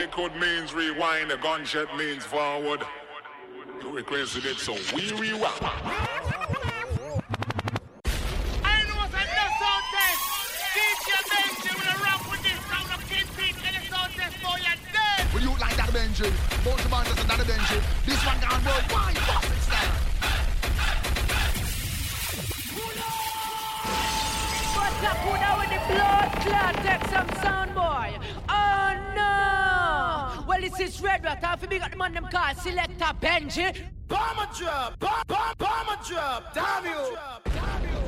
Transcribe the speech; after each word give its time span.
Liquid 0.00 0.34
means 0.36 0.72
rewind, 0.72 1.30
a 1.30 1.36
gunshot 1.36 1.94
means 1.94 2.24
forward. 2.24 2.80
You 3.82 3.90
requested 3.90 4.46
it, 4.46 4.56
so 4.56 4.72
we 4.96 5.12
rewind. 5.12 5.52
Benji. 11.30 11.68
With 11.76 11.84
a 11.84 11.98
rap 12.02 12.30
with 12.30 12.42
this 12.42 12.58
round 12.72 12.90
of 12.94 13.06
King 13.10 13.26
Pete 13.36 13.56
and 13.66 13.76
the 13.76 13.82
sound 13.90 14.12
test 14.14 14.36
for 14.36 14.56
your 14.58 14.76
dead. 14.90 15.34
Will 15.34 15.42
you 15.42 15.50
like 15.60 15.76
that 15.76 15.90
Benji? 15.90 16.32
Both 16.64 16.82
the 16.82 16.88
bands 16.88 17.10
is 17.10 17.22
another 17.22 17.44
Benji. 17.44 17.82
This 18.06 18.24
one 18.24 18.40
gone 18.40 18.64
worldwide. 18.64 19.16
Bust 19.28 19.52
it 19.52 19.60
style. 19.68 19.94
What's 24.80 25.04
up, 25.04 25.16
Buddha 25.28 25.50
with 25.60 25.68
the 25.76 25.80
blood 25.92 26.30
clot? 26.40 26.74
Take 26.86 27.04
some 27.12 27.28
sound, 27.44 27.74
boy. 27.74 28.39
No! 30.70 30.76
Well, 30.76 30.86
this 30.86 30.96
is 30.96 31.02
Red 31.02 31.24
Rat. 31.24 31.42
Half 31.42 31.68
big 31.68 31.82
at 31.82 31.90
the 31.90 31.96
man 31.96 32.14
them 32.14 32.28
call 32.30 32.54
Selector 32.54 33.12
Benji. 33.20 33.76
Bomber 34.08 34.48
drop, 34.56 34.98
bomb, 34.98 35.22
bomb, 35.26 35.54
bomber 35.58 36.02
drop. 36.06 36.54
Damn 36.54 36.84
you. 36.84 37.16
Damn 37.44 37.82
you. 37.82 38.00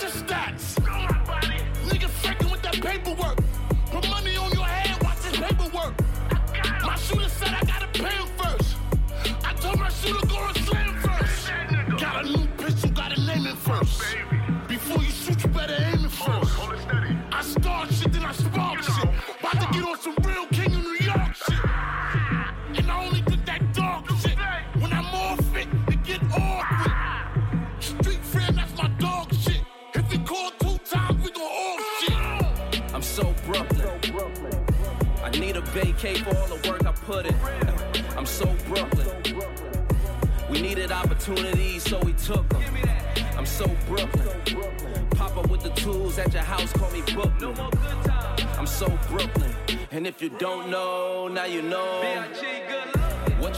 What's 0.00 0.14
your 0.14 0.28
stats? 0.28 0.74
Nigga 1.88 2.08
faking 2.08 2.50
with 2.52 2.62
that 2.62 2.74
paperwork. 2.74 3.37
K 35.98 36.14
for 36.14 36.36
all 36.36 36.46
the 36.46 36.68
work 36.70 36.86
I 36.86 36.92
put 36.92 37.26
in. 37.26 37.34
I'm 38.16 38.24
so 38.24 38.46
Brooklyn. 38.68 39.08
We 40.48 40.62
needed 40.62 40.92
opportunities, 40.92 41.82
so 41.82 41.98
we 41.98 42.12
took 42.12 42.48
them. 42.50 42.62
I'm 43.36 43.44
so 43.44 43.66
Brooklyn. 43.88 44.28
Pop 45.10 45.36
up 45.36 45.50
with 45.50 45.62
the 45.62 45.70
tools 45.70 46.16
at 46.18 46.32
your 46.32 46.44
house, 46.44 46.72
call 46.72 46.90
me 46.92 47.02
Book. 47.02 47.32
No 47.40 47.52
more 47.52 47.70
good 47.70 48.04
times. 48.04 48.44
I'm 48.56 48.66
so 48.68 48.86
Brooklyn. 49.08 49.52
And 49.90 50.06
if 50.06 50.22
you 50.22 50.28
don't 50.28 50.70
know, 50.70 51.26
now 51.26 51.46
you 51.46 51.62
know. 51.62 52.00
B.I.G. 52.00 52.40
good 52.42 52.94
luck. 52.94 52.97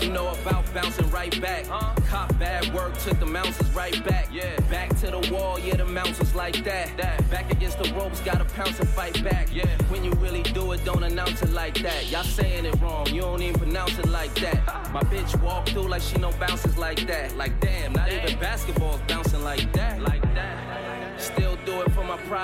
You 0.00 0.11
know 0.11 0.28
about 0.28 0.72
bouncing 0.72 1.11
right 1.11 1.38
back. 1.43 1.66
Huh? 1.66 1.94
Cop 2.09 2.38
bad 2.38 2.72
work, 2.72 2.97
took 2.99 3.19
the 3.21 3.27
mountains 3.27 3.69
right 3.75 4.03
back. 4.06 4.28
Yeah. 4.33 4.59
Back 4.71 4.88
to 5.00 5.11
the 5.11 5.31
wall, 5.31 5.59
yeah, 5.59 5.77
the 5.77 5.84
mountains 5.84 6.34
like 6.34 6.65
that. 6.65 6.97
that. 6.97 7.31
Back 7.31 7.53
against 7.53 7.83
the 7.83 7.93
ropes, 7.93 8.21
gotta 8.21 8.47
pounce 8.47 8.81
and 8.81 8.89
fight 8.89 9.22
back. 9.22 9.49
Yeah. 9.53 9.66
When 9.89 10.03
you 10.03 10.12
really 10.12 10.43
do 10.43 10.72
it, 10.72 10.83
don't 10.87 11.03
announce 11.03 11.43
it 11.43 11.50
like 11.50 11.75
that. 11.83 12.10
Y'all 12.10 12.25
saying 12.25 12.65
it 12.65 12.81
wrong, 12.81 13.09
you 13.09 13.21
don't 13.21 13.43
even 13.43 13.60
pronounce 13.60 13.99
it 13.99 14.09
like 14.09 14.34
that. 14.37 14.91
My 14.91 15.03
bitch 15.03 15.39
walk 15.43 15.69
through 15.69 15.89
like 15.89 16.03
she 16.03 16.16
no 16.19 16.33
bounces 16.33 16.78
like 16.78 17.06
that. 17.06 17.37
Like 17.37 17.60
damn, 17.60 17.93
not 17.93 18.09
damn. 18.09 18.27
even 18.27 18.39
basketball's 18.41 19.00
bouncing 19.06 19.44
like 19.44 19.71
that. 19.75 20.00
Like 20.00 20.22
that 20.34 20.69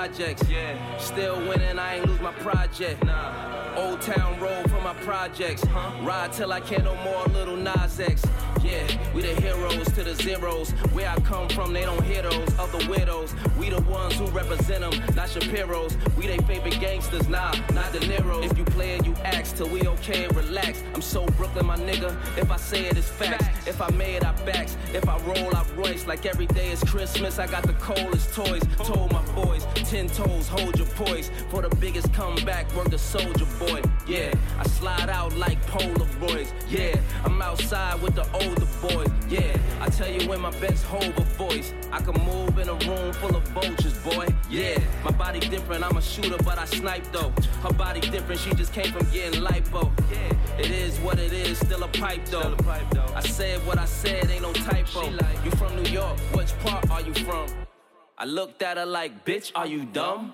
projects. 0.07 0.49
Yeah. 0.49 0.97
Still 0.97 1.37
winning, 1.47 1.79
I 1.79 1.95
ain't 1.95 2.07
lose 2.07 2.19
my 2.21 2.31
project. 2.33 3.03
Nah. 3.03 3.75
Old 3.75 4.01
Town 4.01 4.39
Road 4.39 4.69
for 4.71 4.81
my 4.81 4.93
projects. 4.95 5.63
Huh? 5.63 5.91
Ride 6.03 6.33
till 6.33 6.51
I 6.51 6.59
can't 6.59 6.83
no 6.83 6.95
more, 7.03 7.25
Lil 7.27 7.55
Nas 7.55 7.99
X. 7.99 8.23
Yeah, 8.63 8.85
we 9.13 9.21
the 9.21 9.39
heroes 9.39 9.85
to 9.93 10.03
the 10.03 10.15
zeros. 10.15 10.71
Where 10.93 11.07
I 11.09 11.15
come 11.17 11.47
from, 11.49 11.73
they 11.73 11.83
don't 11.83 12.03
hear 12.03 12.23
those 12.23 12.49
other 12.57 12.85
widows. 12.89 13.35
We 13.57 13.69
the 13.69 13.81
ones 13.83 14.15
who 14.15 14.25
represent 14.27 14.81
them, 14.81 15.15
not 15.15 15.29
Shapiro's. 15.29 15.95
We 16.17 16.27
they 16.27 16.39
favorite 16.39 16.79
gangsters, 16.79 17.27
nah, 17.27 17.53
not 17.73 17.93
the 17.93 17.99
Nero. 18.07 18.41
If 18.41 18.57
you 18.57 18.65
play 18.65 18.95
it, 18.95 19.05
you 19.05 19.13
ask 19.23 19.55
till 19.55 19.69
we 19.69 19.87
okay 19.87 20.25
and 20.25 20.35
relax. 20.35 20.83
I'm 20.95 21.01
so 21.01 21.25
Brooklyn, 21.37 21.67
my 21.67 21.77
nigga. 21.77 22.15
If 22.37 22.49
I 22.49 22.57
say 22.57 22.85
it, 22.87 22.97
it's 22.97 23.09
facts. 23.09 23.67
If 23.67 23.79
I 23.79 23.89
made, 23.91 24.23
I 24.23 24.31
backs. 24.43 24.75
If 24.93 25.07
I 25.07 25.17
roll, 25.19 25.55
I 25.55 25.63
Royce. 25.75 26.07
Like 26.07 26.25
every 26.25 26.47
day 26.47 26.71
is 26.71 26.83
Christmas, 26.83 27.37
I 27.37 27.45
got 27.45 27.63
the 27.63 27.73
coldest 27.73 28.33
toys. 28.33 28.63
Told 28.77 29.11
my 29.11 29.23
boys, 29.33 29.65
ten 29.75 30.07
toes, 30.07 30.47
hold 30.47 30.77
your 30.77 30.87
poise. 30.87 31.31
For 31.49 31.61
the 31.61 31.75
biggest 31.77 32.13
comeback, 32.13 32.73
work 32.75 32.89
the 32.89 32.97
soldier 32.97 33.45
boy. 33.59 33.81
Yeah, 34.07 34.33
I 34.59 34.63
slide 34.67 35.09
out 35.09 35.35
like 35.35 35.59
Polaroids. 35.67 36.51
Yeah, 36.69 36.99
I'm 37.25 37.41
outside 37.41 38.01
with 38.01 38.15
the 38.15 38.25
older 38.33 38.67
boys. 38.81 39.11
Yeah, 39.29 39.57
I 39.81 39.89
tell 39.89 40.09
you 40.09 40.27
when 40.29 40.41
my 40.41 40.51
best 40.59 40.85
hover 40.85 41.23
voice. 41.37 41.73
I 41.91 42.01
can 42.01 42.15
move 42.25 42.57
in 42.59 42.69
a 42.69 42.73
room 42.73 43.13
full 43.13 43.35
of 43.35 43.43
vultures, 43.49 43.97
boy. 43.99 44.27
Yeah, 44.49 44.77
my 45.03 45.11
body 45.11 45.39
different. 45.39 45.83
I'm 45.83 45.97
a 45.97 46.01
shooter, 46.01 46.41
but 46.43 46.57
I 46.57 46.65
snipe 46.65 47.11
though. 47.11 47.33
Her 47.63 47.73
body 47.73 48.01
different. 48.01 48.39
She 48.41 48.53
just 48.53 48.73
came 48.73 48.91
from 48.91 49.07
getting 49.11 49.41
lipo. 49.41 49.91
Yeah, 50.11 50.59
it 50.59 50.71
is 50.71 50.97
what 50.99 51.19
it 51.19 51.33
is. 51.33 51.57
Still 51.57 51.83
a 51.83 51.87
pipe 51.87 52.25
though. 52.25 52.55
the 52.55 52.63
pipe 52.63 52.89
though 52.91 53.11
I 53.15 53.21
said 53.21 53.65
what 53.65 53.77
I 53.77 53.85
said. 53.85 54.29
Ain't 54.29 54.41
no 54.41 54.53
typo. 54.53 55.09
You 55.43 55.51
from 55.51 55.75
New 55.81 55.89
York? 55.89 56.17
Which 56.33 56.57
part 56.59 56.89
are 56.91 57.01
you 57.01 57.13
from? 57.13 57.66
I 58.19 58.25
looked 58.25 58.63
at 58.63 58.77
her 58.77 58.85
like, 58.85 59.23
bitch, 59.25 59.51
are 59.53 59.67
you 59.67 59.85
dumb? 59.85 60.33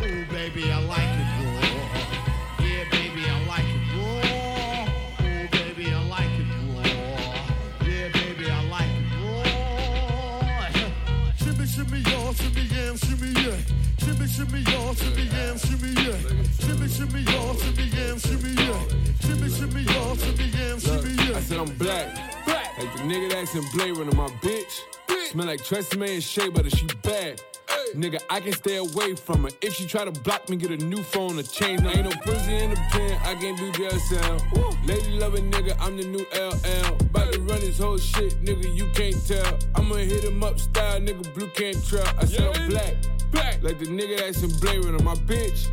baby, 0.00 0.72
I 0.72 0.80
like 0.86 0.98
it 1.22 1.28
raw. 1.38 1.62
Yeah, 2.66 2.84
baby, 2.90 3.22
I 3.30 3.46
like 3.46 3.70
it 3.76 3.94
raw. 3.94 4.26
Baby, 5.52 5.86
I 5.94 6.02
like 6.08 6.34
it 6.42 6.50
raw. 6.74 6.82
Yeah, 7.86 8.08
baby, 8.10 8.50
I 8.50 8.52
like 8.68 8.90
it 8.90 9.06
raw. 9.22 9.46
Shimmy, 11.64 12.00
y'all, 12.10 12.32
shimmy, 12.32 12.66
shimmy, 12.96 13.30
yeah. 13.40 13.58
Shimmy, 13.98 14.26
shimmy, 14.26 14.60
y'all, 14.72 14.94
shimmy, 14.94 15.24
yam. 15.26 15.58
Shimmy, 16.96 17.20
y'all, 17.20 17.54
shimmy, 17.56 17.84
yam, 17.88 18.18
shimmy, 18.18 18.54
yeah. 18.54 18.82
Shimmy, 19.20 19.50
shimmy, 19.50 19.82
y'all, 19.82 20.16
shimmy, 20.16 20.44
yam, 20.44 20.80
shimmy, 20.80 21.12
yeah. 21.28 21.36
I 21.36 21.40
said 21.40 21.58
I'm 21.58 21.76
black. 21.76 22.46
Black. 22.46 22.78
Like 22.78 22.92
the 22.94 23.00
nigga 23.00 23.32
that's 23.32 23.54
in 23.54 23.62
Blade 23.74 23.98
Runner, 23.98 24.12
my 24.12 24.28
bitch. 24.40 24.80
bitch. 25.06 25.26
Smell 25.32 25.46
like 25.46 25.60
Tresemme 25.60 26.14
and 26.14 26.22
Shea 26.22 26.48
Butter, 26.48 26.70
she 26.70 26.86
bad. 27.02 27.42
Nigga, 27.94 28.20
I 28.28 28.40
can 28.40 28.52
stay 28.52 28.76
away 28.76 29.14
from 29.14 29.44
her. 29.44 29.50
If 29.62 29.74
she 29.74 29.86
try 29.86 30.04
to 30.04 30.12
block 30.20 30.48
me, 30.50 30.56
get 30.56 30.70
a 30.70 30.76
new 30.84 31.02
phone 31.02 31.38
or 31.38 31.42
change. 31.42 31.80
Now, 31.80 31.90
ain't 31.90 32.04
no 32.04 32.10
pussy 32.22 32.54
in 32.54 32.70
the 32.70 32.76
pen, 32.90 33.18
I 33.24 33.34
can't 33.34 33.56
do 33.58 33.72
jail 33.72 33.98
sound. 33.98 34.42
Lady 34.86 35.18
loving 35.18 35.50
nigga, 35.50 35.76
I'm 35.80 35.96
the 35.96 36.04
new 36.04 36.26
LL. 36.34 36.94
About 37.00 37.32
to 37.32 37.40
run 37.40 37.60
this 37.60 37.78
whole 37.78 37.96
shit, 37.96 38.32
nigga, 38.44 38.74
you 38.74 38.86
can't 38.92 39.16
tell. 39.26 39.58
I'ma 39.76 39.94
hit 39.96 40.24
him 40.24 40.42
up 40.42 40.58
style, 40.58 41.00
nigga, 41.00 41.32
blue 41.34 41.48
can't 41.48 41.82
trail. 41.86 42.06
I 42.18 42.26
said 42.26 42.56
I'm 42.56 42.68
black, 42.68 42.96
black, 43.30 43.62
like 43.62 43.78
the 43.78 43.86
nigga 43.86 44.18
that's 44.18 44.42
in 44.42 44.50
Blade 44.58 44.84
Runner. 44.84 45.02
My 45.02 45.14
bitch, 45.14 45.68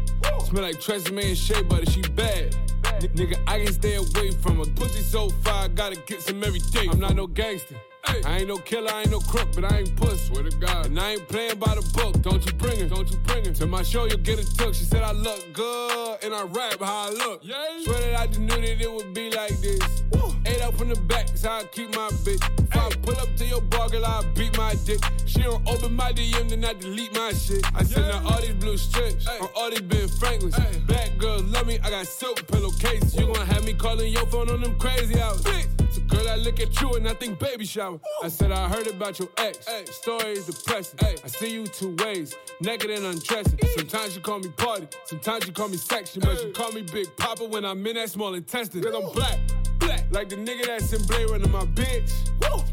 smell 0.48 0.64
like 0.64 0.78
Tresemme 0.78 1.28
and 1.28 1.38
Shea 1.38 1.62
Butter, 1.64 1.92
she 1.92 2.02
bad. 2.02 2.56
N- 2.86 3.10
nigga, 3.16 3.38
I 3.48 3.66
can 3.66 3.74
stay 3.74 3.96
away 3.96 4.32
from 4.32 4.60
her. 4.60 4.66
Pussy 4.76 5.02
so 5.02 5.30
fire, 5.30 5.68
gotta 5.68 5.98
get 6.08 6.22
some 6.22 6.44
every 6.44 6.60
day. 6.60 6.88
I'm 6.90 7.00
not 7.00 7.16
no 7.16 7.28
gangster. 7.28 7.76
I 8.06 8.38
ain't 8.40 8.48
no 8.48 8.58
killer, 8.58 8.92
I 8.92 9.02
ain't 9.02 9.12
no 9.12 9.20
crook, 9.20 9.50
but 9.56 9.72
I 9.72 9.80
ain't 9.80 9.96
puss. 9.96 10.28
Swear 10.28 10.44
to 10.44 10.58
God. 10.58 10.88
And 10.88 11.00
I 11.00 11.12
ain't 11.12 11.28
playing 11.28 11.58
by 11.58 11.76
the 11.76 11.82
book. 11.94 12.22
Don't 12.22 12.46
you 12.46 12.54
bring 12.54 12.80
it, 12.80 12.90
don't 12.90 13.10
you 13.10 13.18
bring 13.20 13.46
it. 13.46 13.56
To 13.56 13.68
my 13.68 13.84
show, 13.84 14.06
you'll 14.06 14.18
get 14.18 14.40
a 14.40 14.56
took. 14.56 14.74
She 14.74 14.84
said 14.84 15.04
I 15.04 15.12
look 15.12 15.54
good, 15.54 16.18
and 16.24 16.34
I 16.34 16.44
rap 16.44 16.80
how 16.80 17.08
I 17.08 17.10
look. 17.10 17.42
Yeah. 17.44 17.56
Swear 17.84 18.00
that 18.00 18.20
I 18.20 18.28
just 18.28 18.40
knew 18.40 18.48
that 18.48 18.82
it 18.82 18.92
would 18.92 19.14
be 19.14 19.30
like 19.32 19.58
this. 19.62 20.04
Eight 20.46 20.62
up 20.62 20.76
from 20.76 20.90
the 20.90 21.00
back, 21.02 21.30
how 21.42 21.60
I 21.60 21.64
keep 21.66 21.90
my 21.96 22.10
bitch. 22.24 22.44
If 22.60 22.76
I 22.76 22.90
pull 23.02 23.18
up 23.18 23.34
to 23.38 23.46
your 23.46 23.62
bar, 23.62 23.90
girl, 23.90 24.06
I'll 24.06 24.24
beat 24.34 24.58
my 24.58 24.76
dick. 24.86 25.00
She 25.26 25.42
don't 25.42 25.68
open 25.68 25.94
my 25.96 26.12
DM, 26.12 26.50
then 26.50 26.66
I 26.66 26.74
delete 26.74 27.14
my 27.14 27.32
shit. 27.32 27.66
I 27.74 27.84
send 27.84 28.06
her 28.06 28.22
all 28.26 28.42
these 28.42 28.54
blue 28.56 28.78
strips, 28.78 29.28
on 29.28 29.48
all 29.56 29.70
these 29.70 29.82
Ben 29.82 30.08
Franklins. 30.08 30.56
Black 30.86 31.18
girls 31.18 31.44
love 31.44 31.66
me, 31.66 31.80
I 31.84 31.90
got 31.90 32.06
silk 32.08 32.46
pillowcases. 32.48 33.16
You 33.16 33.28
gon' 33.28 33.46
have 33.48 33.64
me 33.64 33.74
calling 33.74 34.12
your 34.12 34.26
phone 34.28 34.50
on 34.50 34.62
them 34.62 34.78
crazy 34.80 35.20
hours. 35.20 35.44
So 35.92 35.93
girl, 36.14 36.30
I 36.30 36.36
look 36.36 36.60
at 36.60 36.80
you 36.82 36.94
and 36.94 37.08
I 37.08 37.14
think 37.14 37.40
baby 37.40 37.66
shower. 37.66 38.00
I 38.24 38.28
said 38.28 38.52
I 38.52 38.68
heard 38.68 38.88
about 38.88 39.20
your 39.20 39.30
ex. 39.38 39.68
Story 39.92 40.34
is 40.34 40.46
depressing. 40.46 41.00
I 41.02 41.28
see 41.28 41.54
you 41.54 41.66
two 41.66 41.96
ways, 42.04 42.36
naked 42.62 42.90
and 42.90 43.06
undressing. 43.06 43.60
Sometimes 43.78 44.16
you 44.16 44.22
call 44.22 44.40
me 44.40 44.50
party, 44.50 44.88
sometimes 45.06 45.48
you 45.48 45.54
call 45.54 45.70
me 45.70 45.78
section, 45.78 46.22
but 46.22 46.42
you 46.44 46.52
call 46.52 46.72
me 46.72 46.82
Big 46.82 47.16
Papa 47.18 47.46
when 47.46 47.66
I'm 47.66 47.86
in 47.86 47.96
that 47.96 48.10
small 48.10 48.34
intestine. 48.34 48.84
Cause 48.84 48.94
I'm 48.94 49.12
black, 49.14 49.40
black, 49.80 49.93
like 50.14 50.30
the 50.30 50.36
nigga 50.36 50.66
that's 50.68 50.94
in 50.94 51.06
Blade 51.08 51.30
Runner, 51.30 51.48
my 51.50 51.66
bitch. 51.66 52.12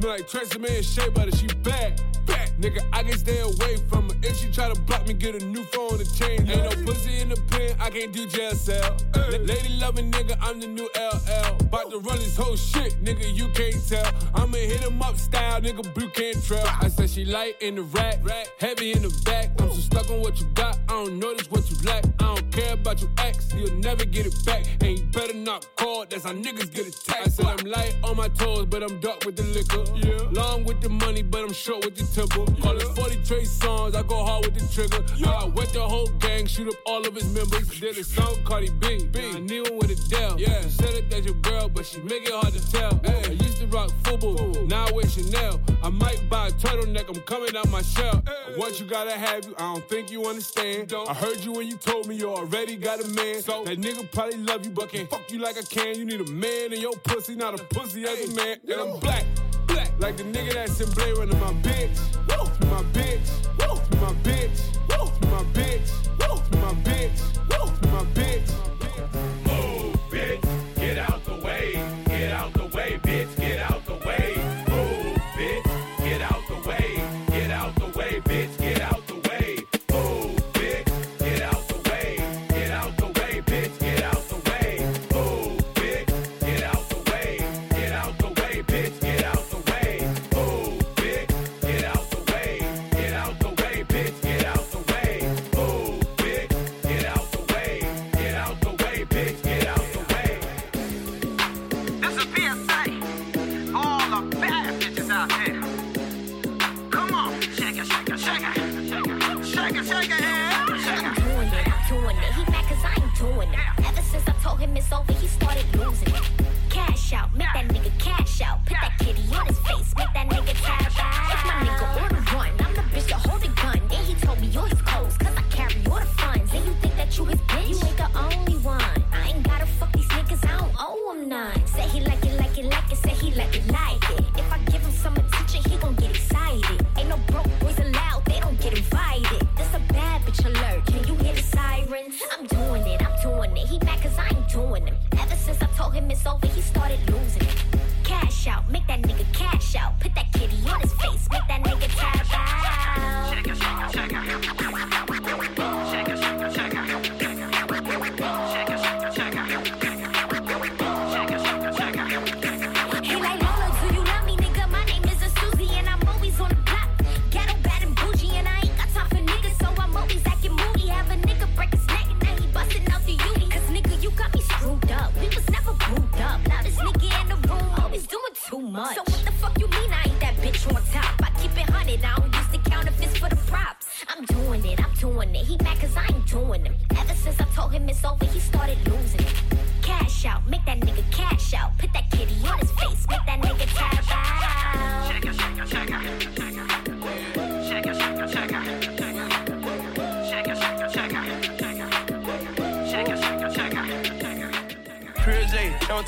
Smell 0.01 0.13
like 0.13 0.29
Tresemme 0.29 0.77
and 0.77 0.85
Shea 0.85 1.09
Butter, 1.11 1.37
she 1.37 1.47
bad. 1.63 2.01
Bad. 2.27 2.51
Nigga, 2.59 2.81
I 2.93 3.03
can 3.03 3.19
stay 3.19 3.41
away 3.41 3.77
from 3.89 4.09
her. 4.09 4.15
If 4.23 4.39
she 4.39 4.51
try 4.51 4.73
to 4.73 4.81
block 4.83 5.07
me, 5.07 5.15
get 5.15 5.35
a 5.35 5.45
new 5.45 5.65
phone 5.65 5.99
to 5.99 6.05
change. 6.17 6.49
Ain't 6.49 6.65
no 6.65 6.85
pussy 6.87 7.21
in 7.21 7.31
the 7.31 7.37
pen, 7.49 7.77
I 7.81 7.91
can't 7.91 8.13
do 8.13 8.27
jail 8.27 8.55
cell. 8.55 8.97
La- 9.15 9.39
Lady 9.39 9.79
loving 9.79 10.11
nigga, 10.11 10.37
I'm 10.41 10.61
the 10.61 10.67
new 10.69 10.89
LL. 10.97 11.57
About 11.61 11.91
to 11.91 11.99
run 11.99 12.19
this 12.19 12.37
whole 12.37 12.57
shit, 12.57 13.03
nigga, 13.03 13.35
you 13.35 13.49
can't 13.51 13.77
tell. 13.89 14.11
I'ma 14.35 14.57
hit 14.57 14.81
him 14.81 15.03
up 15.03 15.19
style, 15.19 15.61
nigga, 15.61 15.83
blue 15.95 16.09
can't 16.11 16.43
trail. 16.45 16.67
I 16.81 16.89
said 16.89 17.11
she 17.11 17.25
light 17.25 17.61
in 17.61 17.75
the 17.75 17.83
rack, 17.83 18.21
heavy 18.59 18.93
in 18.93 19.03
the 19.03 19.23
back. 19.25 19.51
I'm 19.61 19.69
so 19.71 19.81
stuck 19.81 20.11
on 20.11 20.21
what 20.21 20.41
you 20.41 20.47
got, 20.55 20.79
don't 21.05 21.19
notice 21.19 21.51
what 21.51 21.71
you 21.71 21.77
lack. 21.85 22.05
I 22.21 22.35
don't 22.35 22.53
care 22.53 22.75
about 22.75 23.01
your 23.01 23.11
ex, 23.19 23.49
you'll 23.55 23.75
never 23.79 24.05
get 24.05 24.27
it 24.27 24.35
back. 24.45 24.67
And 24.81 24.99
you 24.99 25.05
better 25.07 25.35
not 25.35 25.67
call, 25.77 26.05
that's 26.09 26.25
how 26.25 26.33
niggas 26.33 26.73
get 26.73 26.87
attacked. 26.89 27.27
I 27.27 27.29
said 27.29 27.47
I'm 27.47 27.67
light 27.67 27.97
on 28.05 28.17
my 28.17 28.29
toes, 28.29 28.67
but 28.67 28.83
I'm 28.83 29.01
dark 29.01 29.25
with 29.25 29.37
the 29.37 29.45
liquor. 29.45 29.85
Yeah. 29.97 30.29
Long 30.31 30.65
with 30.65 30.81
the 30.81 30.89
money, 30.89 31.23
but 31.23 31.43
I'm 31.43 31.53
short 31.53 31.85
with 31.85 31.97
the 31.97 32.05
temple. 32.15 32.47
Call 32.63 32.77
it 32.77 32.83
40 32.97 33.17
Trey 33.25 33.43
Songz, 33.43 33.95
I 33.95 34.03
go 34.03 34.25
hard 34.25 34.45
with 34.45 34.55
the 34.55 34.67
trigger. 34.75 35.03
Yeah. 35.17 35.31
I 35.31 35.45
wet 35.47 35.73
the 35.73 35.81
whole 35.81 36.09
gang, 36.19 36.47
shoot 36.47 36.69
up 36.69 36.75
all 36.87 37.07
of 37.07 37.15
his 37.15 37.29
members. 37.33 37.69
Did 37.81 37.97
a 37.97 38.05
song, 38.05 38.37
Cardi 38.45 38.71
B. 38.71 39.09
I 39.17 39.39
knew 39.39 39.65
him 39.65 39.79
with 39.79 39.91
a 39.91 40.01
Adele. 40.07 40.39
Yeah. 40.39 40.63
She 40.63 40.71
said 40.71 40.95
it 40.95 41.11
that's 41.11 41.25
your 41.25 41.37
girl, 41.37 41.69
but 41.69 41.87
she 41.87 42.01
make 42.01 42.25
it 42.25 42.33
hard 42.33 42.53
to 42.53 42.73
tell. 42.73 42.91
To 42.99 43.50
rock 43.71 43.91
FUBU, 44.03 44.69
now 44.69 44.87
I 44.87 44.93
wear 44.93 45.07
Chanel. 45.07 45.61
I 45.83 45.91
might 45.91 46.29
buy 46.29 46.49
a 46.49 46.51
turtleneck, 46.53 47.09
I'm 47.09 47.21
coming 47.23 47.57
out 47.57 47.69
my 47.71 47.83
shell. 47.83 48.23
Once 48.57 48.81
you 48.81 48.87
gotta 48.87 49.13
have 49.13 49.47
you, 49.47 49.55
I 49.59 49.75
don't 49.75 49.89
think 49.89 50.11
you 50.11 50.27
understand. 50.27 50.93
I 50.93 51.15
heard 51.15 51.41
you 51.41 51.53
when 51.53 51.67
you 51.69 51.77
told 51.77 52.07
me 52.07 52.17
you 52.17 52.31
already 52.31 52.77
got 52.77 53.03
a 53.03 53.09
man. 53.09 53.43
So 53.43 53.65
that 53.65 53.79
nigga 53.79 54.11
probably 54.13 54.39
love 54.39 54.65
you, 54.65 54.73
but 54.73 54.91
can't 54.91 55.09
fuck 55.09 55.31
you 55.31 55.39
like 55.39 55.57
I 55.59 55.63
can. 55.63 55.97
You 55.97 56.05
need 56.05 56.21
a 56.21 56.31
man 56.31 56.73
in 56.73 56.81
your 56.81 56.97
pussy, 57.05 57.35
not 57.35 57.59
a 57.59 57.65
pussy 57.65 58.05
as 58.05 58.31
a 58.31 58.35
man. 58.35 58.59
And 58.65 58.81
I'm 58.81 58.99
black, 59.01 59.25
black, 59.67 59.93
like 59.99 60.17
the 60.17 60.25
nigga 60.25 60.55
that's 60.55 60.81
in 60.81 60.91
Blade 60.91 61.17
Runner, 61.19 61.37
my 61.37 61.53
bitch. 61.63 61.99
My 62.29 62.83
bitch, 62.93 63.29
my 63.59 64.13
bitch, 64.23 64.61
my 64.89 65.03
bitch, 65.03 65.29
my 65.31 65.43
bitch, 65.53 66.61
my 66.61 66.75
bitch. 66.85 67.11
Move, 67.51 68.15
bitch. 68.15 69.50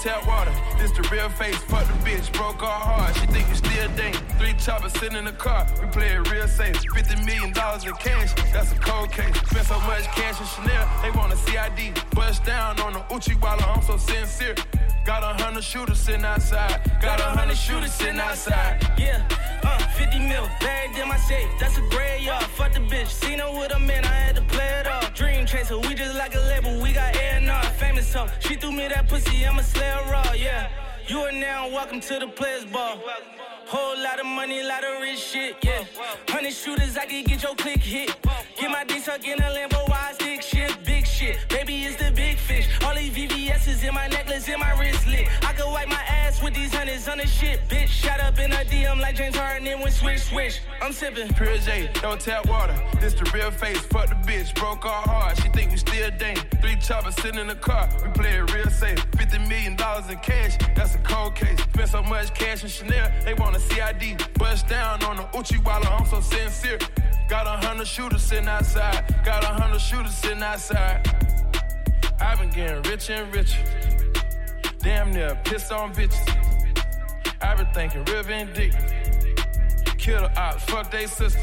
Tap 0.03 0.27
water. 0.27 0.53
This 0.79 0.91
the 0.91 1.09
real 1.13 1.29
face. 1.29 1.57
Fuck 1.71 1.87
the 1.87 1.95
bitch, 2.03 2.33
broke 2.33 2.63
our 2.63 2.81
heart. 2.81 3.15
She 3.17 3.27
think 3.27 3.49
we 3.49 3.55
still 3.55 3.89
dang. 3.97 4.15
Three 4.39 4.55
choppers 4.55 4.93
sitting 4.95 5.17
in 5.17 5.25
the 5.25 5.33
car. 5.33 5.67
We 5.81 5.87
play 5.89 6.09
it 6.09 6.29
real 6.31 6.49
safe. 6.49 6.77
Fifty 6.95 7.17
million 7.25 7.53
dollars 7.53 7.85
in 7.85 7.95
cash. 7.95 8.35
That's 8.53 8.73
a 8.73 8.77
cold 8.77 9.13
case. 9.13 9.35
Spent 9.49 9.67
so 9.67 9.79
much 9.81 10.05
cash 10.19 10.41
in 10.41 10.47
Chanel, 10.47 10.89
they 11.03 11.11
want 11.13 11.33
a 11.33 11.37
CID. 11.37 11.95
Bust 12.15 12.45
down 12.45 12.81
on 12.81 12.95
the 12.95 13.05
Uchi 13.15 13.35
while 13.35 13.59
I'm 13.63 13.83
so 13.83 13.97
sincere. 13.97 14.57
Got 15.05 15.23
a 15.23 15.41
hundred 15.43 15.65
shooters 15.65 15.99
sitting 15.99 16.25
outside. 16.25 16.81
Got 17.01 17.21
a 17.21 17.31
hundred 17.39 17.57
shooters 17.57 17.93
sitting 17.93 18.21
outside. 18.21 18.83
Yeah, 18.99 19.23
50 20.03 20.19
mil, 20.19 20.49
bagged 20.61 20.99
in 20.99 21.07
my 21.07 21.17
safe. 21.17 21.49
That's 21.61 21.79
a 21.79 21.83
gray 21.83 22.19
yard. 22.21 22.43
Fuck 22.59 22.73
the 22.73 22.81
bitch. 22.81 23.09
Seen 23.09 23.39
her 23.39 23.51
with 23.53 23.73
a 23.73 23.79
man, 23.79 24.05
I 24.05 24.17
had 24.25 24.35
to 24.35 24.43
play 24.43 24.71
it 24.81 24.87
off. 24.89 25.15
Dream 25.15 25.47
chaser, 25.47 25.79
we 25.79 25.95
just 25.95 26.17
like 26.17 26.35
a 26.35 26.41
label. 26.53 26.83
We 26.83 26.93
got 26.93 27.15
A&R, 27.15 27.65
famous 27.83 28.13
hoe. 28.13 28.27
She 28.41 28.57
threw 28.57 28.73
me 28.73 28.89
that 28.89 29.09
pussy, 29.09 29.47
I'ma 29.47 29.63
slay 29.63 29.91
her 29.97 30.11
raw, 30.11 30.33
yeah. 30.33 30.69
You 31.07 31.19
are 31.21 31.33
now 31.33 31.69
welcome 31.69 32.01
to 32.01 32.19
the 32.19 32.27
players 32.27 32.65
ball. 32.65 32.99
Whole 33.67 33.97
lot 34.03 34.19
of 34.19 34.27
money, 34.27 34.63
lot 34.65 34.83
of 34.83 35.01
rich 35.01 35.21
shit, 35.21 35.57
yeah. 35.63 35.85
Hundred 36.29 36.53
shooters, 36.53 36.97
I 36.97 37.07
can 37.07 37.23
get 37.25 37.41
your 37.43 37.55
click 37.55 37.81
hit. 37.81 38.17
Get 38.59 38.71
my 38.71 38.83
dick 38.85 39.03
stuck 39.03 39.25
in 39.25 39.39
a 39.39 39.51
Lambo, 39.57 39.89
wide 39.89 40.17
stick 40.17 40.43
shit, 40.43 40.73
big 40.85 41.07
shit. 41.07 41.37
Baby, 41.49 41.85
it's 41.85 41.97
the 42.03 42.11
big 42.11 42.32
fish. 42.43 42.69
All 42.85 42.95
these 42.95 43.13
VVS's 43.13 43.83
in 43.85 43.95
my 43.95 44.09
necklace, 44.09 44.49
in 44.49 44.59
my 44.59 44.73
wristlet. 44.73 45.29
I 45.43 45.53
could 45.53 45.71
wipe 45.71 45.89
my 45.89 46.05
ass 46.09 46.43
with 46.43 46.55
these 46.55 46.75
hundreds 46.75 47.09
on 47.09 47.19
the 47.19 47.27
shit, 47.27 47.61
bitch. 47.69 47.89
Shot 47.89 48.21
up 48.21 48.39
in 48.39 48.53
a 48.53 48.65
DM 48.65 49.01
like 49.01 49.17
James 49.17 49.37
Harden, 49.37 49.65
then 49.65 49.81
went 49.81 49.95
swish, 49.95 50.25
swish. 50.25 50.61
I'm 50.81 50.93
sipping. 50.93 51.33
Pure 51.35 51.59
J, 51.59 51.91
don't 52.01 52.21
tap 52.21 52.47
water. 52.49 52.79
This 53.01 53.15
the 53.15 53.31
real 53.33 53.51
face. 53.51 53.79
Fuck 53.79 54.09
the 54.09 54.17
bitch, 54.31 54.55
broke 54.55 54.85
our 54.85 55.03
heart. 55.03 55.37
She 55.39 55.49
think 55.51 55.71
we 55.71 55.77
still 55.77 56.11
dang. 56.19 56.37
Three 56.61 56.77
choppers 56.77 57.15
sitting 57.17 57.41
in 57.41 57.47
the 57.47 57.55
car. 57.55 57.89
We 58.05 58.11
play 58.11 58.37
it 58.37 58.53
real 58.53 58.71
safe. 58.71 58.99
Fifty 59.17 59.39
million 59.39 59.77
dollars 59.77 60.11
in 60.11 60.19
cash. 60.19 60.57
That's 60.75 60.95
a 60.95 60.99
cold 60.99 61.35
case. 61.35 61.61
Spent 61.61 61.89
so 61.89 62.03
much 62.03 62.35
cash 62.35 62.63
in 62.63 62.69
Chanel. 62.69 63.11
They 63.25 63.35
want 63.35 63.57
a 63.57 63.61
CID. 63.61 64.29
Bust 64.39 64.69
down 64.69 65.03
on 65.05 65.17
the 65.17 65.25
Uchiwala. 65.39 66.01
I'm 66.01 66.07
so 66.07 66.21
sincere. 66.21 66.79
Got 67.29 67.47
a 67.47 67.67
hundred 67.67 67.87
shooters 67.87 68.23
sitting 68.23 68.49
outside. 68.49 69.05
Got 69.25 69.45
a 69.45 69.49
hundred 69.49 69.81
shooters 69.81 70.15
sitting 70.15 70.43
outside. 70.43 71.01
I've 72.23 72.39
been 72.39 72.51
getting 72.51 72.83
rich 72.91 73.11
and 73.11 73.35
richer. 73.35 73.59
Damn 74.79 75.13
near 75.13 75.37
piss 75.45 75.71
on 75.73 75.93
bitches. 75.93 76.29
I've 77.41 77.59
been 77.59 77.67
thinking 77.75 78.05
real 78.05 78.23
vindictive. 78.23 78.75
Kill 79.99 80.23
the 80.23 80.41
ops, 80.41 80.65
fuck 80.65 80.91
they 80.91 81.07
sisters. 81.07 81.37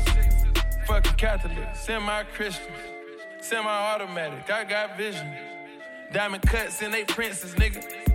Fucking 0.87 1.13
Catholic, 1.13 1.75
semi 1.75 2.23
Christian, 2.33 2.73
semi 3.41 3.69
automatic. 3.69 4.49
I 4.49 4.63
got 4.63 4.97
vision. 4.97 5.27
Diamond 6.13 6.43
cuts 6.43 6.81
in 6.81 6.91
they 6.91 7.03
princes, 7.03 7.53
nigga. 7.55 8.08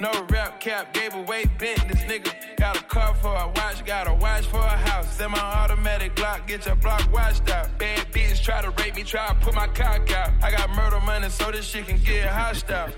No 0.00 0.10
rap 0.30 0.60
cap, 0.60 0.92
gave 0.92 1.14
away 1.14 1.44
bent. 1.58 1.88
This 1.88 2.02
nigga. 2.02 2.32
Got 2.56 2.80
a 2.80 2.84
car 2.84 3.14
for 3.16 3.34
a 3.34 3.46
watch, 3.56 3.84
got 3.84 4.08
a 4.08 4.14
watch 4.14 4.46
for 4.46 4.58
a 4.58 4.76
house. 4.88 5.16
Semi 5.16 5.38
automatic 5.38 6.16
Glock, 6.16 6.46
get 6.46 6.64
your 6.64 6.76
block 6.76 7.12
washed 7.12 7.48
out. 7.50 7.76
Bad 7.78 8.10
bitch 8.10 8.42
try 8.42 8.62
to 8.62 8.70
rape 8.70 8.96
me, 8.96 9.02
try 9.02 9.28
to 9.28 9.34
put 9.34 9.54
my 9.54 9.66
cock 9.68 10.10
out. 10.12 10.30
I 10.42 10.50
got 10.50 10.70
murder 10.74 10.98
money 11.00 11.28
so 11.28 11.50
this 11.50 11.66
shit 11.66 11.86
can 11.86 11.98
get 11.98 12.26
hostile. 12.26 12.88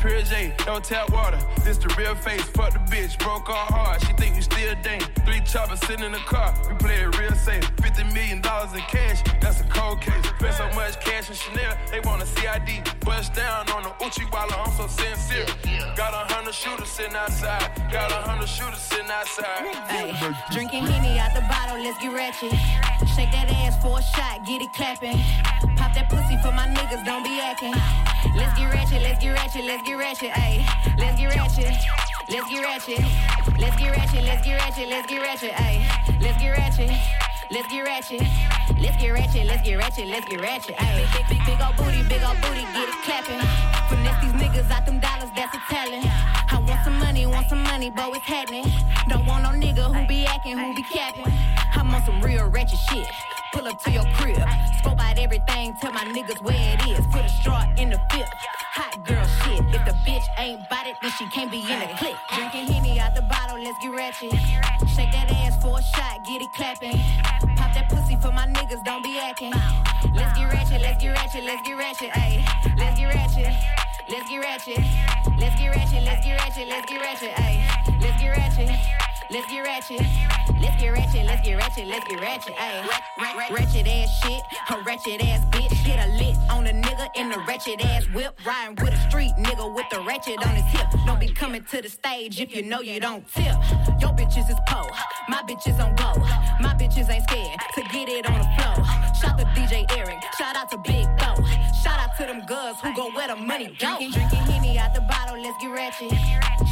Pure 0.00 0.22
J, 0.22 0.54
don't 0.66 0.82
tap 0.84 1.10
water. 1.10 1.38
This 1.64 1.78
the 1.78 1.94
real 1.96 2.16
face, 2.16 2.42
fuck 2.42 2.72
the 2.72 2.80
bitch, 2.90 3.16
broke 3.20 3.48
our 3.48 3.66
heart. 3.66 4.02
She 4.02 4.12
think 4.14 4.34
we 4.34 4.42
still 4.42 4.74
dang. 4.82 5.00
Three 5.24 5.40
choppers 5.46 5.80
sitting 5.80 6.04
in 6.04 6.12
the 6.12 6.18
car, 6.18 6.52
we 6.68 6.74
play 6.76 6.96
it 7.02 7.16
real 7.18 7.32
safe. 7.34 7.64
Fifty 7.80 8.04
million 8.12 8.40
dollars 8.40 8.72
in 8.72 8.80
cash, 8.80 9.22
that's 9.40 9.60
a 9.60 9.64
cold 9.64 10.00
case. 10.00 10.24
Spent 10.38 10.54
so 10.54 10.66
much 10.74 10.98
cash 11.00 11.30
in 11.30 11.36
Chanel, 11.36 11.78
they 11.92 12.00
want 12.00 12.22
a 12.22 12.26
CID. 12.26 12.82
Bust 13.04 13.34
down 13.34 13.68
on 13.70 13.84
the 13.84 13.90
Uchiwala, 14.04 14.66
I'm 14.66 14.72
so 14.72 14.88
sincere. 14.88 15.46
Got 15.96 16.12
a 16.12 16.32
hundred 16.32 16.41
shooters 16.50 16.88
sitting 16.88 17.14
outside. 17.14 17.70
Got 17.92 18.10
a 18.10 18.18
hundred 18.26 18.48
shooters 18.48 18.80
sitting 18.80 19.10
outside. 19.10 19.68
Ay, 19.86 20.10
drinking 20.50 20.82
Henny 20.82 21.20
out 21.20 21.34
the 21.34 21.42
bottle, 21.46 21.78
let's 21.78 22.00
get 22.02 22.10
ratchet. 22.10 22.50
Shake 23.14 23.30
that 23.30 23.46
ass 23.62 23.78
for 23.78 23.98
a 23.98 24.02
shot, 24.02 24.42
get 24.44 24.62
it 24.62 24.72
clapping. 24.72 25.20
Pop 25.76 25.94
that 25.94 26.08
pussy 26.10 26.40
for 26.42 26.50
my 26.50 26.66
niggas, 26.66 27.04
don't 27.04 27.22
be 27.22 27.38
acting. 27.38 27.74
Let's 28.34 28.58
get 28.58 28.72
ratchet, 28.72 29.02
let's 29.02 29.22
get 29.22 29.32
ratchet, 29.36 29.64
let's 29.64 29.82
get 29.86 29.94
ratchet, 29.94 30.32
ayy. 30.32 30.66
Let's 30.98 31.20
get 31.20 31.30
ratchet. 31.36 31.76
Let's 32.28 32.48
get 32.48 32.64
ratchet. 32.64 33.04
Let's 33.60 33.76
get 33.76 33.90
ratchet, 33.92 34.24
let's 34.24 34.42
get 34.42 34.56
ratchet, 34.56 34.88
let's 34.88 35.06
get 35.06 35.20
ratchet, 35.22 35.52
ayy. 35.52 35.78
Let's 36.20 36.40
get 36.40 36.50
ratchet. 36.50 36.90
Let's 37.52 37.68
get 37.68 37.84
ratchet. 37.84 38.22
Let's 38.80 38.96
get 38.96 39.12
ratchet, 39.12 39.46
let's 39.46 39.62
get 39.62 39.76
ratchet, 39.76 40.06
let's 40.08 40.26
get 40.26 40.40
ratchet. 40.40 40.76
Ayy, 40.76 41.04
big, 41.12 41.28
big, 41.28 41.46
big 41.46 41.60
old 41.60 41.76
booty, 41.76 42.02
big 42.08 42.22
old 42.24 42.40
booty, 42.40 42.64
get 42.72 42.88
it 42.88 42.98
clapping. 43.04 43.38
Finesse 43.88 44.24
these 44.24 44.32
niggas 44.40 44.70
out 44.70 44.86
them 44.86 44.98
dollars, 44.98 45.30
that's 45.36 45.54
a 45.54 45.60
talent. 45.68 46.31
Want 47.42 47.50
some 47.50 47.62
money, 47.64 47.90
but 47.90 48.14
it's 48.14 48.24
happening. 48.24 48.64
Don't 49.08 49.26
want 49.26 49.42
no 49.42 49.48
nigga 49.50 49.92
who 49.92 50.06
be 50.06 50.24
acting, 50.26 50.56
who 50.56 50.72
be 50.74 50.82
capping. 50.82 51.26
I'm 51.74 51.92
on 51.92 52.00
some 52.04 52.20
real 52.20 52.46
ratchet 52.46 52.78
shit. 52.78 53.08
Pull 53.52 53.66
up 53.66 53.82
to 53.82 53.90
your 53.90 54.04
crib, 54.14 54.36
scope 54.78 55.00
out 55.00 55.18
everything, 55.18 55.74
tell 55.80 55.90
my 55.90 56.04
niggas 56.04 56.40
where 56.40 56.54
it 56.78 56.86
is. 56.86 57.04
Put 57.08 57.24
a 57.24 57.28
straw 57.28 57.64
in 57.76 57.90
the 57.90 58.00
fifth. 58.12 58.30
Hot 58.74 59.04
girl 59.04 59.26
shit. 59.42 59.58
If 59.74 59.84
the 59.84 59.92
bitch 60.06 60.22
ain't 60.38 60.68
bout 60.68 60.86
it, 60.86 60.94
then 61.02 61.10
she 61.18 61.26
can't 61.30 61.50
be 61.50 61.58
in 61.62 61.80
the 61.80 61.88
clique. 61.98 62.14
Drinking 62.32 62.66
Henny 62.66 63.00
out 63.00 63.16
the 63.16 63.22
bottle, 63.22 63.58
let's 63.60 63.76
get 63.82 63.92
ratchet. 63.92 64.30
Shake 64.94 65.10
that 65.10 65.28
ass 65.32 65.60
for 65.60 65.80
a 65.80 65.82
shot, 65.82 66.24
get 66.24 66.42
it 66.42 66.52
clapping. 66.54 66.96
Pop 67.56 67.74
that 67.74 67.88
pussy 67.88 68.14
for 68.22 68.30
my 68.30 68.46
niggas, 68.46 68.84
don't 68.84 69.02
be 69.02 69.18
acting. 69.18 69.52
Let's 70.14 70.38
get 70.38 70.52
ratchet, 70.52 70.80
let's 70.80 71.02
get 71.02 71.10
ratchet, 71.10 71.42
let's 71.42 71.66
get 71.66 71.76
ratchet, 71.76 72.10
ayy. 72.10 72.78
Let's 72.78 73.00
get 73.00 73.12
ratchet. 73.12 73.81
Let's 74.08 74.28
get 74.28 74.38
ratchet. 74.38 74.78
Let's 75.38 75.56
get 75.56 75.68
ratchet, 75.68 76.02
let's 76.02 76.26
get 76.26 76.40
ratchet, 76.40 76.68
let's 76.68 76.86
get 76.86 77.00
ratchet. 77.00 78.00
Let's 78.00 78.20
get 78.20 78.30
ratchet. 78.36 79.11
Let's 79.30 79.50
get 79.50 79.60
ratchet. 79.60 80.06
Let's 80.60 80.80
get 80.80 80.90
ratchet, 80.92 81.24
let's 81.24 81.46
get 81.46 81.56
ratchet, 81.56 81.86
let's 81.86 82.08
get 82.08 82.20
ratchet, 82.20 82.54
ayy. 82.54 82.86
Ratchet 83.50 83.86
ass 83.86 84.22
shit, 84.22 84.42
a 84.70 84.82
ratchet 84.82 85.24
ass 85.24 85.44
bitch. 85.46 85.84
Get 85.84 86.06
a 86.06 86.12
lit 86.12 86.36
on 86.50 86.66
a 86.66 86.72
nigga 86.72 87.08
in 87.16 87.30
the 87.30 87.38
ratchet 87.48 87.84
ass 87.84 88.06
whip. 88.14 88.38
Riding 88.46 88.76
with 88.76 88.94
a 88.94 89.08
street 89.08 89.32
nigga 89.38 89.74
with 89.74 89.86
the 89.90 90.00
ratchet 90.02 90.44
on 90.46 90.54
his 90.54 90.64
hip. 90.66 90.86
Don't 91.06 91.20
be 91.20 91.28
coming 91.28 91.64
to 91.64 91.82
the 91.82 91.88
stage 91.88 92.40
if 92.40 92.54
you 92.54 92.62
know 92.62 92.80
you 92.80 93.00
don't 93.00 93.26
tip. 93.28 93.56
Your 94.00 94.10
bitches 94.10 94.48
is 94.50 94.56
po, 94.68 94.86
my 95.28 95.42
bitches 95.48 95.78
on 95.80 95.94
go. 95.96 96.20
My 96.60 96.74
bitches 96.74 97.08
ain't 97.10 97.24
scared 97.24 97.58
to 97.74 97.82
get 97.92 98.08
it 98.08 98.26
on 98.26 98.38
the 98.38 98.48
floor. 98.56 98.86
Shout 99.20 99.38
to 99.38 99.44
DJ 99.56 99.84
Eric, 99.96 100.18
shout 100.38 100.56
out 100.56 100.70
to 100.70 100.78
Big 100.78 101.06
Bo. 101.18 101.42
Shout 101.82 101.98
out 101.98 102.16
to 102.18 102.26
them 102.26 102.44
girls 102.46 102.76
who 102.80 102.94
go 102.94 103.10
where 103.10 103.28
the 103.28 103.36
money 103.36 103.76
go. 103.78 103.96
Drinking, 103.98 104.10
drinking 104.12 104.38
Henny 104.52 104.78
out 104.78 104.94
the 104.94 105.00
bottle, 105.02 105.40
let's 105.40 105.56
get 105.60 105.72
ratchet. 105.72 106.10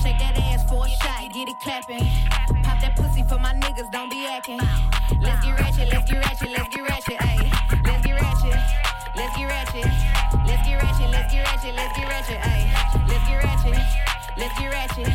Shake 0.02 0.19
that 0.19 0.38
ass 0.38 0.69
for 0.69 0.87
a 0.87 0.88
shot, 0.88 1.33
get 1.35 1.49
it 1.49 1.57
clapping. 1.62 2.50
Pop 2.64 2.80
that 2.80 2.97
pussy 2.97 3.23
for 3.23 3.38
my 3.38 3.54
niggas, 3.54 3.90
don't 3.92 4.11
be 4.11 4.26
acting. 4.26 4.59
Let's 5.21 5.45
get 5.45 5.59
ratchet, 5.59 5.88
let's 5.92 6.11
get 6.11 6.19
ratchet, 6.25 6.50
let's 6.50 6.69
get 6.75 6.83
ratchet, 6.83 7.19
ayy. 7.19 7.47
Let's 7.85 8.04
get 8.04 8.21
ratchet. 8.21 8.59
Let's 9.16 9.37
get 9.37 9.47
ratchet. 9.47 9.87
Let's 10.47 10.62
get 10.66 10.83
ratchet, 10.83 11.11
let's 11.11 11.33
get 11.33 11.47
ratchet, 11.47 11.75
let's 11.75 11.97
get 11.97 12.09
ratchet, 12.09 12.40
ayy. 12.40 12.66
Let's 13.09 13.25
get 13.28 13.38
ratchet. 13.45 13.78
Let's 14.37 14.59
get 14.59 14.73
ratchet. 14.73 15.09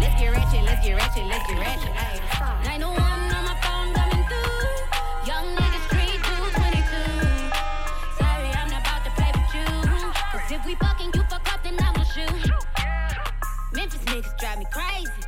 Let's 0.00 0.14
get 0.20 0.30
ratchet, 0.32 0.62
let's 0.64 0.84
get 0.84 0.94
ratchet, 0.96 1.26
let's 1.26 1.46
get 1.46 1.58
ratchet, 1.58 1.94
ayy. 1.94 2.18
901 2.64 2.98
on 2.98 3.44
my 3.44 3.56
phone 3.62 3.94
coming 3.94 4.24
through. 4.26 4.66
Young 5.26 5.46
niggas, 5.54 5.84
street 5.86 6.18
dudes, 6.18 6.54
22. 6.58 6.82
Sorry, 8.18 8.50
I'm 8.58 8.70
not 8.70 8.82
about 8.82 9.04
to 9.06 9.10
play 9.14 9.30
with 9.30 9.54
you. 9.54 9.70
Cause 10.34 10.50
if 10.50 10.66
we 10.66 10.74
fucking, 10.76 11.10
you 11.14 11.22
fuck 11.30 11.46
up, 11.52 11.62
then 11.62 11.76
I 11.78 11.92
will 11.94 12.04
shoot. 12.04 12.50
Memphis 13.72 14.02
niggas 14.10 14.38
drive 14.38 14.58
me 14.58 14.66
crazy. 14.72 15.21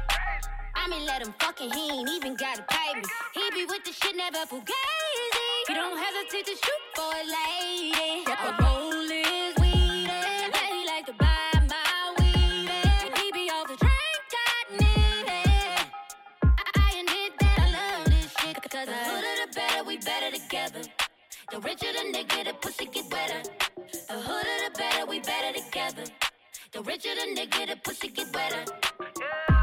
Let 0.90 1.22
him 1.22 1.34
fucking, 1.40 1.70
he 1.72 1.90
ain't 1.92 2.10
even 2.10 2.34
gotta 2.34 2.62
pay 2.68 2.94
me. 2.94 3.02
He 3.32 3.50
be 3.52 3.64
with 3.66 3.84
the 3.84 3.92
shit, 3.92 4.16
never 4.16 4.38
fugazi. 4.46 5.26
He 5.68 5.72
don't 5.74 5.96
hesitate 5.96 6.44
to 6.44 6.52
shoot 6.52 6.82
for 6.94 7.04
a 7.04 7.24
lady. 7.24 8.24
A 8.26 8.56
roll 8.60 9.08
he 9.08 11.02
to 11.06 11.12
buy 11.12 11.52
my 11.68 12.14
weed. 12.18 12.68
and 12.68 13.16
He 13.18 13.32
be 13.32 13.48
off 13.50 13.68
the 13.68 13.76
drink, 13.76 14.24
I 14.34 14.64
need 14.72 15.26
it. 15.28 15.86
I 16.76 16.90
admit 17.00 17.32
that 17.38 17.58
I 17.60 17.70
love 17.70 18.04
this 18.06 18.34
shit. 18.40 18.56
Cause 18.62 18.86
the 18.86 18.92
hooder 18.92 19.46
the 19.46 19.54
better, 19.54 19.84
we 19.84 19.96
better 19.98 20.30
together. 20.36 20.82
The 21.50 21.60
richer 21.60 21.92
the 21.92 22.12
nigga, 22.12 22.44
the 22.44 22.54
pussy 22.54 22.86
get 22.86 23.10
wetter. 23.12 23.42
The 24.08 24.14
hooder 24.14 24.58
the 24.64 24.78
better, 24.78 25.06
we 25.06 25.20
better 25.20 25.58
together. 25.60 26.04
The 26.72 26.82
richer 26.82 27.14
the 27.14 27.40
nigga, 27.40 27.68
the 27.68 27.76
pussy 27.76 28.08
get 28.08 28.34
wetter. 28.34 28.64
Super 28.98 29.53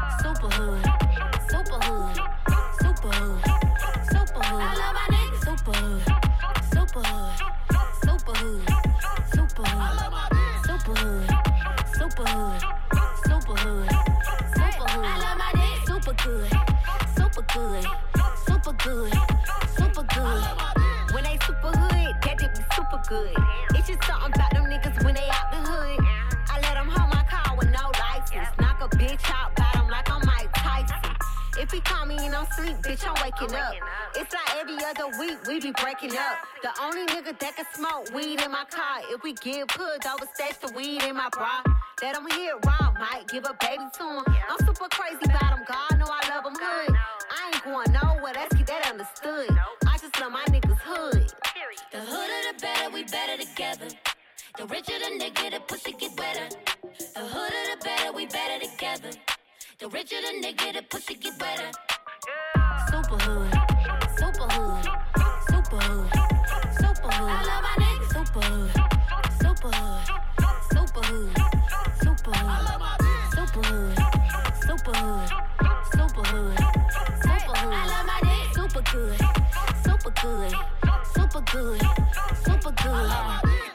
good, 17.52 17.84
super 18.46 18.72
good, 18.72 19.12
super 19.76 20.02
good. 20.14 20.42
When 21.12 21.24
they 21.24 21.38
super 21.44 21.68
hood, 21.68 22.16
that 22.22 22.38
dick 22.38 22.54
be 22.54 22.62
super 22.74 23.02
good. 23.08 23.36
It's 23.74 23.88
just 23.88 24.04
something 24.04 24.32
about 24.34 24.51
If 31.72 31.76
he 31.76 31.90
call 31.90 32.04
me 32.04 32.18
and 32.18 32.34
I'm 32.34 32.44
sleep, 32.52 32.76
bitch, 32.84 33.00
I'm 33.08 33.16
waking 33.24 33.56
up. 33.56 33.72
It's 34.14 34.34
like 34.34 34.60
every 34.60 34.76
other 34.84 35.08
week, 35.18 35.38
we 35.48 35.58
be 35.58 35.72
breaking 35.80 36.12
up. 36.18 36.36
The 36.60 36.68
only 36.82 37.06
nigga 37.06 37.32
that 37.38 37.56
can 37.56 37.64
smoke 37.72 38.12
weed 38.12 38.42
in 38.42 38.50
my 38.50 38.66
car. 38.68 39.00
If 39.08 39.22
we 39.22 39.32
get 39.32 39.68
put, 39.68 40.02
overstash 40.02 40.60
the 40.60 40.70
weed 40.76 41.02
in 41.02 41.16
my 41.16 41.30
bra. 41.32 41.62
That 42.02 42.18
him 42.18 42.28
hear 42.36 42.58
around, 42.60 42.98
might 43.00 43.24
give 43.28 43.46
a 43.46 43.56
baby 43.58 43.84
to 43.90 44.04
him. 44.04 44.24
I'm 44.50 44.66
super 44.66 44.86
crazy 44.92 45.24
about 45.24 45.56
him, 45.56 45.64
God 45.66 45.98
know 45.98 46.12
I 46.12 46.20
love 46.28 46.44
him 46.44 46.56
hood. 46.60 46.94
I 47.30 47.50
ain't 47.54 47.64
going 47.64 47.90
nowhere, 47.90 48.34
let's 48.34 48.54
get 48.54 48.66
that 48.66 48.90
understood. 48.90 49.56
I 49.88 49.96
just 49.96 50.20
love 50.20 50.30
my 50.30 50.44
niggas 50.52 50.76
hood. 50.76 51.32
The 51.90 51.98
hooder 52.00 52.52
the 52.52 52.60
better, 52.60 52.90
we 52.92 53.04
better 53.04 53.42
together. 53.42 53.88
The 54.58 54.66
richer 54.66 54.98
the 54.98 55.24
nigga, 55.24 55.52
the 55.52 55.60
pussy 55.60 55.92
get 55.92 56.18
wetter. 56.18 56.54
The 57.14 57.20
hooder 57.20 57.64
the 57.72 57.82
better, 57.82 58.12
we 58.12 58.26
better 58.26 58.62
together. 58.62 59.31
The 59.82 59.88
richer 59.88 60.20
the 60.20 60.46
nigga, 60.46 60.74
the 60.74 60.82
pussy 60.82 61.14
get 61.14 61.40
wetter. 61.40 61.70
Super 62.86 63.18
hood, 63.24 63.50
super 64.16 64.46
hood, 64.54 64.86
super 65.50 65.80
hood, 65.82 66.10
super 66.78 67.10
hood. 67.10 67.28
I 67.28 67.42
love 67.50 67.62
my 67.66 67.74
niggas. 67.82 68.12
Super 68.14 68.42
hood, 68.46 68.70
super 69.42 69.72
hood, 69.74 70.06
super 70.70 71.02
hood, 71.02 71.34
super 71.98 72.30
hood, 72.30 72.78
super 73.34 73.62
hood, 73.66 73.98
super 74.62 74.94
hood, 74.94 75.28
super 75.90 76.22
hood, 76.30 76.58
super 77.24 77.56
hood. 77.58 77.74
I 77.74 77.86
love 77.90 78.06
my 78.06 78.20
niggas. 78.22 78.54
Super 78.54 78.82
good, 78.92 79.18
super 79.82 80.12
good, 80.22 80.52
super 81.12 81.42
good, 81.50 81.82
super 82.46 82.70
good. 82.84 83.10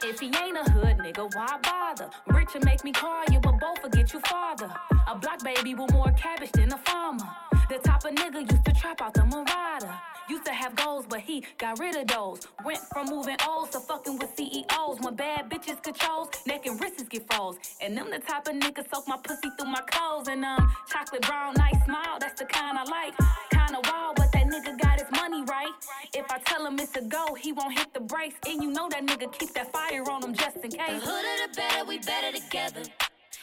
If 0.03 0.21
he 0.21 0.27
ain't 0.27 0.55
a 0.55 0.71
hood 0.71 0.96
nigga, 1.07 1.35
why 1.35 1.57
bother? 1.63 2.09
Richer 2.27 2.59
make 2.63 2.83
me 2.83 2.91
call 2.91 3.23
you, 3.31 3.39
but 3.39 3.59
both 3.59 3.79
forget 3.79 4.13
you 4.13 4.19
father. 4.21 4.69
A 5.07 5.17
black 5.17 5.43
baby 5.43 5.73
with 5.73 5.91
more 5.91 6.11
cabbage 6.11 6.51
than 6.51 6.73
a 6.73 6.77
farmer. 6.77 7.27
The 7.69 7.77
type 7.79 8.03
of 8.05 8.11
nigga 8.15 8.49
used 8.51 8.65
to 8.65 8.73
trap 8.73 9.01
out 9.01 9.13
the 9.13 9.25
Marauder. 9.25 9.93
Used 10.29 10.45
to 10.45 10.51
have 10.51 10.75
goals, 10.75 11.05
but 11.07 11.21
he 11.21 11.43
got 11.57 11.79
rid 11.79 11.95
of 11.95 12.07
those. 12.07 12.47
Went 12.65 12.79
from 12.91 13.07
moving 13.07 13.37
O's 13.47 13.69
to 13.69 13.79
fucking 13.79 14.17
with 14.19 14.35
CEOs. 14.35 14.99
When 15.01 15.15
bad 15.15 15.49
bitches 15.49 15.81
controls, 15.81 16.29
neck 16.45 16.65
and 16.65 16.79
wrists 16.81 17.03
get 17.03 17.31
froze. 17.31 17.57
And 17.81 17.97
them 17.97 18.09
the 18.09 18.19
type 18.19 18.47
of 18.47 18.55
niggas 18.55 18.89
soak 18.93 19.07
my 19.07 19.17
pussy 19.23 19.49
through 19.57 19.71
my 19.71 19.81
clothes. 19.89 20.27
And 20.27 20.43
um, 20.43 20.71
chocolate 20.89 21.21
brown, 21.21 21.53
nice 21.57 21.83
smile, 21.85 22.17
that's 22.19 22.39
the 22.39 22.45
kind 22.45 22.77
I 22.77 22.83
like. 22.83 23.13
Kinda 23.51 23.79
wild, 23.89 24.15
but 24.17 24.26
nigga 24.57 24.79
got 24.81 24.99
his 24.99 25.11
money 25.11 25.43
right. 25.43 25.71
If 26.13 26.25
I 26.31 26.39
tell 26.39 26.65
him 26.65 26.79
it's 26.79 26.95
a 26.95 27.01
go, 27.01 27.35
he 27.35 27.51
won't 27.51 27.77
hit 27.77 27.93
the 27.93 27.99
brakes. 27.99 28.35
And 28.47 28.61
you 28.63 28.71
know 28.71 28.89
that 28.89 29.05
nigga 29.05 29.31
keep 29.37 29.53
that 29.53 29.71
fire 29.71 30.03
on 30.09 30.23
him 30.23 30.33
just 30.33 30.57
in 30.57 30.69
The 30.69 30.77
case. 30.77 31.03
hooder 31.03 31.47
the 31.47 31.55
better, 31.55 31.85
we 31.85 31.99
better 31.99 32.37
together. 32.37 32.83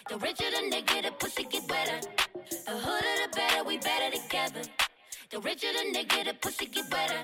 The 0.08 0.18
richer 0.18 0.50
the 0.50 0.76
nigga, 0.76 1.02
the 1.04 1.12
pussy 1.12 1.44
get 1.44 1.68
wetter. 1.68 2.00
The 2.50 2.72
hooder 2.72 3.14
the 3.22 3.36
better, 3.36 3.64
we 3.64 3.78
better 3.78 4.16
together. 4.16 4.62
The 5.30 5.40
richer 5.40 5.72
the 5.72 5.98
nigga, 5.98 6.24
the 6.26 6.34
pussy 6.34 6.66
get 6.66 6.90
wetter. 6.90 7.22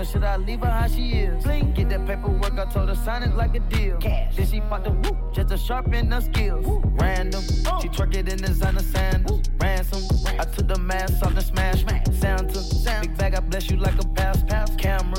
Or 0.00 0.04
should 0.04 0.24
I 0.24 0.36
leave 0.38 0.60
her 0.60 0.70
how 0.70 0.88
she 0.88 1.12
is? 1.12 1.44
Bling. 1.44 1.72
Get 1.74 1.90
that 1.90 2.06
paperwork, 2.06 2.58
I 2.58 2.64
told 2.72 2.88
her 2.88 2.94
sign 2.94 3.22
it 3.22 3.36
like 3.36 3.54
a 3.54 3.60
deal. 3.60 3.98
Cash. 3.98 4.36
Then 4.36 4.46
she 4.46 4.60
popped 4.60 4.84
the 4.84 4.92
whoop, 4.92 5.34
just 5.34 5.48
to 5.48 5.58
sharpen 5.58 6.10
her 6.10 6.20
skills. 6.22 6.66
Random, 6.98 7.42
she 7.42 7.66
oh. 7.66 7.92
twerk 7.92 8.16
it 8.16 8.28
in 8.28 8.38
designer 8.38 8.82
sandals. 8.82 9.42
Ransom, 9.60 10.02
I 10.38 10.44
took 10.44 10.68
the 10.68 10.78
mask 10.78 11.22
off 11.22 11.34
and 11.34 11.42
smash. 11.42 11.84
Santa, 12.18 12.62
big 13.02 13.16
bag, 13.18 13.34
I 13.34 13.40
bless 13.40 13.70
you 13.70 13.76
like 13.76 13.98
a 14.02 14.06
pass. 14.08 14.42
pass. 14.44 14.74
Camera, 14.76 15.16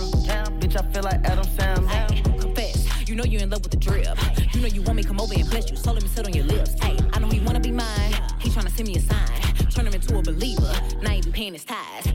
bitch, 0.59 0.75
I 0.75 0.91
feel 0.91 1.03
like 1.03 1.23
Adam 1.25 1.45
Sandler. 1.45 2.39
confess. 2.39 2.87
You 3.07 3.15
know 3.15 3.23
you're 3.23 3.41
in 3.41 3.49
love 3.51 3.61
with 3.61 3.71
the 3.71 3.77
drip. 3.77 4.17
You 4.53 4.61
know 4.61 4.67
you 4.67 4.81
want 4.81 4.95
me 4.95 5.03
come 5.03 5.19
over 5.19 5.33
and 5.33 5.49
bless 5.49 5.69
you. 5.69 5.77
So 5.77 5.91
let 5.91 6.01
me 6.01 6.09
sit 6.09 6.25
on 6.25 6.33
your 6.33 6.45
lips. 6.45 6.73
Hey, 6.81 6.97
I 7.13 7.19
know 7.19 7.27
he 7.27 7.39
wanna 7.41 7.59
be 7.59 7.71
mine. 7.71 8.13
He 8.39 8.49
tryna 8.49 8.71
send 8.71 8.87
me 8.87 8.95
a 8.95 9.01
sign. 9.01 9.41
Turn 9.69 9.85
him 9.85 9.93
into 9.93 10.17
a 10.17 10.21
believer. 10.21 10.73
Now 11.01 11.11
he 11.11 11.21
be 11.21 11.31
paying 11.31 11.53
his 11.53 11.65
tithes. 11.65 12.10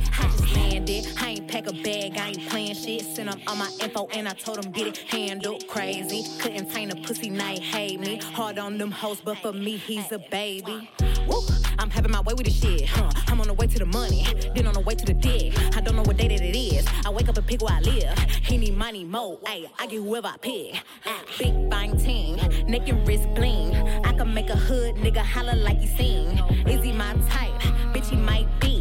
Sent 3.27 3.41
him 3.41 3.49
all 3.49 3.57
my 3.57 3.71
info 3.81 4.07
and 4.13 4.29
I 4.29 4.35
told 4.35 4.65
him 4.65 4.71
get 4.71 4.87
it 4.87 4.99
handled. 4.99 5.67
Crazy. 5.67 6.23
Couldn't 6.39 6.71
tame 6.71 6.91
a 6.91 6.95
pussy. 6.95 7.29
night 7.29 7.59
hate 7.59 7.99
me. 7.99 8.19
Hard 8.19 8.57
on 8.57 8.79
them 8.79 8.93
hoes, 8.93 9.21
but 9.21 9.39
for 9.39 9.53
me 9.53 9.77
he's 9.77 10.13
a 10.13 10.19
baby. 10.19 10.89
Woo, 11.27 11.43
I'm 11.81 11.91
having 11.91 12.13
my 12.13 12.21
way 12.21 12.35
with 12.35 12.47
this 12.47 12.61
shit. 12.61 12.87
Huh? 12.89 13.11
I'm 13.27 13.41
on 13.41 13.49
the 13.49 13.55
way 13.55 13.67
to 13.67 13.79
the 13.81 13.87
money. 13.87 14.25
Then 14.55 14.69
on 14.69 14.75
the 14.75 14.81
way 14.81 14.95
to 14.95 15.05
the 15.05 15.15
dick. 15.15 15.59
I 15.77 15.81
don't 15.81 15.97
know 15.97 16.05
what 16.05 16.19
day 16.19 16.29
that 16.29 16.41
it 16.41 16.55
is. 16.55 16.87
I 17.05 17.11
wake 17.11 17.29
up 17.29 17.37
and 17.37 17.45
pick 17.45 17.63
where 17.63 17.75
I 17.75 17.81
live. 17.81 18.17
He 18.45 18.59
need 18.59 18.77
money 18.77 19.03
more. 19.03 19.39
Ayy, 19.39 19.69
I 19.77 19.89
get 19.89 20.03
whoever 20.03 20.29
I 20.29 20.37
pick. 20.37 20.81
Ah, 21.05 21.21
big 21.37 21.69
fine 21.69 21.99
team, 21.99 22.37
neck 22.69 22.89
and 22.89 23.07
wrist 23.09 23.29
bling. 23.35 23.75
I 24.05 24.13
can 24.13 24.33
make 24.33 24.51
a 24.51 24.57
hood 24.57 24.95
nigga 24.97 25.25
holler 25.25 25.57
like 25.57 25.81
he 25.81 25.89
sing. 25.89 26.39
Is 26.69 26.85
he 26.85 26.93
my 26.93 27.15
type? 27.29 27.61
Bitch, 27.93 28.09
he 28.09 28.17
might 28.17 28.47
be. 28.61 28.76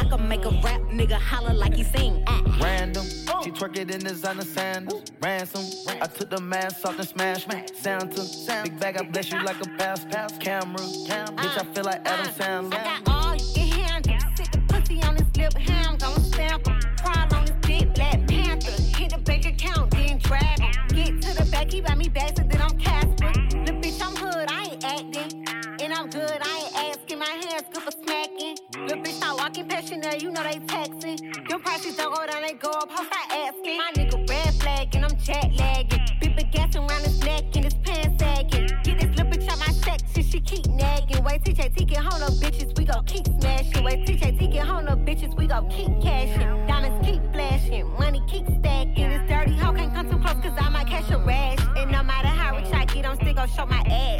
I 0.00 0.04
can 0.04 0.26
make 0.28 0.46
a 0.46 0.50
rap 0.64 0.80
nigga 0.88 1.18
holler 1.20 1.52
like 1.52 1.74
he 1.74 1.84
sing. 1.84 2.24
Ah. 2.26 2.42
Random, 2.62 3.04
she 3.44 3.50
twerk 3.50 3.76
it 3.76 3.90
in 3.90 4.00
designer 4.00 4.44
sandals. 4.44 5.02
Ransom, 5.22 5.62
I 6.00 6.06
took 6.06 6.30
the 6.30 6.40
mask 6.40 6.86
off 6.86 6.98
and 6.98 7.06
smash. 7.06 7.46
Santa, 7.74 8.22
big 8.62 8.80
bag, 8.80 8.96
I 8.96 9.02
bless 9.02 9.30
you 9.30 9.42
like 9.44 9.60
a 9.60 9.68
pass. 9.76 10.06
pass. 10.06 10.32
Camera, 10.38 10.78
bitch, 10.78 11.58
I 11.58 11.64
feel 11.74 11.84
like 11.84 12.00
Adam 12.08 12.32
Sandler. 12.32 12.78
I 12.78 13.02
got 13.04 13.08
all 13.08 13.36
you 13.36 13.54
can 13.54 13.68
handle. 13.68 14.16
Sit 14.36 14.52
the 14.52 14.60
pussy 14.68 15.02
on 15.02 15.16
his 15.16 15.36
lip, 15.36 15.52
ham 15.52 15.96
gon' 15.98 16.20
stamp 16.22 16.66
him. 16.66 16.80
Crawl 17.02 17.34
on 17.34 17.42
his 17.42 17.50
dick, 17.60 17.94
Black 17.94 18.26
Panther. 18.26 18.82
Hit 18.96 19.10
the 19.10 19.18
bank 19.18 19.44
account, 19.44 19.90
then 19.90 20.18
drag 20.18 20.60
him. 20.60 20.72
Get 20.88 21.20
to 21.22 21.44
the 21.44 21.50
back, 21.50 21.70
he 21.70 21.82
buy 21.82 21.94
me 21.94 22.08
bags, 22.08 22.40
and 22.40 22.50
then 22.50 22.62
I'm 22.62 22.78
Casper. 22.78 23.32
The 23.66 23.72
bitch, 23.72 24.00
I'm 24.00 24.16
hood, 24.16 24.48
I 24.50 24.64
ain't 24.64 24.82
acting. 24.82 25.46
And 25.82 25.92
I'm 25.92 26.08
good, 26.08 26.38
I 26.42 26.56
ain't 26.56 26.74
asking. 26.74 26.79
My 27.20 27.26
hands 27.26 27.66
good 27.70 27.82
for 27.82 27.90
smacking. 27.90 28.56
The 28.72 28.94
bitch 28.94 29.12
start 29.18 29.36
walking 29.36 29.68
past 29.68 29.88
Chanel, 29.88 30.16
you 30.16 30.30
know 30.30 30.42
they 30.42 30.58
taxing. 30.60 31.18
Them 31.50 31.60
prices 31.60 31.94
don't 31.94 32.14
go 32.14 32.26
down, 32.26 32.40
they 32.40 32.54
go 32.54 32.70
up, 32.70 32.90
hoes 32.90 33.06
start 33.08 33.30
asking. 33.30 33.76
My 33.76 33.92
nigga 33.94 34.26
red 34.26 34.54
flag, 34.54 34.94
and 34.94 35.04
I'm 35.04 35.14
jet 35.18 35.52
lagging. 35.54 36.00
Big 36.18 36.50
gas 36.50 36.74
around 36.76 37.02
his 37.04 37.22
neck, 37.22 37.44
and 37.56 37.64
his 37.64 37.74
pants 37.84 38.24
sagging. 38.24 38.68
Get 38.84 39.00
this 39.00 39.10
little 39.18 39.26
bitch 39.26 39.46
out 39.50 39.58
my 39.58 39.66
section, 39.66 40.22
she 40.22 40.40
keep 40.40 40.66
nagging. 40.68 41.22
Wait, 41.22 41.42
TJT 41.42 41.88
get 41.88 41.98
home, 41.98 42.22
up 42.22 42.32
bitches, 42.40 42.74
we 42.78 42.86
gon' 42.86 43.04
keep 43.04 43.26
smashing. 43.26 43.84
Wait, 43.84 44.06
TJT 44.06 44.52
get 44.52 44.66
home, 44.66 44.88
up 44.88 45.00
bitches, 45.00 45.36
we 45.36 45.46
gon' 45.46 45.68
keep 45.68 45.92
cashing. 46.00 46.66
Diamonds 46.68 47.06
keep 47.06 47.20
flashing, 47.34 47.86
money 47.98 48.22
keep 48.28 48.46
stacking. 48.46 49.10
This 49.10 49.28
dirty 49.28 49.52
hoe 49.58 49.74
can't 49.74 49.92
come 49.92 50.10
too 50.10 50.18
close, 50.20 50.42
cause 50.42 50.56
I 50.58 50.70
might 50.70 50.86
catch 50.86 51.10
a 51.10 51.18
rash. 51.18 51.58
And 51.76 51.92
no 51.92 52.02
matter 52.02 52.28
how 52.28 52.56
rich 52.56 52.72
I 52.72 52.86
get, 52.86 53.04
I'm 53.04 53.16
still 53.16 53.34
gon' 53.34 53.50
show 53.50 53.66
my 53.66 53.80
ass. 53.80 54.19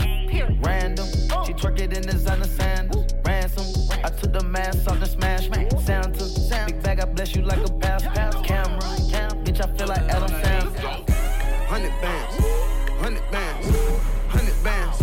Twerk 1.60 1.78
it 1.78 1.92
in 1.94 2.02
designer 2.04 2.46
sandals. 2.46 3.12
Ransom, 3.22 3.66
I 4.02 4.08
took 4.08 4.32
the 4.32 4.42
mask 4.42 4.88
off 4.88 4.96
and 4.96 5.06
smash. 5.06 5.46
Santa, 5.84 6.64
big 6.64 6.82
bag, 6.82 7.00
I 7.00 7.04
bless 7.04 7.36
you 7.36 7.42
like 7.42 7.58
a 7.58 7.70
pass. 7.74 8.02
pass. 8.02 8.34
Camera, 8.46 8.80
bitch, 9.44 9.60
I 9.60 9.66
feel 9.76 9.88
like 9.88 10.00
Adam 10.08 10.30
Sandler. 10.40 11.10
Hundred 11.68 11.92
bands, 12.00 12.34
hundred 12.98 13.30
bands, 13.30 13.66
hundred 14.28 14.64
bands, 14.64 15.00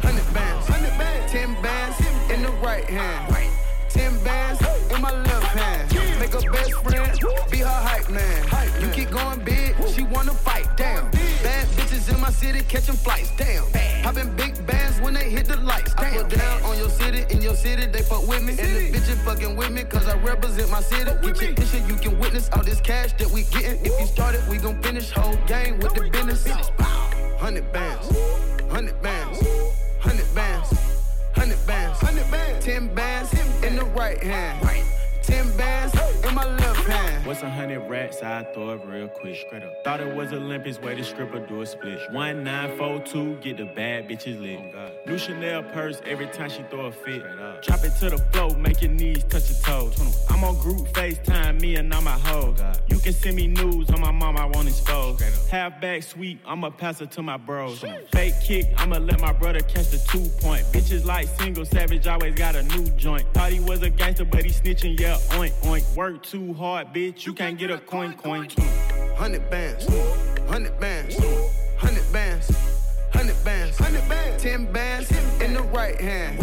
hundred 0.00 0.34
bands, 0.34 0.66
hundred 0.68 0.98
bands, 0.98 1.32
ten 1.32 1.62
bands 1.62 1.96
in 2.30 2.42
the 2.42 2.52
right 2.62 2.84
hand, 2.84 3.36
ten 3.88 4.12
bands 4.22 4.60
in 4.94 5.00
my 5.02 5.10
left 5.10 5.46
hand. 5.46 6.20
Make 6.20 6.32
her 6.32 6.48
best 6.52 6.74
friend, 6.74 7.18
be 7.50 7.58
her 7.58 7.66
hype 7.66 8.08
man. 8.08 8.44
You 8.80 8.88
keep 8.90 9.10
going 9.10 9.40
big, 9.44 9.74
she 9.88 10.04
wanna 10.04 10.32
fight. 10.32 10.68
Damn, 10.76 11.10
bad 11.42 11.66
bitches 11.74 12.08
in 12.14 12.20
my 12.20 12.30
city 12.30 12.60
catching 12.68 12.94
flights. 12.94 13.32
Damn, 13.36 13.64
popping 14.04 14.34
big 14.36 14.54
put 16.10 16.28
down 16.28 16.62
on 16.62 16.78
your 16.78 16.90
city, 16.90 17.24
in 17.30 17.42
your 17.42 17.54
city 17.54 17.86
they 17.86 18.02
fuck 18.02 18.26
with 18.26 18.42
me, 18.42 18.52
and 18.58 18.76
the 18.76 18.98
bitches 18.98 19.24
fucking 19.24 19.56
with 19.56 19.70
me 19.70 19.84
'cause 19.84 20.06
I 20.06 20.16
represent 20.18 20.70
my 20.70 20.82
city. 20.82 21.04
Get 21.04 21.40
your 21.40 21.52
picture, 21.54 21.78
you 21.86 21.96
can 21.96 22.18
witness 22.18 22.48
all 22.52 22.62
this 22.62 22.80
cash 22.80 23.12
that 23.18 23.30
we 23.30 23.42
getting. 23.44 23.84
If 23.84 24.00
you 24.00 24.06
started, 24.06 24.46
we 24.48 24.58
gon' 24.58 24.82
finish 24.82 25.10
whole 25.10 25.36
game 25.46 25.78
with 25.78 25.94
the 25.94 26.08
business. 26.10 26.46
Hundred 27.38 27.72
bands, 27.72 28.06
hundred 28.70 29.00
bands, 29.02 29.38
hundred 30.00 30.34
bands, 30.34 30.68
hundred 31.32 31.66
bands, 31.66 32.00
hundred 32.00 32.30
bands, 32.30 32.64
ten 32.64 32.94
bands 32.94 33.32
in 33.62 33.76
the 33.76 33.84
right 33.84 34.22
hand, 34.22 34.58
ten 37.34 37.40
bands 37.40 37.42
in 37.42 37.42
my 37.42 37.42
left 37.42 37.42
hand. 37.42 37.42
Bust 37.42 37.42
a 37.42 37.50
hundred 37.50 37.88
rats? 37.90 38.22
I 38.22 38.42
throw 38.54 38.70
it 38.70 38.80
real 38.86 39.08
quick. 39.08 39.36
Straight 39.36 39.62
up. 39.62 39.84
Thought 39.84 40.00
it 40.00 40.14
was 40.14 40.32
Olympus, 40.32 40.80
way 40.80 40.94
to 40.94 41.04
strip 41.04 41.28
stripper 41.28 41.46
do 41.46 41.62
a 41.62 41.66
split. 41.66 42.00
One 42.12 42.44
nine 42.44 42.76
four 42.76 43.00
two, 43.00 43.36
get 43.36 43.56
the 43.56 43.64
bad 43.64 44.08
bitches 44.08 44.40
lit. 44.40 44.60
New 45.06 45.18
Chanel 45.18 45.62
purse 45.62 46.00
every 46.06 46.26
time 46.28 46.50
she 46.50 46.62
throw 46.70 46.86
a 46.86 46.92
fit. 46.92 47.22
Drop 47.62 47.84
it 47.84 47.92
to 48.00 48.10
the 48.10 48.18
floor, 48.32 48.56
make 48.56 48.82
your 48.82 48.92
knees 48.92 49.24
touch 49.24 49.50
your 49.50 49.58
toes. 49.60 49.98
I'm 50.30 50.44
on 50.44 50.58
group 50.60 50.88
FaceTime, 50.92 51.60
me 51.60 51.76
and 51.76 51.92
all 51.92 52.02
my 52.02 52.12
hoes. 52.12 52.60
You 52.88 52.98
can 52.98 53.12
send 53.12 53.36
me 53.36 53.46
news 53.46 53.90
on 53.90 54.00
my 54.00 54.10
mom, 54.10 54.36
I 54.36 54.46
won't 54.46 54.68
expose. 54.68 55.20
Half 55.50 55.80
back 55.80 56.02
sweep, 56.02 56.40
I'ma 56.46 56.70
pass 56.70 57.00
it 57.00 57.10
to 57.12 57.22
my 57.22 57.36
bros. 57.36 57.84
Fake 58.12 58.34
kick, 58.42 58.66
I'ma 58.76 58.98
let 58.98 59.20
my 59.20 59.32
brother 59.32 59.60
catch 59.60 59.90
the 59.90 59.98
two 59.98 60.28
point. 60.40 60.64
Bitches 60.72 61.04
like 61.04 61.26
single 61.26 61.64
savage, 61.64 62.06
always 62.06 62.34
got 62.34 62.54
a 62.54 62.62
new 62.62 62.84
joint. 62.96 63.26
Thought 63.34 63.52
he 63.52 63.60
was 63.60 63.82
a 63.82 63.90
gangster, 63.90 64.24
but 64.24 64.44
he 64.44 64.50
snitching, 64.50 64.98
yeah, 64.98 65.16
oink 65.30 65.52
oink. 65.62 65.96
Work 65.96 66.22
too 66.22 66.54
hard, 66.54 66.88
bitch, 66.94 67.17
you 67.26 67.32
can't 67.32 67.58
get 67.58 67.70
a 67.70 67.78
coin 67.78 68.12
coin. 68.14 68.48
Hundred 69.16 69.50
bands, 69.50 69.86
hundred 70.46 70.78
bands, 70.78 71.16
hundred 71.76 72.12
bands, 72.12 72.50
hundred 73.12 73.44
bands, 73.44 73.76
hundred 73.78 74.08
bands, 74.08 74.42
ten 74.42 74.70
bands 74.72 75.10
in 75.40 75.54
the 75.54 75.62
right 75.62 76.00
hand, 76.00 76.38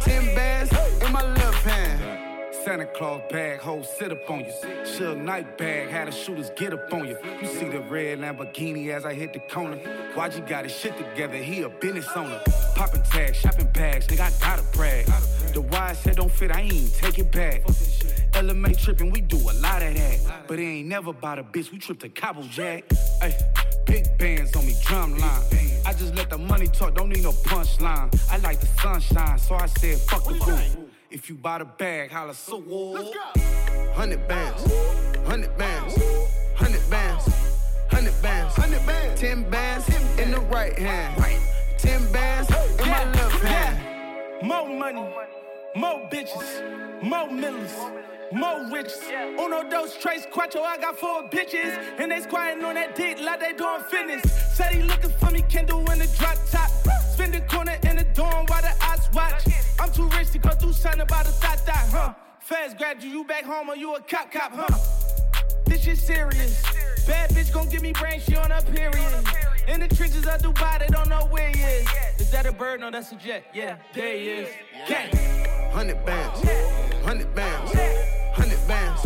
ten 0.00 0.24
bands 0.34 0.72
in 1.04 1.12
my 1.12 1.22
left 1.22 1.62
hand. 1.64 2.54
Santa 2.64 2.86
Claus 2.86 3.22
bag, 3.30 3.60
hoe 3.60 3.82
sit 3.82 4.10
up 4.10 4.28
on 4.28 4.40
you. 4.40 4.52
Suge 4.82 5.16
Knight 5.16 5.56
bag, 5.56 5.88
had 5.88 6.08
the 6.08 6.12
shooters 6.12 6.50
get 6.56 6.72
up 6.72 6.92
on 6.92 7.06
you. 7.06 7.16
You 7.40 7.46
see 7.46 7.68
the 7.68 7.80
red 7.80 8.18
Lamborghini 8.18 8.88
as 8.88 9.06
I 9.06 9.14
hit 9.14 9.32
the 9.32 9.38
corner. 9.38 9.76
YG 10.14 10.48
got 10.48 10.64
his 10.64 10.74
shit 10.74 10.96
together, 10.98 11.36
he 11.36 11.62
a 11.62 11.68
business 11.68 12.08
owner. 12.16 12.40
Popping 12.74 13.02
tags, 13.04 13.36
shopping 13.36 13.68
bags, 13.68 14.06
nigga, 14.08 14.20
I 14.20 14.40
gotta 14.40 14.64
brag. 14.76 15.06
The 15.54 15.60
wise 15.60 15.98
said 16.00 16.16
don't 16.16 16.30
fit, 16.30 16.50
I 16.50 16.62
ain't 16.62 16.92
take 16.94 17.18
it 17.18 17.30
back. 17.30 17.62
LMA 18.32 18.76
tripping, 18.76 19.10
we 19.10 19.20
do 19.20 19.36
a 19.36 19.54
lot 19.60 19.82
of 19.82 19.94
that. 19.94 20.46
But 20.46 20.58
it 20.58 20.62
ain't 20.62 20.88
never 20.88 21.10
about 21.10 21.38
a 21.38 21.44
bitch, 21.44 21.72
we 21.72 21.78
trip 21.78 21.98
to 22.00 22.08
Cabo 22.08 22.42
Jack. 22.42 22.84
Ay, 23.22 23.34
big 23.86 24.06
bands 24.18 24.54
on 24.56 24.66
me, 24.66 24.74
drum 24.84 25.16
line. 25.18 25.42
I 25.86 25.92
just 25.92 26.14
let 26.14 26.28
the 26.28 26.38
money 26.38 26.66
talk, 26.66 26.94
don't 26.94 27.08
need 27.08 27.22
no 27.22 27.32
punchline. 27.32 28.14
I 28.30 28.36
like 28.38 28.60
the 28.60 28.66
sunshine, 28.66 29.38
so 29.38 29.54
I 29.54 29.66
said 29.66 29.98
fuck 29.98 30.24
the 30.24 30.34
fool. 30.34 30.88
If 31.10 31.30
you 31.30 31.36
buy 31.36 31.58
the 31.58 31.64
bag, 31.64 32.10
holla 32.10 32.34
so 32.34 32.58
Let's 32.58 33.08
go. 33.08 33.92
Hundred 33.94 34.28
bands, 34.28 34.62
hundred 35.26 35.56
bands, 35.56 35.94
hundred 36.54 36.90
bands, 36.90 37.24
hundred 37.88 38.22
bands, 38.22 38.54
hundred 38.54 38.86
bands, 38.86 39.20
ten 39.20 39.48
bands 39.50 39.88
in 40.18 40.30
the 40.30 40.40
right 40.40 40.78
hand, 40.78 41.22
ten 41.78 42.12
bands 42.12 42.50
in 42.50 42.88
my 42.90 43.04
left 43.12 43.42
hand. 43.42 44.46
More 44.46 44.68
money, 44.68 45.06
more 45.74 46.06
bitches, 46.10 47.02
more 47.02 47.30
millions. 47.30 47.72
More 48.32 48.66
riches. 48.70 49.00
Uno, 49.38 49.68
dos, 49.68 49.96
tres, 49.96 50.26
cuatro, 50.32 50.62
I 50.62 50.76
got 50.76 50.98
four 50.98 51.28
bitches. 51.30 51.72
And 51.98 52.12
they 52.12 52.20
squatting 52.20 52.62
on 52.64 52.74
that 52.74 52.94
dick 52.94 53.18
like 53.20 53.40
they 53.40 53.52
doing 53.54 53.80
fitness. 53.88 54.22
Said 54.54 54.72
he 54.72 54.82
looking 54.82 55.10
for 55.10 55.30
me, 55.30 55.42
Kendall 55.48 55.90
in 55.90 55.98
the 55.98 56.06
drop 56.18 56.36
top. 56.50 56.70
Spend 57.12 57.34
the 57.34 57.40
corner 57.42 57.76
in 57.84 57.96
the 57.96 58.04
dorm 58.04 58.46
while 58.46 58.62
the 58.62 58.72
eyes 58.84 59.08
watch. 59.14 59.44
I'm 59.80 59.90
too 59.92 60.08
rich 60.10 60.30
to 60.32 60.38
go 60.38 60.50
through 60.50 60.74
something 60.74 61.00
about 61.00 61.26
a 61.26 61.30
thought 61.30 61.64
that, 61.66 61.88
huh? 61.90 62.14
Fast 62.40 62.76
grad, 62.78 63.02
you 63.02 63.24
back 63.24 63.44
home 63.44 63.70
or 63.70 63.76
you 63.76 63.94
a 63.94 64.00
cop 64.00 64.30
cop, 64.30 64.52
huh? 64.54 64.78
This 65.64 65.82
shit 65.82 65.98
serious. 65.98 66.62
Bad 67.06 67.30
bitch 67.30 67.52
gon' 67.52 67.68
give 67.68 67.82
me 67.82 67.92
brain, 67.92 68.20
she 68.20 68.36
on 68.36 68.50
her 68.50 68.62
period. 68.62 69.24
In 69.68 69.80
the 69.80 69.88
trenches 69.88 70.26
of 70.26 70.40
Dubai, 70.40 70.78
they 70.78 70.86
don't 70.86 71.08
know 71.08 71.26
where 71.30 71.50
he 71.50 71.60
is. 71.60 71.88
Is 72.18 72.30
that 72.30 72.46
a 72.46 72.52
bird? 72.52 72.80
No, 72.80 72.90
that's 72.90 73.12
a 73.12 73.16
jet. 73.16 73.44
Yeah, 73.54 73.76
there 73.94 74.16
he 74.16 74.28
is. 74.28 74.48
Gang. 74.86 75.10
Hundred 75.72 76.04
bands, 76.06 76.40
hundred 77.04 77.34
bands, 77.34 77.72
hundred 78.38 78.68
bands, 78.68 79.02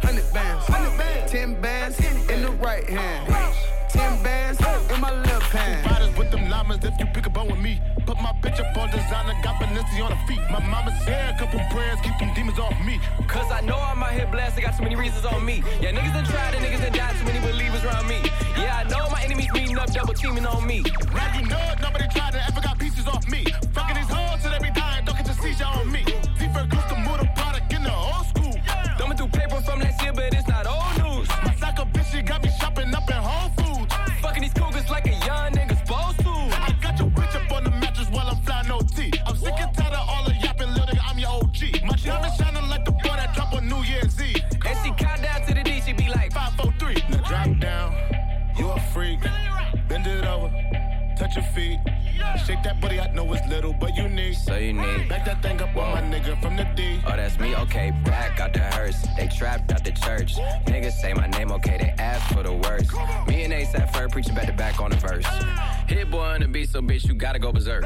hundred 0.00 0.32
bands, 0.32 0.64
hundred 0.64 0.96
bands, 0.96 1.30
ten 1.30 1.60
bands 1.60 2.00
in 2.00 2.42
the 2.42 2.50
right 2.52 2.88
hand, 2.88 3.28
ten 3.90 4.22
bands 4.22 4.58
in 4.92 5.00
my 5.00 5.12
left 5.12 5.52
hand. 5.52 5.84
Riders 5.90 6.16
with 6.16 6.30
them 6.30 6.48
llamas 6.48 6.82
if 6.82 6.98
you 6.98 7.06
pick 7.12 7.26
a 7.26 7.30
bone 7.30 7.48
with 7.48 7.60
me. 7.60 7.80
Put 8.06 8.16
my 8.16 8.32
bitch 8.40 8.58
up 8.60 8.76
on 8.76 8.90
designer, 8.90 9.34
got 9.44 9.60
Balenci 9.60 10.02
on 10.02 10.10
her 10.12 10.26
feet. 10.26 10.40
My 10.50 10.60
mama 10.60 10.96
said 11.04 11.34
a 11.34 11.38
couple 11.38 11.60
prayers, 11.70 11.98
keep 12.02 12.18
them 12.18 12.32
demons 12.34 12.58
off 12.58 12.74
me. 12.84 12.98
Cause 13.28 13.50
I 13.52 13.60
know 13.60 13.76
I'm 13.76 14.02
out 14.02 14.12
here 14.12 14.26
blessed, 14.26 14.56
I 14.58 14.62
got 14.62 14.76
too 14.76 14.84
many 14.84 14.96
reasons 14.96 15.26
on 15.26 15.44
me. 15.44 15.62
Yeah, 15.80 15.92
niggas 15.92 16.14
done 16.14 16.24
tried 16.24 16.54
and 16.54 16.64
niggas 16.64 16.80
done 16.80 16.92
died, 16.92 17.14
too 17.18 17.26
many 17.26 17.40
believers 17.40 17.84
around 17.84 18.08
me. 18.08 18.20
Yeah, 18.56 18.82
I 18.82 18.88
know 18.88 19.08
my 19.10 19.22
enemies 19.22 19.52
meeting 19.52 19.76
up, 19.78 19.92
double 19.92 20.14
teaming 20.14 20.46
on 20.46 20.66
me. 20.66 20.82
Now 21.12 21.38
you 21.38 21.46
know 21.46 21.60
it, 21.72 21.80
nobody 21.80 22.08
tried 22.08 22.32
to 22.32 22.42
ever 22.48 22.60
got 22.60 22.78
pieces 22.78 23.06
off 23.06 23.28
me. 23.28 23.44
Fucking 23.74 23.96
these 23.96 24.08
hoes 24.08 24.42
till 24.42 24.52
every 24.52 24.70
time, 24.70 25.04
don't 25.04 25.16
get 25.16 25.26
your 25.26 25.36
seizure 25.36 25.64
on 25.64 25.92
me. 25.92 26.04
Touch 51.32 51.44
your 51.44 51.52
feet. 51.54 51.78
Shake 52.44 52.62
that 52.62 52.78
booty, 52.80 53.00
I 53.00 53.10
know 53.12 53.32
it's 53.32 53.46
little, 53.48 53.72
but 53.72 53.96
unique. 53.96 54.34
So 54.34 54.56
unique. 54.56 55.08
Back 55.08 55.24
that 55.24 55.42
thing 55.42 55.60
up 55.62 55.74
on 55.74 55.92
my 55.92 56.00
nigga 56.02 56.40
from 56.42 56.56
the 56.56 56.64
D. 56.76 57.00
Oh, 57.06 57.16
that's 57.16 57.38
me, 57.38 57.56
okay. 57.56 57.90
Back 58.04 58.38
out 58.38 58.52
the 58.52 58.60
hearse. 58.60 59.06
They 59.16 59.28
trapped 59.28 59.72
out 59.72 59.82
the 59.82 59.92
church. 59.92 60.34
Niggas 60.66 60.92
say 60.92 61.14
my 61.14 61.26
name, 61.28 61.50
okay. 61.52 61.78
They 61.78 61.94
ask 62.02 62.34
for 62.34 62.42
the 62.42 62.52
worst. 62.52 62.92
Me 63.26 63.44
and 63.44 63.52
Ace 63.52 63.74
at 63.74 63.94
first 63.94 64.12
preaching 64.12 64.34
back 64.34 64.46
to 64.46 64.52
back 64.52 64.78
on 64.78 64.90
the 64.90 64.96
verse. 64.96 65.26
Hit-Boy 65.88 66.20
on 66.20 66.40
the 66.40 66.48
beat, 66.48 66.68
so 66.68 66.82
bitch, 66.82 67.06
you 67.08 67.14
gotta 67.14 67.38
go 67.38 67.50
berserk. 67.50 67.84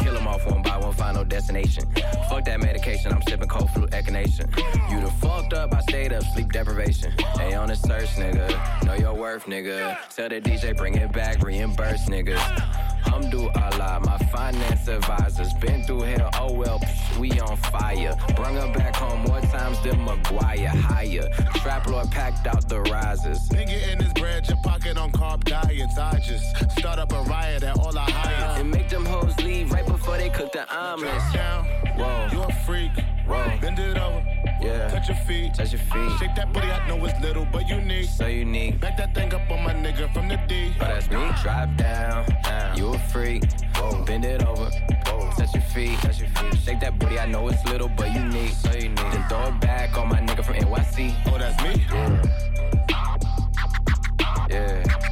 Kill 0.00 0.16
'em 0.16 0.26
off 0.26 0.46
one 0.46 0.62
by 0.62 0.76
one, 0.76 0.92
final 0.92 1.24
destination. 1.24 1.84
Fuck 2.28 2.44
that 2.46 2.60
medication, 2.60 3.12
I'm 3.12 3.22
sipping 3.22 3.48
cold 3.48 3.70
flu 3.70 3.86
echinacea. 3.88 4.46
You 4.90 5.00
the 5.00 5.10
fucked 5.20 5.52
up, 5.52 5.74
I 5.74 5.80
stayed 5.80 6.12
up, 6.12 6.22
sleep 6.34 6.52
deprivation. 6.52 7.12
They 7.36 7.54
on 7.54 7.68
the 7.68 7.76
search, 7.76 8.10
nigga. 8.16 8.84
Know 8.84 8.94
your 8.94 9.14
worth, 9.14 9.46
nigga. 9.46 9.96
Tell 10.14 10.28
the 10.28 10.40
DJ, 10.40 10.72
bring 10.76 10.94
it 10.94 11.12
back, 11.12 11.42
reimburse, 11.42 12.08
niggas. 12.08 12.91
Hamdu 13.04 13.50
Allah, 13.56 14.00
my 14.04 14.18
finance 14.26 14.88
advisors. 14.88 15.52
Been 15.54 15.82
through 15.84 16.02
hell, 16.02 16.30
oh 16.38 16.52
well, 16.52 16.78
psh, 16.80 17.18
we 17.18 17.30
on 17.40 17.56
fire. 17.56 18.14
Brung 18.36 18.54
her 18.56 18.72
back 18.72 18.96
home 18.96 19.22
more 19.22 19.40
times 19.40 19.80
than 19.82 20.04
Maguire. 20.04 20.68
Higher. 20.68 21.28
Trap 21.56 21.86
Lord 21.88 22.10
packed 22.10 22.46
out 22.46 22.68
the 22.68 22.80
risers. 22.82 23.48
Nigga 23.50 23.92
in 23.92 24.00
his 24.00 24.12
bread, 24.14 24.48
your 24.48 24.58
pocket 24.62 24.96
on 24.96 25.12
carb 25.12 25.44
diets. 25.44 25.98
I 25.98 26.18
just 26.18 26.56
start 26.78 26.98
up 26.98 27.12
a 27.12 27.22
riot 27.22 27.62
at 27.62 27.78
all 27.78 27.96
I 27.96 28.10
hire. 28.10 28.60
And 28.60 28.70
make 28.70 28.88
them 28.88 29.04
hoes 29.04 29.36
leave 29.40 29.70
right 29.72 29.86
before 29.86 30.16
they 30.16 30.28
cook 30.30 30.52
the 30.52 30.64
omelets. 30.74 31.32
Drop 31.32 31.34
down, 31.34 31.64
Whoa. 31.96 32.28
you 32.32 32.42
a 32.42 32.52
freak. 32.64 32.92
Whoa. 33.26 33.58
Bend 33.60 33.78
it 33.78 33.96
over, 33.98 34.24
Yeah. 34.62 34.88
touch 34.88 35.08
your 35.08 35.16
feet. 35.18 35.54
Touch 35.54 35.72
your 35.72 35.80
feet. 35.80 36.18
Shake 36.18 36.34
that 36.36 36.52
booty, 36.52 36.70
I 36.70 36.86
know 36.88 37.04
it's 37.04 37.20
little, 37.20 37.46
but 37.52 37.68
unique. 37.68 38.08
So 38.08 38.26
unique. 38.26 38.80
Back 38.80 38.96
that 38.98 39.14
thing 39.14 39.32
up 39.34 39.50
on 39.50 39.64
my 39.64 39.74
nigga 39.74 40.12
from 40.12 40.28
the 40.28 40.36
D. 40.48 40.72
But 40.78 40.88
that's 40.88 41.10
me. 41.10 41.30
Drop 41.42 41.76
down. 41.76 42.26
down. 42.42 42.76
You 42.76 42.94
a 42.94 42.98
freak. 42.98 43.42
Bend 44.06 44.24
it 44.24 44.44
over. 44.46 44.70
Touch 45.36 45.54
your 45.54 45.62
feet. 45.74 45.98
Touch 46.00 46.20
your 46.20 46.28
feet. 46.28 46.54
Shake 46.64 46.80
that 46.80 46.98
booty. 46.98 47.18
I 47.18 47.26
know 47.26 47.48
it's 47.48 47.64
little, 47.66 47.88
but 47.88 48.12
unique. 48.12 48.52
So 48.52 48.72
unique. 48.72 48.96
Then 48.96 49.24
throw 49.28 49.48
it 49.48 49.60
back 49.60 49.96
on 49.96 50.08
my 50.08 50.20
nigga 50.20 50.44
from 50.44 50.56
NYC. 50.56 51.14
Oh, 51.26 51.38
that's 51.38 51.62
me. 51.62 51.84
Yeah. 51.90 52.22
Yeah. 54.50 55.11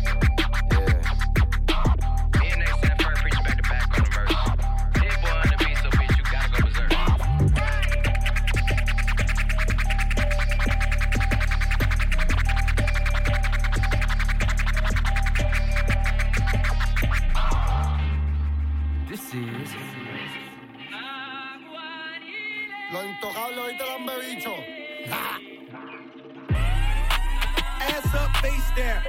Face 28.40 28.70
down. 28.76 29.02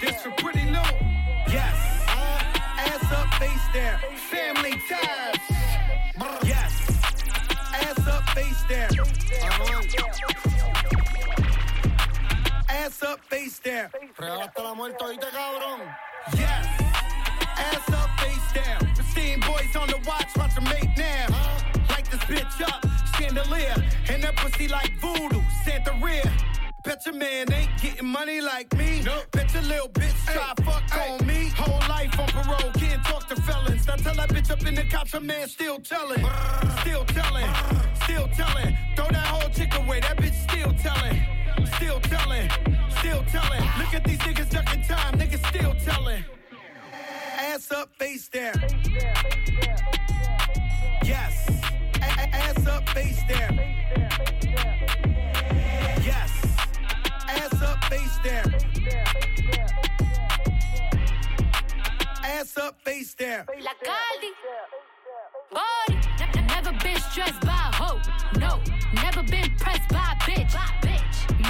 This 0.00 0.22
for 0.22 0.30
pretty 0.32 0.64
Lou. 0.70 0.82
Yes. 1.48 1.76
Uh, 2.08 2.42
ass 2.78 3.12
up, 3.12 3.28
face 3.34 3.66
down. 3.72 3.98
Family 4.30 4.74
ties. 4.88 5.38
Yes. 6.44 6.72
Ass 7.72 8.06
up, 8.06 8.28
face 8.30 8.62
down. 8.68 8.90
Ass 12.68 13.02
up, 13.02 13.20
face 13.26 13.58
down. 13.60 13.88
Regalaste 14.18 14.62
la 14.62 14.74
muerte 14.74 15.04
ahorita, 15.04 15.26
cabrón. 15.30 15.80
Yes. 16.34 16.66
Ass 17.56 17.88
up, 17.94 18.10
face 18.20 18.52
down. 18.54 18.94
Pristine 18.94 19.40
boys 19.40 19.76
on 19.76 19.88
the 19.88 19.98
watch, 20.06 20.36
watch 20.36 20.54
them 20.54 20.64
make 20.64 20.96
now. 20.96 21.26
Light 21.90 22.10
this 22.10 22.24
bitch 22.26 22.60
up, 22.62 22.84
chandelier. 23.16 23.76
And 24.08 24.22
that 24.24 24.36
pussy 24.36 24.66
like 24.68 24.92
voodoo, 25.00 25.40
Santa 25.64 25.92
rear. 26.02 26.24
Bet 26.84 27.06
your 27.06 27.14
man 27.14 27.52
ain't 27.52 27.70
getting 27.80 28.06
money 28.06 28.40
like 28.40 28.72
me. 28.76 29.02
Nope. 29.04 29.26
Bet 29.30 29.52
your 29.54 29.62
little 29.62 29.88
bitch 29.88 30.14
try 30.26 30.52
fuck 30.64 31.20
on 31.20 31.26
me. 31.26 31.48
Whole 31.56 31.78
life 31.88 32.18
on 32.18 32.26
parole, 32.28 32.72
can't 32.72 33.04
talk 33.04 33.26
to 33.28 33.36
felons. 33.42 33.86
Now 33.86 33.96
tell 33.96 34.14
that 34.14 34.28
bitch 34.30 34.50
up 34.50 34.66
in 34.66 34.74
the 34.74 34.84
cops, 34.84 35.12
her 35.12 35.20
man 35.20 35.48
still 35.48 35.78
telling. 35.78 36.24
Still 36.80 37.04
telling, 37.04 37.48
still 38.04 38.28
telling. 38.34 38.76
Throw 38.96 39.08
that 39.08 39.26
whole 39.26 39.50
chick 39.50 39.72
away, 39.76 40.00
that 40.00 40.16
bitch 40.16 40.34
still 40.50 40.72
telling. 40.74 41.20
Still 41.76 42.00
telling, 42.00 42.50
still 42.98 43.22
telling. 43.30 43.62
Look 43.78 43.94
at 43.94 44.04
these 44.04 44.18
niggas 44.18 44.50
ducking 44.50 44.82
time, 44.84 45.18
niggas 45.18 45.46
still 45.48 45.74
telling. 45.84 46.24
Ass 47.38 47.70
up, 47.70 47.90
face 47.98 48.28
down. 48.28 48.54
Yes. 51.04 51.48
A- 51.96 52.04
a- 52.04 52.34
ass 52.34 52.66
up, 52.66 52.88
face 52.90 53.20
down. 53.28 53.81
Face 57.92 58.18
down. 58.24 58.54
Ass 62.24 62.56
up, 62.56 62.74
face 62.82 63.14
down. 63.14 63.44
La 63.60 63.74
Caldi. 63.86 64.30
Body. 65.52 65.96
Never 66.54 66.72
been 66.84 67.00
stressed 67.10 67.40
by 67.42 67.50
a 67.50 67.76
hoe. 67.80 68.00
No. 68.38 68.60
Never 69.02 69.22
been 69.22 69.50
pressed 69.58 69.88
by 69.90 70.06
a 70.12 70.16
bitch. 70.26 70.54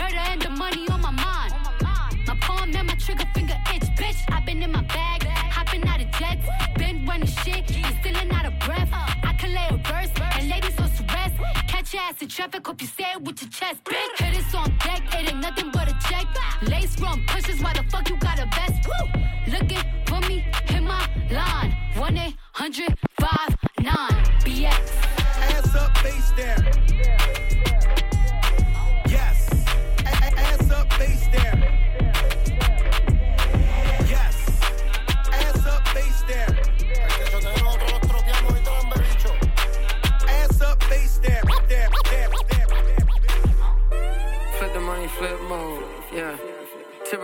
Murder 0.00 0.22
and 0.30 0.42
the 0.42 0.50
money 0.50 0.88
on 0.88 1.00
my 1.00 1.12
mind. 1.12 1.52
My 2.26 2.36
palm 2.40 2.74
and 2.74 2.86
my 2.88 2.94
trigger 2.94 3.28
finger 3.34 3.58
itch, 3.74 3.88
bitch. 4.00 4.20
i 4.32 4.40
been 4.40 4.62
in 4.62 4.72
my 4.72 4.82
bag, 4.82 5.22
hopping 5.56 5.86
out 5.86 6.00
of 6.00 6.10
jets. 6.18 6.46
Been 6.76 7.06
running 7.06 7.28
shit, 7.28 7.70
and 7.76 7.96
stealing 8.00 8.32
out 8.32 8.46
of 8.46 8.58
breath. 8.58 9.21
Ass 12.08 12.20
in 12.20 12.28
traffic, 12.28 12.66
hope 12.66 12.80
you 12.80 12.88
say 12.88 13.04
it 13.14 13.22
with 13.22 13.40
your 13.42 13.50
chest. 13.50 13.80
Hit 13.88 14.34
this 14.34 14.54
on 14.54 14.76
deck, 14.78 15.02
it 15.14 15.32
ain't 15.32 15.40
nothing 15.40 15.70
but 15.72 15.88
a 15.88 15.96
check. 16.08 16.26
Lace 16.62 16.96
from 16.96 17.24
pushes, 17.26 17.62
why 17.62 17.72
the 17.74 17.84
fuck 17.90 18.08
you 18.08 18.16
got 18.16 18.38
a 18.40 18.46
vest? 18.46 18.86
Woo! 18.88 19.22
Looking 19.52 19.84
for 20.06 20.20
me, 20.28 20.44
hit 20.66 20.82
my 20.82 21.06
line. 21.30 21.76
1 21.96 22.16
800 22.16 22.98
59 23.20 23.51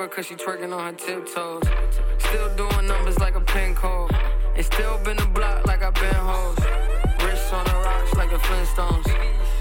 cause 0.06 0.26
she 0.26 0.36
twerking 0.36 0.72
on 0.72 0.92
her 0.92 0.98
tiptoes. 0.98 1.62
Still 2.18 2.54
doing 2.54 2.86
numbers 2.86 3.18
like 3.18 3.34
a 3.34 3.40
pin 3.40 3.74
code. 3.74 4.14
And 4.54 4.64
still 4.64 4.98
been 4.98 5.16
the 5.16 5.26
block 5.26 5.66
like 5.66 5.82
I've 5.82 5.94
been 5.94 6.14
hoes. 6.14 6.58
Wrists 7.24 7.52
on 7.52 7.64
the 7.64 7.72
rocks 7.72 8.14
like 8.14 8.30
the 8.30 8.36
Flintstones. 8.36 9.06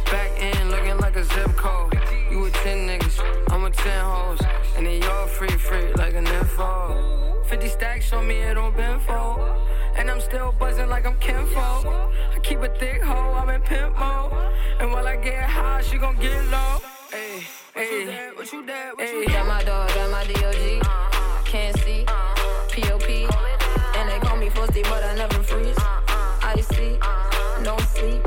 Back 0.05 0.31
end 0.37 0.69
looking 0.69 0.97
like 0.97 1.15
a 1.15 1.23
zip 1.23 1.55
code. 1.55 1.99
You 2.29 2.45
a 2.45 2.51
10 2.51 2.87
niggas, 2.87 3.51
I'm 3.51 3.63
a 3.63 3.71
10 3.71 4.05
hoes. 4.05 4.39
And 4.75 4.85
then 4.85 5.01
y'all 5.01 5.27
free 5.27 5.47
free 5.47 5.91
like 5.93 6.13
a 6.13 6.21
nympho. 6.21 7.45
50 7.47 7.69
stacks 7.69 8.13
on 8.13 8.27
me, 8.27 8.35
it 8.35 8.57
on 8.57 8.73
Benfo. 8.73 9.57
And 9.95 10.11
I'm 10.11 10.21
still 10.21 10.51
buzzing 10.59 10.89
like 10.89 11.05
I'm 11.07 11.15
Kinfo. 11.15 12.11
I 12.35 12.39
keep 12.43 12.59
a 12.59 12.69
thick 12.77 13.01
hoe, 13.01 13.33
I'm 13.33 13.49
in 13.49 13.61
pimp 13.61 13.97
mode. 13.97 14.33
And 14.79 14.91
while 14.91 15.07
I 15.07 15.15
get 15.15 15.43
high, 15.43 15.81
she 15.81 15.97
gon' 15.97 16.17
get 16.17 16.45
low. 16.51 16.79
Hey, 17.11 17.43
hey, 17.77 18.29
what 18.33 18.51
you 18.51 18.65
dad? 18.65 18.93
What 18.95 19.13
you 19.13 19.27
Got 19.27 19.47
my 19.47 19.63
dog, 19.63 19.89
got 19.89 20.09
my 20.09 20.23
DOG. 20.25 21.45
Can't 21.45 21.77
see. 21.79 22.03
POP. 22.05 23.09
And 23.97 24.09
they 24.09 24.19
call 24.19 24.37
me 24.37 24.49
Frosty, 24.49 24.81
but 24.83 25.03
I 25.03 25.15
never 25.15 25.41
freeze. 25.43 25.77
I 25.77 26.59
see. 26.61 26.97
No 27.63 27.77
sleep. 27.93 28.21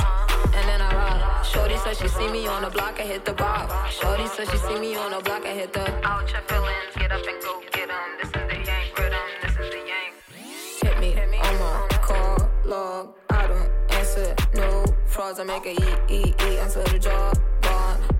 And 0.54 0.68
then 0.68 0.80
I 0.80 0.94
ride. 0.94 1.44
Shorty 1.44 1.76
said 1.78 1.96
she 1.96 2.08
see 2.08 2.28
me 2.28 2.46
on 2.46 2.62
the 2.62 2.70
block, 2.70 2.98
I 3.00 3.02
hit 3.02 3.24
the 3.24 3.32
bob. 3.32 3.70
Shorty 3.90 4.26
said 4.28 4.48
she 4.50 4.58
see 4.58 4.78
me 4.78 4.94
on 4.96 5.10
the 5.12 5.20
block, 5.20 5.44
I 5.44 5.52
hit 5.54 5.72
the. 5.72 5.82
Out 6.06 6.30
your 6.30 6.42
feelings, 6.42 6.94
get 6.96 7.12
up 7.12 7.26
and 7.26 7.42
go 7.42 7.60
get 7.72 7.90
'em. 7.90 8.10
This 8.18 8.28
is 8.28 8.32
the 8.32 8.70
yank 8.70 8.98
rhythm, 8.98 9.28
this 9.42 9.52
is 9.52 9.70
the 9.74 9.82
yank. 9.90 10.12
Hit 10.82 11.00
me 11.00 11.40
on 11.40 11.58
my 11.58 11.88
call 12.02 12.50
log. 12.64 13.14
I 13.30 13.46
don't 13.46 13.70
answer 13.90 14.34
no 14.54 14.84
frauds. 15.06 15.40
I 15.40 15.44
make 15.44 15.66
a 15.66 15.72
E 15.72 15.94
E 16.08 16.34
E 16.46 16.58
answer 16.58 16.82
the 16.84 16.98
job. 16.98 17.38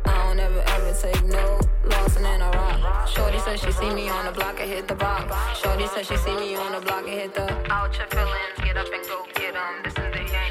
I 0.05 0.27
don't 0.27 0.41
ever 0.41 0.63
ever 0.67 0.93
take 1.01 1.25
no 1.25 1.61
loss 1.85 2.17
and 2.17 2.25
then 2.25 2.43
I 2.43 2.51
rock. 2.51 3.09
Shorty 3.09 3.39
said 3.41 3.59
she 3.61 3.73
see 3.73 3.91
me 3.91 4.09
on 4.09 4.27
the 4.27 4.33
block, 4.33 4.61
I 4.61 4.67
hit 4.67 4.89
the 4.89 4.95
box. 4.95 5.59
Shorty 5.61 5.87
said 5.89 6.07
she 6.07 6.17
see 6.17 6.37
me 6.37 6.57
on 6.57 6.73
the 6.73 6.81
block, 6.81 7.05
I 7.05 7.11
hit 7.11 7.35
the. 7.35 7.47
Out 7.73 7.97
your 7.97 8.07
feelings, 8.09 8.57
get 8.65 8.77
up 8.77 8.89
and 8.93 9.05
go 9.07 9.27
get 9.35 9.55
'em. 9.55 9.83
This 9.85 9.93
is 9.93 10.13
the 10.15 10.23
yank 10.33 10.50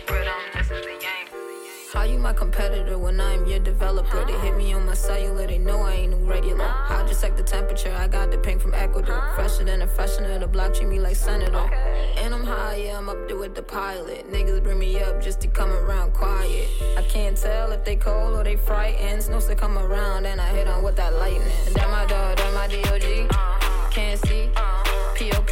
How 2.00 2.06
you 2.06 2.18
my 2.18 2.32
competitor 2.32 2.98
when 2.98 3.20
I'm 3.20 3.46
your 3.46 3.60
developer? 3.60 4.24
They 4.24 4.40
hit 4.40 4.56
me 4.56 4.72
on 4.72 4.86
my 4.86 4.94
cellular, 4.94 5.46
they 5.46 5.58
know 5.58 5.82
I 5.82 5.96
ain't 5.96 6.16
regular. 6.26 6.64
How 6.64 7.06
just 7.06 7.22
check 7.22 7.36
the 7.36 7.44
temperature? 7.44 7.94
I 7.94 8.08
got 8.08 8.32
the 8.32 8.38
pink 8.38 8.62
from 8.62 8.74
Ecuador. 8.74 9.22
Fresher 9.36 9.66
than 9.66 9.82
a 9.82 9.86
freshener, 9.86 10.40
the 10.40 10.48
block 10.48 10.76
treat 10.76 10.88
me 10.88 10.98
like 10.98 11.18
senator. 11.18 11.70
And 12.16 12.34
I'm 12.34 12.46
high, 12.46 12.78
yeah, 12.78 12.98
I'm 12.98 13.10
up 13.10 13.28
there 13.28 13.36
with 13.36 13.54
the 13.54 13.64
pilot. 13.64 14.32
Niggas 14.32 14.64
bring 14.64 14.80
me 14.80 15.02
up 15.02 15.22
just 15.22 15.42
to 15.42 15.50
come 15.50 15.72
around 15.72 16.14
quiet. 16.14 16.70
I 16.98 17.02
can't 17.02 17.36
tell 17.36 17.74
if 17.74 17.84
they 17.84 17.98
cold 17.98 18.34
or 18.34 18.46
they 18.46 18.56
frightened. 18.56 19.22
Snoops 19.22 19.50
to 19.50 19.56
come 19.56 19.78
around 19.78 20.26
and 20.26 20.40
I 20.40 20.52
hit 20.52 20.70
on 20.70 20.82
with 20.82 20.96
that 20.96 21.14
lightning. 21.16 21.52
That 21.74 21.90
my 21.90 22.06
dog, 22.06 22.38
that 22.38 22.54
my 22.54 22.68
DOG. 22.68 23.92
Can't 23.92 24.18
see. 24.22 24.48
POP. 24.56 25.52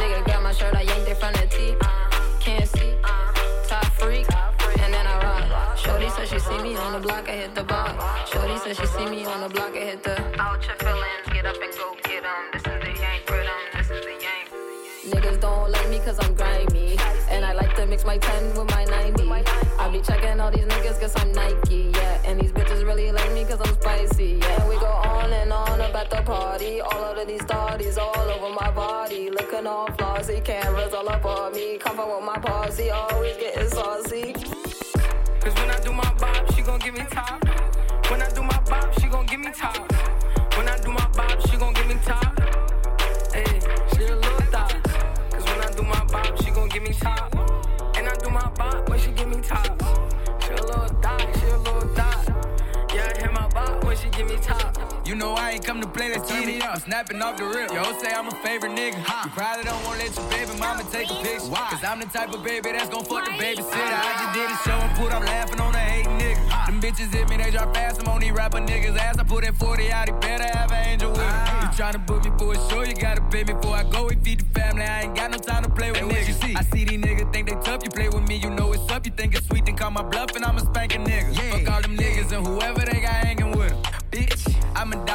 Nigga 0.00 0.26
got 0.26 0.42
my 0.42 0.50
shirt, 0.50 0.74
I 0.74 0.82
yanked 0.82 1.08
it 1.08 1.16
from 1.16 1.32
the 1.34 1.46
T. 1.46 1.76
Can't 2.40 2.68
see. 2.68 2.93
Me 6.74 6.80
on 6.80 6.92
the 6.92 7.00
block, 7.00 7.28
I 7.28 7.32
hit 7.32 7.54
the 7.54 7.62
box. 7.62 8.30
Shorty 8.30 8.56
said 8.58 8.76
she 8.76 8.86
see 8.86 9.06
me 9.06 9.24
on 9.24 9.40
the 9.40 9.48
block, 9.48 9.72
I 9.74 9.84
hit 9.90 10.02
the. 10.02 10.16
Out 10.40 10.66
your 10.66 10.76
feelings, 10.76 11.26
get 11.32 11.46
up 11.46 11.56
and 11.62 11.72
go 11.78 11.94
get 12.02 12.24
'em. 12.24 12.44
This 12.52 12.62
is 12.62 12.80
the 12.84 12.92
yank 13.02 13.30
rhythm, 13.30 13.62
this 13.76 13.90
is 13.90 14.04
the 14.04 14.14
yank. 14.26 14.46
Niggas 15.12 15.40
don't 15.40 15.70
like 15.70 15.88
me 15.88 15.98
cause 16.00 16.18
I'm 16.24 16.34
grimy. 16.34 16.98
And 17.30 17.44
I 17.44 17.52
like 17.52 17.74
to 17.76 17.86
mix 17.86 18.04
my 18.04 18.18
10 18.18 18.54
with 18.56 18.70
my 18.70 18.84
90. 18.84 19.44
I 19.78 19.88
be 19.88 20.00
checking 20.00 20.40
all 20.40 20.50
these 20.50 20.64
niggas 20.64 20.98
cause 21.00 21.14
I'm 21.16 21.30
Nike, 21.32 21.92
yeah. 21.94 22.26
And 22.26 22.40
these 22.40 22.52
bitches 22.52 22.84
really 22.84 23.12
like 23.12 23.32
me 23.32 23.44
cause 23.44 23.60
I'm 23.64 23.74
spicy, 23.80 24.40
yeah. 24.42 24.60
And 24.60 24.68
we 24.68 24.76
go 24.76 24.92
on 25.14 25.32
and 25.32 25.52
on 25.52 25.80
about 25.80 26.10
the 26.10 26.22
party. 26.22 26.80
All 26.80 27.18
of 27.20 27.26
these 27.28 27.42
thotties 27.42 27.98
all 27.98 28.28
over 28.34 28.50
my 28.52 28.70
body. 28.72 29.30
Looking 29.30 29.66
all 29.66 29.88
flossy, 29.98 30.40
cameras 30.40 30.92
all 30.92 31.08
up 31.08 31.24
on 31.24 31.52
me. 31.52 31.78
Comfort 31.78 32.08
with 32.12 32.24
my 32.24 32.38
posse, 32.38 32.90
always 32.90 33.36
getting 33.36 33.68
saucy. 33.68 34.63
Cause 35.44 35.54
when 35.56 35.70
I 35.70 35.78
do 35.80 35.92
my 35.92 36.14
bop, 36.14 36.54
she 36.54 36.62
gon' 36.62 36.78
give 36.78 36.94
me 36.94 37.04
top. 37.10 37.44
When 38.08 38.22
I 38.22 38.30
do 38.30 38.42
my 38.42 38.58
bop, 38.60 38.98
she 38.98 39.08
gon' 39.08 39.26
give 39.26 39.40
me 39.40 39.52
top. 39.54 39.92
When 40.56 40.66
I 40.66 40.78
do 40.78 40.90
my 40.90 41.06
bop, 41.08 41.38
she 41.46 41.58
gon' 41.58 41.74
give 41.74 41.86
me 41.86 41.96
top. 42.02 42.40
Hey, 43.30 43.60
she 43.92 44.04
a 44.04 44.16
little 44.16 44.40
thot. 44.50 44.72
Cause 45.30 45.44
when 45.44 45.60
I 45.60 45.70
do 45.76 45.82
my 45.82 46.02
bop, 46.06 46.42
she 46.42 46.50
gon' 46.50 46.70
give 46.70 46.82
me 46.82 46.94
top. 46.94 47.34
And 47.94 48.08
I 48.08 48.16
do 48.16 48.30
my 48.30 48.48
bop 48.56 48.88
when 48.88 48.98
she 48.98 49.10
give 49.10 49.28
me 49.28 49.42
top. 49.42 49.83
My 53.94 54.00
bop 54.00 54.04
when 54.04 54.12
she 54.12 54.18
give 54.18 54.28
me 54.28 54.36
top. 54.42 55.06
You 55.06 55.14
know 55.14 55.34
I 55.34 55.50
ain't 55.52 55.64
come 55.64 55.80
to 55.80 55.86
play, 55.86 56.10
let's 56.10 56.28
turn 56.28 56.46
me 56.46 56.60
up. 56.60 56.74
I'm 56.74 56.80
snapping 56.80 57.22
off 57.22 57.36
the 57.36 57.44
rip. 57.44 57.72
Yo, 57.72 57.82
say 57.98 58.12
I'm 58.12 58.28
a 58.28 58.34
favorite 58.42 58.72
nigga. 58.72 58.96
You 58.96 59.30
probably 59.30 59.64
don't 59.64 59.84
wanna 59.84 59.98
let 59.98 60.16
your 60.16 60.28
baby 60.30 60.58
mama 60.58 60.82
take 60.90 61.10
a 61.10 61.14
picture. 61.22 61.48
Why? 61.48 61.68
Cause 61.70 61.84
I'm 61.84 62.00
the 62.00 62.06
type 62.06 62.32
of 62.32 62.42
baby 62.42 62.72
that's 62.72 62.88
gon' 62.88 63.04
fuck 63.04 63.24
the 63.24 63.32
babysitter. 63.32 63.68
I 63.70 64.12
just 64.18 64.34
did 64.34 64.50
a 64.50 64.56
show 64.64 64.78
and 64.78 64.96
put 64.96 65.12
up 65.12 65.22
laughing 65.22 65.60
on 65.60 65.74
a 65.74 65.78
hating 65.78 66.18
nigga. 66.18 66.66
Them 66.66 66.80
bitches 66.80 67.12
hit 67.12 67.28
me, 67.28 67.36
they 67.36 67.50
drop 67.50 67.74
fast. 67.74 68.00
I'm 68.00 68.08
on 68.08 68.20
these 68.20 68.32
rapper 68.32 68.58
niggas' 68.58 68.96
ass. 68.96 69.18
I 69.18 69.24
put 69.24 69.44
that 69.44 69.54
40 69.56 69.92
out, 69.92 70.08
he 70.08 70.14
better 70.20 70.56
have 70.56 70.72
an 70.72 70.86
angel 70.88 71.10
with 71.10 71.20
him. 71.20 71.28
Ah. 71.28 71.70
You 71.70 71.84
tryna 71.84 72.06
book 72.06 72.24
me 72.24 72.30
for 72.38 72.52
a 72.52 72.70
show, 72.70 72.82
you 72.82 72.94
gotta 72.94 73.20
pay 73.22 73.44
me 73.44 73.52
before 73.52 73.76
I 73.76 73.84
go. 73.84 74.06
We 74.06 74.16
feed 74.16 74.40
the 74.40 74.58
family, 74.58 74.82
I 74.82 75.02
ain't 75.02 75.14
got 75.14 75.30
no 75.30 75.38
time 75.38 75.64
to 75.64 75.70
play 75.70 75.92
with 75.92 76.00
niggas. 76.00 76.28
You 76.28 76.34
see? 76.34 76.54
I 76.56 76.62
see 76.62 76.84
these 76.84 77.00
niggas 77.00 77.32
think 77.32 77.48
they 77.48 77.56
tough, 77.56 77.82
you 77.84 77.90
play 77.90 78.08
with 78.08 78.26
me, 78.26 78.36
you 78.36 78.50
know 78.50 78.72
it's 78.72 78.90
up. 78.90 79.04
You 79.04 79.12
think 79.12 79.34
it's 79.34 79.46
sweet, 79.46 79.66
then 79.66 79.76
call 79.76 79.90
my 79.90 80.02
bluff, 80.02 80.34
and 80.34 80.44
I'm 80.44 80.56
a 80.56 80.60
spanking 80.60 81.04
nigga. 81.04 81.34
Fuck 81.50 81.74
all 81.74 81.82
them 81.82 81.96
niggas 81.96 82.32
and 82.32 82.46
whoever 82.46 82.83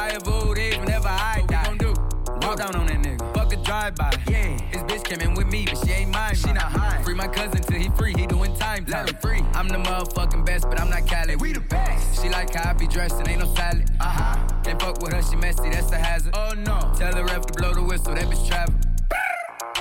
I'ma 0.00 0.08
die 0.08 0.16
of 0.16 0.28
old 0.28 0.58
age 0.58 0.78
whenever 0.78 1.08
I 1.08 1.44
die. 1.46 1.62
What 1.62 1.72
we 1.72 1.78
gon' 1.78 1.94
do? 1.94 2.46
Walk 2.46 2.56
down 2.56 2.74
on 2.74 2.86
that 2.86 2.96
nigga. 2.96 3.34
Fuck 3.34 3.52
a 3.52 3.56
drive-by. 3.56 4.12
Yeah, 4.28 4.58
his 4.72 4.82
bitch 4.84 5.04
came 5.04 5.20
in 5.20 5.34
with 5.34 5.46
me, 5.46 5.66
but 5.66 5.76
she 5.84 5.92
ain't 5.92 6.10
mine. 6.10 6.34
She 6.34 6.52
not 6.52 6.62
high. 6.62 7.02
Free 7.02 7.14
my 7.14 7.28
cousin 7.28 7.60
till 7.62 7.78
he 7.78 7.90
free. 7.90 8.14
He 8.16 8.26
doing 8.26 8.54
time. 8.56 8.86
Let 8.88 9.10
him 9.10 9.16
free. 9.16 9.42
I'm 9.54 9.68
the 9.68 9.76
motherfucking 9.76 10.46
best, 10.46 10.68
but 10.68 10.80
I'm 10.80 10.88
not 10.88 11.06
Cali. 11.06 11.36
We 11.36 11.52
the 11.52 11.60
best. 11.60 12.22
She 12.22 12.30
like 12.30 12.54
how 12.54 12.70
I 12.70 12.72
be 12.72 12.86
dressed 12.86 13.16
and 13.16 13.28
ain't 13.28 13.40
no 13.40 13.54
salad. 13.54 13.90
Uh 14.00 14.04
huh. 14.04 14.48
Can't 14.64 14.80
fuck 14.80 15.02
with 15.02 15.12
her, 15.12 15.22
she 15.22 15.36
messy. 15.36 15.68
That's 15.68 15.92
a 15.92 15.98
hazard. 15.98 16.34
Oh 16.34 16.54
no. 16.56 16.92
Tell 16.96 17.12
the 17.12 17.24
ref 17.24 17.44
to 17.46 17.52
blow 17.52 17.74
the 17.74 17.82
whistle. 17.82 18.14
That 18.14 18.24
bitch 18.24 18.48
travel. 18.48 18.74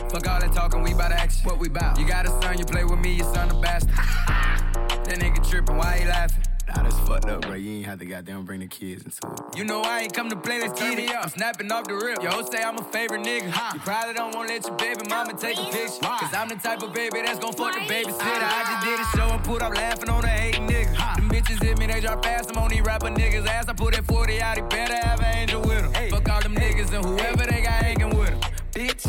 Fuck 0.09 0.27
all 0.27 0.39
that 0.39 0.53
talking, 0.53 0.81
we 0.81 0.93
bout 0.93 1.11
action. 1.11 1.47
What 1.47 1.59
we 1.59 1.69
bout? 1.69 1.99
You 1.99 2.05
got 2.05 2.25
a 2.25 2.29
son, 2.41 2.57
you 2.57 2.65
play 2.65 2.83
with 2.83 2.99
me, 2.99 3.15
your 3.15 3.33
son 3.33 3.51
a 3.51 3.61
bastard. 3.61 3.91
that 3.95 5.19
nigga 5.19 5.47
tripping, 5.47 5.77
why 5.77 5.99
he 5.99 6.05
laughing? 6.05 6.48
Nah, 6.69 6.83
that's 6.83 6.99
fucked 6.99 7.25
up, 7.25 7.41
bro. 7.41 7.55
You 7.55 7.77
ain't 7.77 7.85
have 7.87 7.97
to 7.97 8.05
goddamn 8.05 8.45
bring 8.45 8.59
the 8.59 8.67
kids 8.67 9.03
into 9.03 9.33
it. 9.33 9.57
You 9.57 9.63
know 9.63 9.81
I 9.81 10.01
ain't 10.01 10.13
come 10.13 10.29
to 10.29 10.35
play, 10.35 10.61
let's 10.61 10.79
get 10.79 10.99
it. 10.99 11.09
I'm 11.09 11.27
snapping 11.29 11.71
off 11.71 11.85
the 11.85 11.95
rip. 11.95 12.21
Yo, 12.21 12.43
say 12.43 12.61
I'm 12.61 12.77
a 12.77 12.83
favorite 12.83 13.21
nigga. 13.21 13.47
You 13.73 13.79
probably 13.79 14.13
don't 14.13 14.35
wanna 14.35 14.49
let 14.49 14.65
your 14.67 14.75
baby 14.75 15.01
mama 15.09 15.33
take 15.33 15.57
a 15.57 15.63
picture. 15.63 15.99
Cause 16.01 16.33
I'm 16.33 16.47
the 16.47 16.55
type 16.55 16.83
of 16.83 16.93
baby 16.93 17.21
that's 17.25 17.39
gon' 17.39 17.53
fuck 17.53 17.73
the 17.73 17.81
babysitter. 17.81 18.21
I 18.21 18.51
ah. 18.53 18.69
just 18.69 18.85
did 18.85 18.99
a 18.99 19.17
show 19.17 19.33
and 19.33 19.43
put 19.43 19.63
up 19.63 19.73
laughing 19.73 20.09
on 20.09 20.23
a 20.23 20.27
hating 20.27 20.67
nigga. 20.67 21.15
Them 21.15 21.29
bitches 21.29 21.63
hit 21.63 21.79
me, 21.79 21.87
they 21.87 22.01
drop 22.01 22.23
fast. 22.23 22.51
I'm 22.51 22.61
on 22.61 22.69
these 22.69 22.81
rapper 22.81 23.07
niggas' 23.07 23.47
ass. 23.47 23.67
I 23.67 23.73
put 23.73 23.95
that 23.95 24.05
40 24.05 24.41
out, 24.41 24.57
he 24.57 24.61
better 24.63 24.95
have 24.95 25.19
an 25.21 25.37
angel 25.37 25.61
with 25.61 25.95
him. 25.95 26.11
Fuck 26.11 26.29
all 26.29 26.41
them 26.41 26.55
niggas 26.55 26.93
and 26.93 27.03
whoever 27.03 27.49
they 27.49 27.61
got 27.61 27.81
hanging 27.81 28.15
with 28.15 28.29
them. 28.29 28.51
Bitch. 28.73 29.03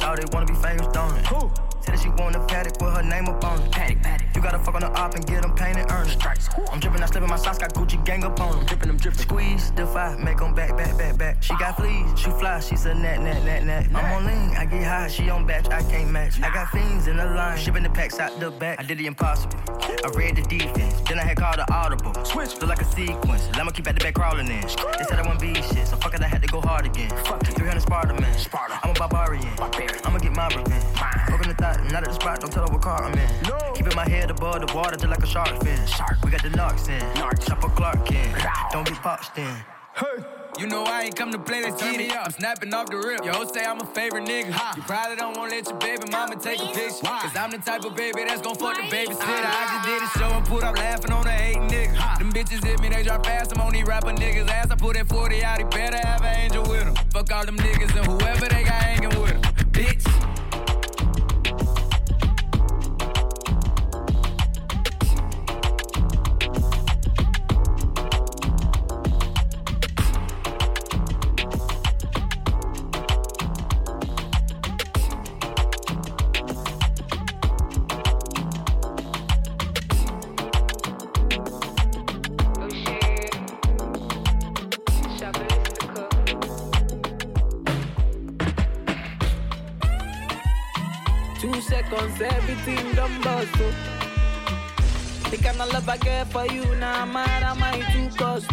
Shawty 0.00 0.32
wanna 0.32 0.46
be 0.46 0.54
famous, 0.54 0.86
don't 0.88 1.14
it? 1.18 1.26
Who? 1.26 1.63
Said 1.94 2.02
she 2.02 2.08
want 2.08 2.34
a 2.34 2.44
paddock 2.46 2.80
with 2.80 2.92
her 2.92 3.02
name 3.02 3.28
up 3.28 3.44
on 3.44 3.60
it. 3.60 3.70
Paddock, 3.70 4.02
paddock. 4.02 4.26
You 4.34 4.42
gotta 4.42 4.58
fuck 4.58 4.74
on 4.74 4.80
the 4.80 4.90
op 4.98 5.14
and 5.14 5.24
get 5.26 5.42
them 5.42 5.54
painted, 5.54 5.86
earn. 5.92 6.08
Stripes. 6.08 6.48
I'm 6.72 6.80
dripping, 6.80 7.00
I 7.00 7.06
slipping 7.06 7.28
my 7.28 7.36
socks, 7.36 7.58
got 7.58 7.72
Gucci 7.72 8.04
gang 8.04 8.24
up 8.24 8.40
on 8.40 8.56
them. 8.56 8.66
Dripping 8.66 8.88
them, 8.88 8.96
dripping. 8.96 9.20
Squeeze, 9.20 9.70
defy, 9.70 10.16
make 10.16 10.38
them 10.38 10.54
back, 10.54 10.76
back, 10.76 10.98
back, 10.98 11.16
back. 11.16 11.42
She 11.42 11.54
got 11.56 11.76
fleas, 11.76 12.18
she 12.18 12.30
fly, 12.30 12.58
she's 12.58 12.84
a 12.86 12.94
net, 12.94 13.20
net, 13.20 13.44
net, 13.44 13.64
net. 13.64 13.86
I'm 13.94 14.12
on 14.12 14.26
lean, 14.26 14.56
I 14.56 14.64
get 14.66 14.82
high, 14.82 15.08
she 15.08 15.30
on 15.30 15.46
batch, 15.46 15.68
I 15.68 15.82
can't 15.84 16.10
match. 16.10 16.40
I 16.42 16.52
got 16.52 16.70
fiends 16.70 17.06
in 17.06 17.16
the 17.16 17.26
line, 17.26 17.58
shipping 17.58 17.84
the 17.84 17.90
packs 17.90 18.18
out 18.18 18.38
the 18.40 18.50
back. 18.50 18.80
I 18.80 18.82
did 18.82 18.98
the 18.98 19.06
impossible. 19.06 19.60
I 20.04 20.08
read 20.16 20.36
the 20.36 20.42
defense, 20.42 21.00
then 21.08 21.20
I 21.20 21.22
had 21.22 21.36
called 21.36 21.58
the 21.58 21.72
audible. 21.72 22.12
Switch, 22.24 22.54
feel 22.54 22.68
like 22.68 22.82
a 22.82 22.84
sequence. 22.84 23.48
I'ma 23.54 23.70
keep 23.70 23.86
at 23.86 23.96
the 23.96 24.04
back 24.04 24.14
crawling 24.14 24.48
in. 24.48 24.62
They 24.62 25.04
said 25.08 25.20
I 25.20 25.26
won't 25.26 25.40
be 25.40 25.54
shit, 25.54 25.86
so 25.86 25.96
fuck 25.96 26.14
it, 26.14 26.22
I 26.22 26.26
had 26.26 26.42
to 26.42 26.48
go 26.48 26.60
hard 26.60 26.86
again. 26.86 27.10
Fuck 27.24 27.42
it, 27.42 27.54
300 27.54 27.80
Sparta, 27.80 28.14
man. 28.20 28.36
Sparta. 28.36 28.80
I'm 28.82 28.90
a 28.90 28.94
barbarian. 28.94 29.46
I'ma 30.04 30.18
get 30.18 30.34
my 30.34 30.48
revenge. 30.48 30.84
Open 31.32 31.48
the 31.48 31.54
thought, 31.54 31.83
not 31.92 32.02
at 32.02 32.08
the 32.08 32.14
spot, 32.14 32.40
don't 32.40 32.52
tell 32.52 32.66
her 32.66 32.72
what 32.72 32.82
car 32.82 33.02
I'm 33.02 33.12
in. 33.12 33.42
No. 33.42 33.58
Keeping 33.74 33.94
my 33.96 34.08
head 34.08 34.30
above 34.30 34.66
the 34.66 34.74
water 34.74 34.96
just 34.96 35.08
like 35.08 35.22
a 35.22 35.26
shark 35.26 35.62
fin. 35.62 35.86
Shark. 35.86 36.16
We 36.24 36.30
got 36.30 36.42
the 36.42 36.50
knocks 36.50 36.88
in. 36.88 37.00
Narc. 37.14 37.46
Chopper 37.46 37.68
Clark 37.68 38.10
in. 38.10 38.34
Don't 38.70 38.86
get 38.86 38.98
popped 39.02 39.38
in. 39.38 39.56
Hey. 39.94 40.24
You 40.58 40.68
know 40.68 40.84
I 40.84 41.02
ain't 41.02 41.16
come 41.16 41.32
to 41.32 41.38
play, 41.38 41.62
let's 41.62 41.82
get 41.82 42.00
it. 42.00 42.16
I'm 42.16 42.30
snapping 42.30 42.72
off 42.72 42.86
the 42.86 42.96
rip. 42.96 43.24
Yo, 43.24 43.44
say 43.46 43.64
I'm 43.64 43.80
a 43.80 43.86
favorite 43.86 44.24
nigga. 44.24 44.52
Ha. 44.52 44.74
You 44.76 44.82
probably 44.82 45.16
don't 45.16 45.36
wanna 45.36 45.50
let 45.50 45.66
your 45.66 45.78
baby 45.78 46.04
mama 46.12 46.36
take 46.36 46.60
a 46.60 46.66
picture. 46.66 47.02
Why? 47.02 47.20
Cause 47.22 47.36
I'm 47.36 47.50
the 47.50 47.58
type 47.58 47.84
of 47.84 47.96
baby 47.96 48.22
that's 48.24 48.40
gon' 48.40 48.54
fuck 48.54 48.76
the 48.76 48.82
babysitter. 48.82 49.18
I 49.18 49.62
just 49.74 49.88
did 49.88 50.02
a 50.02 50.10
show 50.18 50.36
and 50.36 50.46
put 50.46 50.62
up 50.62 50.78
laughing 50.78 51.10
on 51.10 51.26
a 51.26 51.30
hating 51.30 51.66
nigga. 51.66 52.18
Them 52.18 52.32
bitches 52.32 52.64
hit 52.64 52.80
me, 52.80 52.88
they 52.88 53.02
drop 53.02 53.26
fast. 53.26 53.52
I'm 53.52 53.62
on 53.62 53.72
these 53.72 53.84
rapper 53.84 54.12
niggas' 54.12 54.48
ass. 54.48 54.70
I 54.70 54.76
put 54.76 54.94
that 54.94 55.08
40 55.08 55.42
out, 55.42 55.58
he 55.58 55.64
better 55.64 55.98
have 55.98 56.22
an 56.22 56.36
angel 56.38 56.62
with 56.62 56.84
him. 56.84 56.94
Fuck 57.10 57.32
all 57.32 57.44
them 57.44 57.56
niggas 57.56 57.96
and 57.96 58.06
whoever 58.06 58.46
they 58.46 58.62
got 58.62 58.80
hanging 58.80 59.20
with 59.20 59.32
him. 59.32 59.42
Bitch. 59.72 60.43
I 96.14 96.18
get 96.18 96.32
for 96.32 96.46
you 96.46 96.64
now, 96.76 97.04
mad 97.06 97.42
am 97.42 97.62
I 97.62 97.80
too 97.92 98.08
cost? 98.16 98.48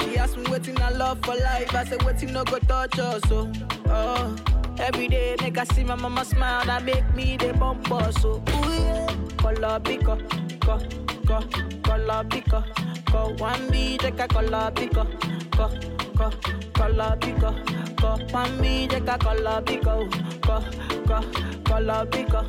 She 0.00 0.18
asked 0.18 0.36
me 0.36 0.44
waiting 0.50 0.80
I 0.80 0.90
love 0.90 1.20
for 1.24 1.36
life. 1.36 1.72
I 1.72 1.84
said 1.84 2.02
waiting 2.02 2.32
no 2.32 2.42
go 2.42 2.58
touch 2.58 2.98
us. 2.98 3.22
Oh, 3.30 3.50
oh. 3.86 4.36
Every 4.78 5.06
day, 5.06 5.36
nigga 5.38 5.72
see 5.72 5.84
my 5.84 5.94
mama 5.94 6.24
smile 6.24 6.64
that 6.66 6.84
make 6.84 7.14
me 7.14 7.36
the 7.36 7.52
bump 7.52 7.90
us. 7.92 8.20
So, 8.20 8.42
ooh 8.54 8.72
yeah. 8.72 9.06
Color 9.36 9.78
pico, 9.80 10.18
co, 10.60 10.80
co, 11.26 11.40
color 11.84 12.24
pico, 12.28 12.64
co. 13.06 13.34
One 13.38 13.70
B 13.70 13.96
take 13.98 14.18
a 14.18 14.26
color 14.26 14.72
pico, 14.74 15.06
co, 15.52 15.70
co, 16.16 16.30
color 16.72 17.16
pico, 17.20 17.54
co. 18.00 18.16
One 18.32 18.60
B 18.60 18.88
take 18.88 19.06
a 19.08 19.16
color 19.18 19.62
pico, 19.62 20.08
co, 20.42 20.60
co, 21.06 21.20
color 21.64 22.06
pico, 22.06 22.44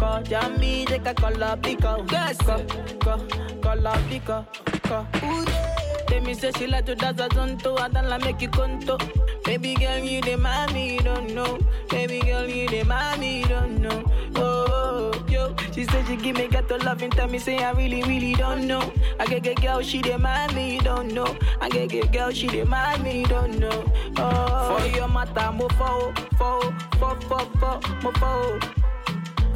co. 0.00 0.22
Jammy 0.22 0.84
take 0.86 1.06
a 1.06 1.14
color 1.14 1.56
pico, 1.62 2.04
yes, 2.10 2.38
co, 2.38 2.64
co, 3.00 3.18
color 3.60 3.98
pico, 4.08 4.46
co. 4.82 5.06
Ooh 5.22 5.44
yeah. 5.46 5.66
Let 6.10 6.24
me 6.24 6.34
say 6.34 6.50
she 6.56 6.66
like 6.66 6.86
to 6.86 6.94
dance 6.96 7.20
a 7.20 7.28
zonto, 7.28 7.78
I 7.78 7.88
don't 7.88 8.08
like 8.08 8.24
make 8.24 8.42
you 8.42 8.48
conto. 8.48 8.98
Baby 9.44 9.74
girl, 9.74 9.98
you 9.98 10.20
the 10.20 10.36
mommy, 10.36 10.94
you 10.94 11.00
don't 11.00 11.32
know. 11.34 11.58
Baby 11.88 12.20
girl, 12.20 12.48
you 12.48 12.68
the 12.68 12.82
mommy, 12.84 13.40
you 13.40 13.46
don't 13.46 13.80
know. 13.80 14.02
Oh, 14.34 15.12
yo, 15.28 15.54
she 15.72 15.84
said 15.84 16.06
she 16.08 16.16
give 16.16 16.36
me 16.36 16.48
got 16.48 16.68
to 16.68 16.78
love 16.78 17.02
and 17.02 17.12
tell 17.12 17.28
me 17.28 17.38
say 17.38 17.58
I 17.62 17.70
really, 17.72 18.02
really 18.02 18.32
don't 18.34 18.66
know. 18.66 18.92
I 19.20 19.26
get 19.26 19.44
get 19.44 19.60
girl, 19.62 19.82
she 19.82 20.02
the 20.02 20.18
mommy, 20.18 20.74
you 20.74 20.80
don't 20.80 21.12
know. 21.14 21.36
I 21.60 21.68
get 21.68 21.90
get 21.90 22.12
girl, 22.12 22.32
she 22.32 22.48
the 22.48 22.64
mommy, 22.64 23.20
you 23.20 23.26
don't 23.26 23.58
know. 23.58 23.84
Oh, 24.16 24.78
for 24.80 24.86
your 24.88 25.08
mata, 25.08 25.52
mo 25.52 25.68
fo, 25.78 26.12
fo, 26.36 26.60
fo, 26.98 27.14
fo, 27.20 27.38
fo, 27.60 27.80
mo 28.02 28.12
fo. 28.12 28.79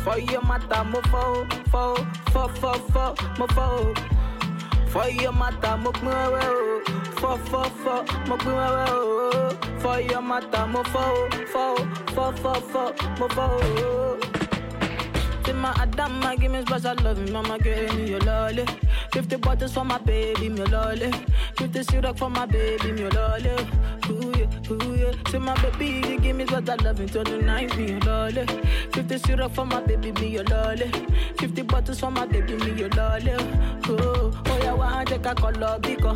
For 0.04 0.18
your 0.18 0.42
mata, 0.42 0.84
mo 0.84 1.00
fo, 1.10 1.46
fo, 1.72 1.94
fo, 2.32 2.48
fo, 2.48 2.72
fo, 2.92 3.14
mo 3.38 3.46
fo. 3.48 3.94
For 4.88 5.08
your 5.08 5.32
mata, 5.32 5.76
mo 5.78 5.92
pin 5.92 6.04
wewe 6.04 6.42
o. 6.44 6.82
Fo 7.20 7.36
fo 7.50 7.62
fo, 7.82 8.04
mo 8.28 8.36
pin 8.36 8.52
wewe 8.52 8.86
o. 8.90 9.50
For 9.80 10.00
your 10.00 10.20
mata, 10.20 10.66
mo 10.66 10.84
fo 10.84 11.28
fo 11.52 11.76
fo 12.14 12.32
fo 12.32 12.54
fo, 12.72 12.94
mo 13.18 13.28
fo 13.28 14.14
my 15.64 15.72
Adama, 15.72 16.38
give 16.38 16.52
me 16.52 16.60
special 16.60 16.94
love, 17.02 17.30
mama 17.30 17.58
give 17.58 17.94
me 17.96 18.10
your 18.10 18.20
lolly. 18.20 18.66
Fifty 19.12 19.36
bottles 19.36 19.72
for 19.72 19.84
my 19.84 19.96
baby, 19.96 20.50
me 20.50 20.62
lolly. 20.64 21.10
Fifty 21.56 21.82
syrup 21.82 22.18
for 22.18 22.28
my 22.28 22.44
baby, 22.44 22.92
me 22.92 23.08
lolly. 23.08 23.56
Ooh 24.10 24.32
yeah, 24.36 24.70
ooh 24.70 24.94
yeah. 24.94 25.12
Say 25.30 25.38
my 25.38 25.54
baby, 25.62 26.06
you 26.08 26.18
give 26.20 26.36
me 26.36 26.46
special 26.46 26.76
love 26.84 27.00
until 27.00 27.24
the 27.24 27.38
night, 27.38 27.76
me 27.76 27.90
your 27.92 28.00
lolly. 28.00 28.46
Fifty 28.92 29.18
syrup 29.18 29.54
for 29.54 29.64
my 29.64 29.80
baby, 29.82 30.12
me 30.12 30.28
your 30.28 30.44
lolly. 30.44 30.90
Fifty 31.38 31.62
bottles 31.62 32.00
for 32.00 32.10
my 32.10 32.26
baby, 32.26 32.54
me 32.56 32.72
your 32.78 32.90
lolly. 32.90 33.32
Oh, 33.88 34.32
oh 34.46 34.58
yeah, 34.62 34.72
one 34.72 35.06
take 35.06 35.24
a 35.26 35.34
color 35.34 35.78
biko, 35.80 36.12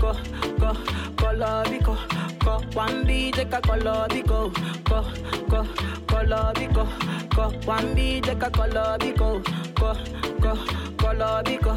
go, 0.00 0.12
go, 0.58 0.74
color 1.16 1.64
biko, 1.64 1.96
go. 2.44 2.60
One 2.74 3.06
B 3.06 3.30
take 3.32 3.52
a 3.52 3.60
color 3.60 4.06
biko, 4.10 4.52
go, 4.84 5.02
go, 5.48 5.64
color 6.06 6.52
biko, 6.54 7.30
go. 7.34 7.50
One 7.66 7.94
B 7.94 8.20
take 8.20 8.42
a 8.42 8.50
color 8.50 8.96
biko, 8.98 9.42
go, 9.74 9.94
go, 10.40 10.54
color 11.00 11.42
biko, 11.44 11.74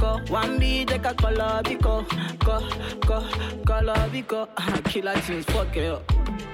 go. 0.00 0.20
One 0.32 0.58
B 0.58 0.84
take 0.84 1.06
a 1.06 1.14
color 1.14 1.62
biko, 1.64 2.04
go, 2.40 2.60
go, 3.06 3.24
color. 3.64 3.94
Killer 4.84 5.16
things, 5.20 5.44
fuck 5.46 5.76
it 5.76 5.90
up. 5.90 6.53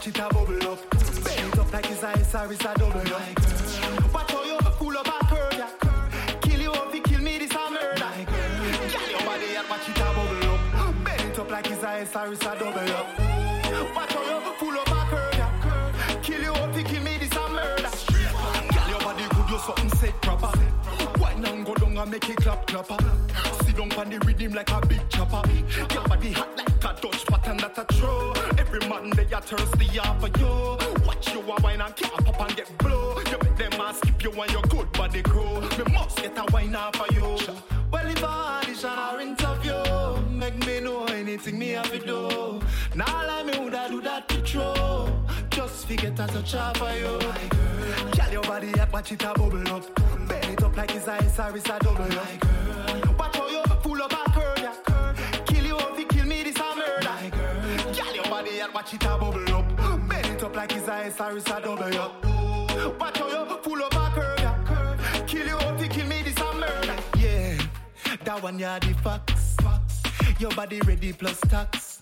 Watch 0.00 0.08
it 0.08 0.18
a 0.18 0.28
bubble 0.32 0.72
up. 0.72 0.90
Bend 1.24 1.58
up 1.58 1.72
like 1.72 1.90
it's 1.90 2.02
a 2.02 2.24
SR, 2.24 2.52
it's 2.52 2.64
a 2.64 2.74
double 2.74 3.00
up. 3.00 4.14
Watch 4.14 4.30
how 4.32 4.44
you 4.44 4.56
pull 4.58 4.96
up 4.96 5.06
a 5.06 5.26
curve, 5.26 5.52
yeah. 5.52 6.38
Kill 6.40 6.60
you 6.60 6.72
up, 6.72 6.94
you 6.94 7.02
kill 7.02 7.20
me, 7.20 7.38
this 7.38 7.50
a 7.50 7.70
murder. 7.70 7.98
Girl, 7.98 9.10
your 9.10 9.20
body 9.20 9.54
hot, 9.54 9.68
watch 9.68 9.88
it 9.88 9.98
a 9.98 10.04
bubble 10.16 10.54
up. 10.54 11.04
Bend 11.04 11.38
up 11.38 11.50
like 11.50 11.70
it's 11.70 11.82
a 11.82 12.06
SR, 12.06 12.32
it's 12.32 12.40
a 12.40 12.58
double 12.58 12.92
up. 12.96 13.94
Watch 13.94 14.12
how 14.14 14.22
you 14.22 14.52
pull 14.58 14.78
up 14.78 14.88
a 14.88 15.10
curve, 15.10 15.34
yeah. 15.34 16.20
Kill 16.22 16.40
you 16.40 16.52
up, 16.52 16.76
you 16.76 16.82
kill 16.82 17.02
me, 17.02 17.18
this 17.18 17.32
a 17.32 17.48
murder. 17.50 17.90
Girl, 18.72 18.88
your 18.88 19.00
body 19.00 19.24
good, 19.34 19.50
you 19.50 19.58
something 19.58 19.90
set 19.98 20.22
proper. 20.22 21.09
And 21.44 21.64
go 21.64 21.74
down 21.74 21.96
and 21.96 22.10
make 22.10 22.28
it 22.28 22.36
clap 22.36 22.66
clapper. 22.66 22.96
Sit 23.64 23.76
down 23.76 23.92
on 23.92 24.10
the 24.10 24.18
rhythm 24.26 24.52
like 24.52 24.70
a 24.70 24.86
big 24.86 25.08
chopper. 25.08 25.42
Your 25.94 26.04
body 26.04 26.32
hot 26.32 26.56
like 26.56 26.68
a 26.68 27.00
Dutch 27.00 27.26
pattern 27.26 27.56
that 27.58 27.78
a 27.78 27.84
throw. 27.94 28.32
Every 28.58 28.80
man 28.88 29.10
they 29.10 29.26
are 29.32 29.40
thirsty 29.40 29.98
of 29.98 30.22
you. 30.38 31.06
Watch 31.06 31.32
you 31.32 31.40
a 31.40 31.60
wine 31.62 31.80
and 31.80 31.96
cap 31.96 32.28
up 32.28 32.40
and 32.40 32.56
get 32.56 32.76
blow. 32.78 33.18
You 33.30 33.38
make 33.42 33.56
them 33.56 33.80
ask 33.80 34.04
skip 34.04 34.22
you 34.22 34.30
when 34.32 34.50
your 34.50 34.62
good 34.62 34.90
body 34.92 35.22
grow. 35.22 35.60
Me 35.60 35.84
must 35.92 36.16
get 36.18 36.36
a 36.38 36.44
wine 36.52 36.74
of 36.74 36.94
you. 37.12 37.38
Well, 37.90 38.06
if 38.06 38.22
I 38.22 38.62
audition 38.62 38.90
or 38.90 39.20
interview, 39.20 40.30
make 40.30 40.66
me 40.66 40.80
know 40.80 41.04
anything 41.06 41.58
me 41.58 41.70
have 41.70 41.90
to 41.90 41.98
do. 41.98 42.60
Now 42.94 43.26
let 43.26 43.46
me 43.46 43.58
woulda 43.58 43.86
do 43.90 44.00
that 44.02 44.28
to 44.28 44.42
throw. 44.42 45.19
Just 45.70 45.86
forget 45.86 46.18
a 46.18 46.24
of 46.24 46.34
you. 46.98 47.18
Girl, 48.16 48.32
your 48.32 48.42
body 48.42 48.72
hot, 48.72 48.92
watch 48.92 49.12
it 49.12 49.22
a 49.22 49.32
bubble 49.32 49.68
up. 49.72 49.84
Bend 50.28 50.44
it 50.46 50.62
up 50.62 50.76
like 50.76 50.94
it's 50.96 51.06
ice 51.06 51.38
or 51.38 51.56
it's 51.56 51.68
a 51.68 51.78
double 51.78 52.02
up. 52.02 53.18
Watch 53.18 53.36
how 53.36 53.48
you 53.48 53.62
pull 53.80 54.02
up 54.02 54.12
a 54.12 54.30
curve, 54.32 54.58
yeah. 54.58 55.44
Kill 55.46 55.64
you 55.64 55.76
if 55.78 55.98
you 55.98 56.06
kill 56.06 56.26
me, 56.26 56.42
this 56.42 56.56
a 56.56 56.74
murder. 56.74 57.08
My 57.08 57.30
Girl, 57.94 58.14
your 58.14 58.24
body 58.24 58.58
hot, 58.58 58.74
watch 58.74 58.94
it 58.94 59.04
a 59.04 59.16
bubble 59.16 59.54
up. 59.54 60.08
Bend 60.08 60.26
it 60.26 60.42
up 60.42 60.56
like 60.56 60.72
it's 60.74 60.88
ice 60.88 61.20
or 61.20 61.36
it's 61.36 61.46
a 61.46 61.60
double 61.60 61.98
up. 61.98 62.24
Watch 63.00 63.18
how 63.18 63.28
you 63.28 63.56
pull 63.56 63.82
up 63.82 63.94
a 63.94 64.10
curve, 64.12 64.40
yeah. 64.40 65.24
Kill 65.26 65.46
you 65.46 65.56
if 65.56 65.82
you 65.82 65.88
kill 65.88 66.06
me, 66.08 66.22
this 66.22 66.36
a 66.38 66.52
murder. 66.52 66.96
Yeah, 67.16 67.58
that 68.24 68.42
one 68.42 68.58
yeah 68.58 68.80
the 68.80 68.92
facts. 68.94 69.56
Your 70.40 70.50
body 70.50 70.80
ready 70.80 71.12
plus 71.12 71.40
tax. 71.42 72.00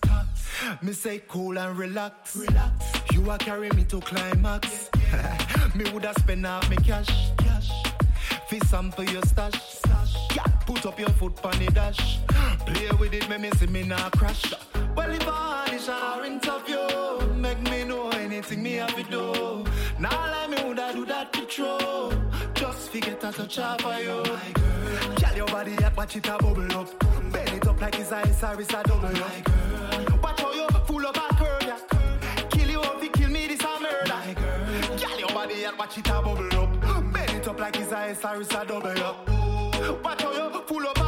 Me 0.81 0.91
say 0.91 1.21
cool 1.27 1.57
and 1.59 1.77
relax. 1.77 2.35
Relax. 2.35 2.98
You 3.11 3.29
a 3.31 3.37
carry 3.37 3.69
me 3.71 3.83
to 3.85 3.99
climax. 4.01 4.89
me 5.75 5.89
woulda 5.91 6.13
spend 6.19 6.45
half 6.45 6.69
me 6.69 6.77
cash. 6.77 7.31
Cash. 7.37 7.71
Fi 8.47 8.59
sample 8.59 9.05
your 9.05 9.21
stash. 9.23 9.79
Yeah, 10.35 10.43
put 10.65 10.85
up 10.85 10.99
your 10.99 11.09
foot 11.09 11.43
on 11.43 11.57
the 11.59 11.71
dash. 11.71 12.19
Play 12.65 12.89
with 12.99 13.13
it, 13.13 13.29
make 13.29 13.41
me 13.41 13.51
see 13.57 13.67
me 13.67 13.83
not 13.83 14.11
crash. 14.17 14.53
Well, 14.95 15.11
if 15.11 15.27
I 15.27 15.65
audition 15.67 15.93
or 15.93 16.25
interview, 16.25 17.35
make 17.35 17.61
me 17.61 17.83
know 17.83 18.09
anything 18.09 18.63
me 18.63 18.73
have 18.73 18.95
to 18.95 19.03
do. 19.03 19.65
Now 19.99 20.25
let 20.31 20.49
me 20.49 20.57
woulda 20.63 20.91
do 20.93 21.05
that 21.05 21.33
to 21.33 21.41
throw. 21.45 22.11
Just 22.53 22.89
forget 22.89 23.23
a 23.23 23.31
touch 23.31 23.59
off 23.59 23.85
of 23.85 23.99
you. 23.99 24.23
Girl, 25.21 25.35
your 25.35 25.47
body 25.47 25.75
hot, 25.75 25.97
watch 25.97 26.15
it 26.15 26.27
a 26.27 26.37
bubble 26.37 26.77
up. 26.77 26.99
Bend 27.31 27.49
it 27.49 27.67
up 27.67 27.81
like 27.81 27.99
it's 27.99 28.11
ice 28.11 28.43
or 28.43 28.61
it's 28.61 28.73
a 28.73 28.83
double 28.83 29.07
up. 29.07 30.23
Watch 30.23 30.41
how 30.41 30.53
you 30.53 30.68
Watch 35.77 35.97
it 35.97 36.07
a 36.07 36.21
bubble 36.21 36.59
up. 36.59 37.13
Bend 37.13 37.29
it 37.31 37.47
up 37.47 37.59
like 37.59 37.77
it's 37.77 37.91
ice 37.91 38.25
or 38.25 38.41
it's 38.41 38.53
a 38.53 38.65
double 38.65 38.89
up. 39.03 39.27
Watch 40.03 40.21
how 40.21 40.33
you 40.33 40.61
full 40.67 40.87
up 40.87 40.98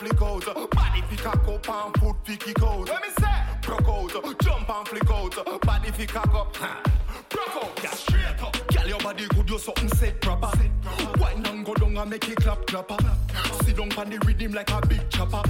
and 0.00 0.08
flick 0.08 0.22
out. 0.22 0.70
Body 0.70 1.02
fi 1.02 1.16
cock 1.16 1.48
up 1.48 1.68
and 1.68 1.96
foot 1.98 2.16
fi 2.24 2.36
kick 2.36 2.62
out. 2.62 2.88
What 2.88 3.02
me 3.02 3.08
say? 3.18 3.36
Broke 3.62 3.88
out, 3.88 4.40
jump 4.40 4.68
and 4.68 4.88
flick 4.88 5.10
out. 5.10 5.62
Body 5.62 5.90
fi 5.90 6.06
cock 6.06 6.34
up. 6.34 6.56
Ha. 6.56 6.82
Broke 7.28 7.64
out, 7.64 7.80
yeah, 7.82 7.90
straight 7.90 8.42
up. 8.42 8.68
Girl, 8.68 8.88
your 8.88 8.98
body 8.98 9.26
good, 9.28 9.50
you 9.50 9.58
something 9.58 9.88
set 9.90 10.20
proper. 10.20 10.50
Wine 11.18 11.44
and 11.46 11.64
go 11.64 11.74
down 11.74 11.96
and 11.96 12.10
make 12.10 12.28
it 12.28 12.36
clap 12.36 12.66
clapper. 12.66 12.98
Sit 13.64 13.76
down 13.76 13.92
on 13.92 14.10
the 14.10 14.18
rhythm 14.26 14.52
like 14.52 14.70
a 14.70 14.86
big 14.86 15.08
chopper. 15.10 15.42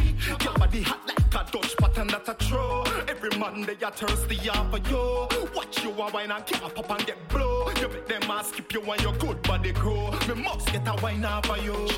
Your 0.44 0.54
body 0.54 0.82
hot 0.82 1.06
like 1.06 1.25
a 1.36 1.44
Dutch 1.50 1.76
pattern 1.76 2.08
that 2.08 2.28
a 2.28 2.34
throw. 2.34 2.82
Every 3.08 3.30
man 3.38 3.62
they 3.62 3.76
are 3.84 3.92
thirsty 3.92 4.48
of 4.48 4.90
you. 4.90 5.28
Watch 5.54 5.84
you 5.84 5.90
a 5.90 6.10
wine 6.10 6.30
and 6.30 6.46
cap 6.46 6.78
up 6.78 6.90
and 6.90 7.06
get 7.06 7.28
blow. 7.28 7.68
You 7.80 7.88
make 7.88 8.06
them 8.06 8.30
ask 8.30 8.54
skip 8.54 8.72
you 8.72 8.80
when 8.80 8.98
your 9.00 9.12
good 9.14 9.42
body 9.42 9.72
grow. 9.72 10.10
Me 10.28 10.34
must 10.42 10.72
get 10.72 10.88
a 10.88 10.94
wine 11.02 11.24
of 11.24 11.46
you. 11.62 11.88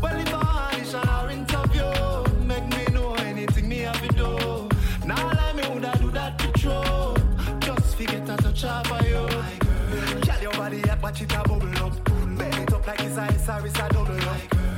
Well, 0.00 0.18
if 0.18 0.32
I 0.32 0.72
audition 0.72 1.08
or 1.08 1.30
interview, 1.30 2.46
make 2.46 2.68
me 2.68 2.94
know 2.94 3.14
anything 3.16 3.68
me 3.68 3.80
have 3.80 4.00
to 4.00 4.08
do. 4.14 4.68
Now 5.06 5.30
let 5.30 5.56
me 5.56 5.62
woulda 5.68 5.98
do 6.00 6.10
that 6.12 6.38
to 6.38 6.52
throw. 6.58 7.16
Just 7.60 7.96
forget 7.96 8.28
a 8.28 8.36
touch 8.36 8.64
of 8.64 9.06
you. 9.06 9.26
Girl, 10.20 10.42
your 10.42 10.52
body 10.52 10.80
hot, 10.80 11.02
watch 11.02 11.20
it 11.20 11.32
a 11.32 11.42
bubble 11.42 11.84
up. 11.84 12.04
Bend 12.38 12.54
it 12.54 12.72
up 12.72 12.86
like 12.86 13.00
it's 13.00 13.18
ice 13.18 13.48
or 13.48 13.66
it's 13.66 13.78
a 13.78 13.88
double 13.90 14.28
up. 14.28 14.75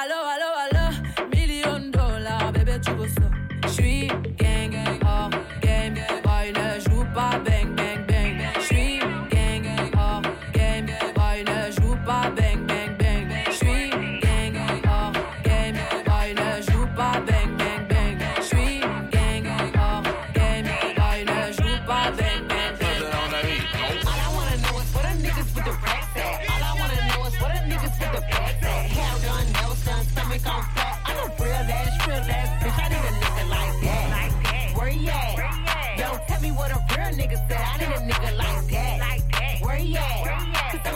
balo, 0.00 0.24
balo. 0.24 0.39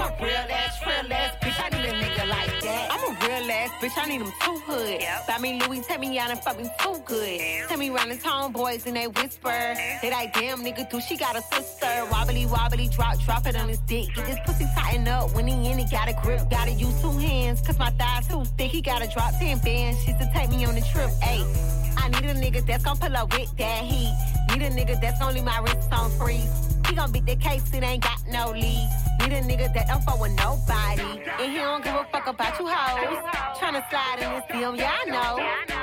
I'm 0.05 0.13
a 0.13 0.23
real 0.23 0.37
ass, 0.37 0.81
real 0.85 1.13
ass 1.15 1.35
bitch. 1.41 1.65
I 1.65 1.69
need 1.71 1.89
a 1.89 1.93
nigga 1.93 2.29
like 2.29 2.61
that. 2.61 2.89
I'm 2.91 3.05
a 3.05 3.27
real 3.27 3.51
ass 3.51 3.71
bitch. 3.81 3.97
I 3.97 4.07
need 4.07 4.21
him 4.21 4.33
too 4.43 4.59
hood. 4.67 5.01
Buy 5.27 5.39
me 5.39 5.63
Louis, 5.63 5.81
tell 5.81 5.99
me 5.99 6.15
y'all 6.15 6.29
done 6.29 6.37
fuck 6.37 6.59
me 6.59 6.69
too 6.79 7.03
good. 7.07 7.41
Tell 7.69 7.79
me 7.79 7.89
round 7.89 8.11
the 8.11 8.19
town 8.19 8.53
boys 8.53 8.85
and 8.85 8.97
they 8.97 9.07
whisper. 9.07 9.75
They 10.03 10.11
like, 10.11 10.35
damn 10.35 10.63
nigga, 10.63 10.91
do 10.91 11.01
she 11.01 11.17
got 11.17 11.37
a 11.37 11.43
sister? 11.43 11.87
Wobbly, 12.11 12.45
wobbly, 12.45 12.89
drop, 12.89 13.19
drop 13.21 13.47
it 13.47 13.57
on 13.57 13.71
his 13.71 13.79
dick. 13.79 14.15
Get 14.15 14.27
this 14.27 14.39
pussy 14.45 14.67
tighten 14.77 15.09
up 15.09 15.35
when 15.35 15.47
he 15.47 15.71
in 15.71 15.79
it. 15.79 15.91
Got 15.91 16.11
a 16.11 16.13
grip, 16.23 16.51
gotta 16.51 16.73
use 16.73 17.01
two 17.01 17.17
hands. 17.17 17.63
Cause 17.63 17.79
my 17.79 17.89
thighs 17.91 18.29
too 18.29 18.45
thick. 18.59 18.71
He 18.71 18.83
gotta 18.83 19.09
drop 19.09 19.33
10 19.39 19.59
bands. 19.61 20.05
She 20.05 20.13
to 20.13 20.31
take 20.35 20.51
me 20.51 20.67
on 20.67 20.75
the 20.75 20.83
trip. 20.83 21.09
Ayy. 21.23 21.75
I 21.97 22.09
need 22.09 22.29
a 22.29 22.35
nigga 22.35 22.67
that's 22.67 22.85
gon' 22.85 22.99
pull 22.99 23.17
up 23.17 23.33
with 23.33 23.57
that 23.57 23.85
heat. 23.85 24.13
Need 24.51 24.67
a 24.67 24.71
nigga 24.71 25.01
that's 25.01 25.19
leave 25.35 25.45
my 25.45 25.61
wrist 25.61 25.91
on 25.91 26.11
freeze. 26.11 26.64
He 26.89 26.95
gon' 26.95 27.13
beat 27.13 27.27
the 27.27 27.37
case, 27.37 27.65
it 27.73 27.83
ain't 27.83 28.03
got 28.03 28.19
no 28.31 28.51
lead. 28.51 28.89
Need 29.21 29.33
a 29.33 29.41
nigga 29.41 29.73
that 29.75 29.89
don't 29.89 30.03
fuck 30.05 30.21
with 30.21 30.33
nobody. 30.37 31.21
And 31.41 31.53
he 31.53 31.59
don't 31.59 31.83
give 31.83 31.95
a 31.95 32.07
fuck 32.13 32.27
about 32.27 32.59
you 32.59 32.67
hoes. 32.69 33.19
Tryna 33.59 33.83
slide 33.89 34.19
in 34.21 34.29
this 34.37 34.45
film, 34.51 34.77
yeah, 34.77 34.93
I 34.93 35.05
know. 35.09 35.33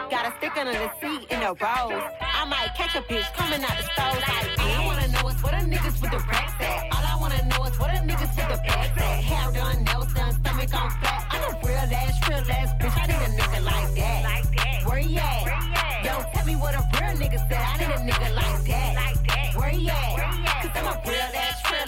Got 0.10 0.28
a 0.30 0.38
stick 0.38 0.56
under 0.58 0.74
the 0.74 0.92
seat 1.02 1.26
in 1.32 1.40
the 1.40 1.54
rose. 1.58 2.06
I 2.22 2.46
might 2.46 2.72
catch 2.78 2.96
a 2.96 3.02
bitch 3.02 3.26
coming 3.34 3.64
out 3.64 3.76
the 3.78 3.86
stove 3.94 4.20
like 4.28 4.60
All 4.62 4.72
I 4.72 4.86
wanna 4.86 5.08
know 5.08 5.28
is 5.30 5.42
what 5.42 5.54
a 5.54 5.64
niggas 5.66 6.02
with 6.02 6.12
the 6.12 6.20
racks 6.30 6.54
at. 6.62 6.86
All 6.94 7.06
I 7.06 7.18
wanna 7.20 7.42
know 7.50 7.66
is 7.66 7.80
what 7.80 7.90
a 7.90 8.00
niggas 8.00 8.36
with 8.38 8.50
the 8.54 8.60
bags 8.68 8.98
at. 9.02 9.24
Hair 9.26 9.52
done, 9.54 9.84
nails 9.84 10.14
done, 10.14 10.34
stomach 10.34 10.74
on 10.76 10.90
flat. 11.02 11.26
I'm 11.32 11.44
a 11.50 11.60
real 11.66 11.88
ass, 11.98 12.30
real 12.30 12.46
ass 12.46 12.70
bitch. 12.80 12.96
I 13.02 13.08
need 13.08 13.22
a 13.26 13.32
nigga 13.42 13.60
like 13.66 13.96
that. 13.96 14.24
Like 14.24 14.48
that. 14.58 14.88
Where 14.88 15.00
he 15.00 15.18
at? 15.18 16.06
Yo, 16.06 16.14
tell 16.34 16.46
me 16.46 16.56
what 16.56 16.76
a 16.76 16.84
real 16.94 17.16
nigga 17.18 17.40
said. 17.50 17.58
I 17.58 17.78
need 17.80 17.90
a 17.90 18.00
nigga 18.12 18.36
like 18.36 18.64
that. 18.68 19.56
Where 19.58 19.70
he 19.70 19.90
at? 19.90 20.31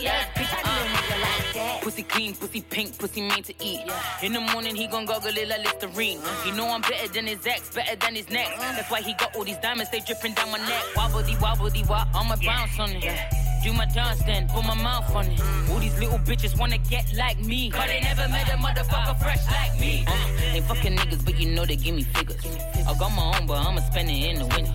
Ass, 0.07 0.27
bitch. 0.35 0.53
I 0.53 0.61
need 0.61 0.89
a 0.89 0.93
uh. 0.93 0.97
nigga 0.97 1.21
like 1.21 1.53
that. 1.53 1.81
Pussy 1.81 2.03
clean, 2.03 2.35
pussy 2.35 2.61
pink, 2.61 2.97
pussy 2.97 3.21
made 3.21 3.45
to 3.45 3.53
eat. 3.63 3.81
In 4.21 4.33
the 4.33 4.41
morning, 4.41 4.75
he 4.75 4.87
gon' 4.87 5.05
goggle 5.05 5.37
it 5.37 5.47
like 5.47 5.63
Listerine. 5.63 6.19
He 6.43 6.51
uh. 6.51 6.55
know 6.55 6.67
I'm 6.69 6.81
better 6.81 7.07
than 7.07 7.27
his 7.27 7.45
ex, 7.45 7.73
better 7.73 7.95
than 7.95 8.15
his 8.15 8.29
next. 8.29 8.57
Uh. 8.57 8.73
That's 8.75 8.89
why 8.89 9.01
he 9.01 9.13
got 9.13 9.35
all 9.35 9.43
these 9.43 9.57
diamonds, 9.57 9.91
they 9.91 9.99
dripping 9.99 10.33
down 10.33 10.51
my 10.51 10.59
neck. 10.59 10.83
Wobbly, 10.95 11.35
wobbly, 11.41 11.83
wop, 11.89 12.07
I'ma 12.13 12.35
bounce 12.43 12.79
on 12.79 12.91
it. 12.91 13.52
Do 13.63 13.71
my 13.71 13.85
dance 13.85 14.21
then, 14.23 14.49
put 14.49 14.65
my 14.65 14.75
mouth 14.75 15.15
on 15.15 15.25
it. 15.25 15.39
All 15.71 15.79
these 15.79 15.97
little 15.97 16.19
bitches 16.19 16.59
wanna 16.59 16.77
get 16.77 17.13
like 17.15 17.39
me. 17.39 17.71
But 17.71 17.87
they 17.87 18.01
never 18.01 18.27
met 18.27 18.49
a 18.49 18.57
motherfucker 18.57 19.17
fresh 19.21 19.45
like 19.49 19.79
me. 19.79 20.03
Uh, 20.05 20.11
they 20.51 20.59
fucking 20.59 20.97
niggas, 20.97 21.23
but 21.23 21.39
you 21.39 21.51
know 21.51 21.65
they 21.65 21.77
give 21.77 21.95
me 21.95 22.03
figures. 22.03 22.45
I 22.85 22.93
got 22.99 23.15
my 23.15 23.37
own, 23.39 23.47
but 23.47 23.65
I'ma 23.65 23.79
spend 23.79 24.09
it 24.09 24.31
in 24.31 24.39
the 24.39 24.47
winter. 24.47 24.73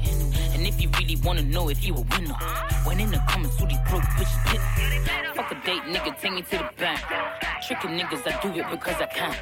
And 0.55 0.67
if 0.67 0.81
you 0.81 0.89
really 0.99 1.17
wanna 1.17 1.43
know 1.43 1.69
if 1.69 1.85
you 1.85 1.95
a 1.97 2.01
winner, 2.01 2.35
when 2.85 2.99
in 2.99 3.11
the 3.11 3.23
comments, 3.29 3.61
who 3.61 3.67
these 3.67 3.77
broke 3.91 4.05
bitches 4.17 4.49
hit. 4.49 5.37
Fuck 5.37 5.53
a 5.53 5.55
date, 5.67 5.83
nigga, 5.83 6.19
take 6.19 6.33
me 6.33 6.41
to 6.41 6.57
the 6.57 6.71
bank. 6.79 7.01
Tricking 7.67 7.91
niggas, 7.91 8.27
I 8.27 8.41
do 8.41 8.59
it 8.59 8.71
because 8.71 8.97
I 9.03 9.07
can. 9.07 9.37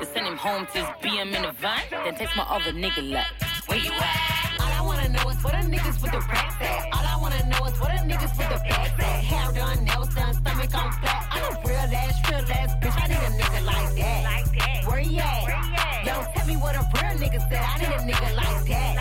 They 0.00 0.06
send 0.06 0.26
him 0.26 0.36
home 0.36 0.66
to 0.72 0.78
his 0.78 0.88
BM 1.02 1.36
in 1.36 1.44
a 1.44 1.52
van, 1.52 1.82
then 1.92 2.16
text 2.16 2.36
my 2.36 2.42
other 2.42 2.72
nigga 2.72 3.12
like, 3.12 3.26
where 3.68 3.78
you 3.78 3.92
at? 3.92 4.60
All 4.60 4.72
I 4.72 4.82
wanna 4.84 5.08
know 5.10 5.28
is 5.30 5.42
what 5.44 5.54
a 5.54 5.58
niggas 5.58 6.02
with 6.02 6.12
the 6.12 6.20
racks 6.20 6.56
at. 6.60 6.88
All 6.92 7.06
I 7.06 7.16
wanna 7.20 7.42
know 7.48 7.64
is 7.66 7.78
what 7.80 7.90
a 7.90 8.00
niggas 8.10 8.34
with 8.36 8.48
the 8.48 8.60
bags 8.68 8.98
at. 8.98 9.24
Hair 9.30 9.52
done, 9.52 9.84
nails 9.84 10.14
done, 10.14 10.34
stomach 10.34 10.74
on 10.74 10.92
flat. 11.00 11.26
I'm 11.30 11.44
a 11.54 11.60
real 11.66 11.88
ass, 12.02 12.16
real 12.30 12.44
ass 12.58 12.72
bitch. 12.80 12.96
I 13.02 13.06
need 13.08 13.22
a 13.28 13.32
nigga 13.40 13.64
like 13.64 13.94
that. 13.96 14.20
Like 14.24 14.58
that. 14.58 14.88
Where 14.88 15.00
you 15.00 15.20
at? 15.20 16.06
Yo, 16.06 16.14
tell 16.34 16.46
me 16.46 16.56
what 16.56 16.74
a 16.74 16.82
real 16.94 17.14
nigga 17.22 17.40
said. 17.48 17.62
I 17.62 17.78
need 17.78 17.92
a 17.92 18.12
nigga. 18.12 18.36
Like 18.36 18.66
that. 18.68 18.97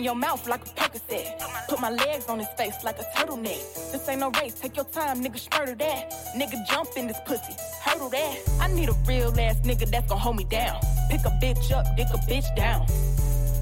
In 0.00 0.04
your 0.04 0.14
mouth 0.14 0.48
like 0.48 0.62
a 0.62 0.70
Percocet. 0.70 1.26
Put 1.68 1.78
my 1.78 1.90
legs 1.90 2.26
on 2.26 2.38
his 2.38 2.48
face 2.56 2.82
like 2.82 2.98
a 2.98 3.04
turtleneck. 3.14 3.92
This 3.92 4.08
ain't 4.08 4.20
no 4.20 4.30
race, 4.40 4.54
take 4.54 4.74
your 4.74 4.86
time, 4.86 5.22
nigga, 5.22 5.38
spurtle 5.38 5.76
that. 5.76 6.10
Nigga, 6.34 6.56
jump 6.66 6.88
in 6.96 7.06
this 7.06 7.18
pussy, 7.26 7.54
hurdle 7.84 8.08
that. 8.08 8.38
I 8.60 8.68
need 8.68 8.88
a 8.88 8.94
real 9.06 9.28
ass 9.38 9.56
nigga 9.60 9.90
that's 9.90 10.08
gon' 10.08 10.18
hold 10.18 10.36
me 10.36 10.44
down. 10.44 10.80
Pick 11.10 11.20
a 11.26 11.32
bitch 11.42 11.70
up, 11.70 11.84
dick 11.98 12.06
a 12.14 12.18
bitch 12.30 12.48
down. 12.56 12.86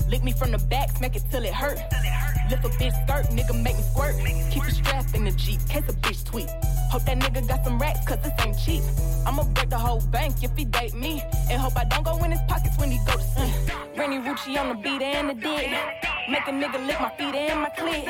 Lick 0.08 0.22
me 0.22 0.30
from 0.32 0.52
the 0.52 0.58
back, 0.58 0.96
smack 0.96 1.16
it 1.16 1.24
till 1.28 1.44
it 1.44 1.52
hurt. 1.52 1.78
Lift 2.50 2.64
a 2.64 2.68
bitch 2.80 2.94
skirt, 3.04 3.26
nigga 3.34 3.60
make 3.60 3.76
me 3.76 3.82
squirt. 3.82 4.14
Keep 4.52 4.62
a 4.62 4.70
strap 4.70 5.06
in 5.14 5.24
the 5.24 5.32
Jeep, 5.32 5.58
case 5.68 5.88
a 5.88 5.92
bitch 5.92 6.24
tweet. 6.24 6.48
Hope 6.92 7.04
that 7.04 7.18
nigga 7.18 7.46
got 7.48 7.64
some 7.64 7.80
racks, 7.80 8.06
cause 8.06 8.18
this 8.22 8.32
ain't 8.46 8.56
cheap. 8.64 8.82
I'ma 9.26 9.42
break 9.54 9.70
the 9.70 9.78
whole 9.78 10.00
bank 10.12 10.36
if 10.44 10.56
he 10.56 10.64
date 10.64 10.94
me. 10.94 11.20
And 11.50 11.60
hope 11.60 11.76
I 11.76 11.84
don't 11.84 12.04
go 12.04 12.16
in 12.22 12.30
his 12.30 12.40
pockets 12.48 12.78
when 12.78 12.92
he 12.92 12.98
go 13.04 13.14
to 13.14 13.22
sleep. 13.22 13.54
Rennie 13.96 14.18
Rucci 14.18 14.56
on 14.56 14.68
the 14.68 14.74
beat 14.76 15.02
and 15.02 15.30
the 15.30 15.34
dick. 15.34 16.07
Make 16.28 16.46
a 16.46 16.50
nigga 16.50 16.86
lick 16.86 17.00
my 17.00 17.08
feet 17.16 17.34
and 17.34 17.60
my 17.62 17.70
clit. 17.70 18.04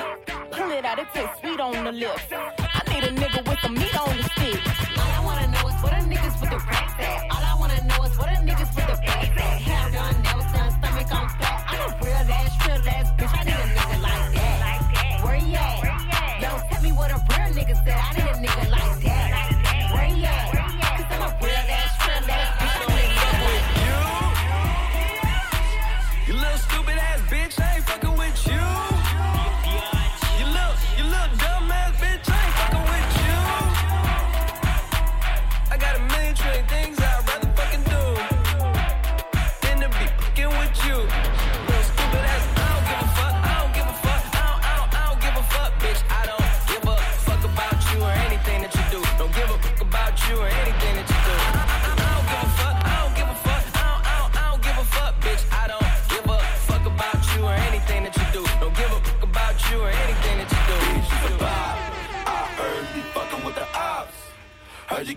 Pull 0.51 0.71
it 0.73 0.85
out, 0.85 0.99
it 0.99 1.07
tastes 1.14 1.39
sweet 1.39 1.61
on 1.61 1.85
the 1.85 1.93
lips. 1.93 2.25
I 2.33 2.83
need 2.93 3.05
a 3.05 3.12
nigga 3.14 3.49
with 3.49 3.61
some 3.61 3.75
meat 3.75 3.97
on 3.97 4.16
the 4.16 4.25
stick. 4.25 4.61
All 4.99 5.07
I 5.07 5.25
wanna 5.25 5.47
know 5.47 5.69
is 5.69 5.81
what 5.81 5.93
a 5.93 6.03
niggas 6.03 6.41
with 6.41 6.51
the 6.51 6.59
racks 6.66 6.95
at. 6.99 7.31
All 7.31 7.45
I 7.47 7.55
wanna 7.61 7.81
know 7.85 8.03
is 8.03 8.19
what 8.19 8.29
a 8.29 8.39
niggas 8.43 8.75
with 8.75 8.87
the 8.91 8.97
bags 9.07 9.39
at. 9.39 9.61
Hair 9.62 9.91
done, 9.93 10.23
nails 10.23 10.53
done, 10.53 10.71
stomach 10.73 11.14
on 11.14 11.29
flat. 11.39 11.64
I'm 11.69 11.79
a 11.79 12.05
real 12.05 12.27
ass, 12.39 12.66
real 12.66 12.89
ass 12.89 13.09
bitch. 13.19 13.39
I 13.39 13.45
need 13.45 13.55
a 13.55 13.69
nigga 13.79 14.03
like 14.03 14.35
that. 14.35 15.25
Where 15.25 15.37
you 15.37 15.57
at? 15.57 16.43
Yo, 16.43 16.51
tell 16.71 16.83
me 16.83 16.91
what 16.91 17.11
a 17.12 17.19
real 17.31 17.51
nigga 17.55 17.75
said. 17.85 18.01
I 18.03 18.12
need 18.19 18.28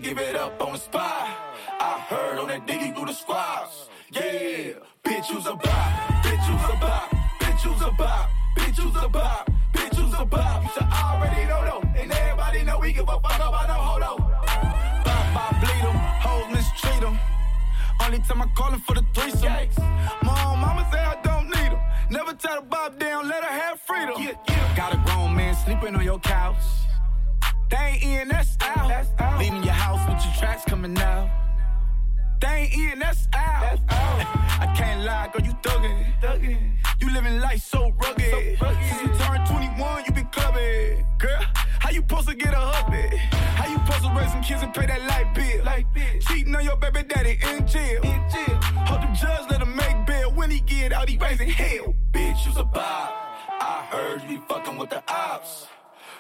give 0.02 0.18
it 0.18 0.36
up 0.36 0.60
on 0.62 0.74
the 0.74 0.80
spot. 0.80 1.28
I 1.80 2.00
heard 2.10 2.40
on 2.40 2.48
that 2.48 2.66
diggy 2.66 2.94
through 2.96 3.06
the 3.06 3.14
squads. 3.14 3.90
Yeah, 4.12 4.74
bitch, 5.04 5.30
you's 5.30 5.46
a 5.46 5.56
bop. 5.56 5.90
Bitch, 6.24 6.46
you's 6.50 6.70
a 6.70 6.78
bop. 6.82 7.10
Bitch, 7.40 7.64
you's 7.64 7.82
a 7.82 7.92
bop. 7.92 8.30
Bitch, 8.58 8.78
you's 8.78 8.96
a 9.04 9.08
bop. 9.08 9.50
Bitch, 9.74 9.98
you's 9.98 10.14
a 10.20 10.26
bop. 10.26 10.64
You 10.64 10.70
should 10.74 10.90
already 10.92 11.46
know, 11.46 11.62
though. 11.66 12.00
And 12.00 12.12
everybody 12.12 12.64
know 12.64 12.80
we 12.80 12.94
give 12.94 13.08
a 13.08 13.20
fuck 13.20 13.36
about 13.36 13.68
no 13.68 13.76
hold 13.76 14.02
up. 14.02 14.18
Bop, 15.06 15.34
bop, 15.36 15.52
bleed 15.62 15.84
'em, 15.86 15.98
hoes 16.26 16.48
mistreat 16.52 17.04
'em. 17.04 17.20
Only 18.04 18.20
time 18.20 18.42
I 18.42 18.48
call 18.58 18.72
him 18.72 18.82
for 18.82 18.96
the 18.96 19.06
threesome. 19.14 19.54
Mom, 20.24 20.60
mama 20.60 20.88
say 20.92 21.00
I 21.00 21.16
don't 21.22 21.48
need 21.50 21.72
'em. 21.74 21.80
Never 22.10 22.34
tell 22.34 22.56
the 22.60 22.66
bob 22.68 22.98
down, 23.00 23.28
let 23.30 23.44
her 23.44 23.56
have 23.62 23.80
freedom. 23.82 24.16
Got 24.76 24.94
a 24.96 24.98
grown 25.06 25.36
man 25.36 25.56
sleeping 25.64 25.96
on 25.96 26.04
your 26.04 26.20
couch. 26.20 26.81
They 27.72 27.78
ain't 27.78 28.04
in, 28.04 28.28
that's 28.28 28.58
out. 28.60 29.40
Leaving 29.40 29.64
your 29.64 29.72
house 29.72 30.06
with 30.08 30.24
your 30.26 30.34
tracks 30.36 30.66
coming 30.66 30.98
out. 30.98 31.30
They 32.42 32.48
ain't 32.48 32.74
in, 32.74 33.00
that's 33.00 33.30
out. 33.34 33.80
I 33.90 34.74
can't 34.76 35.06
lie, 35.06 35.30
girl, 35.32 35.46
you 35.46 35.54
thuggin'. 35.64 36.20
thuggin'. 36.22 36.76
You 37.00 37.14
living 37.14 37.40
life 37.40 37.62
so 37.62 37.92
rugged. 37.92 38.58
Since 38.60 39.02
you 39.02 39.08
turned 39.18 39.48
21, 39.48 40.04
you 40.06 40.12
been 40.12 40.28
clubbing. 40.28 41.06
Girl, 41.18 41.42
how 41.80 41.92
you 41.92 42.02
supposed 42.02 42.28
to 42.28 42.36
get 42.36 42.54
a 42.54 42.58
hubby? 42.58 43.18
How 43.56 43.68
you 43.68 43.78
supposed 43.86 44.04
to 44.04 44.20
raise 44.20 44.32
some 44.32 44.44
kids 44.44 44.62
and 44.64 44.74
pay 44.74 44.88
that 44.88 45.02
light 45.08 45.34
bill? 45.34 46.22
Cheating 46.28 46.54
on 46.54 46.66
your 46.66 46.76
baby 46.76 47.04
daddy 47.04 47.40
in 47.42 47.66
jail. 47.66 48.02
Hope 48.04 49.02
the 49.02 49.08
judge 49.16 49.50
let 49.50 49.62
him 49.62 49.74
make 49.78 50.06
bail. 50.06 50.32
When 50.34 50.52
he 50.52 50.60
get 50.60 50.92
out, 50.92 51.08
he 51.08 51.18
raising 51.18 51.50
hell. 51.50 51.96
Bitch, 52.12 52.46
you's 52.46 52.58
a 52.58 52.66
bop. 52.66 53.14
I 53.62 53.88
heard 53.90 54.24
you 54.24 54.40
be 54.40 54.44
fucking 54.48 54.78
with 54.78 54.90
the 54.90 55.02
ops. 55.08 55.68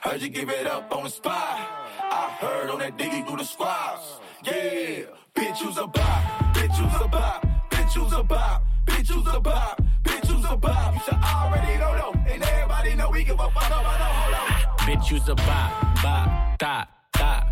Heard 0.02 0.20
you 0.20 0.30
give 0.30 0.49
it 0.49 0.66
up 0.66 0.91
on 0.95 1.04
the 1.04 1.10
spot. 1.10 1.60
I 1.99 2.36
heard 2.39 2.72
on 2.72 2.80
that 2.80 2.97
diggy 2.97 3.26
through 3.28 3.38
the 3.38 3.43
squads. 3.43 4.20
Yeah, 4.43 5.04
bitch, 5.36 5.62
you's 5.62 5.78
a 5.78 5.86
bop. 5.86 6.24
Bitch, 6.56 6.76
you's 6.80 7.02
a 7.02 7.08
bop. 7.08 7.45
Bitch, 7.70 7.95
you's 7.95 8.12
a 8.14 8.24
bop. 8.24 8.64
Bitch, 8.88 9.10
you's 9.10 9.28
a 9.28 9.39
bop. 9.39 9.80
Bitch, 10.04 10.28
you's 10.28 10.45
a 10.49 10.58
bop. 10.58 10.95
You 10.95 11.02
should 11.02 11.14
already 11.14 11.78
know, 11.78 11.95
though. 11.95 12.34
And 12.34 12.41
everybody 12.41 12.95
know 12.95 13.12
we 13.12 13.24
give 13.24 13.39
a 13.39 13.49
fuck 13.52 13.68
about 13.68 13.84
no 13.84 14.06
hold 14.06 14.34
on. 14.34 14.78
Bitch, 14.80 15.12
you's 15.12 15.30
a 15.30 15.36
bop, 15.36 16.02
bop, 16.02 16.58
dot. 16.58 16.89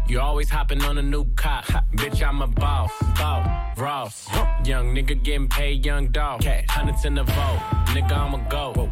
You 0.08 0.20
always 0.20 0.50
hopping 0.50 0.84
on 0.86 0.98
a 0.98 1.04
new 1.04 1.26
cop. 1.36 1.66
Bitch, 1.94 2.28
I'm 2.28 2.42
a 2.42 2.48
boss, 2.48 2.92
boss, 3.16 3.78
Ross. 3.78 4.28
Young 4.66 4.96
nigga 4.96 5.22
getting 5.22 5.48
paid, 5.48 5.86
young 5.86 6.08
dog. 6.08 6.44
Hundreds 6.68 7.06
in 7.06 7.14
the 7.14 7.24
vote, 7.24 7.60
nigga, 7.94 8.14
I'ma 8.14 8.40
go. 8.50 8.92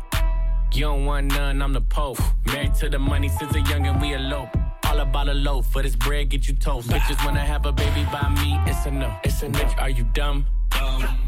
You 0.74 0.82
don't 0.82 1.06
want 1.06 1.28
none, 1.28 1.62
I'm 1.62 1.74
the 1.74 1.82
Pope. 1.82 2.20
Married 2.46 2.76
to 2.76 2.90
the 2.90 3.00
money 3.00 3.30
since 3.30 3.56
a 3.56 3.60
youngin', 3.60 4.02
we 4.02 4.14
elope. 4.14 4.50
All 4.86 5.00
about 5.00 5.28
a 5.28 5.34
loaf, 5.34 5.66
for 5.72 5.82
this 5.82 5.96
bread 5.96 6.30
get 6.30 6.48
you 6.48 6.54
toast. 6.54 6.90
Bitches 6.90 7.24
wanna 7.26 7.40
have 7.40 7.66
a 7.66 7.72
baby 7.72 8.06
by 8.12 8.30
me, 8.42 8.60
it's 8.66 8.86
a 8.86 8.92
no. 8.92 9.14
It's 9.24 9.42
a 9.44 9.48
bitch, 9.48 9.82
are 9.82 9.90
you 9.90 10.04
dumb? 10.14 10.46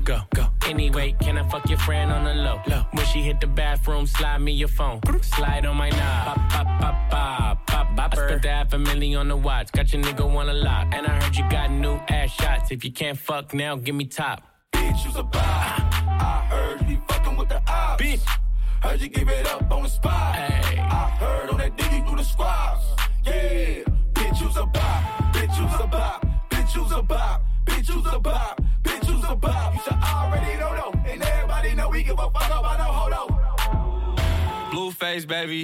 Go, 0.03 0.21
go. 0.33 0.47
Anyway, 0.67 1.15
can 1.19 1.37
I 1.37 1.47
fuck 1.49 1.69
your 1.69 1.79
friend 1.79 2.11
on 2.11 2.23
the 2.23 2.33
low? 2.33 2.61
low. 2.67 2.85
When 2.91 3.05
she 3.07 3.21
hit 3.21 3.39
the 3.41 3.47
bathroom, 3.47 4.05
slide 4.05 4.39
me 4.39 4.51
your 4.51 4.67
phone. 4.67 5.01
Slide 5.21 5.65
on 5.65 5.77
my 5.77 5.89
knob. 5.89 6.25
Pop, 6.25 6.49
pop, 6.49 6.81
pop, 6.81 7.09
pop, 7.09 7.67
pop, 7.67 7.95
pop. 7.95 8.13
I 8.13 8.15
spent 8.15 8.41
the 8.41 8.49
half 8.49 8.73
a 8.73 8.79
million 8.79 9.19
on 9.19 9.27
the 9.27 9.37
watch. 9.37 9.71
Got 9.71 9.93
your 9.93 10.01
nigga 10.01 10.31
wanna 10.31 10.53
lock. 10.53 10.87
And 10.93 11.05
I 11.05 11.21
heard 11.21 11.35
you 11.35 11.47
got 11.49 11.71
new 11.71 11.99
ass 12.09 12.31
shots. 12.31 12.71
If 12.71 12.83
you 12.83 12.91
can't 12.91 13.17
fuck 13.17 13.53
now, 13.53 13.75
give 13.75 13.95
me 13.95 14.05
top. 14.05 14.41
Bitch, 14.71 15.05
you's 15.05 15.15
a 15.15 15.23
bop. 15.23 15.41
I 15.43 16.47
heard 16.49 16.89
you 16.89 17.01
fucking 17.07 17.37
with 17.37 17.49
the 17.49 17.61
ops. 17.67 18.01
Bitch. 18.01 18.38
Heard 18.82 19.01
you 19.01 19.09
give 19.09 19.27
it 19.27 19.45
up 19.47 19.69
on 19.71 19.84
the 19.84 19.89
spot. 19.89 20.36
I 20.36 21.15
heard 21.19 21.49
on 21.49 21.57
that 21.57 21.77
diggy 21.77 22.07
through 22.07 22.17
the 22.17 22.23
squads. 22.23 22.86
Yeah, 23.25 23.84
bitch, 24.13 24.41
you's 24.41 24.55
a 24.55 24.65
bop. 24.65 25.34
Bitch, 25.34 25.57
you's 25.59 25.80
a 25.80 25.86
bop. 25.88 26.25
Bitch, 26.49 26.75
you's 26.75 26.91
a 26.91 27.01
bop. 27.01 27.43
Bitch, 27.65 27.93
you's 27.93 28.07
a 28.13 28.19
bop. 28.19 28.61
Bitch, 28.84 29.07
you's 29.07 29.23
a 29.27 29.36
bop. 29.36 29.73
You 29.73 29.82
should 29.82 29.93
already 29.93 30.57
know, 30.59 30.75
though. 30.75 31.11
And 31.11 31.21
everybody 31.21 31.75
know 31.75 31.89
we 31.89 32.03
give 32.03 32.19
a 32.19 32.30
fuck 32.32 32.47
about 32.47 32.77
no 32.77 32.86
hold 32.86 33.13
on. 33.13 34.71
Blueface, 34.71 35.27
baby. 35.27 35.57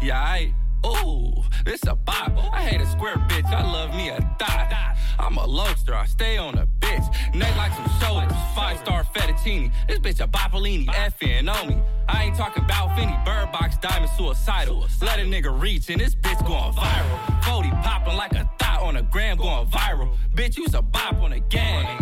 Yeah, 0.00 0.36
aight. 0.36 0.54
Ooh, 0.86 1.42
this 1.64 1.82
a 1.86 1.96
bop. 1.96 2.32
I 2.52 2.62
hate 2.62 2.80
a 2.80 2.86
square 2.86 3.16
bitch. 3.28 3.46
I 3.46 3.62
love 3.62 3.94
me 3.94 4.08
a 4.10 4.20
dot. 4.38 4.72
I'm 5.18 5.36
a 5.36 5.46
lobster. 5.46 5.94
I 5.94 6.06
stay 6.06 6.38
on 6.38 6.56
a 6.56 6.66
bitch. 6.92 7.34
Neck 7.34 7.56
like 7.56 7.72
some 7.74 7.88
shoulders. 8.00 8.36
Five 8.54 8.78
star 8.78 9.04
fettuccine. 9.04 9.72
This 9.88 9.98
bitch 9.98 10.20
a 10.20 10.28
Boppolini. 10.28 10.86
Effing 10.86 11.52
on 11.52 11.68
me. 11.68 11.82
I 12.08 12.24
ain't 12.24 12.36
talking 12.36 12.64
about 12.64 12.96
Finny. 12.96 13.16
Bird 13.24 13.52
box 13.52 13.76
diamond 13.78 14.10
suicidal. 14.16 14.86
Let 15.00 15.18
a 15.18 15.22
nigga 15.22 15.58
reach 15.60 15.88
and 15.90 16.00
this 16.00 16.14
bitch 16.14 16.44
going 16.46 16.72
viral. 16.72 17.44
40 17.44 17.70
popping 17.82 18.16
like 18.16 18.32
a 18.32 18.50
thought 18.58 18.82
on 18.82 18.96
a 18.96 19.02
gram 19.02 19.36
going 19.36 19.66
viral. 19.68 20.14
Bitch, 20.34 20.56
you's 20.56 20.74
a 20.74 20.82
bop 20.82 21.14
on 21.14 21.32
a 21.32 21.40
gang. 21.40 21.98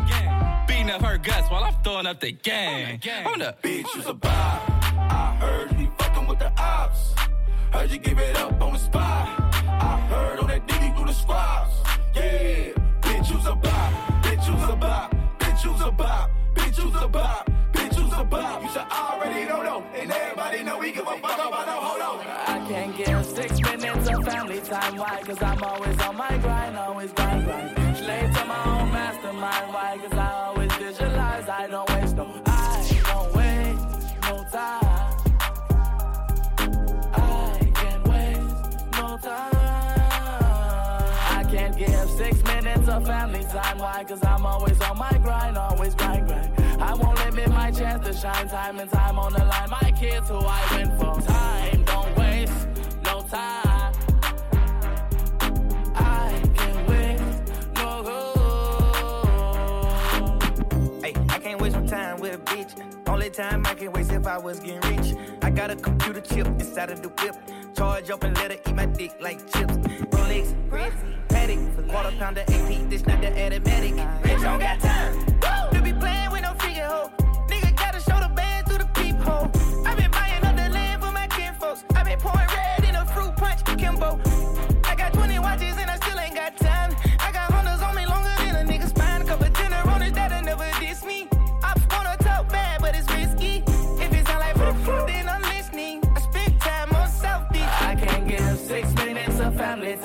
Beating 0.66 0.91
up 0.91 1.03
her 1.03 1.18
guts 1.18 1.51
while 1.51 1.64
I'm 1.64 1.74
throwing 1.82 2.07
up 2.07 2.20
the 2.20 2.32
gang. 2.32 3.01
On 3.26 3.38
the 3.38 3.55
bitch, 3.62 3.86
you's 3.95 4.07
a 4.07 4.14
bop. 4.14 4.32
I 4.32 5.36
heard 5.41 5.78
you 5.78 5.91
fucking 5.99 6.26
with 6.26 6.38
the 6.38 6.53
ops. 6.61 7.14
Heard 7.72 7.91
you 7.91 7.99
give 7.99 8.18
it 8.18 8.36
up 8.36 8.61
on 8.61 8.72
the 8.72 8.78
spot. 8.78 9.28
I 9.68 10.01
heard 10.11 10.41
on 10.41 10.49
that 10.49 10.66
diggy 10.66 10.97
through 10.97 11.07
the 11.07 11.12
squads. 11.12 11.72
Yeah, 12.14 12.72
bitch, 13.01 13.32
you's 13.32 13.47
a 13.47 13.55
bop. 13.55 14.09
You's 14.51 14.68
a 14.68 14.76
bop. 14.76 15.14
Bitch, 15.38 15.64
you's 15.64 15.80
a 15.80 15.90
bop. 15.92 16.30
Bitch, 16.55 16.78
you's 16.78 17.03
a 17.03 17.09
bop. 17.09 17.51
Bitch, 17.72 17.96
you's 17.96 18.12
a 18.12 18.24
bop. 18.24 18.62
You 18.62 18.68
should 18.68 18.90
already 18.90 19.48
know, 19.48 19.62
know. 19.62 19.84
And 19.94 20.11
everybody 20.11 20.62
know 20.64 20.78
we 20.78 20.90
give 20.90 21.07
a 21.07 21.16
fuck 21.18 21.38
about 21.38 21.66
no 21.66 21.76
hold 21.86 22.03
on. 22.03 22.26
I 22.26 22.68
can't 22.68 22.96
give 22.96 23.24
six 23.24 23.61
minutes 23.61 24.09
of 24.09 24.24
family 24.24 24.61
time. 24.61 24.96
Why? 24.96 25.22
Cause 25.24 25.40
I'm 25.40 25.62
always 25.62 26.01
on 26.01 26.16
my 26.16 26.36
grind, 26.38 26.76
always 26.76 27.12
grind, 27.12 27.44
grind. 27.44 27.96
Slave 27.96 28.34
to 28.34 28.44
my 28.44 28.64
own 28.80 28.90
mastermind. 28.92 29.72
Why? 29.72 29.98
Cause 30.03 30.18
I 30.18 30.32
always 30.46 30.72
visualize. 30.74 31.48
I 31.48 31.68
don't 31.68 31.88
waste 31.90 32.16
no, 32.16 32.49
family 43.05 43.44
time. 43.44 43.78
Why? 43.78 44.05
Cause 44.05 44.22
I'm 44.24 44.46
always 44.46 44.80
on 44.80 44.98
my 44.98 45.11
grind, 45.22 45.57
always 45.57 45.94
grind, 45.94 46.26
grind. 46.28 46.53
I 46.80 46.94
won't 46.94 47.18
limit 47.18 47.51
my 47.51 47.70
chance 47.70 48.07
to 48.07 48.12
shine 48.14 48.48
time 48.48 48.78
and 48.78 48.90
time 48.90 49.18
on 49.18 49.32
the 49.32 49.44
line. 49.44 49.70
My 49.70 49.92
kids 49.92 50.28
who 50.28 50.38
I 50.38 50.76
win 50.76 50.96
for. 50.98 51.20
Time, 51.20 51.84
don't 51.84 52.16
waste 52.16 52.68
no 53.05 53.22
time. 53.22 53.92
I 55.94 56.42
can't 56.55 56.88
waste 56.88 57.42
no 57.76 58.03
Hey, 61.03 61.14
I 61.28 61.38
can't 61.38 61.61
waste 61.61 61.76
my 61.76 61.86
time 61.86 62.20
with 62.20 62.34
a 62.34 62.38
bitch. 62.38 62.72
Only 63.09 63.30
time 63.30 63.66
I 63.66 63.74
can 63.74 63.92
waste 63.92 64.12
if 64.12 64.26
I 64.26 64.38
was 64.38 64.61
getting 64.61 64.96
rich. 64.96 65.14
I 65.42 65.51
got 65.51 65.70
a 65.70 65.76
computer 65.76 66.20
chip 66.20 66.46
inside 66.46 66.90
of 66.90 67.03
the 67.03 67.09
whip. 67.09 67.36
Charge 67.74 68.10
up 68.10 68.24
and 68.24 68.36
let 68.36 68.52
her 68.52 68.58
eat 68.68 68.74
my 68.74 68.86
dick 68.86 69.12
like 69.20 69.38
chips. 69.52 69.74
Rolex, 70.12 70.54
Patek, 71.28 71.88
quarter 71.88 72.16
pounder 72.18 72.42
AP. 72.42 72.90
This 72.90 73.06
not 73.06 73.20
the 73.20 73.28
automatic. 73.28 73.94
Bitch, 73.94 74.42
don't 74.42 74.58
got 74.58 74.80
time. 74.80 75.16
Woo! 75.16 75.78
To 75.78 75.82
be 75.82 75.92
playing 75.92 76.30
with 76.32 76.42
no 76.42 76.54
figure 76.54 76.84
hoe. 76.84 77.10
Nigga 77.48 77.76
gotta 77.76 78.00
show 78.00 78.18
the 78.20 78.32
band 78.34 78.66
through 78.66 78.78
the 78.78 78.86
peephole. 78.94 79.50
I 79.86 79.94
been 79.94 80.10
buying 80.10 80.44
up 80.44 80.56
the 80.56 80.68
land 80.70 81.02
for 81.02 81.12
my. 81.12 81.28
I 81.94 82.02
been 82.02 82.18
pouring 82.18 82.48
red 82.48 82.84
in 82.88 82.96
a 82.96 83.06
fruit 83.06 83.36
punch, 83.36 83.64
Kimbo. 83.78 84.30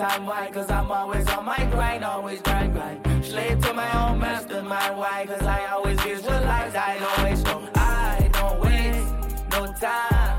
Time. 0.10 0.26
Why? 0.26 0.49
Cause 0.51 0.70
I'm 0.70 0.91
always 0.91 1.28
on 1.30 1.45
my 1.45 1.64
grind, 1.72 2.03
always 2.03 2.41
grind, 2.41 2.74
grind. 2.74 3.26
Slave 3.26 3.60
to 3.62 3.74
my 3.74 3.89
own 4.01 4.20
mastermind. 4.20 4.97
Why? 4.97 5.26
Cause 5.26 5.41
I 5.41 5.66
always 5.74 5.99
visualize. 6.01 6.76
I 6.76 6.97
don't 6.99 7.24
waste 7.26 7.45
no, 7.45 7.70
I 7.76 8.30
don't 8.34 8.60
waste 8.66 9.14
no 9.51 9.62
time. 9.86 10.38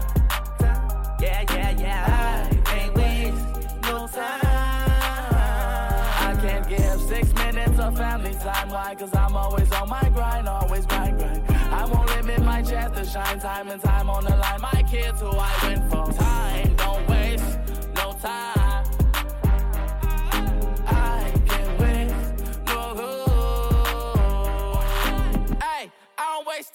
Yeah, 1.21 1.43
yeah, 1.55 1.71
yeah. 1.85 2.49
I 2.51 2.57
can't 2.69 2.95
waste 2.95 3.45
no 3.83 4.07
time. 4.07 4.41
I 6.29 6.33
can't 6.43 6.69
give 6.69 7.01
six 7.01 7.33
minutes 7.35 7.79
of 7.79 7.97
family 7.97 8.35
time. 8.35 8.69
Why? 8.69 8.95
Cause 8.95 9.15
I'm 9.15 9.37
always 9.37 9.71
on 9.73 9.89
my 9.89 10.09
grind, 10.15 10.49
always 10.49 10.87
grind, 10.87 11.19
grind. 11.19 11.43
I 11.81 11.85
won't 11.87 12.09
limit 12.17 12.41
my 12.43 12.63
chance 12.63 12.93
to 12.99 13.05
shine 13.05 13.41
time 13.41 13.69
and 13.69 13.83
time 13.83 14.11
on 14.11 14.25
the 14.25 14.37
line. 14.37 14.61
My 14.61 14.83
kids 14.91 15.21
who 15.21 15.31
I 15.31 15.53
win 15.65 15.91
for. 15.91 16.26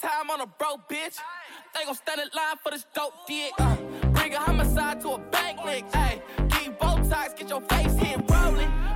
I 0.03 0.07
time 0.07 0.29
on 0.29 0.41
a 0.41 0.45
broke 0.45 0.87
bitch. 0.87 1.17
They 1.73 1.85
gon' 1.85 1.95
stand 1.95 2.21
in 2.21 2.27
line 2.35 2.57
for 2.63 2.71
this 2.71 2.85
dope 2.93 3.13
dick. 3.27 3.51
Uh, 3.57 3.75
bring 4.13 4.33
a 4.33 4.39
homicide 4.39 5.01
to 5.01 5.09
a 5.09 5.17
bank 5.17 5.59
keep 6.49 6.79
both 6.79 7.07
sides, 7.09 7.33
get 7.33 7.49
your 7.49 7.61
face 7.61 7.93
hit. 7.95 8.21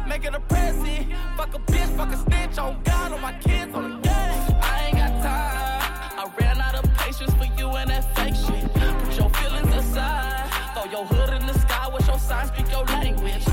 Make 0.08 0.24
it 0.26 0.36
a 0.36 0.40
present. 0.40 1.12
Fuck 1.36 1.54
a 1.56 1.60
bitch, 1.60 1.98
fuck 1.98 2.14
a 2.14 2.18
snitch 2.18 2.58
on 2.58 2.82
God, 2.84 3.12
on 3.12 3.22
my 3.22 3.34
kids, 3.34 3.74
on 3.74 3.84
the 3.84 3.98
game. 3.98 4.56
I 4.62 4.86
ain't 4.88 4.98
got 4.98 5.12
time. 5.24 6.20
I 6.20 6.32
ran 6.40 6.62
out 6.62 6.76
of 6.76 6.94
patience 6.94 7.34
for 7.34 7.46
you 7.60 7.70
and 7.70 7.90
that 7.90 8.16
fake 8.16 8.36
shit. 8.36 8.74
Put 8.74 9.18
your 9.18 9.30
feelings 9.32 9.76
aside. 9.76 10.50
Throw 10.74 10.86
your 10.92 11.06
hood 11.06 11.42
in 11.42 11.48
the 11.48 11.60
sky 11.60 11.90
with 11.94 12.08
your 12.08 12.20
sign, 12.20 12.48
speak 12.48 12.72
your 12.72 12.86
language. 12.86 13.44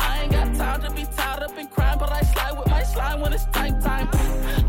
I 0.00 0.22
ain't 0.22 0.32
got 0.32 0.54
time 0.56 0.82
to 0.82 0.90
be 0.90 1.04
tied 1.16 1.42
up 1.42 1.56
in 1.56 1.66
crime, 1.68 1.98
but 1.98 2.10
I 2.10 2.19
slide 3.00 3.20
with 3.20 3.20
my 3.20 3.20
slime 3.20 3.20
when 3.20 3.32
it's 3.32 3.44
time 3.46 3.80
time. 3.80 4.08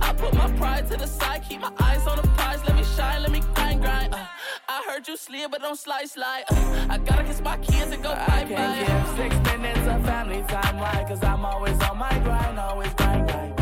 I 0.01 0.13
put 0.13 0.33
my 0.33 0.51
pride 0.53 0.89
to 0.91 0.97
the 0.97 1.07
side, 1.07 1.43
keep 1.47 1.61
my 1.61 1.71
eyes 1.79 2.07
on 2.07 2.17
the 2.17 2.27
prize. 2.29 2.59
Let 2.67 2.75
me 2.75 2.83
shine, 2.95 3.21
let 3.21 3.31
me 3.31 3.41
grind, 3.55 3.81
grind. 3.81 4.13
Uh, 4.13 4.25
I 4.69 4.83
heard 4.87 5.07
you 5.07 5.17
slid, 5.17 5.51
but 5.51 5.61
don't 5.61 5.77
slide, 5.77 6.09
slide. 6.09 6.43
Uh, 6.49 6.87
I 6.89 6.97
gotta 6.97 7.23
kiss 7.23 7.41
my 7.41 7.57
kids 7.57 7.91
and 7.91 8.03
go 8.03 8.09
bye 8.09 8.25
bye. 8.27 8.35
I 8.35 8.45
can't 8.45 8.87
give 8.87 9.17
six 9.17 9.57
minutes 9.57 9.87
of 9.87 10.05
family 10.05 10.43
time, 10.47 10.77
why? 10.77 11.05
Cause 11.07 11.23
I'm 11.23 11.45
always 11.45 11.79
on 11.81 11.97
my 11.97 12.17
grind, 12.19 12.59
always 12.59 12.93
grind, 12.93 13.29
grind. 13.29 13.60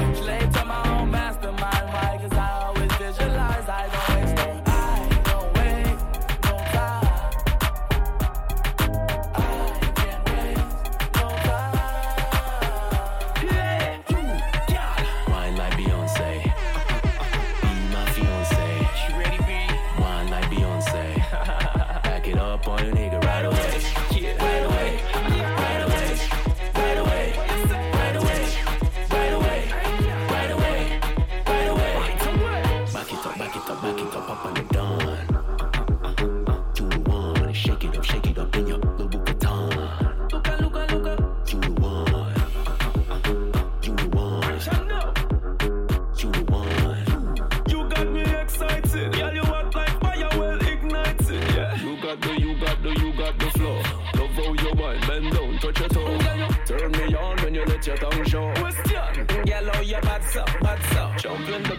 When 57.80 57.98
you 57.98 58.10
tongue 58.10 58.26
show. 58.26 58.54
Question. 58.56 59.26
Girl, 59.46 59.70
how 59.74 59.82
you 59.82 60.02
bad 60.02 60.24
so, 60.26 60.46
bad 60.62 60.80
so. 60.94 61.12
Jump 61.18 61.50
in 61.50 61.64
the 61.64 61.79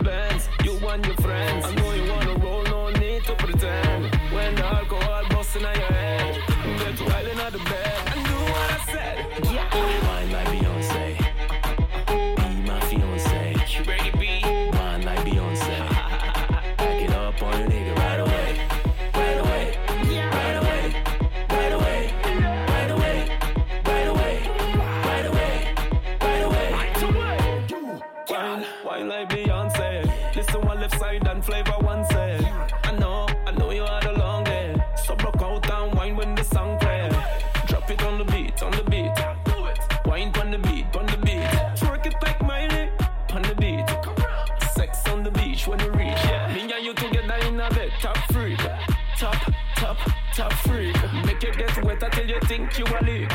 wet 52.01 52.19
until 52.19 52.29
you 52.29 52.41
think 52.41 52.79
you 52.79 52.85
a 52.85 53.03
leak. 53.05 53.29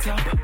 Top, 0.00 0.38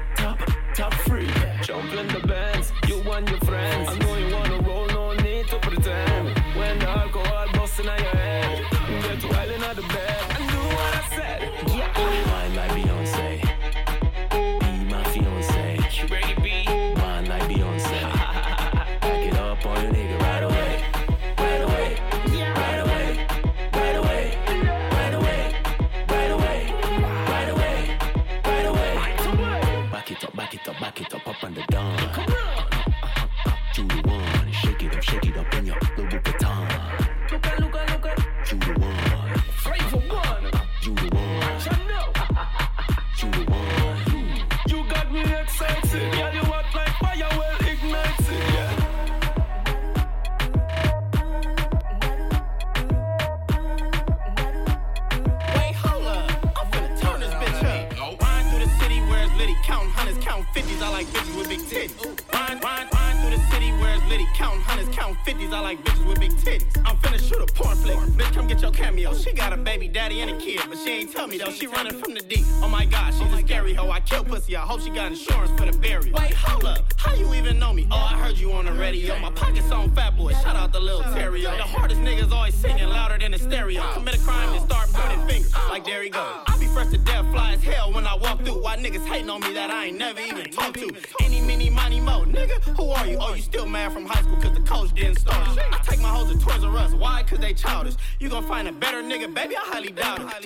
find 98.63 98.77
a 98.77 98.79
better 98.79 99.03
nigga, 99.03 99.33
baby? 99.33 99.57
I 99.57 99.61
highly 99.61 99.91
doubt 99.91 100.21
it. 100.21 100.40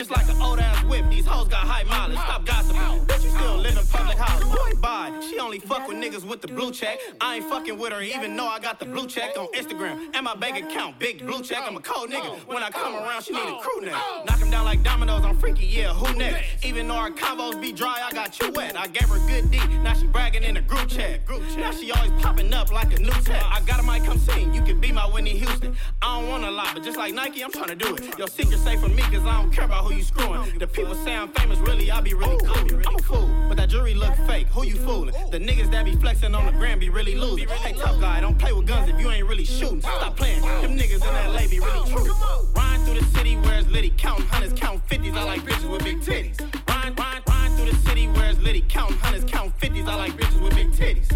With 6.35 6.43
the 6.43 6.49
blue 6.49 6.72
check. 6.72 6.99
I 7.20 7.37
ain't 7.37 7.45
fucking 7.45 7.78
with 7.78 7.93
her 7.93 8.03
even 8.03 8.37
though 8.37 8.49
I 8.49 8.59
got 8.59 8.80
the 8.80 8.87
blue 8.87 9.07
check 9.07 9.39
on 9.39 9.47
Instagram. 9.55 10.11
And 10.14 10.24
my 10.24 10.35
bank 10.35 10.64
account, 10.64 10.99
big 10.99 11.24
blue 11.24 11.43
check. 11.43 11.62
I'm 11.64 11.76
a 11.76 11.80
cold 11.80 12.11
nigga. 12.11 12.45
When 12.49 12.61
I 12.61 12.70
come 12.70 12.97
around, 12.97 13.22
she 13.22 13.35
need 13.35 13.49
a 13.49 13.61
crew 13.61 13.80
neck. 13.82 13.95
Knock 14.26 14.41
him 14.41 14.51
down 14.51 14.64
like 14.64 14.82
dominoes, 14.82 15.24
I'm 15.24 15.39
freaky, 15.39 15.66
yeah, 15.66 15.95
who 15.95 16.12
next? 16.18 16.64
Even 16.64 16.89
though 16.89 16.95
our 16.95 17.11
combos 17.11 17.61
be 17.61 17.70
dry, 17.70 18.03
I 18.05 18.12
got 18.12 18.41
you 18.41 18.51
wet. 18.51 18.76
I 18.76 18.89
gave 18.89 19.09
her 19.09 19.24
good 19.28 19.49
D, 19.49 19.59
now 19.85 19.95
she 19.95 20.09
bragging 20.09 20.43
in 20.43 20.57
a 20.57 20.62
group 20.62 20.89
chat. 20.89 21.24
Group 21.24 21.43
chat. 21.51 21.59
Now 21.59 21.70
she 21.70 21.93
always 21.93 22.11
popping 22.20 22.53
up 22.53 22.72
like 22.72 22.93
a 22.97 23.01
new 23.01 23.12
tech. 23.22 23.45
I 23.45 23.61
got 23.61 23.78
a 23.78 23.85
mic, 23.85 24.03
come 24.05 24.18
sing. 24.18 24.53
You 24.53 24.62
can 24.62 24.80
be 24.80 24.91
my 24.91 25.05
Whitney 25.05 25.37
Houston. 25.39 25.76
I 26.03 26.18
don't 26.18 26.28
want 26.28 26.45
a 26.45 26.51
lot, 26.51 26.74
but 26.74 26.82
just 26.82 26.99
like 26.99 27.14
Nike, 27.14 27.45
I'm 27.45 27.53
trying 27.53 27.68
to 27.68 27.76
do 27.76 27.95
it. 27.95 28.18
Your 28.18 28.26
secret 28.26 28.59
safe 28.59 28.80
for 28.80 28.89
me, 28.89 29.03
cause 29.03 29.24
I 29.24 29.41
don't 29.41 29.53
care 29.53 29.66
about 29.66 29.85
who 29.85 29.95
you 29.95 30.03
screwing. 30.03 30.59
The 30.59 30.66
people 30.66 30.97
say 30.97 31.14
I'm 31.14 31.28
famous, 31.28 31.61
really, 31.61 31.93
I 31.93 32.01
be 32.01 32.14
really 32.14 32.39
cool. 32.39 32.80
I'm 32.89 32.97
a 32.97 33.03
fool, 33.03 33.30
but 33.49 33.57
that 33.59 33.68
jewelry 33.68 33.95
look 33.95 34.16
fake. 34.26 34.49
Who 34.49 34.64
you 34.64 34.76
fooling? 34.76 35.14
The 35.30 35.39
niggas 35.39 35.70
that 35.70 35.85
be 35.85 35.95
flexing 35.95 36.24
on 36.33 36.47
the 36.47 36.53
gram 36.53 36.79
be 36.79 36.89
really 36.89 37.16
losing. 37.16 37.49
Hey, 37.49 37.72
tough 37.72 38.01
guy, 38.01 38.20
don't 38.20 38.39
play 38.39 38.53
with 38.53 38.66
guns 38.66 38.89
if 38.89 38.99
you 39.01 39.11
ain't 39.11 39.27
really 39.27 39.45
shooting. 39.45 39.81
Stop 39.81 40.16
playing. 40.16 40.41
Them 40.41 40.79
niggas 40.79 41.03
in 41.03 41.33
LA 41.33 41.49
be 41.49 41.59
really 41.61 41.91
true. 41.91 42.14
Riding 42.55 42.87
through 42.87 43.01
the 43.01 43.07
city 43.07 43.37
where 43.37 43.59
it's 43.59 43.68
litty, 43.68 43.93
counting 43.99 44.27
hundreds, 44.27 44.59
counting 44.59 44.81
fifties. 44.87 45.14
I 45.14 45.25
like 45.25 45.43
bitches 45.43 45.70
with 45.70 45.85
big 45.85 46.01
titties. 46.01 46.41
Riding, 46.68 46.95
riding, 46.95 47.22
riding 47.29 47.57
through 47.57 47.70
the 47.72 47.77
city 47.89 48.07
where 48.09 48.31
it's 48.31 48.39
litty, 48.41 48.64
counting 48.68 48.97
hundreds, 48.99 49.25
counting 49.31 49.53
fifties. 49.59 49.87
I 49.87 49.97
like 49.97 50.12
bitches 50.12 50.41
with 50.43 50.55
big 50.55 50.70
titties. 50.72 51.11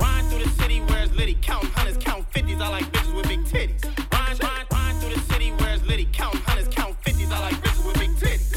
Riding 0.00 0.30
through 0.30 0.44
the 0.44 0.50
city 0.50 0.80
where 0.80 1.02
it's 1.04 1.14
litty, 1.14 1.38
counting 1.42 1.70
hundreds, 1.70 1.98
counting 1.98 2.26
fifties. 2.30 2.60
I 2.60 2.68
like 2.68 2.86
bitches 2.92 3.14
with 3.14 3.28
big 3.28 3.44
titties. 3.44 3.84
Riding, 4.12 4.38
riding, 4.38 4.66
riding 4.72 5.00
through 5.00 5.14
the 5.14 5.20
city 5.32 5.50
where 5.52 5.74
it's 5.74 5.84
litty, 5.86 6.08
counting 6.12 6.40
hundreds, 6.40 6.74
counting 6.74 6.96
fifties. 7.02 7.30
I 7.30 7.40
like 7.40 7.56
bitches 7.62 7.86
with 7.86 7.98
big 8.00 8.10
titties. 8.16 8.52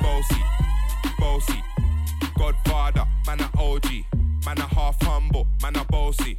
Bossy, 0.00 0.42
bossy, 1.18 1.62
Godfather, 2.38 3.06
man 3.26 3.40
a 3.40 3.50
OG, 3.58 4.05
man 4.46 4.58
a 4.58 4.74
half 4.74 4.96
humble, 5.02 5.48
man 5.60 5.74
a 5.74 5.84
bossy. 5.86 6.38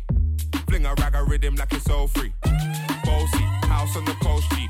Fling 0.69 0.85
a 0.85 0.93
rag 0.95 1.13
a 1.13 1.23
rhythm 1.25 1.55
like 1.55 1.73
it's 1.73 1.89
all 1.89 2.07
free. 2.07 2.33
Bossy, 3.03 3.43
house 3.67 3.95
on 3.97 4.05
the 4.05 4.15
coast 4.21 4.49
G. 4.51 4.67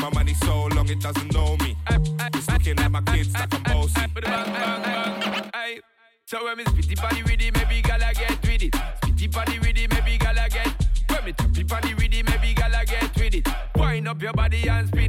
My 0.00 0.08
money 0.14 0.32
so 0.32 0.64
long 0.74 0.88
it 0.88 0.98
doesn't 0.98 1.32
know 1.34 1.58
me. 1.58 1.76
It's 2.34 2.50
looking 2.50 2.78
at 2.78 2.90
my 2.90 3.02
kids 3.02 3.34
like 3.34 3.54
I'm 3.54 3.62
bossy. 3.64 4.00
So 6.24 6.44
when 6.44 6.56
me 6.56 6.64
spitty 6.64 6.96
body 6.96 7.22
with 7.22 7.42
it, 7.42 7.54
maybe 7.54 7.82
gala 7.82 8.12
get 8.14 8.40
with 8.42 8.62
it. 8.62 8.72
Spitty 8.72 9.30
body 9.30 9.58
with 9.58 9.76
it, 9.76 9.90
maybe 9.92 10.16
gala 10.16 10.48
get. 10.48 10.72
When 11.10 11.24
me 11.26 11.32
tappy 11.32 11.62
body 11.64 11.94
with 11.94 12.14
it, 12.14 12.24
maybe 12.30 12.54
gala 12.54 12.84
get 12.86 13.14
with 13.16 13.34
it. 13.34 13.48
Wind 13.76 14.08
up 14.08 14.22
your 14.22 14.32
body 14.32 14.68
and 14.68 14.88
spin 14.88 14.99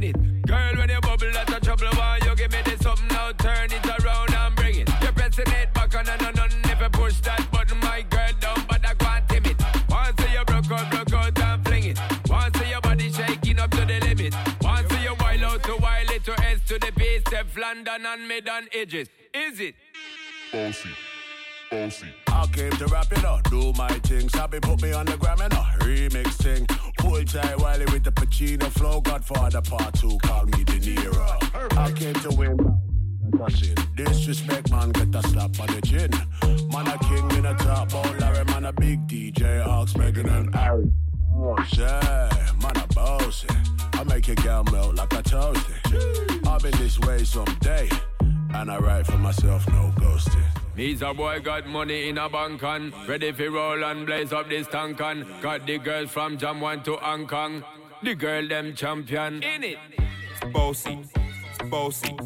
base, 17.52 17.62
London 17.62 18.06
and 18.06 18.28
mid 18.28 18.48
on 18.48 18.68
edges. 18.72 19.08
Is 19.34 19.60
it? 19.60 19.74
Bossy, 20.52 20.88
bossy. 21.70 22.06
I 22.28 22.46
came 22.46 22.72
to 22.72 22.86
rap 22.86 23.10
it 23.12 23.24
up, 23.24 23.48
do 23.50 23.72
my 23.76 23.88
thing. 23.88 24.28
Sabi 24.28 24.60
put 24.60 24.82
me 24.82 24.92
on 24.92 25.06
the 25.06 25.16
gram 25.16 25.40
and 25.40 25.52
a 25.52 25.64
remix 25.80 26.34
thing. 26.34 26.66
Hold 27.00 27.28
tight 27.28 27.58
Wiley 27.58 27.86
with 27.86 28.04
the 28.04 28.12
Pacino 28.12 28.68
flow. 28.70 29.00
Godfather 29.00 29.62
part 29.62 29.94
two, 29.94 30.18
call 30.22 30.44
me 30.46 30.64
De 30.64 30.78
Niro. 30.80 31.78
I 31.78 31.92
came 31.92 32.14
to 32.14 32.30
win. 32.30 32.56
That's 33.38 33.62
it. 33.62 33.78
Disrespect, 33.96 34.70
man, 34.70 34.90
get 34.90 35.14
a 35.14 35.22
slap 35.28 35.58
on 35.60 35.66
the 35.68 35.80
chin. 35.82 36.10
Man, 36.70 36.86
a 36.86 36.98
king 36.98 37.30
in 37.38 37.46
a 37.46 37.54
top, 37.54 37.94
oh 37.94 38.16
Larry, 38.18 38.44
man, 38.44 38.66
a 38.66 38.72
big 38.72 39.06
DJ, 39.06 39.66
Ox, 39.66 39.94
Meghan 39.94 40.30
and 40.30 40.54
Harry. 40.54 40.92
Oh, 41.34 41.56
yeah, 41.72 42.28
man, 42.62 42.76
a 42.76 42.86
bossy. 42.94 43.48
I 44.02 44.04
make 44.04 44.26
your 44.26 44.34
girl 44.34 44.64
melt 44.64 44.96
like 44.96 45.12
a 45.12 45.22
toasty. 45.22 46.44
I'll 46.48 46.58
be 46.58 46.70
this 46.70 46.98
way 46.98 47.22
someday. 47.22 47.88
And 48.52 48.68
I 48.68 48.76
write 48.78 49.06
for 49.06 49.16
myself, 49.16 49.64
no 49.68 49.92
ghosting. 49.94 50.42
Me's 50.74 51.02
a 51.02 51.14
boy 51.14 51.38
got 51.38 51.68
money 51.68 52.08
in 52.08 52.18
a 52.18 52.28
bank 52.28 52.64
on 52.64 52.92
Ready 53.06 53.30
for 53.30 53.48
roll 53.50 53.84
and 53.84 54.04
blaze 54.04 54.32
up 54.32 54.48
this 54.48 54.66
tank 54.66 55.00
on 55.00 55.24
Got 55.40 55.66
the 55.66 55.78
girls 55.78 56.10
from 56.10 56.36
Jam 56.36 56.60
1 56.60 56.82
to 56.84 56.96
Hong 56.96 57.28
Kong 57.28 57.62
The 58.02 58.14
girl 58.16 58.48
them 58.48 58.74
champion 58.74 59.40
In 59.42 59.62
it 59.62 59.78
Bossy, 60.52 60.98
bossy, 61.70 62.16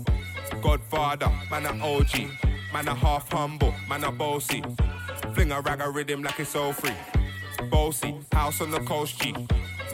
Godfather, 0.62 1.30
man 1.50 1.66
a 1.66 1.84
OG, 1.84 2.30
man 2.72 2.88
a 2.88 2.94
half 2.94 3.30
humble, 3.30 3.74
man 3.86 4.04
a 4.04 4.10
bossy. 4.10 4.62
Fling 5.34 5.52
a 5.52 5.60
rag 5.60 5.82
a 5.82 5.90
rhythm 5.90 6.22
like 6.22 6.40
it's 6.40 6.56
all 6.56 6.72
free. 6.72 6.96
Bossy, 7.70 8.18
house 8.32 8.62
on 8.62 8.70
the 8.70 8.80
coast 8.80 9.20
G. 9.20 9.34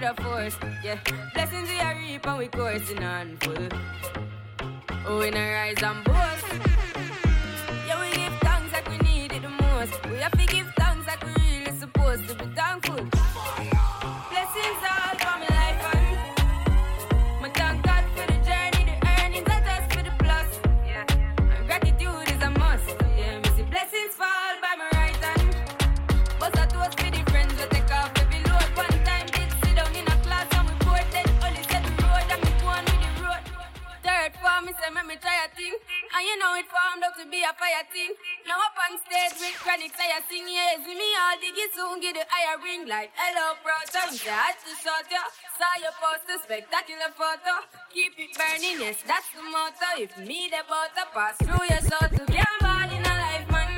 with 0.00 0.18
a 0.18 0.22
force. 0.22 0.56
Yeah. 0.82 0.98
Blessings 1.34 1.68
we 1.68 1.80
are 1.80 1.96
reap 1.96 2.26
and 2.26 2.38
we 2.38 2.48
coursing 2.48 3.02
on 3.02 3.36
full. 3.38 3.68
Oh, 5.06 5.18
we 5.18 5.30
not 5.30 5.40
rise 5.40 5.82
and 5.82 6.04
boast. 6.04 6.77
You 36.28 36.36
know 36.36 36.52
it 36.60 36.68
formed 36.68 37.00
up 37.00 37.16
to 37.16 37.24
be 37.24 37.40
a 37.40 37.52
fire 37.56 37.84
thing. 37.88 38.12
Now 38.44 38.60
up 38.60 38.76
on 38.76 39.00
stage 39.00 39.40
with 39.40 39.56
chronic, 39.64 39.96
I 39.96 40.20
sing, 40.28 40.44
yes, 40.44 40.84
with 40.84 40.92
me 40.92 41.08
all 41.16 41.36
dig 41.40 41.56
it 41.56 41.72
soon, 41.72 42.00
get 42.04 42.20
the 42.20 42.24
higher 42.28 42.60
ring 42.60 42.84
like, 42.84 43.08
hello. 43.16 43.56
Me 43.64 44.16
say, 44.16 44.28
I 44.28 44.52
to 44.52 44.72
shot 44.76 45.08
ya. 45.08 45.24
Saw 45.56 45.72
your 45.80 45.94
poster, 45.96 46.36
spectacular 46.44 47.12
photo. 47.16 47.64
Keep 47.92 48.20
it 48.20 48.36
burning, 48.36 48.76
yes, 48.76 49.00
that's 49.08 49.32
the 49.32 49.40
motto. 49.40 49.88
If 49.96 50.12
me 50.20 50.52
the 50.52 50.60
butter 50.68 51.08
pass 51.16 51.36
through 51.40 51.64
your 51.64 51.80
soul 51.80 52.08
to 52.12 52.22
get 52.28 52.52
ball 52.60 52.88
in 52.92 53.04
a 53.04 53.14
life, 53.24 53.48
man. 53.48 53.72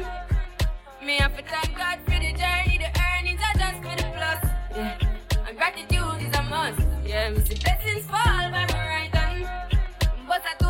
Me 1.06 1.22
have 1.22 1.36
to 1.38 1.42
thank 1.46 1.70
God 1.78 1.98
for 2.02 2.18
the 2.18 2.34
journey, 2.34 2.82
the 2.82 2.90
earnings 2.98 3.42
are 3.46 3.58
just 3.62 3.78
for 3.78 3.94
the 3.94 4.06
plus. 4.18 4.42
Yeah. 4.74 5.46
And 5.46 5.54
gratitude 5.56 6.18
is 6.26 6.34
a 6.34 6.42
must. 6.50 6.82
Yeah, 7.06 7.30
me 7.30 7.40
see 7.46 7.58
blessings 7.62 8.06
fall 8.06 8.44
by 8.54 8.66
my 8.70 8.82
right 8.90 9.14
hand. 9.14 9.46
But 10.28 10.42
I 10.46 10.54
toast 10.62 10.69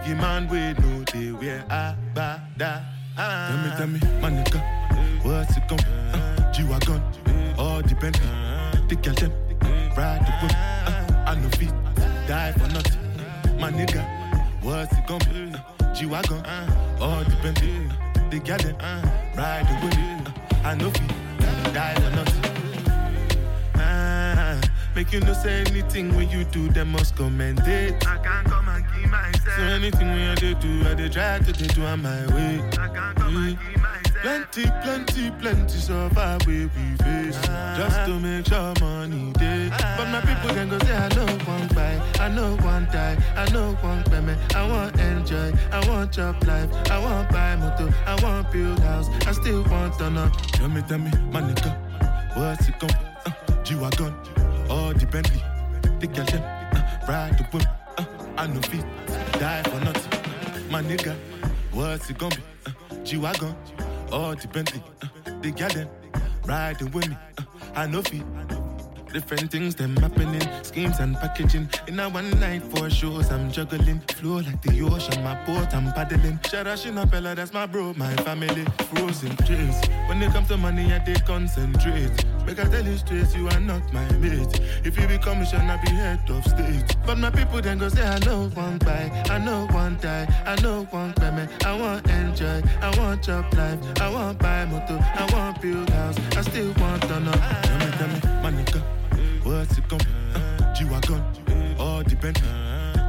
Biggie 0.00 0.16
man, 0.16 0.48
we 0.48 0.58
know 0.82 1.04
they 1.12 1.30
wear 1.32 1.64
a 1.68 1.94
ba 2.14 2.40
da. 2.56 2.80
Tell 3.16 3.56
me, 3.58 3.70
tell 3.76 3.86
me, 3.86 4.00
my 4.22 4.30
nigga, 4.30 4.60
what's 5.22 5.56
it 5.56 5.68
gon' 5.68 5.78
uh, 5.80 6.52
G-Wagon, 6.52 7.02
all 7.58 7.82
the 7.82 7.94
Bentley, 7.96 8.26
the 8.88 8.96
girl 8.96 9.14
them, 9.14 9.32
ride 9.96 10.20
the 10.24 10.32
whip, 10.40 10.52
uh, 10.56 11.24
I 11.26 11.34
no 11.34 11.48
feet, 11.50 11.72
die 12.26 12.52
for 12.52 12.68
nothing. 12.68 13.60
My 13.60 13.70
nigga, 13.70 14.02
what's 14.62 14.92
it 14.96 15.06
gon' 15.06 15.18
be? 15.30 15.54
Uh, 15.54 15.94
G-Wagon, 15.94 16.42
all 17.00 17.22
the 17.24 17.36
Bentley, 17.42 17.90
the 18.30 18.38
girl 18.38 18.56
them, 18.56 18.76
ride 19.36 19.66
the 19.68 19.74
whip, 19.84 19.94
uh, 20.64 20.68
I 20.68 20.74
no 20.76 20.90
feet, 20.90 21.74
die 21.74 21.94
for 21.96 22.10
nothing. 22.16 22.44
Ah, 23.74 24.58
make 24.96 25.12
you 25.12 25.20
no 25.20 25.34
say 25.34 25.60
anything 25.66 26.14
when 26.16 26.30
you 26.30 26.44
do, 26.44 26.70
them 26.70 26.92
must 26.92 27.16
commend 27.16 27.60
it. 27.66 28.06
I 28.06 28.16
can't 28.16 28.24
come 28.24 28.24
and 28.24 28.38
keep 28.38 28.48
myself. 28.48 28.59
So 29.60 29.66
anything 29.66 30.08
when 30.08 30.28
I 30.30 30.34
do, 30.36 30.54
do 30.54 30.88
I 30.88 30.94
dey 30.94 31.10
try 31.10 31.38
to 31.38 31.52
dey 31.52 31.66
do 31.66 31.82
on 31.84 32.00
my 32.00 32.26
way. 32.34 32.62
I 32.78 32.88
can't 32.88 33.14
come 33.16 33.36
and 33.36 33.58
keep 33.58 33.76
myself. 33.76 34.22
Plenty, 34.22 34.64
plenty, 34.82 35.30
plenty 35.32 35.78
suffer 35.78 36.38
we 36.46 36.64
we 36.64 36.86
face 37.04 37.36
just 37.76 38.06
to 38.06 38.18
make 38.18 38.46
sure 38.46 38.72
money 38.80 39.32
day. 39.34 39.68
But 39.98 40.08
my 40.08 40.20
people 40.22 40.54
then 40.54 40.70
go 40.70 40.78
say 40.78 40.96
I 40.96 41.08
know 41.14 41.26
one 41.44 41.68
buy, 41.76 42.00
I 42.18 42.28
know 42.30 42.56
one 42.64 42.86
die, 42.86 43.18
I 43.36 43.50
know 43.52 43.72
one 43.82 44.02
payment. 44.04 44.38
I 44.56 44.66
want 44.66 44.98
enjoy, 44.98 45.52
I 45.72 45.86
want 45.88 46.12
job 46.12 46.42
life, 46.46 46.70
I 46.90 46.98
want 46.98 47.28
buy 47.28 47.56
motor, 47.56 47.92
I 48.06 48.14
want 48.22 48.50
build 48.50 48.78
house, 48.80 49.08
I 49.26 49.32
still 49.32 49.62
want 49.64 49.92
to 49.98 50.08
know. 50.08 50.30
Tell 50.54 50.68
me, 50.68 50.80
tell 50.88 50.98
me, 50.98 51.10
my 51.32 51.42
nigga, 51.42 51.70
what's 52.34 52.66
it 52.66 52.78
gon' 52.78 52.90
uh, 53.26 53.62
G-Wagon, 53.62 54.14
all 54.70 54.94
the 54.94 55.04
Bentley, 55.06 55.42
the 56.00 56.06
girl 56.06 56.24
them, 56.24 56.42
uh, 56.72 57.06
ride 57.06 57.36
the 57.38 57.44
whip, 57.52 57.66
I 58.40 58.46
know 58.46 58.62
feet, 58.62 58.86
die 59.38 59.62
for 59.64 59.78
nothing. 59.84 60.70
My 60.70 60.82
nigga, 60.82 61.14
what's 61.72 62.08
it 62.08 62.16
gonna 62.16 62.36
be? 62.36 62.42
Uh, 62.64 63.04
G-Wagon, 63.04 63.54
all 64.10 64.34
the 64.34 64.48
Bentley, 64.48 64.82
uh, 65.02 65.08
the 65.42 65.50
girl 65.50 65.68
them, 65.68 65.88
riding 66.46 66.90
with 66.90 67.06
me, 67.10 67.16
uh, 67.36 67.42
I 67.74 67.86
know 67.86 68.00
feet. 68.00 68.24
Different 69.12 69.50
things 69.50 69.74
them 69.74 69.96
happening, 69.96 70.42
schemes 70.62 71.00
and 71.00 71.16
packaging. 71.16 71.68
In 71.88 71.98
a 71.98 72.08
one 72.08 72.30
night 72.38 72.62
for 72.62 72.88
shows, 72.88 73.30
I'm 73.32 73.50
juggling. 73.50 73.98
Flow 74.14 74.36
like 74.36 74.62
the 74.62 74.82
ocean, 74.82 75.22
my 75.24 75.34
boat, 75.44 75.74
I'm 75.74 75.92
paddling. 75.92 76.38
Sharashina 76.38 77.10
Bella, 77.10 77.34
that's 77.34 77.52
my 77.52 77.66
bro, 77.66 77.92
my 77.94 78.14
family. 78.16 78.64
Frozen 78.94 79.34
dreams. 79.46 79.76
When 80.08 80.22
it 80.22 80.32
comes 80.32 80.48
to 80.48 80.56
money, 80.56 80.92
I 80.92 81.00
they 81.00 81.14
concentrate. 81.26 82.24
Make 82.46 82.60
I 82.60 82.64
tell 82.64 82.84
you 82.84 82.96
straight, 82.96 83.34
you 83.36 83.48
are 83.48 83.60
not 83.60 83.82
my 83.92 84.08
mate. 84.18 84.60
If 84.84 84.98
you 84.98 85.06
become 85.08 85.40
mission, 85.40 85.60
I 85.60 85.82
be 85.84 85.90
head 85.90 86.30
of 86.30 86.44
state. 86.44 86.96
But 87.04 87.18
my 87.18 87.30
people 87.30 87.60
then 87.60 87.78
go 87.78 87.88
say, 87.88 88.06
I 88.06 88.18
know 88.20 88.48
one 88.50 88.78
buy, 88.78 89.10
I 89.28 89.38
know 89.38 89.66
one 89.72 89.98
die, 90.00 90.26
I 90.46 90.60
know 90.62 90.84
one 90.90 91.12
payment. 91.14 91.50
I 91.66 91.76
want 91.78 92.08
enjoy, 92.08 92.62
I 92.80 92.96
want 92.98 93.24
job 93.24 93.52
life, 93.54 93.78
I 94.00 94.08
want 94.10 94.38
buy 94.38 94.64
motor, 94.66 94.98
I 95.00 95.28
want 95.32 95.60
build 95.60 95.90
house, 95.90 96.16
I 96.36 96.42
still 96.42 96.72
want 96.74 97.02
to 97.02 97.20
know. 97.20 97.32
Tell 97.32 97.78
me, 97.78 97.90
tell 97.98 98.08
me, 98.08 98.42
my 98.42 98.50
it 99.78 99.88
gon' 99.88 100.00
Uh, 100.34 100.74
G-Wagon, 100.74 101.22
all 101.78 102.02
Bentley, 102.02 102.48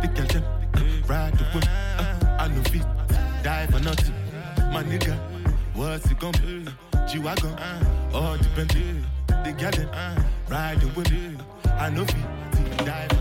the 0.01 0.09
girl 0.16 0.28
them, 0.28 0.43
uh, 0.76 1.07
ride 1.07 1.34
the 1.38 1.43
whip, 1.53 1.66
uh, 1.68 2.38
I 2.39 2.47
know 2.47 2.64
feet, 2.64 2.86
die 3.43 3.68
for 3.68 3.80
nothing. 3.80 4.16
My 4.74 4.84
nigga, 4.84 5.18
what's 5.74 6.12
gon' 6.14 6.32
be? 6.34 6.66
Uh, 6.93 7.07
G-Wagon, 7.07 7.55
all 8.14 8.38
Bentley, 8.55 9.03
the 9.28 9.53
girl 9.57 9.72
them, 9.72 9.89
uh, 9.93 10.22
ride 10.49 10.82
the 10.82 10.88
whip, 10.88 11.07
uh, 11.66 11.70
I 11.70 11.89
know 11.89 12.05
feet, 12.05 12.78
die 12.86 13.07
for 13.09 13.20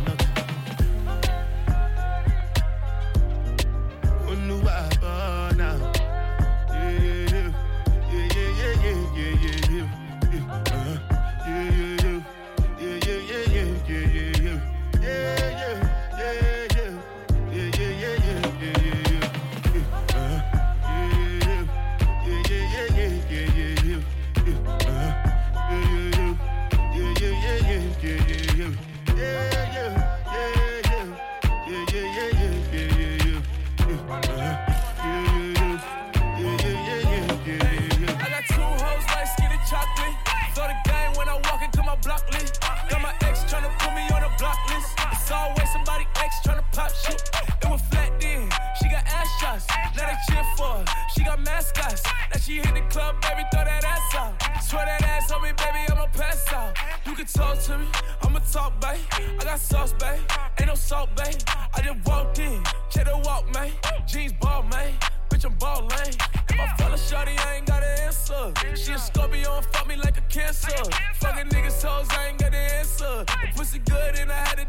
got. 51.91 52.03
Now 52.33 52.41
she 52.41 52.55
hit 52.57 52.75
the 52.75 52.83
club, 52.91 53.21
baby, 53.23 53.43
throw 53.53 53.65
that 53.65 53.85
ass 53.85 54.15
out. 54.15 54.63
Swear 54.63 54.85
that 54.87 55.03
ass 55.03 55.33
on 55.33 55.43
me, 55.43 55.51
baby, 55.53 55.79
I'ma 55.91 56.07
pass 56.07 56.53
out. 56.53 56.77
You 57.07 57.15
can 57.15 57.27
talk 57.27 57.59
to 57.61 57.79
me, 57.79 57.87
I'ma 58.23 58.41
talk, 58.41 58.81
babe. 58.81 58.99
I 59.41 59.45
got 59.45 59.61
sauce, 59.61 59.93
babe. 59.95 60.21
Ain't 60.59 60.69
no 60.69 60.75
salt, 60.75 61.11
babe. 61.17 61.35
I 61.75 61.83
just 61.83 62.07
walked 62.07 62.39
in, 62.39 62.63
the 62.93 63.21
walk, 63.25 63.53
man. 63.55 63.73
Jeans 64.07 64.33
ball, 64.35 64.63
man. 64.65 64.93
Bitch, 65.31 65.45
I'm 65.45 65.55
ballin'. 65.55 66.15
If 66.49 66.61
I 66.61 66.75
fell 66.77 66.93
a 66.93 66.99
shorty, 66.99 67.33
I 67.39 67.57
ain't 67.57 67.67
got 67.67 67.83
an 67.83 68.01
answer. 68.01 68.53
She 68.75 68.93
a 68.93 68.99
Scorpio 68.99 69.57
and 69.57 69.67
fuck 69.67 69.87
me 69.87 69.97
like 69.97 70.19
a 70.19 70.23
cancer. 70.23 70.71
Fucking 71.15 71.49
niggas 71.51 71.83
hoes, 71.83 72.09
I 72.11 72.29
ain't 72.29 72.39
got 72.39 72.55
an 72.55 72.71
answer. 72.79 73.25
The 73.25 73.49
pussy 73.55 73.79
good 73.79 74.19
and 74.19 74.31
I 74.31 74.35
had 74.35 74.57
to 74.57 74.67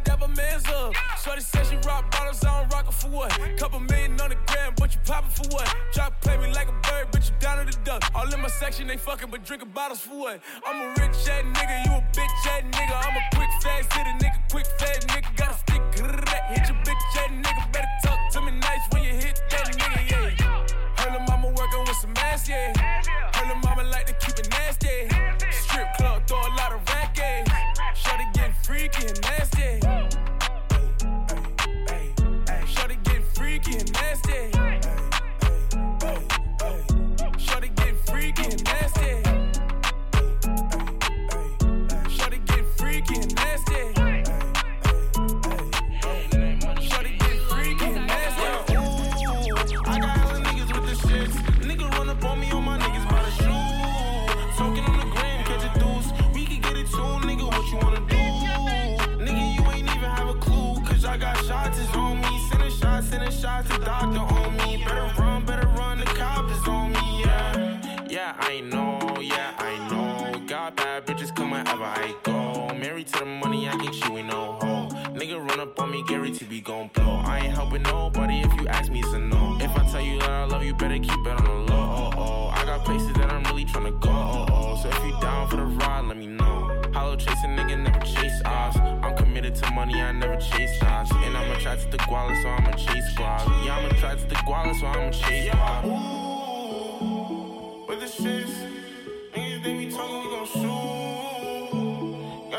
man's 0.62 0.76
up. 0.76 0.93
Shorty 1.24 1.41
said 1.41 1.66
she 1.68 1.76
rock 1.88 2.12
bottles, 2.12 2.43
I 2.43 2.62
don't 2.62 2.74
rock 2.74 2.86
her 2.86 2.91
for 2.91 3.09
what? 3.09 3.57
Couple 3.57 3.80
million 3.80 4.20
on 4.20 4.30
the 4.30 4.38
gram, 4.47 4.74
but 4.78 4.93
you 4.93 4.99
poppin' 5.05 5.30
for 5.32 5.47
what? 5.55 5.76
Drop 5.93 6.20
play 6.22 6.38
me 6.38 6.51
like 6.53 6.68
a 6.68 6.88
bird, 6.88 7.07
but 7.12 7.28
you 7.28 7.34
down 7.39 7.66
to 7.66 7.72
the 7.72 7.84
duck. 7.84 8.03
All 8.16 8.32
in 8.34 8.41
my 8.41 8.47
section, 8.47 8.88
they 8.88 8.97
fuckin', 8.97 9.30
but 9.30 9.43
drinkin' 9.43 9.70
bottles 9.70 10.01
for 10.01 10.18
what? 10.18 10.41
I'm 10.66 10.82
a 10.82 10.88
rich 11.01 11.16
ass 11.30 11.43
nigga, 11.43 11.86
you 11.86 11.91
a 11.91 12.01
bitch 12.14 12.47
ass 12.47 12.64
nigga. 12.72 12.95
I'm 13.07 13.18
a 13.18 13.36
quick 13.36 13.49
fast 13.62 13.93
hit 13.93 14.07
a 14.07 14.14
nigga, 14.24 14.49
quick 14.51 14.68
fast 14.80 15.07
nigga. 15.07 15.36
Got 15.36 15.51
a 15.51 15.57
stick, 15.57 15.82
hit 15.93 16.70
your 16.70 16.78
bitch 16.86 17.18
ass 17.18 17.30
nigga. 17.30 17.74
Better 17.74 18.01
the 73.22 73.26
money, 73.28 73.69
I 73.69 73.78
get 73.78 73.93
you 74.03 74.17
in 74.17 74.28
no 74.28 74.53
hole. 74.53 74.89
Nigga 75.13 75.38
run 75.47 75.59
up 75.59 75.80
on 75.80 75.91
me, 75.91 76.03
Gary 76.07 76.32
T 76.32 76.43
be 76.45 76.59
gon' 76.59 76.89
blow. 76.91 77.22
I 77.24 77.41
ain't 77.41 77.53
helping 77.53 77.84
nobody 77.84 78.39
if 78.39 78.51
you 78.59 78.67
ask 78.67 78.91
me, 78.91 79.01
it's 79.01 79.13
a 79.13 79.19
no. 79.19 79.59
If 79.61 79.69
I 79.78 79.84
tell 79.91 80.01
you 80.01 80.17
that 80.22 80.30
I 80.32 80.45
love 80.45 80.63
you, 80.63 80.74
better 80.74 80.97
keep 80.97 81.11
it 81.11 81.39
on 81.39 81.43
the 81.43 81.51
low. 81.72 81.86
Oh, 81.99 82.11
oh. 82.17 82.47
I 82.47 82.65
got 82.65 82.84
places 82.84 83.13
that 83.13 83.30
I'm 83.32 83.43
really 83.43 83.65
tryna 83.65 83.99
go. 83.99 84.09
Oh, 84.09 84.47
oh. 84.49 84.76
So 84.82 84.89
if 84.89 85.05
you 85.05 85.11
down 85.22 85.47
for 85.49 85.57
the 85.57 85.65
ride, 85.65 86.05
let 86.05 86.17
me 86.17 86.26
know. 86.26 86.82
Hollow 86.93 87.15
chasing 87.15 87.55
nigga 87.55 87.78
never 87.84 87.99
chase 87.99 88.41
odds. 88.43 88.78
I'm 88.78 89.15
committed 89.15 89.53
to 89.53 89.72
money, 89.72 90.01
I 90.01 90.11
never 90.11 90.38
chase 90.38 90.82
odds. 90.82 91.11
And 91.11 91.38
I'm 91.38 91.51
attracted 91.51 91.91
to 91.91 91.97
try 91.97 92.26
to 92.26 92.32
the 92.32 92.34
guala, 92.34 92.41
so 92.41 92.49
I'ma 92.49 92.72
chase 92.72 93.07
squad. 93.13 93.47
Yeah, 93.63 93.78
I'm 93.78 93.86
attracted 93.86 94.30
to 94.30 94.36
try 94.36 94.41
to 94.63 94.65
the 94.65 94.72
guala, 94.72 94.74
so 94.80 94.88
I'ma 94.88 95.11
chase 95.11 95.51
squad. 95.51 95.86
With 97.88 97.99
the 97.99 98.07
shits, 98.07 98.55
niggas 99.36 99.63
they 99.63 99.74
be 99.78 99.91
talking, 99.91 100.19
we 100.24 100.30
gon' 100.36 100.47
shoot. 100.47 101.30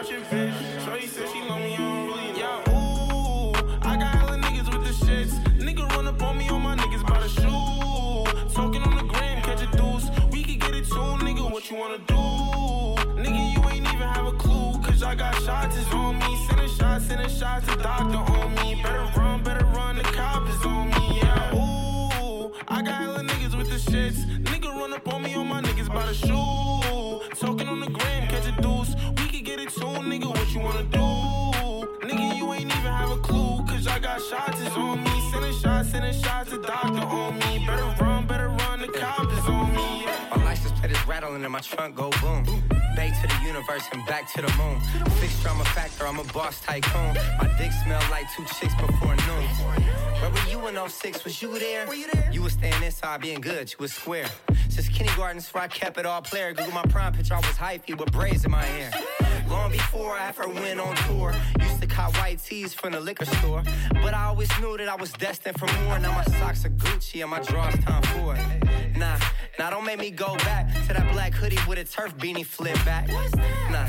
Got 0.02 0.10
your 0.10 0.20
bitch, 0.22 0.84
Shorty 0.84 1.06
said 1.06 1.28
she 1.28 1.42
love 1.48 1.60
me, 1.60 1.74
I 1.74 1.78
don't 1.78 2.06
really 2.08 2.36
yeah. 2.36 2.70
Ooh, 2.74 3.52
I 3.82 3.96
got 3.96 4.12
hella 4.16 4.36
niggas 4.36 4.66
with 4.76 4.82
the 4.84 5.06
shits. 5.06 5.30
Nigga 5.60 5.88
run 5.90 6.08
up 6.08 6.20
on 6.20 6.36
me, 6.38 6.48
on 6.48 6.60
my 6.60 6.74
niggas 6.74 7.06
by 7.06 7.20
the 7.20 7.28
shoe. 7.28 8.52
Talking 8.52 8.82
on 8.82 8.96
the 8.96 9.04
gram, 9.04 9.40
catch 9.42 9.62
a 9.62 9.66
deuce. 9.76 10.10
We 10.32 10.42
can 10.42 10.58
get 10.58 10.74
it 10.74 10.86
too, 10.86 10.94
nigga. 11.22 11.48
What 11.52 11.70
you 11.70 11.76
wanna 11.76 11.98
do? 11.98 12.14
Nigga, 13.14 13.54
you 13.54 13.62
ain't 13.68 13.86
even 13.86 14.08
have 14.08 14.26
a 14.26 14.32
clue. 14.32 14.72
Cause 14.82 15.04
I 15.04 15.14
got 15.14 15.40
shots 15.42 15.76
is 15.76 15.86
on 15.92 16.18
me. 16.18 16.46
Sending 16.48 16.68
shots, 16.76 17.06
sending 17.06 17.28
shots, 17.28 17.66
the 17.66 17.76
doctor 17.76 18.18
on 18.18 18.54
me. 18.56 18.82
Better 18.82 19.08
run, 19.16 19.44
better 19.44 19.66
run, 19.66 19.94
the 19.94 20.02
cop 20.02 20.48
is 20.48 20.66
on 20.66 20.88
me, 20.88 21.20
yeah. 21.22 21.54
Ooh, 21.54 22.52
I 22.66 22.82
got 22.82 23.02
hella 23.02 23.22
niggas 23.22 23.56
with 23.56 23.70
the 23.70 23.78
shits. 23.92 24.24
Nigga 24.42 24.66
run 24.66 24.94
up 24.94 25.06
on 25.06 25.22
me, 25.22 25.34
on 25.34 25.46
my 25.46 25.62
niggas 25.62 25.86
by 25.86 26.04
the 26.06 26.14
shoe. 26.14 26.81
What 30.42 30.52
you 30.52 30.58
wanna 30.58 30.82
do? 30.82 30.98
Nigga, 32.04 32.36
you 32.36 32.52
ain't 32.52 32.62
even 32.62 32.72
have 32.72 33.12
a 33.12 33.16
clue. 33.18 33.64
Cause 33.64 33.86
I 33.86 34.00
got 34.00 34.20
shots 34.20 34.60
is 34.60 34.72
on 34.74 35.04
me. 35.04 35.30
Sending 35.30 35.54
shots, 35.54 35.90
sending 35.90 36.20
shots, 36.20 36.50
the 36.50 36.58
doctor 36.58 36.98
on 36.98 37.38
me. 37.38 37.64
Better 37.64 37.94
run, 38.00 38.26
better 38.26 38.48
run, 38.48 38.80
the 38.80 38.88
cop 38.88 39.32
is 39.32 39.46
on 39.46 39.72
me. 39.72 40.04
My 40.34 40.42
license 40.44 40.72
plate 40.80 40.90
is 40.90 41.06
rattling 41.06 41.44
in 41.44 41.52
my 41.52 41.60
trunk, 41.60 41.94
go 41.94 42.10
boom. 42.20 42.44
Bay 42.94 43.10
to 43.10 43.26
the 43.26 43.40
universe 43.46 43.84
and 43.92 44.04
back 44.06 44.30
to 44.32 44.42
the 44.42 44.52
moon. 44.58 44.80
Fixed 45.20 45.42
drama 45.42 45.64
factor, 45.66 46.06
I'm 46.06 46.18
a 46.18 46.24
boss 46.24 46.60
tycoon. 46.60 47.14
My 47.40 47.48
dick 47.58 47.72
smell 47.84 48.02
like 48.10 48.26
two 48.34 48.44
chicks 48.44 48.74
before 48.74 49.16
noon. 49.16 49.46
Where 50.20 50.30
were 50.30 50.50
you 50.50 50.66
in 50.68 50.88
06? 50.88 51.24
Was 51.24 51.40
you 51.40 51.58
there? 51.58 51.86
Were 51.86 51.94
you 51.94 52.06
there? 52.12 52.30
You 52.32 52.42
was 52.42 52.52
staying 52.52 52.82
inside 52.82 53.20
being 53.20 53.40
good, 53.40 53.72
you 53.72 53.76
was 53.80 53.92
square. 53.92 54.26
Since 54.68 54.88
kindergarten, 54.88 55.40
where 55.52 55.64
I 55.64 55.68
kept 55.68 55.98
it 55.98 56.06
all 56.06 56.22
player. 56.22 56.52
Google 56.52 56.72
my 56.72 56.82
prime 56.82 57.12
picture, 57.12 57.34
I 57.34 57.38
was 57.38 57.56
hypey 57.56 57.98
with 57.98 58.12
braids 58.12 58.44
in 58.44 58.50
my 58.50 58.62
hair. 58.62 58.90
Long 59.48 59.70
before 59.70 60.12
I 60.12 60.28
ever 60.28 60.48
went 60.48 60.80
on 60.80 60.94
tour, 61.08 61.34
used 61.60 61.80
to 61.80 61.86
cop 61.86 62.16
white 62.16 62.42
tees 62.42 62.72
from 62.72 62.92
the 62.92 63.00
liquor 63.00 63.26
store. 63.26 63.62
But 64.02 64.14
I 64.14 64.24
always 64.24 64.48
knew 64.60 64.76
that 64.78 64.88
I 64.88 64.96
was 64.96 65.12
destined 65.12 65.58
for 65.58 65.66
more. 65.84 65.98
Now 65.98 66.12
my 66.12 66.24
socks 66.38 66.64
are 66.64 66.70
Gucci 66.70 67.20
and 67.20 67.30
my 67.30 67.40
drawers 67.40 67.78
time 67.84 68.02
for 68.02 68.34
it. 68.34 68.96
Nah, 68.96 69.18
now 69.58 69.70
don't 69.70 69.84
make 69.84 69.98
me 69.98 70.10
go 70.10 70.36
back 70.36 70.72
to 70.86 70.94
that 70.94 71.12
black 71.12 71.34
hoodie 71.34 71.58
with 71.68 71.78
a 71.78 71.84
turf 71.84 72.16
beanie 72.16 72.46
flip 72.46 72.76
back. 72.84 73.08
Nah. 73.70 73.86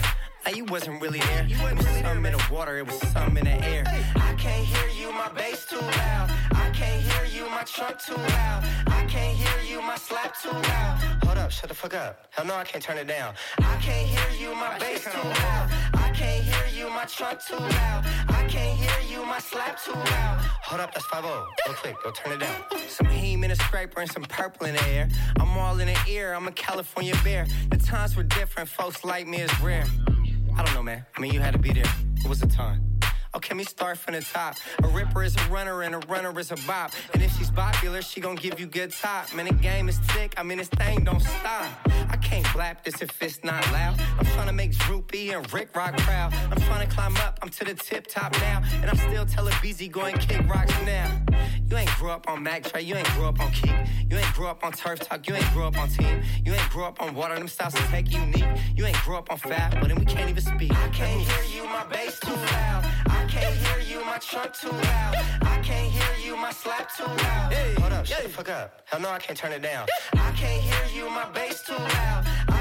You 0.54 0.66
wasn't 0.66 1.02
really 1.02 1.20
there. 1.20 1.48
It 1.50 1.78
was 1.78 1.86
something 1.88 2.26
in 2.26 2.34
the 2.34 2.48
water, 2.52 2.78
it 2.78 2.86
was 2.86 3.00
something 3.10 3.38
in 3.38 3.46
the 3.46 3.66
air. 3.66 3.84
I 4.16 4.34
can't 4.38 4.66
hear 4.66 4.88
you, 5.00 5.12
my 5.12 5.30
bass 5.30 5.66
too 5.66 5.80
loud. 5.80 6.30
I 6.52 6.70
can't 6.74 7.02
hear 7.02 7.26
you, 7.36 7.50
my 7.50 7.64
trunk 7.64 8.00
too 8.00 8.16
loud. 8.16 8.64
I 8.88 9.06
can't 9.08 9.36
hear 9.36 9.60
you, 9.68 9.82
my 9.82 9.96
slap 9.96 10.40
too 10.40 10.52
loud. 10.52 11.00
Hold 11.24 11.38
up, 11.38 11.52
shut 11.52 11.70
the 11.70 11.76
fuck 11.76 11.96
up. 11.96 12.28
Hell 12.30 12.46
no, 12.46 12.56
I 12.56 12.66
can't 12.66 12.84
turn 12.84 12.98
it 12.98 13.08
down. 13.08 13.34
I 13.58 13.78
can't 13.78 14.08
hear 14.08 14.30
you, 14.40 14.54
my 14.56 14.78
bass 14.78 15.06
too 15.06 15.28
loud. 15.28 15.72
I 15.96 16.12
can't 16.14 16.44
hear 16.44 16.68
you, 16.78 16.90
my 16.90 17.06
trunk 17.06 17.40
too 17.44 17.58
loud. 17.58 18.06
Can't 18.54 18.78
hear 18.78 19.18
you, 19.18 19.26
my 19.26 19.40
slap 19.40 19.84
too 19.84 19.94
loud. 19.94 20.38
Hold 20.62 20.82
up, 20.82 20.94
that's 20.94 21.08
5 21.08 21.24
0. 21.24 21.48
Real 21.66 21.76
quick, 21.76 21.96
go 22.04 22.12
turn 22.12 22.34
it 22.34 22.40
down. 22.40 22.62
Some 22.88 23.08
heme 23.08 23.44
in 23.44 23.50
a 23.50 23.56
scraper 23.56 24.00
and 24.00 24.12
some 24.12 24.22
purple 24.22 24.68
in 24.68 24.76
the 24.76 24.90
air. 24.90 25.10
I'm 25.40 25.58
all 25.58 25.80
in 25.80 25.88
the 25.88 25.98
ear, 26.08 26.36
I'm 26.36 26.48
a 26.48 26.52
California 26.52 27.16
bear. 27.24 27.48
The 27.72 27.78
times 27.78 28.16
were 28.16 28.22
different, 28.22 28.70
folks 28.70 29.04
like 29.04 29.26
me 29.26 29.38
is 29.42 29.60
rare. 29.60 29.86
I 30.56 30.64
don't 30.64 30.76
know, 30.76 30.84
man. 30.84 31.04
I 31.18 31.20
mean, 31.20 31.34
you 31.34 31.40
had 31.40 31.54
to 31.54 31.60
be 31.60 31.74
there. 31.74 31.92
It 32.24 32.30
was 32.30 32.44
a 32.44 32.48
time. 32.48 32.93
Okay, 33.36 33.56
me 33.56 33.64
start 33.64 33.98
from 33.98 34.14
the 34.14 34.22
top. 34.22 34.58
A 34.84 34.88
ripper 34.90 35.24
is 35.24 35.36
a 35.36 35.50
runner 35.50 35.82
and 35.82 35.96
a 35.96 36.00
runner 36.08 36.38
is 36.40 36.52
a 36.52 36.56
bop. 36.68 36.92
And 37.14 37.24
if 37.24 37.36
she's 37.36 37.50
popular, 37.50 38.04
she 38.04 38.22
gon' 38.22 38.36
give 38.36 38.60
you 38.60 38.68
good 38.68 38.92
top. 38.92 39.34
Man, 39.34 39.48
the 39.48 39.54
game 39.54 39.90
is 39.90 39.98
thick. 39.98 40.36
I 40.38 40.44
mean, 40.44 40.60
this 40.60 40.68
thing 40.70 41.04
don't 41.04 41.20
stop. 41.20 41.66
I 42.10 42.18
can't 42.18 42.46
blap 42.48 42.84
this 42.84 43.02
if 43.02 43.22
it's 43.24 43.44
not 43.44 43.66
loud. 43.72 44.00
I'm 44.20 44.26
trying 44.28 44.48
to 44.48 44.54
make 44.54 44.78
Droopy 44.78 45.32
and 45.32 45.52
Rick 45.52 45.76
Rock 45.76 45.98
proud. 45.98 46.32
I'm 46.52 46.62
trying 46.62 46.88
to 46.88 46.94
climb 46.94 47.18
up. 47.18 47.40
I'm 47.42 47.50
to 47.50 47.66
the 47.66 47.74
tip 47.74 48.06
top 48.06 48.34
now. 48.34 48.62
And 48.82 48.90
I'm 48.92 48.98
still 48.98 49.26
telling 49.26 49.54
BZ 49.54 49.92
go 49.92 50.02
and 50.02 50.20
kick 50.20 50.48
rocks 50.48 50.74
now. 50.86 51.20
You 51.68 51.78
ain't 51.78 51.90
grew 51.96 52.12
up 52.12 52.30
on 52.30 52.44
Mac 52.44 52.72
Dre. 52.72 52.84
You 52.84 52.96
ain't 52.96 53.10
grew 53.14 53.26
up 53.26 53.40
on 53.40 53.52
Keep. 53.52 53.74
You 54.12 54.18
ain't 54.18 54.34
grew 54.36 54.46
up 54.46 54.64
on 54.64 54.74
Turf 54.74 55.00
Talk. 55.00 55.28
You 55.28 55.34
ain't 55.34 55.52
grew 55.54 55.64
up 55.64 55.80
on 55.80 55.90
Team. 55.90 56.22
You 56.46 56.54
ain't 56.54 56.70
grew 56.70 56.84
up 56.84 57.02
on 57.02 57.16
Water. 57.16 57.34
Them 57.34 57.48
styles 57.48 57.74
to 57.74 57.82
take 57.88 58.12
unique. 58.12 58.46
You 58.76 58.86
ain't 58.86 59.02
grew 59.02 59.16
up 59.16 59.32
on 59.32 59.40
Fab, 59.40 59.80
but 59.80 59.88
then 59.88 59.98
we 59.98 60.06
can't 60.06 60.30
even 60.30 60.44
speak. 60.44 60.72
I 60.72 60.90
can't 60.90 61.20
hear 61.20 61.64
you. 61.64 61.68
My 61.68 61.84
bass 61.86 62.20
too 62.20 62.32
loud. 62.32 62.86
I 63.08 63.23
can't 63.34 63.56
hear 63.56 63.80
you, 63.98 64.06
my 64.06 64.18
truck 64.20 64.54
too 64.54 64.70
loud. 64.70 65.16
I 65.42 65.60
can't 65.64 65.92
hear 65.92 66.16
you, 66.26 66.38
my 66.38 66.52
slap 66.52 66.96
too 66.96 67.06
loud. 67.06 67.54
Hey, 67.54 67.74
Hold 67.80 67.94
up, 67.94 68.06
shut 68.06 68.24
the 68.24 68.30
fuck 68.30 68.50
up. 68.50 68.82
Hell 68.86 69.00
no, 69.00 69.10
I 69.10 69.20
can't 69.20 69.38
turn 69.38 69.52
it 69.52 69.62
down. 69.62 69.88
I 70.14 70.32
can't 70.32 70.62
hear 70.62 70.86
you, 70.96 71.10
my 71.10 71.26
bass 71.32 71.64
too 71.64 71.74
loud. 71.74 72.53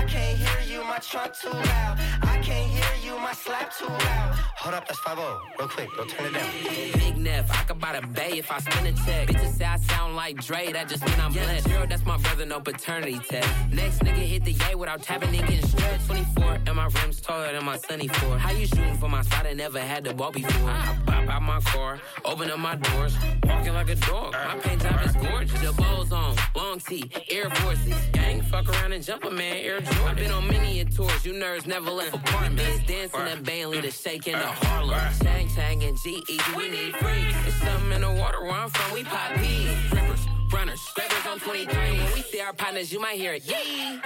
I 0.72 0.74
you, 0.74 0.84
my 0.84 0.98
truck 0.98 1.38
too 1.38 1.50
loud. 1.50 1.98
I 2.22 2.38
can't 2.38 2.70
hear 2.70 3.12
you, 3.12 3.18
my 3.18 3.32
slap 3.32 3.76
too 3.76 3.86
loud. 3.86 4.34
Hold 4.56 4.74
up, 4.74 4.88
that's 4.88 5.00
5 5.00 5.18
Real 5.58 5.68
quick, 5.68 5.88
go 5.96 6.04
turn 6.04 6.26
it 6.26 6.34
down. 6.34 6.50
Big 6.94 7.16
Neff, 7.18 7.50
I 7.50 7.64
could 7.64 7.78
buy 7.78 8.00
the 8.00 8.06
bay 8.06 8.38
if 8.38 8.50
I 8.50 8.58
spend 8.58 8.86
a 8.86 8.92
check. 9.04 9.28
Bitches 9.28 9.52
say 9.58 9.64
I 9.64 9.76
sound 9.76 10.16
like 10.16 10.36
Dre, 10.36 10.72
that 10.72 10.88
just 10.88 11.04
mean 11.04 11.20
I'm 11.20 11.32
blessed. 11.32 11.68
Zero, 11.68 11.86
that's 11.86 12.06
my 12.06 12.16
brother, 12.16 12.46
no 12.46 12.60
paternity 12.60 13.20
test. 13.28 13.48
Next 13.70 13.98
nigga 13.98 14.24
hit 14.32 14.44
the 14.44 14.52
yay 14.52 14.74
without 14.74 15.02
tapping, 15.02 15.34
it 15.34 15.46
getting 15.46 15.66
stretched. 15.66 16.06
24, 16.06 16.60
and 16.66 16.76
my 16.76 16.86
rims 16.86 17.20
taller 17.20 17.52
than 17.52 17.64
my 17.64 17.76
sunny 17.76 18.08
four. 18.08 18.38
How 18.38 18.52
you 18.52 18.66
shooting 18.66 18.96
for 18.96 19.08
my 19.08 19.22
spot? 19.22 19.46
I 19.46 19.52
never 19.52 19.80
had 19.80 20.04
the 20.04 20.14
ball 20.14 20.32
before. 20.32 20.70
I 20.70 20.96
pop 21.04 21.28
out 21.28 21.42
my 21.42 21.60
car, 21.60 22.00
open 22.24 22.50
up 22.50 22.58
my 22.58 22.76
doors, 22.76 23.14
walking 23.44 23.74
like 23.74 23.90
a 23.90 23.96
dog. 23.96 24.32
My 24.32 24.56
paint 24.62 24.82
job 24.82 25.00
is 25.04 25.12
gorgeous. 25.16 25.60
The 25.60 25.72
balls 25.72 26.12
on, 26.12 26.36
long 26.56 26.78
tee, 26.78 27.10
Air 27.30 27.50
Forces. 27.50 27.94
Gang, 28.12 28.42
fuck 28.42 28.68
around 28.68 28.92
and 28.92 29.04
jump 29.04 29.24
a 29.24 29.30
man, 29.30 29.56
Air 29.56 29.80
Jordan. 29.80 30.06
I've 30.06 30.16
been 30.16 30.30
on 30.30 30.46
many 30.46 30.61
a 30.64 30.84
tours, 30.84 31.24
you 31.24 31.32
nerds 31.32 31.66
never 31.66 31.90
left 31.90 32.14
apartments. 32.14 32.86
Dancing 32.86 33.20
at 33.20 33.42
Bailey, 33.44 33.80
the 33.80 33.90
shaking 33.90 34.34
the 34.34 34.46
Harlem. 34.46 34.98
Chang 35.22 35.48
Chang 35.54 35.82
and 35.82 35.96
G.E. 35.98 36.40
we 36.56 36.68
need 36.70 36.96
free. 36.96 37.26
It's 37.46 37.56
something 37.56 37.92
in 37.92 38.00
the 38.00 38.12
water 38.12 38.42
where 38.42 38.52
I'm 38.52 38.70
from, 38.70 38.94
we 38.94 39.04
pop 39.04 39.34
peas. 39.36 39.68
Rippers, 39.92 40.26
runners, 40.52 40.80
scrapers 40.80 41.26
on 41.26 41.38
23. 41.40 41.76
When 41.76 42.12
we 42.14 42.22
see 42.22 42.40
our 42.40 42.52
partners, 42.52 42.92
you 42.92 43.00
might 43.00 43.16
hear 43.16 43.34
it, 43.34 43.44
yee. 43.46 44.00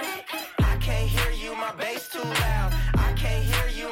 I 0.59 0.77
can't 0.79 1.09
hear 1.09 1.31
you, 1.31 1.55
my 1.55 1.73
bass 1.73 2.09
too 2.09 2.19
loud. 2.21 2.73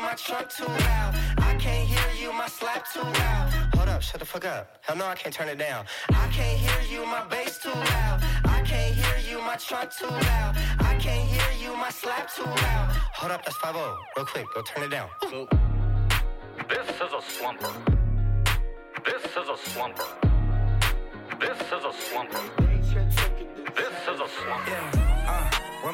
My 0.05 0.13
truck 0.13 0.47
too 0.49 0.67
loud. 0.67 1.15
I 1.39 1.55
can't 1.55 1.87
hear 1.87 2.09
you, 2.21 2.31
my 2.31 2.47
slap 2.47 2.85
too 2.93 3.01
loud. 3.01 3.49
Hold 3.75 3.89
up, 3.89 4.01
shut 4.03 4.19
the 4.19 4.25
fuck 4.25 4.45
up. 4.45 4.77
Hell 4.81 4.95
no, 4.95 5.05
I 5.05 5.15
can't 5.15 5.33
turn 5.33 5.49
it 5.49 5.57
down. 5.57 5.85
I 6.09 6.27
can't 6.27 6.59
hear 6.65 6.81
you, 6.93 7.05
my 7.07 7.23
bass 7.25 7.57
too 7.57 7.69
loud. 7.69 8.21
I 8.45 8.61
can't 8.61 8.93
hear 8.93 9.17
you, 9.27 9.41
my 9.41 9.55
truck 9.55 9.91
too 9.97 10.05
loud. 10.29 10.53
I 10.79 10.95
can't 10.99 11.27
hear 11.27 11.51
you, 11.63 11.75
my 11.75 11.89
slap 11.89 12.31
too 12.35 12.43
loud. 12.43 12.87
Hold 13.19 13.31
up, 13.31 13.43
that's 13.43 13.57
5 13.57 13.75
Real 14.15 14.25
quick, 14.27 14.45
go 14.53 14.61
turn 14.61 14.83
it 14.83 14.91
down. 14.91 15.09
This 16.69 16.87
is 17.03 17.11
a 17.19 17.21
slumper. 17.33 17.73
This 19.05 19.23
is 19.39 19.47
a 19.55 19.57
slumper. 19.69 20.09
This 21.39 21.59
is 21.75 21.83
a 21.91 21.93
slumper. 22.05 22.43
This 23.75 23.97
is 24.11 24.19
a 24.21 24.29
slumper. 24.37 24.75
Uh, 24.75 24.94
where 24.94 24.94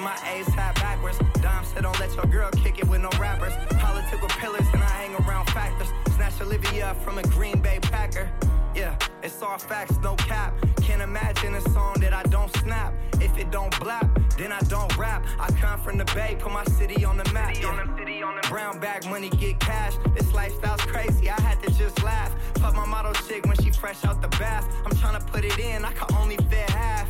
my 0.02 0.18
A's 0.34 0.48
hat 0.48 0.76
backwards. 0.76 1.18
Dom 1.42 1.64
said 1.66 1.84
don't 1.84 2.00
let 2.00 2.14
your 2.16 2.26
girl 2.26 2.50
kick 2.52 2.80
it 2.80 2.88
with 2.88 3.02
no 3.02 3.10
rappers. 3.20 3.54
Political 3.70 4.28
pillars 4.30 4.68
and 4.74 4.84
I 4.84 4.90
hang 4.90 5.16
around 5.16 5.46
factors. 5.50 5.88
Snatch 6.16 6.42
Olivia 6.42 6.96
from 7.04 7.18
a 7.20 7.24
Green 7.24 7.62
Bay 7.62 7.80
Packer. 7.82 8.30
Yeah, 8.74 8.96
it's 9.22 9.42
all 9.42 9.58
facts, 9.58 9.98
no 10.02 10.16
cap. 10.16 10.54
Can't 10.82 11.02
imagine 11.02 11.56
a 11.56 11.62
song 11.70 11.96
that 12.00 12.14
I 12.14 12.24
don't 12.24 12.56
snap. 12.58 12.94
If 13.20 13.38
it 13.38 13.52
don't 13.52 13.74
blap, 13.74 14.08
then 14.38 14.52
I 14.52 14.60
don't 14.62 14.96
rap. 14.98 15.26
I 15.40 15.52
come 15.52 15.80
from 15.80 15.98
the 15.98 16.06
Bay, 16.16 16.38
put 16.40 16.52
my 16.52 16.64
city 16.66 17.04
on 17.04 17.18
the 17.18 17.30
map. 17.34 17.56
Yeah. 17.60 17.86
Brown 18.50 18.80
bag 18.80 19.06
money, 19.06 19.30
get 19.30 19.60
cash. 19.60 19.94
This 20.16 20.34
lifestyle's 20.34 20.82
crazy, 20.82 21.30
I 21.30 21.40
had 21.42 21.62
to 21.64 21.72
just 21.72 22.02
laugh. 22.02 22.34
Fuck 22.56 22.76
my 22.76 22.86
model 22.86 23.14
chick 23.14 23.46
when 23.46 23.58
she 23.58 23.72
fresh 23.72 24.04
out 24.06 24.22
the 24.22 24.30
bath. 24.30 24.68
I'm 24.86 24.96
trying 24.98 25.20
to 25.20 25.26
put 25.26 25.44
it 25.44 25.60
in, 25.60 25.84
I 25.86 25.92
can 25.92 26.16
only 26.18 26.38
fit 26.38 26.70
half. 26.70 27.08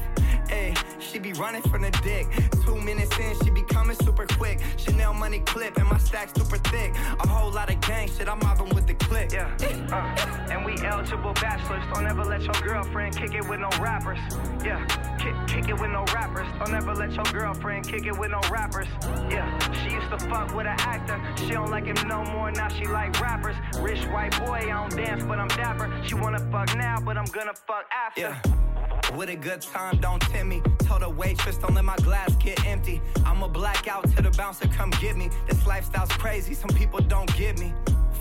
She 1.00 1.20
be 1.20 1.34
running 1.34 1.62
from 1.64 1.82
the 1.82 1.92
dick. 2.04 2.28
Two 2.66 2.80
minutes 2.80 3.18
in, 3.18 3.36
she 3.44 3.50
be 3.50 3.64
coming 3.64 3.98
super 3.98 4.26
quick. 4.26 4.60
Chanel 4.78 5.14
money 5.14 5.40
clip 5.40 5.78
and 5.78 5.90
my 5.90 5.98
stack 5.98 6.30
super 6.36 6.58
thick. 6.58 6.94
A 6.96 7.28
whole 7.28 7.52
lot 7.52 7.70
of 7.70 7.82
gang 7.82 8.08
shit, 8.08 8.28
I'm 8.30 8.40
mobbing 8.40 8.74
with 8.76 8.88
the 8.88 8.94
click. 8.94 9.32
Yeah, 9.32 9.50
uh, 9.92 10.52
and 10.52 10.66
we 10.66 10.74
eligible 10.86 11.34
bachelors. 11.34 11.84
Don't 11.94 12.08
ever 12.08 12.24
let 12.24 12.42
your 12.44 12.54
girlfriend 12.62 13.18
kick 13.18 13.34
it 13.34 13.48
with 13.50 13.60
no 13.60 13.70
rappers. 13.80 14.20
Yeah, 14.64 14.86
kick, 15.18 15.36
kick 15.48 15.70
it 15.70 15.80
with 15.80 15.92
no 15.92 16.06
rappers. 16.14 16.48
Don't 16.60 16.76
ever 16.76 16.94
let 16.94 17.12
your 17.12 17.26
girlfriend 17.26 17.88
kick 17.88 18.06
it 18.06 18.18
with 18.18 18.32
no 18.32 18.40
rappers. 18.50 18.88
Yeah, 19.30 19.48
she 19.84 19.96
used 19.96 20.10
to 20.12 20.20
fuck 20.30 20.56
with 20.56 20.68
an 20.68 20.80
actor. 20.80 21.20
She 21.38 21.52
don't 21.52 21.72
like 21.72 21.86
him 21.86 22.08
no 22.08 22.24
more, 22.24 22.52
now 22.52 22.70
she 22.70 22.86
like 22.86 23.20
rappers. 23.20 23.56
Rich 23.80 24.04
white 24.06 24.38
boy, 24.46 24.60
I 24.64 24.88
don't 24.88 24.96
dance, 24.96 25.24
but 25.24 25.40
I'm 25.40 25.50
dapper. 25.50 25.92
She 26.06 26.16
wanna 26.16 26.40
fuck 26.52 26.76
now, 26.78 27.00
but 27.04 27.18
I'm 27.18 27.26
gonna 27.26 27.54
fuck 27.68 27.86
after. 27.92 28.22
Yeah. 28.22 28.71
With 29.16 29.30
a 29.30 29.36
good 29.36 29.62
time, 29.62 29.98
don't 29.98 30.22
tempt 30.22 30.48
me. 30.48 30.62
Told 30.80 31.02
the 31.02 31.10
waitress, 31.10 31.58
don't 31.58 31.76
let 31.76 31.84
my 31.84 31.98
glass 31.98 32.34
get 32.36 32.66
empty. 32.66 33.02
I'ma 33.26 33.48
black 33.50 33.88
out 33.88 34.10
till 34.12 34.24
the 34.24 34.32
bouncer 34.32 34.68
come 34.70 34.90
get 35.02 35.18
me. 35.18 35.30
This 35.48 35.66
lifestyle's 35.68 36.12
crazy, 36.14 36.54
some 36.54 36.70
people 36.70 37.00
don't 37.00 37.32
get 37.36 37.60
me. 37.60 37.74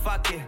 Fuck 0.02 0.32
it. 0.32 0.40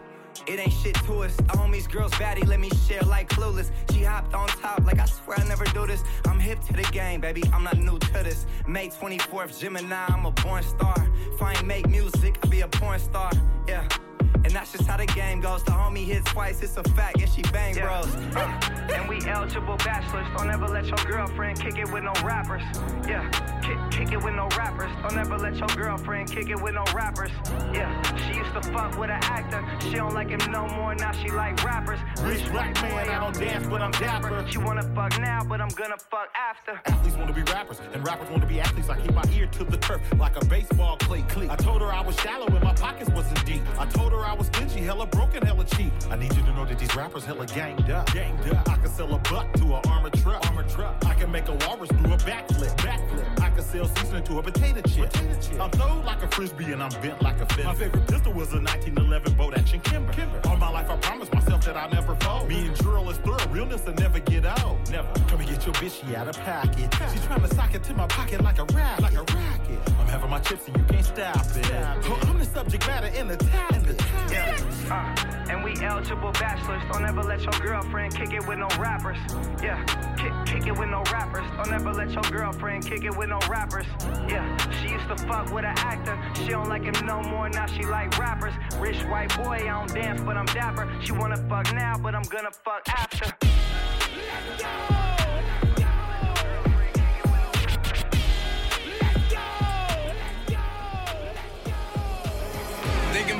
It 0.47 0.59
ain't 0.59 0.72
shit 0.72 0.95
to 1.07 1.22
us. 1.22 1.36
The 1.36 1.45
homies 1.45 1.90
girl's 1.90 2.12
baddie, 2.12 2.47
let 2.47 2.59
me 2.59 2.70
share 2.88 3.03
like 3.03 3.28
clueless. 3.28 3.70
She 3.93 4.03
hopped 4.03 4.34
on 4.34 4.49
top, 4.49 4.84
like 4.84 4.99
I 4.99 5.05
swear 5.05 5.38
I 5.38 5.47
never 5.47 5.64
do 5.66 5.86
this. 5.86 6.03
I'm 6.26 6.40
hip 6.40 6.61
to 6.62 6.72
the 6.72 6.82
game, 6.90 7.20
baby. 7.20 7.43
I'm 7.53 7.62
not 7.62 7.78
new 7.78 7.99
to 7.99 8.12
this. 8.24 8.47
May 8.66 8.88
24th, 8.88 9.61
Gemini, 9.61 10.07
I'm 10.09 10.26
a 10.26 10.32
born 10.32 10.64
star. 10.64 11.09
If 11.32 11.40
I 11.40 11.53
ain't 11.53 11.66
make 11.66 11.88
music, 11.88 12.38
I'll 12.43 12.51
be 12.51 12.62
a 12.62 12.68
porn 12.68 12.99
star. 12.99 13.30
Yeah. 13.68 13.86
And 14.45 14.53
that's 14.53 14.72
just 14.72 14.87
how 14.87 14.97
the 14.97 15.07
game 15.07 15.41
goes. 15.41 15.62
The 15.62 15.70
homie 15.70 16.05
hits 16.05 16.30
twice, 16.30 16.62
it's 16.62 16.76
a 16.76 16.83
fact. 16.91 17.18
Yeah, 17.18 17.26
she 17.26 17.43
bang 17.43 17.74
bros. 17.74 18.07
Uh, 18.35 18.61
and 18.95 19.09
we 19.09 19.20
eligible 19.28 19.76
bachelors. 19.76 20.26
Don't 20.37 20.51
ever 20.51 20.68
let 20.68 20.87
your 20.87 20.99
girlfriend 21.07 21.61
kick 21.61 21.78
it 21.78 21.91
with 21.93 22.05
no 22.05 22.12
rappers. 22.24 22.62
Yeah, 23.07 23.28
kick, 23.62 23.78
kick 23.91 24.12
it 24.12 24.22
with 24.22 24.35
no 24.35 24.49
rappers. 24.57 24.91
Don't 25.03 25.18
ever 25.18 25.39
let 25.39 25.57
your 25.57 25.68
girlfriend 25.68 26.30
kick 26.30 26.49
it 26.49 26.61
with 26.61 26.74
no 26.74 26.85
rappers. 26.95 27.30
Yeah, 27.72 28.03
she 28.16 28.39
used 28.39 28.53
to 28.55 28.62
fuck 28.72 28.99
with 28.99 29.11
an 29.11 29.22
actor. 29.22 29.64
She 29.89 29.95
don't 29.95 30.14
like 30.14 30.28
him 30.28 30.41
no 30.51 30.66
more, 30.66 30.95
now 30.95 31.12
she 31.12 31.30
like 31.30 31.62
rappers. 31.64 32.01
Rich 32.22 32.49
rap 32.49 32.74
man, 32.83 33.09
I 33.09 33.20
don't 33.20 33.39
dance, 33.39 33.66
but 33.66 33.80
I'm 33.80 33.93
dapper. 33.93 34.45
She 34.51 34.59
wanna 34.59 34.83
fuck 34.95 35.18
now, 35.20 35.45
but 35.45 35.61
I'm 35.61 35.68
gonna 35.68 35.99
fuck 36.11 36.28
after. 36.35 36.80
Athletes 36.87 37.16
wanna 37.16 37.33
be 37.33 37.43
rappers, 37.43 37.80
and 37.93 38.05
rappers 38.07 38.28
wanna 38.30 38.47
be 38.47 38.61
athletes. 38.61 38.89
I 38.89 39.01
keep 39.01 39.14
my 39.14 39.24
ear 39.33 39.47
to 39.47 39.64
the 39.64 39.76
turf 39.76 40.01
like 40.18 40.37
a 40.37 40.45
baseball 40.47 40.97
cleat. 40.97 41.51
I 41.51 41.57
told 41.57 41.80
her 41.80 41.93
I 41.93 42.01
was 42.01 42.18
shallow 42.20 42.47
and 42.47 42.62
my 42.62 42.74
pockets 42.74 43.11
wasn't 43.11 43.45
deep. 43.45 43.62
I 43.78 43.87
told 43.87 44.12
her 44.12 44.22
I 44.25 44.35
was 44.35 44.47
stingy, 44.49 44.81
hella 44.81 45.07
broken, 45.07 45.45
hella 45.45 45.64
cheap. 45.64 45.93
I 46.11 46.16
need 46.16 46.35
you 46.35 46.43
to 46.43 46.53
know 46.53 46.64
that 46.64 46.79
these 46.79 46.95
rappers 46.95 47.25
hella 47.25 47.47
ganged 47.47 47.91
up. 47.91 48.12
Ganged 48.12 48.49
up. 48.53 48.68
I 48.68 48.77
can 48.77 48.89
sell 48.89 49.12
a 49.14 49.18
buck 49.18 49.53
to 49.55 49.64
an 49.64 49.81
armored 49.89 50.14
truck. 50.14 50.45
Armored 50.47 50.68
truck. 50.68 51.05
I 51.07 51.14
can 51.14 51.31
make 51.31 51.49
a 51.49 51.55
walrus 51.66 51.89
do 51.89 52.12
a 52.12 52.16
backflip. 52.18 52.77
Backflip. 52.79 53.41
I 53.41 53.51
can 53.51 53.62
sell 53.62 53.87
seasoning 53.87 54.25
to 54.25 54.39
a 54.39 54.43
potato 54.43 54.81
chip. 54.83 55.11
Potato 55.11 55.41
chip. 55.41 55.61
I'm 55.61 55.70
thrown 55.70 56.05
like 56.05 56.23
a 56.23 56.29
frisbee 56.29 56.73
and 56.73 56.83
I'm 56.83 56.91
bent 57.03 57.20
like 57.23 57.41
a 57.41 57.47
fence. 57.47 57.64
My 57.64 57.75
favorite 57.75 58.07
pistol 58.07 58.33
was 58.33 58.53
a 58.53 58.61
1911 58.61 59.35
boat 59.35 59.57
action 59.57 59.81
Kimber. 59.81 60.12
Kimber. 60.12 60.41
All 60.47 60.57
my 60.57 60.70
life 60.70 60.89
I 60.91 60.97
promised 60.97 61.33
myself 61.35 61.64
that 61.64 61.77
I'll 61.77 61.91
never 61.91 62.14
fold. 62.16 62.49
Me 62.49 62.66
and 62.66 62.77
Drill 62.77 63.11
is 63.11 63.18
thorough, 63.18 63.49
realness 63.49 63.85
will 63.85 63.95
never 63.95 64.20
get 64.20 64.45
old. 64.62 64.91
Never. 64.91 65.12
Come 65.29 65.41
and 65.41 65.49
get 65.49 65.64
your 65.66 65.75
bitch, 65.75 66.07
she 66.07 66.16
out 66.16 66.29
of 66.29 66.39
pocket. 66.41 66.95
She's 67.12 67.25
trying 67.27 67.43
to 67.43 67.55
sock 67.55 67.75
it 67.75 67.83
to 67.85 67.95
my 67.95 68.07
pocket 68.07 68.43
like 68.43 68.59
a 68.59 68.64
racket. 68.64 69.03
Like 69.03 69.14
a 69.14 69.25
racket. 69.35 69.81
I'm 70.01 70.07
having 70.07 70.31
my 70.31 70.41
chips 70.41 70.68
and 70.68 70.77
you 70.77 70.85
can't 70.85 71.05
stop 71.05 71.57
it. 71.57 71.66
Oh, 72.05 72.18
I'm 72.29 72.39
the 72.39 72.45
subject 72.45 72.87
matter 72.87 73.09
in 73.09 73.29
the 73.29 73.37
topic. 73.37 73.99
Yeah. 74.33 74.59
Uh, 74.91 75.51
and 75.51 75.62
we 75.62 75.74
eligible 75.85 76.33
bachelors. 76.33 76.83
Don't 76.91 77.05
ever 77.05 77.22
let 77.22 77.43
your 77.43 77.53
girlfriend 77.61 78.14
kick 78.14 78.33
it 78.33 78.47
with 78.47 78.59
no 78.59 78.68
rappers. 78.78 79.18
Yeah, 79.62 79.83
kick, 80.16 80.33
kick 80.47 80.66
it 80.66 80.78
with 80.78 80.89
no 80.89 81.03
rappers. 81.12 81.45
Don't 81.57 81.72
ever 81.72 81.93
let 81.93 82.11
your 82.11 82.22
girlfriend 82.22 82.87
kick 82.87 83.05
it 83.05 83.16
with 83.16 83.28
no 83.28 83.39
rappers. 83.49 83.87
Yeah, 84.28 84.57
she 84.80 84.89
used 84.89 85.09
to 85.09 85.16
fuck 85.26 85.53
with 85.53 85.64
an 85.64 85.76
actor. 85.78 86.18
She 86.43 86.51
don't 86.51 86.68
like 86.68 86.85
him 86.85 87.07
no 87.07 87.22
more, 87.22 87.49
now 87.49 87.66
she 87.66 87.85
like 87.85 88.18
rappers. 88.18 88.55
Rich 88.78 89.03
white 89.05 89.37
boy, 89.37 89.68
I 89.68 89.87
don't 89.87 89.95
dance, 89.95 90.20
but 90.22 90.37
I'm 90.37 90.47
dapper. 90.47 90.91
She 91.03 91.12
wanna 91.12 91.37
fuck 91.49 91.72
now, 91.74 91.99
but 91.99 92.14
I'm 92.14 92.24
gonna 92.24 92.51
fuck 92.51 92.89
after. 92.89 93.33
Thinking 94.62 95.12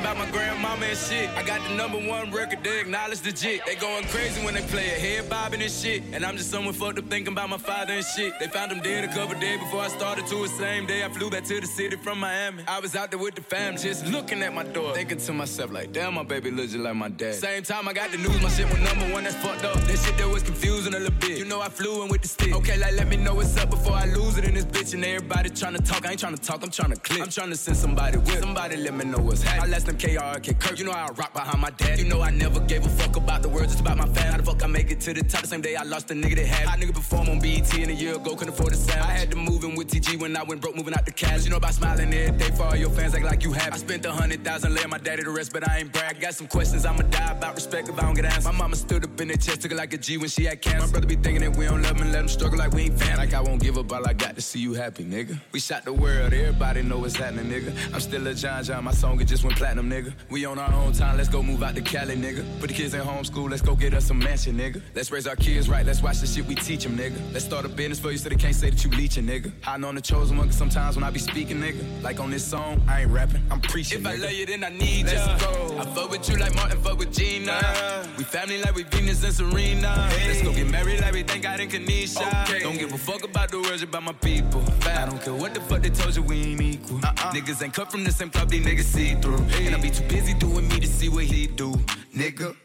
about 0.03 0.17
my 0.17 0.29
grandmama 0.31 0.85
and 0.85 0.97
shit. 0.97 1.29
I 1.29 1.43
got 1.43 1.65
the 1.65 1.75
number 1.75 1.97
one 1.97 2.29
record, 2.29 2.61
they 2.61 2.81
acknowledge 2.81 3.21
the 3.21 3.31
jit. 3.31 3.65
They 3.65 3.75
going 3.75 4.03
crazy 4.07 4.43
when 4.43 4.53
they 4.53 4.61
play 4.63 4.85
it, 4.87 4.99
head 4.99 5.29
bobbing 5.29 5.61
and 5.61 5.71
shit. 5.71 6.03
And 6.11 6.25
I'm 6.25 6.35
just 6.35 6.51
someone 6.51 6.73
fucked 6.73 6.99
up 6.99 7.05
thinking 7.09 7.31
about 7.31 7.49
my 7.49 7.57
father 7.57 7.93
and 7.93 8.05
shit. 8.05 8.33
They 8.37 8.47
found 8.47 8.73
him 8.73 8.81
dead 8.81 9.05
a 9.05 9.13
couple 9.13 9.39
days 9.39 9.59
before 9.59 9.79
I 9.79 9.87
started 9.87 10.27
to 10.27 10.35
the 10.35 10.49
same 10.49 10.85
day. 10.85 11.05
I 11.05 11.09
flew 11.09 11.29
back 11.29 11.45
to 11.45 11.61
the 11.61 11.67
city 11.67 11.95
from 11.95 12.19
Miami. 12.19 12.63
I 12.67 12.81
was 12.81 12.97
out 12.97 13.11
there 13.11 13.19
with 13.19 13.35
the 13.35 13.41
fam, 13.41 13.77
just 13.77 14.05
looking 14.07 14.43
at 14.43 14.53
my 14.53 14.63
door. 14.63 14.93
Thinking 14.93 15.19
to 15.19 15.31
myself, 15.33 15.71
like, 15.71 15.93
damn, 15.93 16.15
my 16.15 16.23
baby 16.23 16.51
looks 16.51 16.73
just 16.73 16.83
like 16.83 16.95
my 16.95 17.07
dad. 17.07 17.35
Same 17.35 17.63
time 17.63 17.87
I 17.87 17.93
got 17.93 18.11
the 18.11 18.17
news, 18.17 18.41
my 18.41 18.49
shit 18.49 18.69
was 18.69 18.79
number 18.79 19.13
one, 19.13 19.23
that's 19.23 19.37
fucked 19.37 19.63
up. 19.63 19.75
That 19.75 19.97
shit 19.97 20.17
that 20.17 20.27
was 20.27 20.43
confusing 20.43 20.93
a 20.95 20.99
little 20.99 21.17
bit. 21.17 21.37
You 21.37 21.45
know 21.45 21.61
I 21.61 21.69
flew 21.69 22.03
in 22.03 22.09
with 22.09 22.23
the 22.23 22.27
stick. 22.27 22.53
Okay, 22.53 22.77
like, 22.77 22.95
let 22.95 23.07
me 23.07 23.15
know 23.15 23.35
what's 23.35 23.55
up 23.57 23.69
before 23.69 23.93
I 23.93 24.05
lose 24.07 24.37
it 24.37 24.43
in 24.43 24.53
this 24.53 24.65
bitch. 24.65 24.93
And 24.93 25.05
everybody 25.05 25.49
trying 25.49 25.75
to 25.75 25.81
talk, 25.81 26.05
I 26.05 26.11
ain't 26.11 26.19
trying 26.19 26.35
to 26.35 26.41
talk, 26.41 26.61
I'm 26.61 26.71
trying 26.71 26.91
to 26.91 26.99
click. 26.99 27.21
I'm 27.21 27.29
trying 27.29 27.51
to 27.51 27.55
send 27.55 27.77
somebody 27.77 28.17
with. 28.17 28.41
Somebody 28.41 28.75
let 28.75 28.93
me 28.93 29.05
know 29.05 29.19
what's 29.19 29.41
happening. 29.41 29.71
Them 29.93 30.17
KR, 30.17 30.53
Kirk. 30.53 30.79
You 30.79 30.85
know 30.85 30.91
I 30.91 31.07
rock 31.09 31.33
behind 31.33 31.61
my 31.61 31.69
dad. 31.71 31.99
You 31.99 32.05
know 32.05 32.21
I 32.21 32.31
never 32.31 32.59
gave 32.59 32.85
a 32.85 32.89
fuck 32.89 33.15
about 33.15 33.41
the 33.41 33.49
words, 33.49 33.73
it's 33.73 33.81
about 33.81 33.97
my 33.97 34.07
fan. 34.07 34.31
How 34.31 34.37
the 34.37 34.43
fuck 34.43 34.63
I 34.63 34.67
make 34.67 34.91
it 34.91 34.99
to 35.01 35.13
the 35.13 35.23
top 35.23 35.41
the 35.41 35.47
same 35.47 35.61
day 35.61 35.75
I 35.75 35.83
lost 35.83 36.11
a 36.11 36.13
nigga 36.13 36.35
that 36.35 36.45
had. 36.45 36.67
I 36.67 36.77
nigga 36.77 36.93
perform 36.93 37.29
on 37.29 37.39
BET 37.39 37.73
in 37.77 37.89
a 37.89 37.93
year 37.93 38.15
ago, 38.15 38.35
couldn't 38.35 38.53
afford 38.53 38.73
the 38.73 38.77
sound. 38.77 39.01
I 39.01 39.11
had 39.11 39.31
to 39.31 39.37
move 39.37 39.63
in 39.63 39.75
with 39.75 39.89
TG 39.89 40.19
when 40.19 40.35
I 40.35 40.43
went 40.43 40.61
broke, 40.61 40.75
moving 40.75 40.93
out 40.93 41.05
the 41.05 41.11
cash. 41.11 41.43
You 41.43 41.51
know 41.51 41.57
about 41.57 41.73
smiling 41.73 42.13
every 42.13 42.37
day 42.37 42.51
for 42.51 42.63
all 42.63 42.75
your 42.75 42.89
fans, 42.89 43.13
act 43.15 43.25
like 43.25 43.43
you 43.43 43.51
have. 43.53 43.73
I 43.73 43.77
spent 43.77 44.05
a 44.05 44.11
hundred 44.11 44.43
thousand, 44.43 44.73
laying 44.73 44.89
my 44.89 44.97
daddy 44.97 45.23
to 45.23 45.31
rest, 45.31 45.53
but 45.53 45.67
I 45.67 45.79
ain't 45.79 45.91
brag. 45.91 46.17
I 46.17 46.19
got 46.19 46.33
some 46.33 46.47
questions, 46.47 46.85
I'ma 46.85 47.03
die 47.03 47.31
about 47.31 47.55
respect 47.55 47.89
if 47.89 47.97
I 47.97 48.01
don't 48.01 48.15
get 48.15 48.25
answers. 48.25 48.45
My 48.45 48.51
mama 48.51 48.75
stood 48.75 49.03
up 49.03 49.19
in 49.21 49.27
the 49.27 49.37
chest, 49.37 49.61
took 49.61 49.71
it 49.71 49.77
like 49.77 49.93
a 49.93 49.97
G 49.97 50.17
when 50.17 50.29
she 50.29 50.45
had 50.45 50.61
cancer. 50.61 50.87
My 50.87 50.91
brother 50.91 51.07
be 51.07 51.15
thinking 51.15 51.41
that 51.41 51.55
we 51.55 51.65
don't 51.65 51.81
love 51.81 51.99
him 51.99 52.11
let 52.11 52.21
him 52.21 52.27
struggle 52.27 52.57
like 52.57 52.71
we 52.71 52.83
ain't 52.83 52.99
fan. 52.99 53.17
Like 53.17 53.33
I 53.33 53.41
won't 53.41 53.61
give 53.61 53.77
up, 53.77 53.91
all 53.91 54.07
I 54.07 54.13
got 54.13 54.35
to 54.35 54.41
see 54.41 54.59
you 54.59 54.73
happy, 54.73 55.03
nigga. 55.03 55.37
We 55.51 55.59
shot 55.59 55.85
the 55.85 55.93
world, 55.93 56.33
everybody 56.33 56.81
know 56.81 56.99
what's 56.99 57.15
happening, 57.15 57.45
nigga. 57.45 57.73
I'm 57.93 57.99
still 57.99 58.25
a 58.27 58.33
John 58.33 58.63
John, 58.63 58.83
my 58.83 58.91
song 58.91 59.19
it 59.21 59.25
just 59.25 59.43
went 59.43 59.57
platinum, 59.57 59.82
nigga. 59.89 60.13
We 60.29 60.45
on 60.45 60.59
our 60.59 60.73
own 60.73 60.93
time, 60.93 61.17
let's 61.17 61.29
go 61.29 61.43
move 61.43 61.63
out 61.63 61.75
to 61.75 61.81
Cali, 61.81 62.15
nigga. 62.15 62.43
Put 62.59 62.69
the 62.69 62.75
kids 62.75 62.93
in 62.93 63.01
homeschool, 63.01 63.49
let's 63.49 63.61
go 63.61 63.75
get 63.75 63.93
us 63.93 64.09
a 64.09 64.13
mansion, 64.13 64.57
nigga. 64.57 64.81
Let's 64.95 65.11
raise 65.11 65.27
our 65.27 65.35
kids 65.35 65.69
right, 65.69 65.85
let's 65.85 66.01
watch 66.01 66.19
the 66.19 66.27
shit 66.27 66.45
we 66.45 66.55
teach 66.55 66.83
them, 66.83 66.97
nigga. 66.97 67.19
Let's 67.33 67.45
start 67.45 67.65
a 67.65 67.69
business 67.69 67.99
for 67.99 68.11
you 68.11 68.17
so 68.17 68.29
they 68.29 68.35
can't 68.35 68.55
say 68.55 68.69
that 68.69 68.83
you 68.83 68.89
leeching, 68.91 69.25
nigga. 69.25 69.51
Hiding 69.61 69.85
on 69.85 69.95
the 69.95 70.01
chosen 70.01 70.37
one, 70.37 70.47
cause 70.47 70.57
sometimes 70.57 70.95
when 70.95 71.03
I 71.03 71.09
be 71.09 71.19
speaking, 71.19 71.57
nigga. 71.57 71.83
Like 72.01 72.19
on 72.19 72.29
this 72.31 72.45
song, 72.45 72.81
I 72.87 73.01
ain't 73.01 73.11
rapping, 73.11 73.41
I'm 73.51 73.61
preaching. 73.61 73.99
If 73.99 74.05
nigga. 74.05 74.13
I 74.13 74.15
love 74.15 74.31
you, 74.31 74.45
then 74.45 74.63
I 74.63 74.69
need 74.69 75.05
let's 75.05 75.25
ya. 75.25 75.37
Go. 75.37 75.77
I 75.77 75.85
fuck 75.85 76.11
with 76.11 76.29
you 76.29 76.37
like 76.37 76.55
Martin, 76.55 76.79
fuck 76.79 76.97
with 76.97 77.13
Gina. 77.13 77.51
Uh, 77.51 78.07
we 78.17 78.23
family 78.23 78.61
like 78.61 78.75
we 78.75 78.83
Venus 78.83 79.23
and 79.23 79.33
Serena. 79.33 79.89
Hey. 80.09 80.27
Let's 80.27 80.41
go 80.41 80.53
get 80.53 80.69
married 80.69 81.01
like 81.01 81.13
we 81.13 81.23
thank 81.23 81.43
God 81.43 81.59
in 81.59 81.69
Kanisha. 81.69 82.43
Okay. 82.43 82.59
Don't 82.59 82.77
give 82.77 82.93
a 82.93 82.97
fuck 82.97 83.23
about 83.23 83.51
the 83.51 83.59
words 83.59 83.83
about 83.83 84.03
my 84.03 84.13
people. 84.13 84.63
I 84.85 85.05
don't 85.05 85.21
care 85.21 85.33
what 85.33 85.53
the 85.53 85.61
fuck 85.61 85.81
they 85.81 85.89
told 85.89 86.15
you, 86.15 86.23
we 86.23 86.41
ain't 86.43 86.61
equal. 86.61 86.97
Uh-uh. 86.97 87.33
Niggas 87.33 87.61
ain't 87.63 87.73
cut 87.73 87.91
from 87.91 88.03
the 88.03 88.11
same 88.11 88.29
club, 88.29 88.49
these 88.49 88.65
niggas 88.65 88.83
see 88.83 89.15
through. 89.15 89.37
Hey. 89.43 89.72
I 89.73 89.81
be 89.81 89.89
too 89.89 90.03
busy 90.03 90.33
doing 90.35 90.67
me 90.67 90.79
to 90.79 90.87
see 90.87 91.09
what 91.09 91.23
he 91.23 91.47
do, 91.47 91.73
nigga. 92.15 92.55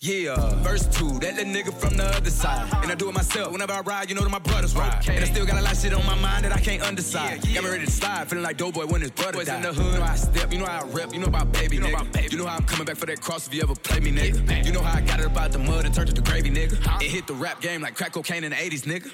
Yeah, 0.00 0.36
verse 0.62 0.86
two, 0.86 1.18
that 1.20 1.36
little 1.36 1.54
nigga 1.54 1.72
from 1.72 1.96
the 1.96 2.04
other 2.04 2.28
side. 2.28 2.70
And 2.82 2.92
I 2.92 2.94
do 2.94 3.08
it 3.08 3.14
myself 3.14 3.50
whenever 3.50 3.72
I 3.72 3.80
ride, 3.80 4.10
you 4.10 4.14
know 4.14 4.20
that 4.20 4.30
my 4.30 4.38
brothers 4.38 4.76
ride. 4.76 4.98
Okay. 4.98 5.16
And 5.16 5.24
I 5.24 5.28
still 5.28 5.46
got 5.46 5.58
a 5.58 5.62
lot 5.62 5.72
of 5.72 5.80
shit 5.80 5.94
on 5.94 6.04
my 6.04 6.16
mind 6.16 6.44
that 6.44 6.52
I 6.52 6.60
can't 6.60 6.82
underside. 6.82 7.42
Yeah, 7.44 7.48
yeah. 7.48 7.54
Got 7.54 7.64
me 7.64 7.70
ready 7.70 7.86
to 7.86 7.90
slide, 7.90 8.28
feeling 8.28 8.44
like 8.44 8.58
Doughboy 8.58 8.84
when 8.84 9.00
his 9.00 9.12
brother 9.12 9.38
Boys 9.38 9.46
died. 9.46 9.56
in 9.56 9.62
the 9.62 9.72
hood, 9.72 9.94
you 9.94 9.98
know 9.98 10.04
how 10.04 10.12
I 10.12 10.16
step, 10.16 10.52
you 10.52 10.58
know 10.58 10.66
how 10.66 10.84
I 10.84 10.88
rep, 10.88 11.14
you 11.14 11.20
know 11.20 11.26
about 11.26 11.50
baby, 11.52 11.76
you 11.76 11.80
know 11.80 11.88
nigga. 11.88 11.94
About 11.94 12.12
baby. 12.12 12.28
You 12.32 12.38
know 12.38 12.46
how 12.46 12.56
I'm 12.56 12.64
coming 12.64 12.84
back 12.84 12.96
for 12.96 13.06
that 13.06 13.22
cross 13.22 13.46
if 13.46 13.54
you 13.54 13.62
ever 13.62 13.74
play 13.74 14.00
me, 14.00 14.12
nigga. 14.12 14.50
Yeah, 14.50 14.62
you 14.64 14.72
know 14.72 14.82
how 14.82 14.98
I 14.98 15.00
got 15.00 15.20
it 15.20 15.26
about 15.26 15.52
the 15.52 15.58
mud 15.60 15.86
and 15.86 15.94
turned 15.94 16.10
it 16.10 16.16
to 16.16 16.22
gravy, 16.22 16.50
nigga. 16.50 16.76
Huh? 16.82 16.98
It 17.00 17.10
hit 17.10 17.26
the 17.26 17.34
rap 17.34 17.62
game 17.62 17.80
like 17.80 17.94
crack 17.94 18.12
cocaine 18.12 18.44
in 18.44 18.50
the 18.50 18.56
80s, 18.56 18.82
nigga. 18.82 19.08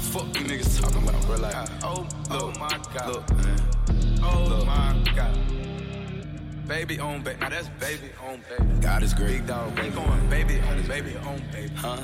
Fuck 0.00 0.28
you 0.38 0.46
niggas 0.46 0.80
talking 0.80 1.06
about, 1.06 1.20
bro. 1.26 1.36
Like, 1.36 1.54
oh, 1.84 2.08
oh 2.30 2.52
my 2.58 2.80
god. 2.94 3.08
Look, 3.08 3.30
man. 3.36 3.60
Oh 4.22 4.46
look. 4.48 4.66
my 4.66 5.12
god. 5.14 5.59
Baby 6.70 7.00
on 7.00 7.20
baby. 7.22 7.40
Now 7.40 7.48
that's 7.48 7.68
baby 7.80 8.10
on 8.24 8.44
baby. 8.48 8.80
God 8.80 9.02
is 9.02 9.12
great. 9.12 9.38
Big 9.38 9.46
dog. 9.48 9.74
Baby 9.74 9.90
going 9.90 10.30
baby 10.30 10.60
on 10.60 10.86
baby 10.86 11.16
on 11.16 11.42
baby. 11.50 11.72
Huh? 11.74 11.98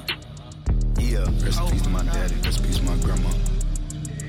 Yeah. 0.98 1.20
Rest 1.44 1.60
in 1.60 1.70
peace 1.70 1.82
to 1.82 1.88
oh 1.88 1.92
my 1.92 2.02
daddy. 2.02 2.34
Rest 2.42 2.58
in 2.58 2.64
peace 2.64 2.78
to 2.78 2.82
my 2.82 2.96
grandma. 2.96 3.28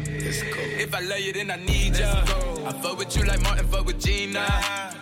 Let's 0.05 0.43
go. 0.43 0.61
If 0.61 0.93
I 0.93 0.99
love 0.99 1.19
you, 1.21 1.33
then 1.33 1.49
I 1.49 1.55
need 1.55 1.97
ya. 1.97 2.23
I 2.67 2.71
fuck 2.83 2.99
with 2.99 3.17
you 3.17 3.25
like 3.25 3.41
Martin 3.41 3.65
fuck 3.67 3.87
with 3.87 3.99
Gina. 3.99 4.45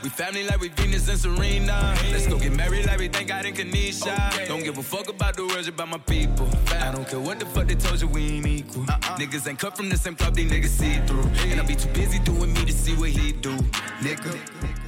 We 0.02 0.08
family 0.08 0.46
like 0.48 0.62
we 0.62 0.70
Venus 0.70 1.10
and 1.10 1.20
Serena. 1.20 1.94
Let's 2.14 2.28
go 2.28 2.40
get 2.40 2.54
married 2.54 2.86
like 2.86 3.00
we 3.00 3.10
thank 3.10 3.28
God 3.28 3.46
in 3.46 3.56
Kanisha. 3.56 4.36
Okay. 4.36 4.48
Don't 4.48 4.64
give 4.64 4.78
a 4.78 4.84
fuck 4.84 5.10
about 5.10 5.36
the 5.36 5.46
words 5.48 5.68
about 5.68 5.90
my 5.90 5.98
people. 5.98 6.48
I 6.80 6.94
don't 6.94 7.06
care 7.06 7.20
what 7.20 7.40
the 7.40 7.46
fuck 7.46 7.68
they 7.68 7.76
told 7.76 8.00
you, 8.00 8.08
we 8.08 8.38
ain't 8.38 8.48
equal. 8.48 8.84
Uh-uh. 8.84 9.18
Niggas 9.18 9.46
ain't 9.50 9.60
cut 9.60 9.76
from 9.76 9.90
the 9.90 9.98
same 9.98 10.16
club, 10.16 10.34
these 10.34 10.50
niggas 10.50 10.68
see 10.80 11.06
through. 11.06 11.30
And 11.52 11.60
I 11.60 11.66
be 11.66 11.76
too 11.76 11.90
busy 11.90 12.20
doing 12.20 12.54
me 12.54 12.64
to 12.64 12.72
see 12.72 12.96
what 12.96 13.10
he 13.10 13.34
do, 13.34 13.54
nigga. 14.00 14.85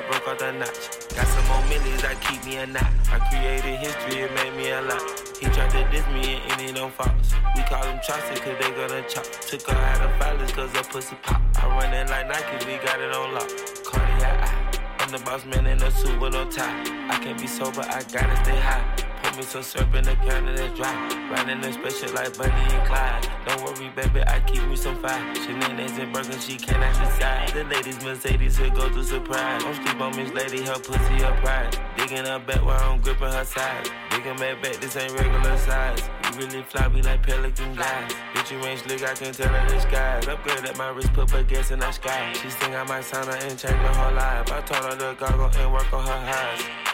I 0.00 0.02
broke 0.08 0.28
out 0.28 0.42
the. 0.52 0.66
Got 1.14 1.26
some 1.26 1.46
more 1.48 1.62
that 2.02 2.16
keep 2.20 2.44
me 2.44 2.56
a 2.56 2.66
knot. 2.66 2.86
I 3.10 3.18
created 3.28 3.80
history, 3.80 4.22
it 4.22 4.34
made 4.34 4.56
me 4.56 4.70
a 4.70 4.82
lot. 4.82 5.29
He 5.40 5.46
tried 5.46 5.70
to 5.70 5.88
diss 5.90 6.06
me 6.08 6.42
and 6.50 6.60
ended 6.60 6.76
on 6.76 6.90
Fox. 6.90 7.32
We 7.56 7.62
call 7.62 7.82
them 7.82 7.98
Chaucer 8.06 8.34
cause 8.34 8.58
they 8.60 8.70
gonna 8.72 9.02
chop. 9.08 9.24
Took 9.24 9.62
her 9.70 9.74
out 9.74 10.02
of 10.02 10.18
violence 10.18 10.52
cause 10.52 10.70
her 10.72 10.82
pussy 10.84 11.16
pop. 11.22 11.40
I 11.56 11.66
run 11.66 11.94
it 11.94 12.10
like 12.10 12.28
Nike, 12.28 12.66
we 12.66 12.76
got 12.84 13.00
it 13.00 13.10
on 13.14 13.32
lock. 13.32 13.48
Cardiac 13.84 14.80
I'm 15.00 15.10
the 15.10 15.18
boss 15.24 15.46
man 15.46 15.64
in 15.64 15.82
a 15.82 15.90
suit 15.90 16.20
with 16.20 16.34
no 16.34 16.44
tie. 16.50 16.82
I 17.08 17.18
can't 17.22 17.40
be 17.40 17.46
sober, 17.46 17.80
I 17.80 18.02
gotta 18.12 18.36
stay 18.44 18.60
high. 18.60 19.09
Put 19.30 19.38
me 19.38 19.44
some 19.44 19.62
syrup 19.62 19.94
in 19.94 20.02
the 20.02 20.16
counter 20.26 20.56
that's 20.56 20.76
dry. 20.76 21.30
Riding 21.30 21.64
a 21.64 21.72
special 21.72 22.12
like 22.14 22.36
Bonnie 22.36 22.74
and 22.74 22.84
Clyde. 22.88 23.28
Don't 23.46 23.62
worry, 23.62 23.88
baby, 23.90 24.22
I 24.26 24.40
keep 24.40 24.66
me 24.66 24.74
some 24.74 25.00
fire. 25.00 25.34
Shenanigans 25.36 25.98
and 25.98 26.12
Birkin, 26.12 26.40
she 26.40 26.56
cannot 26.56 26.92
decide. 26.98 27.48
The 27.50 27.62
ladies 27.62 28.02
Mercedes 28.02 28.56
here 28.56 28.70
go 28.70 28.88
to 28.88 29.04
surprise. 29.04 29.62
Don't 29.62 29.76
sleep 29.76 30.00
on 30.00 30.16
Miss 30.16 30.32
Lady, 30.32 30.64
her 30.64 30.80
pussy 30.80 31.22
her 31.22 31.40
pride. 31.42 31.78
Digging 31.96 32.24
her 32.26 32.40
back 32.40 32.64
while 32.64 32.82
I'm 32.82 33.00
gripping 33.00 33.30
her 33.30 33.44
side. 33.44 33.88
Digging 34.10 34.34
back 34.34 34.64
back, 34.64 34.80
this 34.80 34.96
ain't 34.96 35.12
regular 35.12 35.56
size. 35.58 36.10
You 36.24 36.38
really 36.40 36.62
fly 36.64 36.88
me 36.88 37.00
like 37.02 37.22
pelican 37.22 37.76
guys. 37.76 38.12
Bitch, 38.34 38.50
you 38.50 38.58
ain't 38.66 38.80
slick, 38.80 39.04
I 39.04 39.14
can 39.14 39.32
tell 39.32 39.46
her 39.46 39.68
the 39.68 39.78
skies. 39.78 40.26
Upgrade 40.26 40.64
at 40.64 40.76
my 40.76 40.88
wrist, 40.88 41.12
put 41.12 41.30
her 41.30 41.44
gas 41.44 41.70
in 41.70 41.78
the 41.78 41.92
sky. 41.92 42.32
She 42.32 42.48
think 42.48 42.74
I 42.74 42.82
might 42.82 43.04
sign 43.04 43.26
her 43.26 43.36
and 43.46 43.56
change 43.56 43.74
her 43.74 43.94
whole 43.94 44.12
life. 44.12 44.50
I 44.50 44.60
told 44.62 44.92
her 44.92 44.98
to 44.98 45.20
goggle 45.20 45.50
and 45.56 45.72
work 45.72 45.92
on 45.92 46.04
her 46.04 46.12
eyes. 46.12 46.90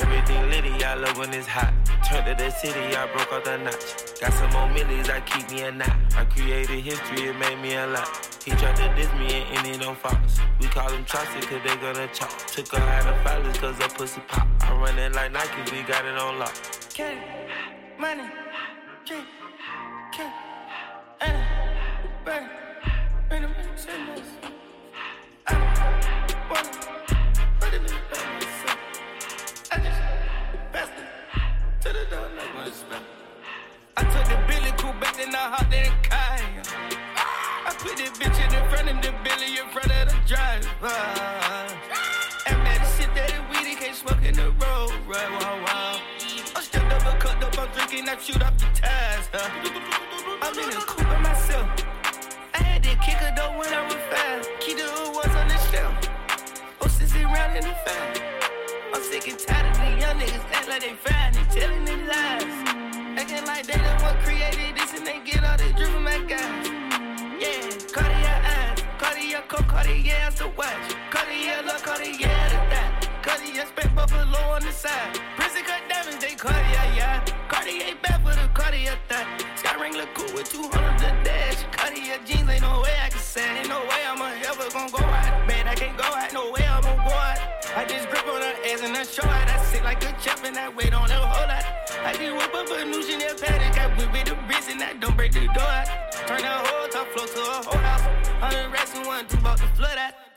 Everything 0.00 0.48
litty, 0.48 0.84
I 0.84 0.94
love 0.94 1.18
when 1.18 1.34
it's 1.34 1.46
hot. 1.46 1.74
Turned 2.08 2.26
to 2.26 2.34
the 2.44 2.50
city, 2.50 2.94
I 2.94 3.06
broke 3.12 3.32
out 3.32 3.44
the 3.44 3.58
notch. 3.58 4.20
Got 4.20 4.32
some 4.32 4.50
more 4.52 4.68
millies, 4.68 5.08
I 5.08 5.20
keep 5.20 5.50
me 5.50 5.62
a 5.62 5.72
knot. 5.72 5.96
I 6.16 6.24
created 6.24 6.84
history, 6.84 7.28
it 7.28 7.36
made 7.36 7.58
me 7.60 7.74
a 7.74 7.86
lot. 7.86 8.08
He 8.44 8.52
tried 8.52 8.76
to 8.76 8.94
diss 8.94 9.12
me 9.14 9.42
and 9.42 9.66
ended 9.66 9.84
on 9.84 9.96
Fox. 9.96 10.38
We 10.60 10.66
call 10.68 10.88
him 10.90 11.04
Chaucer, 11.04 11.40
cause 11.40 11.60
they 11.64 11.76
gonna 11.76 12.08
chop. 12.12 12.30
Took 12.46 12.72
a 12.74 12.80
out 12.80 13.06
of 13.06 13.16
filers, 13.24 13.58
cause 13.58 13.76
her 13.78 13.88
pussy 13.88 14.20
pop. 14.28 14.46
I 14.60 14.72
run 14.72 14.98
it 14.98 15.12
like 15.14 15.32
Nike, 15.32 15.62
we 15.72 15.82
got 15.82 16.04
it 16.04 16.16
on 16.16 16.38
lock. 16.38 16.54
K, 16.94 17.18
money, 17.98 18.30
K, 19.04 19.16
K, 20.12 20.30
uh, 21.20 21.32
burn, 22.24 22.48
burn. 23.28 24.07
Up, 48.08 48.18
I 48.18 48.22
shoot 48.22 48.42
off 48.42 48.56
the 48.58 48.66
tires. 48.74 49.28
Huh? 49.32 49.50
I'm 50.42 50.58
in 50.58 50.70
the 50.70 50.76
coupe 50.86 51.04
by 51.04 51.20
myself. 51.20 51.68
I 52.54 52.62
had 52.62 52.82
to 52.84 52.94
kick 53.04 53.18
her 53.20 53.32
though 53.36 53.58
when 53.58 53.68
I 53.68 53.84
was 53.84 54.00
fast. 54.08 54.48
Keep 54.60 54.78
the 54.78 54.84
hood 54.84 55.14
ones 55.14 55.34
on 55.36 55.48
the 55.48 55.58
shelf. 55.68 55.94
Oh, 56.80 56.86
sissy 56.86 57.24
round 57.24 57.56
in 57.56 57.64
the 57.64 57.76
fast. 57.84 58.22
I'm 58.94 59.02
sick 59.02 59.28
and 59.28 59.38
tired 59.38 59.66
of 59.70 59.76
the 59.76 60.00
young 60.00 60.16
niggas 60.18 60.44
act 60.52 60.68
like 60.68 60.82
they 60.82 60.94
fine 60.94 61.36
and 61.36 61.50
telling 61.50 61.84
their 61.84 62.02
lies. 62.08 62.56
Acting 63.20 63.44
like 63.46 63.66
they 63.66 63.76
the 63.76 63.92
one 64.00 64.16
created 64.24 64.76
this 64.76 64.94
and 64.96 65.06
they 65.06 65.20
get 65.24 65.44
all 65.44 65.56
this 65.58 65.72
drip 65.76 65.90
from 65.90 66.04
my 66.04 66.18
guys. 66.24 66.68
Yeah, 67.36 67.68
Cartier 67.92 68.38
eyes, 68.56 68.78
Cartier 68.98 69.42
coat, 69.48 69.68
Cartier 69.68 70.30
the 70.36 70.48
watch, 70.56 70.88
Cartier 71.10 71.60
look, 71.66 71.82
Cartier 71.82 72.40
the 72.52 72.60
dot, 72.72 73.08
Cartier 73.22 73.66
spec 73.66 73.94
buffalo 73.94 74.40
on 74.56 74.62
the 74.62 74.72
side. 74.72 75.20
Prison 75.36 75.62
cut 75.64 75.82
diamonds, 75.88 76.24
they 76.24 76.34
Cartier, 76.34 76.86
yeah. 76.96 77.47
Cartier 77.68 77.96
bad 78.00 78.22
for 78.24 78.32
the 78.32 78.48
Cartier 78.54 78.96
thought. 79.08 79.28
Sky 79.56 79.76
Wrangler 79.78 80.08
cool 80.14 80.32
with 80.32 80.50
200 80.50 80.72
the 80.98 81.12
dash. 81.22 81.62
Cartier 81.70 82.16
jeans, 82.24 82.48
ain't 82.48 82.62
no 82.62 82.80
way 82.80 82.96
I 83.04 83.10
can 83.10 83.20
say. 83.20 83.44
Ain't 83.60 83.68
no 83.68 83.80
way 83.80 84.00
I'm 84.08 84.22
ever 84.22 84.70
gonna 84.72 84.90
go 84.90 85.04
out. 85.04 85.46
Man, 85.46 85.68
I 85.68 85.74
can't 85.74 85.96
go 85.98 86.04
out, 86.04 86.32
no 86.32 86.50
way 86.50 86.64
I'm 86.64 86.80
gonna 86.80 86.96
go 86.96 87.12
out. 87.12 87.38
I 87.76 87.84
just 87.84 88.08
grip 88.08 88.26
on 88.26 88.40
her 88.40 88.54
ass 88.64 88.80
and 88.80 88.96
I 88.96 89.02
show 89.02 89.28
her. 89.28 89.44
I 89.52 89.62
sit 89.64 89.84
like 89.84 90.02
a 90.02 90.16
champ 90.18 90.44
and 90.44 90.56
I 90.56 90.70
wait 90.70 90.94
on 90.94 91.10
her 91.10 91.20
whole 91.20 91.46
lot. 91.46 91.64
I 92.08 92.14
just 92.16 92.32
whip 92.40 92.54
up 92.54 92.70
a 92.72 92.84
new 92.86 93.02
Chanel 93.02 93.34
paddock. 93.36 93.76
I 93.76 93.86
whip 93.98 94.14
it 94.16 94.24
the 94.24 94.34
bricks 94.48 94.68
and 94.70 94.82
I 94.82 94.94
don't 94.94 95.14
break 95.14 95.32
the 95.32 95.44
door 95.52 95.68
out. 95.68 95.88
Turn 96.26 96.40
the 96.40 96.48
whole 96.48 96.88
top 96.88 97.06
floor 97.08 97.26
to 97.26 97.40
a 97.52 97.62
whole 97.68 97.84
house. 97.84 98.04
Hundred 98.40 98.72
racks 98.72 98.94
and 98.96 99.06
one, 99.06 99.26
two 99.28 99.36
about 99.36 99.58
to 99.58 99.66
flood 99.76 99.98
out. 99.98 100.27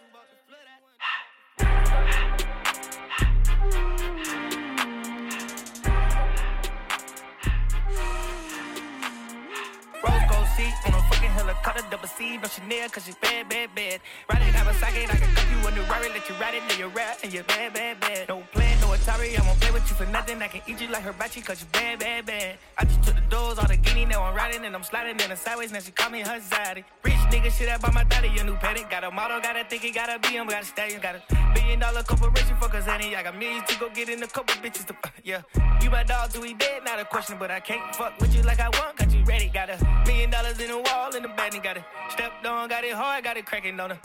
A 11.51 11.55
fucking 11.55 11.63
helicopter, 11.63 11.83
double 11.89 12.07
C, 12.07 12.37
no 12.37 12.47
Chanel, 12.47 12.89
cause 12.89 13.05
she's 13.05 13.15
bad, 13.15 13.49
bad, 13.49 13.69
bad. 13.75 13.99
Ride 14.29 14.41
have 14.41 14.67
a 14.67 14.73
socket, 14.75 15.13
I 15.13 15.17
can 15.17 15.33
cup 15.35 15.45
you 15.51 15.67
in 15.67 15.75
the 15.75 15.81
Rari, 15.81 16.09
let 16.09 16.27
you 16.29 16.35
ride 16.35 16.55
it, 16.55 16.63
then 16.67 16.79
you 16.79 16.87
rap, 16.87 17.17
and 17.23 17.33
you're 17.33 17.43
bad, 17.43 17.73
bad, 17.73 17.99
bad. 17.99 18.29
No 18.29 18.43
plan, 18.51 18.80
Atari, 18.91 19.39
I 19.39 19.45
won't 19.47 19.59
play 19.59 19.71
with 19.71 19.87
you 19.89 19.95
for 19.95 20.05
nothing, 20.07 20.41
I 20.41 20.47
can 20.47 20.61
eat 20.67 20.81
you 20.81 20.87
like 20.87 21.03
hibachi, 21.03 21.41
cause 21.41 21.61
you 21.61 21.67
bad, 21.71 21.99
bad, 21.99 22.25
bad. 22.25 22.57
I 22.77 22.85
just 22.85 23.03
took 23.03 23.15
the 23.15 23.21
doors, 23.29 23.57
all 23.57 23.67
the 23.67 23.77
guinea, 23.77 24.05
now 24.05 24.23
I'm 24.23 24.35
riding, 24.35 24.65
and 24.65 24.75
I'm 24.75 24.83
sliding 24.83 25.19
in 25.19 25.29
the 25.29 25.35
sideways, 25.35 25.71
now 25.71 25.79
she 25.79 25.91
call 25.91 26.09
me 26.09 26.21
her 26.21 26.39
zaddy. 26.39 26.83
Rich 27.03 27.13
nigga, 27.31 27.51
shit, 27.51 27.69
I 27.69 27.77
bought 27.77 27.93
my 27.93 28.03
daddy 28.03 28.27
a 28.39 28.43
new 28.43 28.55
Patek, 28.55 28.89
got 28.89 29.03
a 29.03 29.11
model, 29.11 29.39
got 29.39 29.55
a 29.55 29.63
think 29.63 29.85
it, 29.85 29.95
got 29.95 30.09
a 30.09 30.19
BM, 30.19 30.49
got 30.49 30.63
a 30.63 30.65
stallion, 30.65 30.99
got 31.01 31.15
a 31.15 31.21
billion 31.53 31.79
dollar 31.79 32.03
corporation 32.03 32.55
for 32.57 32.67
Kazani, 32.67 33.15
I 33.15 33.23
got 33.23 33.37
millions 33.37 33.63
to 33.69 33.79
go 33.79 33.89
get 33.89 34.09
in 34.09 34.21
a 34.23 34.27
couple 34.27 34.55
bitches 34.55 34.85
to, 34.87 34.95
yeah. 35.23 35.41
You 35.81 35.89
my 35.89 36.03
dog, 36.03 36.33
do 36.33 36.41
we 36.41 36.53
dead? 36.53 36.83
Not 36.83 36.99
a 36.99 37.05
question, 37.05 37.37
but 37.39 37.49
I 37.49 37.59
can't 37.59 37.95
fuck 37.95 38.19
with 38.19 38.35
you 38.35 38.41
like 38.43 38.59
I 38.59 38.69
want, 38.69 38.97
got 38.97 39.11
you 39.13 39.23
ready, 39.23 39.47
got 39.47 39.69
a 39.69 40.03
million 40.05 40.29
dollars 40.29 40.59
in 40.59 40.69
the 40.69 40.77
wall, 40.77 41.15
in 41.15 41.23
the 41.23 41.29
bed, 41.29 41.53
and 41.53 41.63
got 41.63 41.77
it 41.77 41.83
stepped 42.09 42.45
on, 42.45 42.69
got 42.69 42.83
it 42.83 42.93
hard, 42.93 43.23
got 43.23 43.37
it 43.37 43.45
cracking 43.45 43.79
on 43.79 43.91
her. 43.91 43.99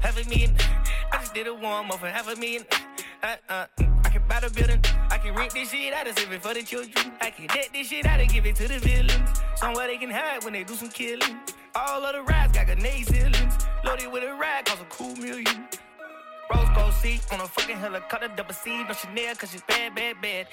Half 0.00 0.24
a 0.24 0.28
million, 0.28 0.56
I 1.12 1.18
just 1.18 1.34
did 1.34 1.46
a 1.46 1.54
warm 1.54 1.90
up 1.90 2.00
for 2.00 2.08
half 2.08 2.26
a 2.26 2.36
million. 2.36 2.64
Uh, 3.22 3.36
uh, 3.50 3.66
Can 4.30 4.42
the 4.42 4.50
building, 4.54 4.80
I 5.10 5.18
can 5.18 5.34
rent 5.34 5.52
this 5.52 5.70
shit 5.70 5.92
out 5.92 6.06
and 6.06 6.16
save 6.16 6.30
it 6.30 6.40
for 6.40 6.54
the 6.54 6.62
children. 6.62 7.12
I 7.20 7.30
can 7.30 7.48
deck 7.48 7.70
this 7.72 7.88
shit 7.88 8.06
out 8.06 8.20
and 8.20 8.30
give 8.30 8.46
it 8.46 8.54
to 8.56 8.68
the 8.68 8.78
villains. 8.78 9.40
Somewhere 9.56 9.88
they 9.88 9.98
can 9.98 10.10
hide 10.10 10.44
when 10.44 10.52
they 10.52 10.62
do 10.62 10.74
some 10.74 10.88
killing. 10.88 11.36
All 11.74 12.04
of 12.04 12.14
the 12.14 12.22
rides 12.22 12.52
got 12.52 12.66
grenade 12.66 13.08
ceilings. 13.08 13.54
Loaded 13.84 14.12
with 14.12 14.22
a 14.22 14.32
ride, 14.32 14.66
cost 14.66 14.82
a 14.82 14.84
cool 14.84 15.16
million. 15.16 15.66
Rose 16.52 16.68
gold 16.74 16.92
seat 16.94 17.20
on 17.32 17.40
a 17.40 17.46
fucking 17.46 17.76
helicopter, 17.76 18.28
double 18.36 18.54
C, 18.54 18.82
no 18.84 18.92
Chanel, 18.92 19.34
cause 19.36 19.52
she's 19.52 19.62
bad, 19.62 19.94
bad, 19.94 20.20
bad. 20.20 20.46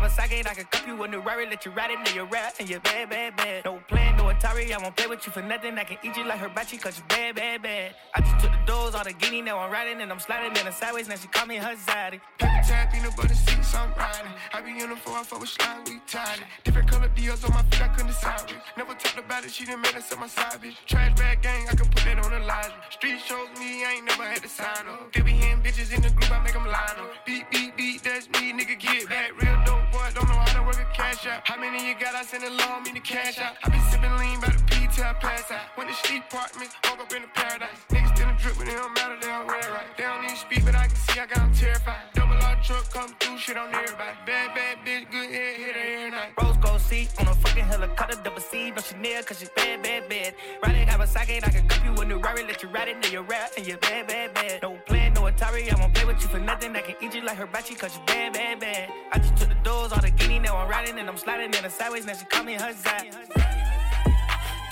A 0.00 0.08
socket, 0.08 0.48
I 0.50 0.54
can 0.54 0.64
cup 0.64 0.86
you 0.86 1.04
in 1.04 1.10
the 1.10 1.18
Rari, 1.20 1.44
let 1.44 1.66
you 1.66 1.72
ride 1.72 1.90
it, 1.90 1.98
then 2.06 2.14
you 2.14 2.24
rap, 2.24 2.54
and 2.58 2.70
you're 2.70 2.80
bad, 2.80 3.10
bad, 3.10 3.36
bad. 3.36 3.66
No 3.66 3.82
plan, 3.86 4.16
no 4.16 4.24
Atari, 4.24 4.72
I 4.72 4.78
won't 4.78 4.96
play 4.96 5.06
with 5.06 5.26
you 5.26 5.30
for 5.30 5.42
nothing, 5.42 5.76
I 5.76 5.84
can 5.84 5.98
eat 6.02 6.16
you 6.16 6.24
like 6.24 6.40
hibachi, 6.40 6.78
cause 6.78 6.96
you're 6.96 7.06
bad, 7.06 7.34
bad, 7.34 7.60
bad. 7.62 7.94
I 8.14 8.22
just 8.22 8.40
took 8.40 8.50
the 8.50 8.58
doors, 8.64 8.94
all 8.94 9.04
the 9.04 9.12
guinea, 9.12 9.42
now 9.42 9.58
I'm 9.58 9.70
riding, 9.70 10.00
and 10.00 10.10
I'm 10.10 10.18
sliding 10.18 10.56
in 10.56 10.64
the 10.64 10.72
sideways, 10.72 11.06
now 11.06 11.16
she 11.16 11.28
call 11.28 11.44
me 11.44 11.56
her 11.56 11.76
zaddy. 11.76 12.18
Paper 12.38 12.62
tag, 12.66 12.90
peanut 12.92 13.14
butter 13.14 13.34
seats, 13.34 13.74
I'm 13.74 13.92
riding. 13.92 14.32
I 14.54 14.62
be 14.62 14.70
in 14.82 14.88
the 14.88 14.96
four, 14.96 15.18
I 15.18 15.22
fuck 15.22 15.40
with 15.40 15.50
slime, 15.50 15.84
we 15.84 16.00
tied 16.06 16.38
it. 16.38 16.44
Different 16.64 16.90
color 16.90 17.08
deals 17.14 17.44
on 17.44 17.52
my 17.52 17.62
feet, 17.64 17.82
I 17.82 17.88
couldn't 17.88 18.06
decide. 18.06 18.54
Never 18.78 18.94
talked 18.94 19.18
about 19.18 19.44
it, 19.44 19.50
she 19.50 19.66
done 19.66 19.82
made 19.82 19.94
us 19.96 20.10
on 20.14 20.20
my 20.20 20.28
side, 20.28 20.62
bitch. 20.62 20.76
Trash 20.86 21.14
bag 21.18 21.42
gang, 21.42 21.66
I 21.68 21.74
can 21.74 21.86
put 21.90 22.04
that 22.04 22.24
on 22.24 22.30
the 22.30 22.40
line. 22.46 22.72
Street 22.88 23.20
shows 23.20 23.48
me, 23.58 23.84
I 23.84 23.96
ain't 23.96 24.06
never 24.06 24.24
had 24.24 24.42
to 24.42 24.48
sign 24.48 24.88
up. 24.88 25.12
Be 25.30 25.36
hitting 25.36 25.62
bitches 25.62 25.94
in 25.94 26.02
the 26.02 26.10
group, 26.10 26.30
I 26.30 26.42
make 26.42 26.52
them 26.52 26.66
line 26.66 26.98
up. 26.98 27.10
Beat, 27.24 27.50
beat, 27.50 27.76
beat, 27.76 28.02
that's 28.02 28.26
me, 28.34 28.52
nigga, 28.52 28.78
get 28.78 29.08
back. 29.08 29.30
Real 29.40 29.56
dope 29.64 29.86
boy, 29.92 30.06
don't 30.14 30.28
know 30.28 30.34
how 30.34 30.58
to 30.58 30.62
work 30.66 30.80
a 30.80 30.86
cash 30.94 31.26
out. 31.26 31.40
How 31.44 31.56
many 31.56 31.88
you 31.88 31.94
got? 31.94 32.14
I 32.14 32.22
send 32.24 32.44
a 32.44 32.50
law, 32.50 32.80
me 32.80 32.92
the 32.92 33.00
cash 33.00 33.38
out. 33.38 33.54
I 33.62 33.68
be 33.68 33.78
sipping 33.90 34.16
lean 34.18 34.40
by 34.40 34.48
the 34.50 34.62
P 34.66 34.88
till 34.90 35.04
I 35.04 35.14
pass 35.14 35.50
out. 35.50 35.76
Went 35.76 35.90
to 35.90 35.96
sleep 36.06 36.24
apartment, 36.30 36.70
woke 36.84 37.00
up 37.00 37.12
in 37.14 37.22
the 37.22 37.28
paradise. 37.34 37.78
Niggas 37.90 38.14
still 38.16 38.32
drip, 38.38 38.54
but 38.58 38.66
it 38.68 38.76
don't 38.76 38.94
matter, 38.94 39.16
they 39.20 39.28
don't 39.28 39.46
wear 39.46 39.66
right. 39.70 39.88
They 39.96 40.04
don't 40.04 40.24
even 40.24 40.36
speak, 40.36 40.64
but 40.64 40.74
I 40.74 40.86
can 40.86 40.96
see 40.96 41.20
I 41.20 41.26
got 41.26 41.38
them 41.46 41.54
terrified. 41.54 42.04
Double 42.14 42.34
R 42.34 42.56
truck 42.62 42.84
come 42.90 43.14
through, 43.20 43.38
shit 43.38 43.56
on 43.56 43.74
everybody. 43.74 44.16
Bad, 44.26 44.54
bad 44.54 44.74
bitch, 44.84 45.10
good 45.10 45.30
head, 45.30 45.54
hit 45.62 45.74
her 45.76 45.86
every 45.94 46.10
night. 46.10 46.32
Rose 46.42 46.56
gold 46.58 46.80
seat 46.80 47.08
on 47.20 47.28
a 47.28 47.34
fucking 47.34 47.64
helicopter, 47.64 48.18
double 48.24 48.40
C, 48.40 48.70
no 48.70 48.82
Chanel, 48.82 49.22
cause 49.22 49.38
she's 49.38 49.50
bad, 49.50 49.82
bad, 49.82 50.08
bad. 50.08 50.34
A 51.00 51.06
socket, 51.06 51.48
I 51.48 51.50
can 51.50 51.66
cup 51.66 51.82
you 51.82 51.94
in 52.02 52.10
the 52.10 52.18
Rari, 52.18 52.44
let 52.44 52.62
you 52.62 52.68
ride 52.68 52.88
it, 52.88 53.00
then 53.00 53.10
you 53.10 53.22
rap, 53.22 53.52
and 53.56 53.66
you're 53.66 53.78
bad, 53.78 54.06
bad, 54.06 54.34
bad. 54.34 54.60
No 54.60 54.76
plan, 54.84 54.99
no 55.20 55.30
Atari, 55.30 55.72
I 55.72 55.78
won't 55.78 55.94
play 55.94 56.04
with 56.04 56.22
you 56.22 56.28
for 56.28 56.38
nothing, 56.38 56.74
I 56.74 56.80
can 56.80 56.94
eat 57.00 57.14
you 57.14 57.22
like 57.22 57.36
hibachi, 57.36 57.74
cause 57.74 57.94
you 57.94 58.02
bad, 58.06 58.32
bad, 58.32 58.60
bad. 58.60 58.90
I 59.12 59.18
just 59.18 59.36
took 59.36 59.48
the 59.48 59.54
doors, 59.56 59.92
all 59.92 60.00
the 60.00 60.10
guinea, 60.10 60.38
now 60.38 60.56
I'm 60.56 60.68
riding, 60.68 60.98
and 60.98 61.08
I'm 61.08 61.16
sliding 61.16 61.52
in 61.52 61.62
the 61.62 61.70
sideways, 61.70 62.06
now 62.06 62.14
she 62.14 62.24
call 62.24 62.44
me 62.44 62.54
her 62.54 62.72
zap. 62.72 63.06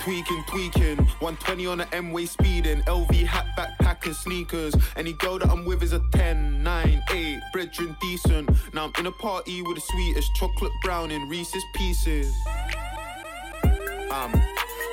Tweaking, 0.01 0.43
tweaking. 0.47 0.97
120 1.19 1.67
on 1.67 1.77
the 1.79 1.93
M 1.93 2.11
way 2.11 2.25
speeding. 2.25 2.81
LV 2.83 3.13
hat, 3.25 3.45
backpack, 3.57 4.05
and 4.05 4.15
sneakers. 4.15 4.73
Any 4.95 5.11
girl 5.13 5.37
that 5.37 5.49
I'm 5.49 5.65
with 5.65 5.83
is 5.83 5.91
a 5.91 6.01
10, 6.13 6.63
9, 6.63 7.03
8. 7.11 7.39
Brethren 7.51 7.95
decent. 7.99 8.49
Now 8.73 8.85
I'm 8.85 8.93
in 8.97 9.07
a 9.07 9.11
party 9.11 9.61
with 9.61 9.75
the 9.75 9.81
sweetest 9.81 10.33
chocolate 10.35 10.71
brown 10.83 11.11
in 11.11 11.27
Reese's 11.27 11.63
pieces. 11.75 12.33
I'm 14.09 14.31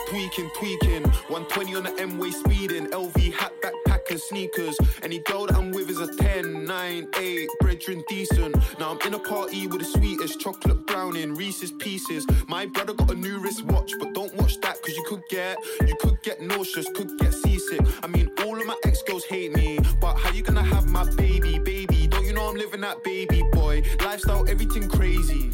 tweaking, 0.09 0.51
tweaking. 0.59 1.05
120 1.29 1.77
on 1.77 1.85
the 1.85 1.95
M 2.01 2.19
way 2.19 2.33
speeding. 2.33 2.89
LV 2.89 3.33
hat, 3.33 3.53
backpack, 3.63 3.96
of 4.11 4.21
sneakers. 4.21 4.77
Any 5.03 5.19
girl 5.21 5.47
that 5.47 5.57
I'm 5.57 5.71
with 5.71 5.91
is 5.91 6.01
a 6.01 6.15
10, 6.17 6.65
9, 6.65 7.09
8, 7.19 7.49
brethren 7.61 8.05
decent. 8.09 8.57
Now 8.79 8.93
I'm 8.93 9.07
in 9.07 9.15
a 9.15 9.19
party 9.19 9.67
with 9.67 9.81
the 9.81 9.87
sweetest 9.87 10.41
chocolate 10.41 10.87
browning, 10.87 11.35
Reese's 11.35 11.73
pieces. 11.73 12.27
My 12.49 12.67
brother 12.67 12.95
got 12.95 13.11
a 13.11 13.15
new 13.15 13.39
wristwatch, 13.39 13.93
but 13.99 14.15
don't 14.15 14.35
watch 14.37 14.61
that 14.61 14.81
cause 14.83 14.97
you 14.97 15.05
could 15.05 15.23
get, 15.31 15.57
you 15.87 15.97
could 16.01 16.23
get 16.23 16.41
nauseous, 16.41 16.89
could 16.95 17.19
get 17.19 17.33
seasick. 17.33 17.81
I 18.03 18.07
mean, 18.07 18.31
all 18.45 18.61
of 18.61 18.67
my 18.67 18.77
ex 18.85 19.03
girls 19.03 19.25
hate 19.25 19.55
me, 19.55 19.79
but 20.01 20.17
how 20.17 20.33
you 20.33 20.43
gonna 20.43 20.63
have 20.63 20.89
my 20.89 21.09
baby, 21.15 21.59
baby? 21.59 22.07
Don't 22.07 22.25
you 22.25 22.33
know 22.33 22.49
I'm 22.49 22.57
living 22.57 22.81
that 22.83 23.03
baby 23.03 23.43
boy? 23.53 23.83
Lifestyle, 24.05 24.49
everything 24.49 24.89
crazy. 24.89 25.51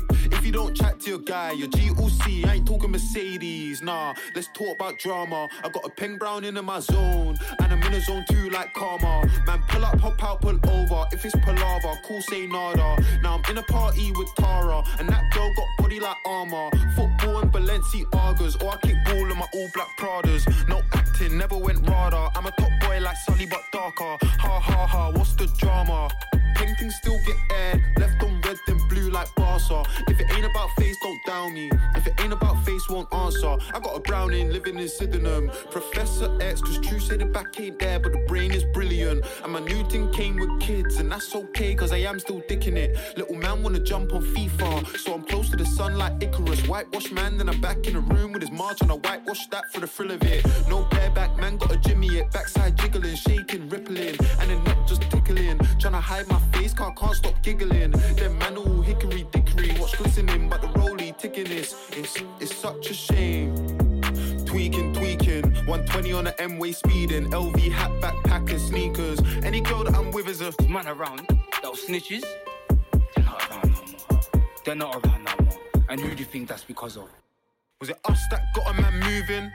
You 0.52 0.58
don't 0.58 0.74
chat 0.76 1.00
to 1.00 1.08
your 1.08 1.18
guy, 1.18 1.52
your 1.52 1.68
GOC, 1.68 2.44
I 2.44 2.56
ain't 2.56 2.66
talking 2.66 2.90
Mercedes. 2.90 3.80
Nah, 3.80 4.12
let's 4.34 4.48
talk 4.48 4.76
about 4.76 4.98
drama. 4.98 5.48
I 5.64 5.70
got 5.70 5.82
a 5.82 5.88
peng 5.88 6.18
brown 6.18 6.44
in 6.44 6.62
my 6.62 6.78
zone, 6.78 7.38
and 7.58 7.72
I'm 7.72 7.82
in 7.84 7.94
a 7.94 8.00
zone 8.02 8.22
too 8.28 8.50
like 8.50 8.74
karma. 8.74 9.26
Man, 9.46 9.62
pull 9.66 9.82
up, 9.82 9.98
hop 9.98 10.22
out, 10.22 10.42
pull 10.42 10.58
over. 10.68 11.06
If 11.10 11.24
it's 11.24 11.34
palaver, 11.36 11.98
cool, 12.04 12.20
say 12.20 12.46
nada. 12.46 13.02
Now 13.22 13.38
I'm 13.38 13.50
in 13.50 13.56
a 13.56 13.62
party 13.62 14.12
with 14.12 14.28
Tara, 14.34 14.84
and 14.98 15.08
that 15.08 15.32
girl 15.32 15.50
got 15.56 15.68
body 15.78 16.00
like 16.00 16.18
armor. 16.26 16.68
Football 16.96 17.38
and 17.38 17.50
Balenciagas, 17.50 18.62
or 18.62 18.72
I 18.72 18.76
kick 18.82 18.96
ball 19.06 19.30
in 19.30 19.38
my 19.38 19.46
all 19.54 19.70
black 19.72 19.88
Pradas. 19.98 20.68
No 20.68 20.82
acting, 20.92 21.38
never 21.38 21.56
went 21.56 21.78
radar. 21.78 22.30
I'm 22.36 22.44
a 22.44 22.50
top 22.50 22.72
boy 22.82 23.00
like 23.00 23.16
Sully, 23.24 23.46
but 23.46 23.62
darker. 23.72 24.18
Ha 24.20 24.60
ha 24.60 24.86
ha, 24.86 25.10
what's 25.12 25.32
the 25.32 25.46
drama? 25.56 26.10
Peng 26.54 26.74
things 26.76 26.94
still 26.96 27.18
get 27.26 27.36
aired, 27.50 27.82
left 27.98 28.22
on 28.22 28.40
red, 28.42 28.58
then 28.66 28.78
blue 28.88 29.10
like 29.10 29.34
Barca. 29.34 29.82
If 30.08 30.20
it 30.20 30.26
ain't 30.34 30.46
about 30.46 30.70
face, 30.78 30.96
don't 31.02 31.24
down 31.26 31.54
me. 31.54 31.70
If 31.96 32.06
it 32.06 32.14
ain't 32.20 32.32
about 32.32 32.64
face, 32.64 32.88
won't 32.88 33.12
answer. 33.12 33.56
I 33.74 33.80
got 33.80 33.96
a 33.96 34.00
browning 34.00 34.50
living 34.50 34.78
in 34.78 34.88
Sydenham. 34.88 35.50
Professor 35.70 36.36
X, 36.40 36.60
cause 36.60 36.78
true 36.78 37.00
say 37.00 37.16
the 37.16 37.26
back 37.26 37.58
ain't 37.60 37.78
there, 37.78 38.00
but 38.00 38.12
the 38.12 38.18
brain 38.18 38.52
is 38.52 38.64
brilliant. 38.64 39.24
And 39.42 39.52
my 39.52 39.60
new 39.60 39.84
thing 39.88 40.10
came 40.12 40.36
with 40.36 40.60
kids, 40.60 40.96
and 40.98 41.10
that's 41.10 41.34
okay, 41.34 41.74
cause 41.74 41.92
I 41.92 41.98
am 41.98 42.18
still 42.18 42.40
dicking 42.42 42.76
it. 42.76 42.96
Little 43.16 43.36
man 43.36 43.62
wanna 43.62 43.80
jump 43.80 44.12
on 44.12 44.22
FIFA, 44.22 44.98
so 44.98 45.14
I'm 45.14 45.22
close 45.22 45.50
to 45.50 45.56
the 45.56 45.66
sun 45.66 45.96
like 45.96 46.22
Icarus. 46.22 46.66
Whitewash 46.66 47.10
man, 47.12 47.38
then 47.38 47.48
I'm 47.48 47.60
back 47.60 47.86
in 47.86 47.94
the 47.94 48.00
room 48.00 48.32
with 48.32 48.42
his 48.42 48.50
march, 48.50 48.80
and 48.80 48.90
I 48.90 48.94
whitewash 48.94 49.46
that 49.48 49.64
for 49.72 49.80
the 49.80 49.86
thrill 49.86 50.12
of 50.12 50.22
it. 50.22 50.44
No 50.68 50.84
bareback 50.90 51.36
man, 51.36 51.56
got 51.56 51.72
a 51.72 51.76
Jimmy 51.76 52.08
it. 52.18 52.30
Backside 52.32 52.76
jiggling, 52.76 53.16
shaking, 53.16 53.68
rippling, 53.68 54.16
and 54.40 54.50
then 54.50 54.62
not 54.64 54.86
just 54.86 55.02
tickling. 55.10 55.58
Tryna 55.80 56.00
hide 56.00 56.28
my 56.28 56.41
face, 56.52 56.74
car 56.74 56.92
can't 56.94 57.14
stop 57.14 57.34
giggling. 57.42 57.90
Them 57.90 58.38
man 58.38 58.56
all 58.56 58.82
hickory 58.82 59.26
dickory, 59.30 59.74
watch 59.78 59.96
glistening, 59.98 60.48
but 60.48 60.60
the 60.60 60.68
rollie 60.68 61.16
ticking 61.16 61.44
this. 61.44 61.74
It's, 61.92 62.16
it's 62.40 62.54
such 62.54 62.90
a 62.90 62.94
shame. 62.94 63.54
Tweaking, 64.46 64.92
tweaking, 64.92 65.42
120 65.66 66.12
on 66.12 66.24
the 66.24 66.40
M 66.40 66.58
way 66.58 66.72
speeding, 66.72 67.30
LV 67.30 67.70
hat, 67.70 67.90
backpack, 68.00 68.50
and 68.50 68.60
sneakers. 68.60 69.20
Any 69.42 69.60
girl 69.60 69.84
that 69.84 69.94
I'm 69.94 70.10
with 70.10 70.28
is 70.28 70.40
a 70.40 70.52
man 70.68 70.88
around. 70.88 71.26
Those 71.62 71.86
snitches, 71.86 72.22
they're 73.14 73.24
not 73.24 73.50
around 73.50 73.72
no 73.72 73.80
more. 73.92 74.20
They're 74.64 74.74
not 74.74 74.96
around 74.96 75.24
no 75.24 75.44
more. 75.44 75.58
And 75.88 76.00
who 76.00 76.10
do 76.10 76.16
you 76.16 76.24
think 76.24 76.48
that's 76.48 76.64
because 76.64 76.96
of? 76.96 77.08
Was 77.80 77.90
it 77.90 77.98
us 78.04 78.20
that 78.30 78.42
got 78.54 78.70
a 78.70 78.80
man 78.80 79.00
moving? 79.00 79.50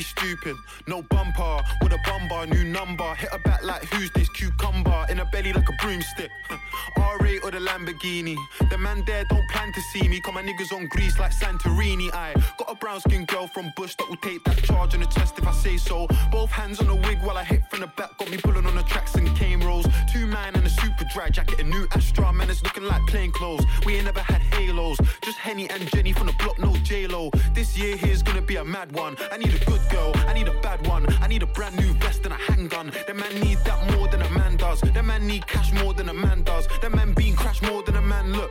Be 0.00 0.04
stupid. 0.04 0.56
No 0.86 1.02
bumper 1.02 1.60
with 1.82 1.92
a 1.92 1.98
bumper, 2.06 2.46
new 2.46 2.64
number. 2.64 3.14
Hit 3.16 3.28
a 3.34 3.38
back 3.38 3.62
like 3.62 3.84
who's 3.84 4.10
this 4.12 4.30
cucumber? 4.30 5.04
In 5.10 5.20
a 5.20 5.26
belly 5.26 5.52
like 5.52 5.68
a 5.68 5.72
broomstick. 5.82 6.30
R8 6.96 7.44
or 7.44 7.50
the 7.50 7.58
Lamborghini. 7.58 8.34
The 8.70 8.78
man 8.78 9.04
there 9.06 9.24
don't 9.28 9.46
plan 9.50 9.70
to 9.74 9.80
see 9.92 10.08
me. 10.08 10.18
Call 10.20 10.32
my 10.32 10.42
niggas 10.42 10.72
on 10.72 10.86
grease 10.86 11.18
like 11.18 11.32
Santorini. 11.32 12.10
I 12.14 12.32
got 12.58 12.72
a 12.72 12.74
brown 12.76 13.00
skin 13.00 13.26
girl 13.26 13.46
from 13.46 13.74
Bush 13.76 13.94
that 13.96 14.08
will 14.08 14.16
take 14.16 14.42
that 14.44 14.56
charge 14.62 14.94
on 14.94 15.00
the 15.00 15.06
chest 15.06 15.38
if 15.38 15.46
I 15.46 15.52
say 15.52 15.76
so. 15.76 16.06
Both 16.32 16.48
hands 16.48 16.80
on 16.80 16.86
the 16.86 16.94
wig 16.94 17.18
while 17.22 17.36
I 17.36 17.44
hit 17.44 17.68
from 17.68 17.80
the 17.80 17.86
back. 17.88 18.16
Got 18.16 18.30
me 18.30 18.38
pulling 18.38 18.64
on 18.64 18.76
the 18.76 18.82
tracks 18.84 19.16
and 19.16 19.28
cane 19.36 19.60
rolls. 19.60 19.86
Two 20.10 20.26
man 20.26 20.54
and 20.54 20.64
a 20.66 20.70
super 20.70 21.04
dry 21.12 21.28
jacket. 21.28 21.60
A 21.60 21.64
new 21.64 21.86
Astra, 21.92 22.32
man, 22.32 22.48
it's 22.48 22.62
looking 22.62 22.84
like 22.84 23.06
plain 23.06 23.32
clothes. 23.32 23.66
We 23.84 23.96
ain't 23.96 24.06
never 24.06 24.20
had 24.20 24.40
halos. 24.40 24.96
Just 25.22 25.36
Henny 25.36 25.68
and 25.68 25.86
Jenny 25.92 26.14
from 26.14 26.28
the 26.28 26.32
block, 26.42 26.58
no 26.58 26.74
J-Lo. 26.84 27.30
This 27.52 27.76
year 27.76 27.96
here's 27.96 28.22
gonna 28.22 28.40
be 28.40 28.56
a 28.56 28.64
mad 28.64 28.92
one. 28.92 29.18
I 29.30 29.36
need 29.36 29.54
a 29.54 29.64
good 29.66 29.80
girl, 29.90 30.12
I 30.28 30.32
need 30.32 30.48
a 30.48 30.58
bad 30.60 30.86
one. 30.86 31.06
I 31.20 31.26
need 31.26 31.42
a 31.42 31.46
brand 31.46 31.76
new 31.76 31.92
vest 31.94 32.24
and 32.24 32.32
a 32.32 32.36
handgun. 32.36 32.92
The 33.06 33.14
man 33.14 33.34
need 33.40 33.58
that 33.64 33.92
more 33.92 34.08
than 34.08 34.22
a 34.22 34.30
man 34.30 34.56
does. 34.56 34.80
The 34.80 35.02
man 35.02 35.26
need 35.26 35.46
cash 35.46 35.72
more 35.72 35.92
than 35.92 36.08
a 36.08 36.14
man 36.14 36.42
does. 36.42 36.66
The 36.80 36.90
man 36.90 37.12
being 37.12 37.34
crashed 37.34 37.62
more 37.62 37.82
than 37.82 37.96
a 37.96 38.02
man 38.02 38.32
look. 38.32 38.50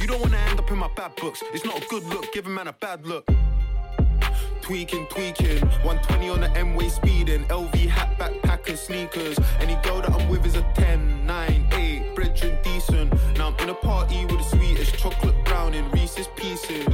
You 0.00 0.06
don't 0.06 0.20
wanna 0.20 0.38
end 0.38 0.58
up 0.58 0.70
in 0.70 0.78
my 0.78 0.90
bad 0.94 1.14
books. 1.16 1.42
It's 1.52 1.64
not 1.64 1.82
a 1.82 1.86
good 1.88 2.04
look, 2.04 2.32
give 2.32 2.46
a 2.46 2.50
man 2.50 2.68
a 2.68 2.72
bad 2.72 3.06
look. 3.06 3.26
Tweaking, 4.62 5.06
tweaking, 5.08 5.60
120 5.84 6.28
on 6.28 6.40
the 6.40 6.50
M 6.56 6.74
way 6.74 6.88
speeding, 6.88 7.44
LV 7.44 7.74
hat, 7.88 8.18
backpack, 8.18 8.68
and 8.68 8.78
sneakers. 8.78 9.38
Any 9.60 9.76
girl 9.82 10.00
that 10.00 10.12
I'm 10.12 10.28
with 10.28 10.44
is 10.46 10.56
a 10.56 10.62
10, 10.74 11.26
9, 11.26 11.66
8, 11.72 12.14
brethren 12.14 12.58
decent. 12.62 13.12
Now 13.36 13.48
I'm 13.48 13.58
in 13.60 13.70
a 13.70 13.74
party 13.74 14.24
with 14.26 14.38
the 14.38 14.56
sweetest 14.56 14.96
chocolate 14.98 15.44
brown 15.44 15.74
in 15.74 15.90
Reese's 15.90 16.28
pieces. 16.36 16.86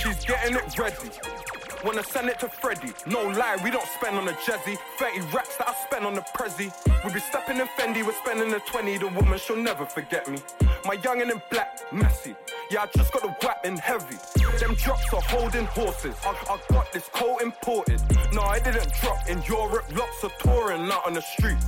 She's 0.00 0.24
getting 0.24 0.56
it 0.56 0.78
ready. 0.78 1.43
Wanna 1.84 2.02
send 2.02 2.30
it 2.30 2.38
to 2.38 2.48
Freddy. 2.48 2.94
No 3.06 3.28
lie, 3.28 3.58
we 3.62 3.70
don't 3.70 3.86
spend 3.86 4.16
on 4.16 4.24
the 4.24 4.32
jazzy. 4.32 4.78
30 4.98 5.20
racks 5.34 5.58
that 5.58 5.68
I 5.68 5.74
spend 5.84 6.06
on 6.06 6.14
the 6.14 6.22
Prezi. 6.22 6.72
We 7.04 7.12
be 7.12 7.20
stepping 7.20 7.58
in 7.58 7.66
Fendi, 7.76 8.02
we're 8.02 8.14
spending 8.14 8.50
the 8.50 8.60
20. 8.60 8.96
The 8.96 9.08
woman, 9.08 9.38
she'll 9.38 9.56
never 9.56 9.84
forget 9.84 10.26
me. 10.26 10.38
My 10.86 10.96
youngin' 10.96 11.30
in 11.30 11.42
black, 11.50 11.80
messy. 11.92 12.34
Yeah, 12.70 12.84
I 12.84 12.86
just 12.96 13.12
got 13.12 13.20
the 13.20 13.46
whap 13.46 13.66
in 13.66 13.76
heavy. 13.76 14.16
Them 14.58 14.74
drops 14.76 15.12
are 15.12 15.20
holding 15.20 15.66
horses. 15.66 16.16
I, 16.24 16.30
I 16.48 16.58
got 16.72 16.90
this 16.90 17.06
coat 17.08 17.42
imported. 17.42 18.00
No, 18.32 18.40
I 18.40 18.60
didn't 18.60 18.90
drop 19.02 19.28
in 19.28 19.42
Europe. 19.42 19.84
Lots 19.94 20.24
of 20.24 20.32
touring 20.38 20.90
out 20.90 21.06
on 21.06 21.12
the 21.12 21.20
street. 21.20 21.58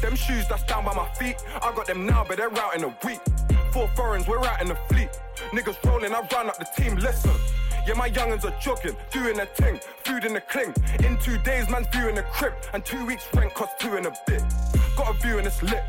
Them 0.00 0.14
shoes 0.14 0.46
that's 0.48 0.62
down 0.64 0.84
by 0.84 0.94
my 0.94 1.08
feet. 1.14 1.42
I 1.60 1.74
got 1.74 1.86
them 1.86 2.06
now, 2.06 2.24
but 2.26 2.36
they're 2.36 2.56
out 2.58 2.76
in 2.76 2.84
a 2.84 2.96
week. 3.04 3.20
Four 3.72 3.88
foreigns, 3.96 4.28
we're 4.28 4.38
out 4.38 4.62
in 4.62 4.68
the 4.68 4.78
fleet. 4.88 5.08
Niggas 5.50 5.82
rolling, 5.84 6.14
I 6.14 6.20
run 6.32 6.48
up 6.48 6.58
the 6.58 6.68
team. 6.80 6.94
Listen. 6.94 7.32
Yeah, 7.86 7.94
my 7.94 8.08
youngins 8.08 8.44
are 8.44 8.58
jogging, 8.60 8.96
doing 9.10 9.38
a 9.40 9.46
ting, 9.46 9.78
food 10.04 10.24
in 10.24 10.32
the 10.32 10.40
cling. 10.40 10.72
In 11.04 11.18
two 11.18 11.36
days, 11.38 11.68
man's 11.68 11.86
viewing 11.88 12.16
a 12.16 12.22
crib, 12.22 12.54
and 12.72 12.82
two 12.82 13.04
weeks 13.04 13.26
rent 13.34 13.52
cost 13.52 13.78
two 13.78 13.96
and 13.96 14.06
a 14.06 14.12
bit. 14.26 14.42
Got 14.96 15.14
a 15.14 15.18
view 15.20 15.36
and 15.36 15.46
it's 15.46 15.62
lit. 15.62 15.84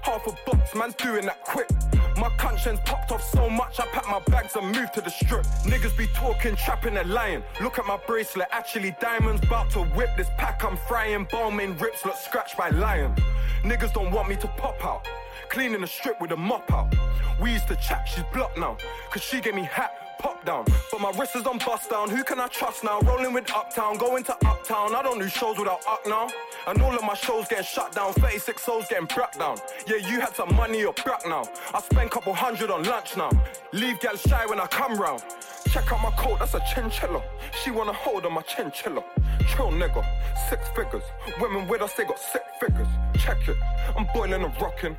Half 0.00 0.26
a 0.26 0.32
box, 0.50 0.74
man's 0.74 0.94
doing 0.94 1.26
that 1.26 1.44
quick. 1.44 1.68
My 2.16 2.30
conscience 2.38 2.80
popped 2.86 3.12
off 3.12 3.22
so 3.22 3.50
much, 3.50 3.78
I 3.78 3.86
packed 3.88 4.08
my 4.08 4.20
bags 4.20 4.56
and 4.56 4.74
moved 4.74 4.94
to 4.94 5.02
the 5.02 5.10
strip. 5.10 5.44
Niggas 5.64 5.96
be 5.98 6.06
talking, 6.14 6.56
trapping 6.56 6.96
and 6.96 7.10
lying. 7.10 7.42
Look 7.60 7.78
at 7.78 7.84
my 7.84 7.98
bracelet, 8.06 8.48
actually 8.50 8.96
diamonds. 8.98 9.42
About 9.42 9.68
to 9.72 9.80
whip 9.80 10.08
this 10.16 10.28
pack, 10.38 10.64
I'm 10.64 10.78
frying. 10.88 11.26
Balmain 11.26 11.78
rips, 11.78 12.06
look 12.06 12.16
scratched 12.16 12.56
by 12.56 12.70
lion. 12.70 13.14
Niggas 13.62 13.92
don't 13.92 14.10
want 14.12 14.30
me 14.30 14.36
to 14.36 14.48
pop 14.56 14.82
out. 14.82 15.06
Cleaning 15.50 15.82
the 15.82 15.86
strip 15.86 16.20
with 16.22 16.32
a 16.32 16.36
mop 16.36 16.72
out. 16.72 16.94
We 17.38 17.52
used 17.52 17.68
to 17.68 17.76
chat, 17.76 18.08
she's 18.08 18.24
blocked 18.32 18.56
now. 18.56 18.78
Cause 19.10 19.22
she 19.22 19.42
gave 19.42 19.54
me 19.54 19.64
hat, 19.64 20.07
pop 20.18 20.44
down. 20.44 20.64
But 20.90 21.00
my 21.00 21.10
wrist 21.18 21.36
is 21.36 21.46
on 21.46 21.58
bust 21.58 21.90
down. 21.90 22.10
Who 22.10 22.22
can 22.24 22.40
I 22.40 22.48
trust 22.48 22.84
now? 22.84 23.00
Rolling 23.00 23.32
with 23.32 23.50
Uptown, 23.54 23.96
going 23.98 24.24
to 24.24 24.32
Uptown. 24.46 24.94
I 24.94 25.02
don't 25.02 25.18
do 25.18 25.28
shows 25.28 25.58
without 25.58 25.86
Up 25.86 26.00
now. 26.06 26.28
And 26.66 26.80
all 26.82 26.94
of 26.94 27.02
my 27.02 27.14
shows 27.14 27.48
getting 27.48 27.64
shut 27.64 27.92
down. 27.92 28.12
36 28.14 28.62
souls 28.62 28.86
getting 28.88 29.06
brought 29.06 29.38
down. 29.38 29.58
Yeah, 29.86 29.96
you 29.96 30.20
had 30.20 30.34
some 30.34 30.54
money, 30.54 30.80
you're 30.80 30.92
back 30.92 31.26
now. 31.26 31.44
I 31.74 31.80
spend 31.80 32.10
couple 32.10 32.34
hundred 32.34 32.70
on 32.70 32.82
lunch 32.84 33.16
now. 33.16 33.30
Leave 33.72 34.00
gal 34.00 34.16
shy 34.16 34.44
when 34.46 34.60
I 34.60 34.66
come 34.66 34.98
round. 34.98 35.22
Check 35.70 35.92
out 35.92 36.02
my 36.02 36.10
coat, 36.12 36.38
that's 36.38 36.54
a 36.54 36.62
chinchilla. 36.74 37.22
She 37.62 37.70
wanna 37.70 37.92
hold 37.92 38.24
on 38.24 38.32
my 38.32 38.42
chinchilla. 38.42 39.04
Chill 39.48 39.70
nigga, 39.70 40.04
six 40.48 40.68
figures. 40.70 41.02
Women 41.40 41.68
with 41.68 41.82
us, 41.82 41.92
they 41.94 42.04
got 42.04 42.18
six 42.18 42.44
figures. 42.58 42.88
Check 43.18 43.36
it, 43.48 43.56
I'm 43.96 44.06
boiling 44.14 44.42
and 44.42 44.60
rocking. 44.60 44.96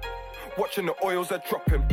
Watching 0.58 0.86
the 0.86 0.96
oils, 1.04 1.30
they're 1.30 1.42
dropping. 1.50 1.84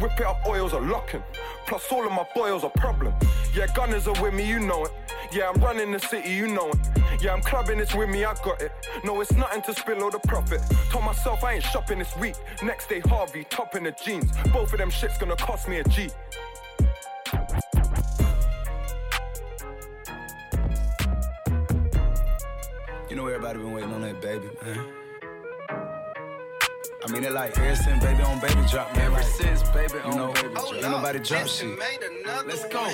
Whip 0.00 0.12
it 0.20 0.26
up, 0.26 0.44
oils 0.46 0.74
are 0.74 0.80
locking. 0.80 1.22
Plus, 1.66 1.90
all 1.90 2.04
of 2.06 2.12
my 2.12 2.26
boils 2.34 2.64
are 2.64 2.70
problem. 2.70 3.14
Yeah, 3.54 3.66
gunners 3.74 4.06
are 4.06 4.22
with 4.22 4.34
me, 4.34 4.46
you 4.46 4.60
know 4.60 4.84
it. 4.84 4.92
Yeah, 5.32 5.50
I'm 5.52 5.60
running 5.62 5.90
the 5.90 5.98
city, 5.98 6.30
you 6.30 6.48
know 6.48 6.68
it. 6.68 6.78
Yeah, 7.20 7.32
I'm 7.32 7.40
clubbing, 7.40 7.78
it's 7.78 7.94
with 7.94 8.10
me, 8.10 8.24
I 8.24 8.34
got 8.44 8.60
it. 8.60 8.72
No, 9.04 9.20
it's 9.20 9.32
nothing 9.32 9.62
to 9.62 9.74
spill 9.74 10.02
all 10.02 10.10
the 10.10 10.18
profit. 10.18 10.60
Told 10.90 11.04
myself 11.04 11.42
I 11.42 11.54
ain't 11.54 11.64
shopping 11.64 11.98
this 11.98 12.14
week. 12.16 12.36
Next 12.62 12.88
day, 12.88 13.00
Harvey, 13.00 13.44
top 13.48 13.74
in 13.74 13.84
the 13.84 13.92
jeans. 13.92 14.30
Both 14.52 14.72
of 14.72 14.78
them 14.78 14.90
shits 14.90 15.18
gonna 15.18 15.36
cost 15.36 15.66
me 15.66 15.78
a 15.78 15.84
G. 15.84 16.10
You 23.08 23.16
know 23.16 23.26
everybody 23.28 23.58
been 23.58 23.72
waiting 23.72 23.92
on 23.94 24.02
that 24.02 24.20
baby, 24.20 24.48
man. 24.62 24.95
I 27.06 27.12
mean 27.12 27.22
it 27.22 27.32
like 27.32 27.56
ever 27.56 27.76
since 27.76 28.02
baby 28.02 28.22
on 28.24 28.40
baby 28.40 28.62
drop, 28.68 28.92
man. 28.96 29.04
Ever 29.06 29.14
like, 29.14 29.24
since 29.24 29.62
baby 29.70 29.98
on 30.02 30.12
you 30.12 30.18
know, 30.18 30.32
baby 30.32 30.48
drop. 30.54 30.72
Ain't 30.74 30.82
nobody 30.82 31.18
drop 31.20 31.46
shit. 31.46 31.78
Let's 32.44 32.66
go. 32.66 32.92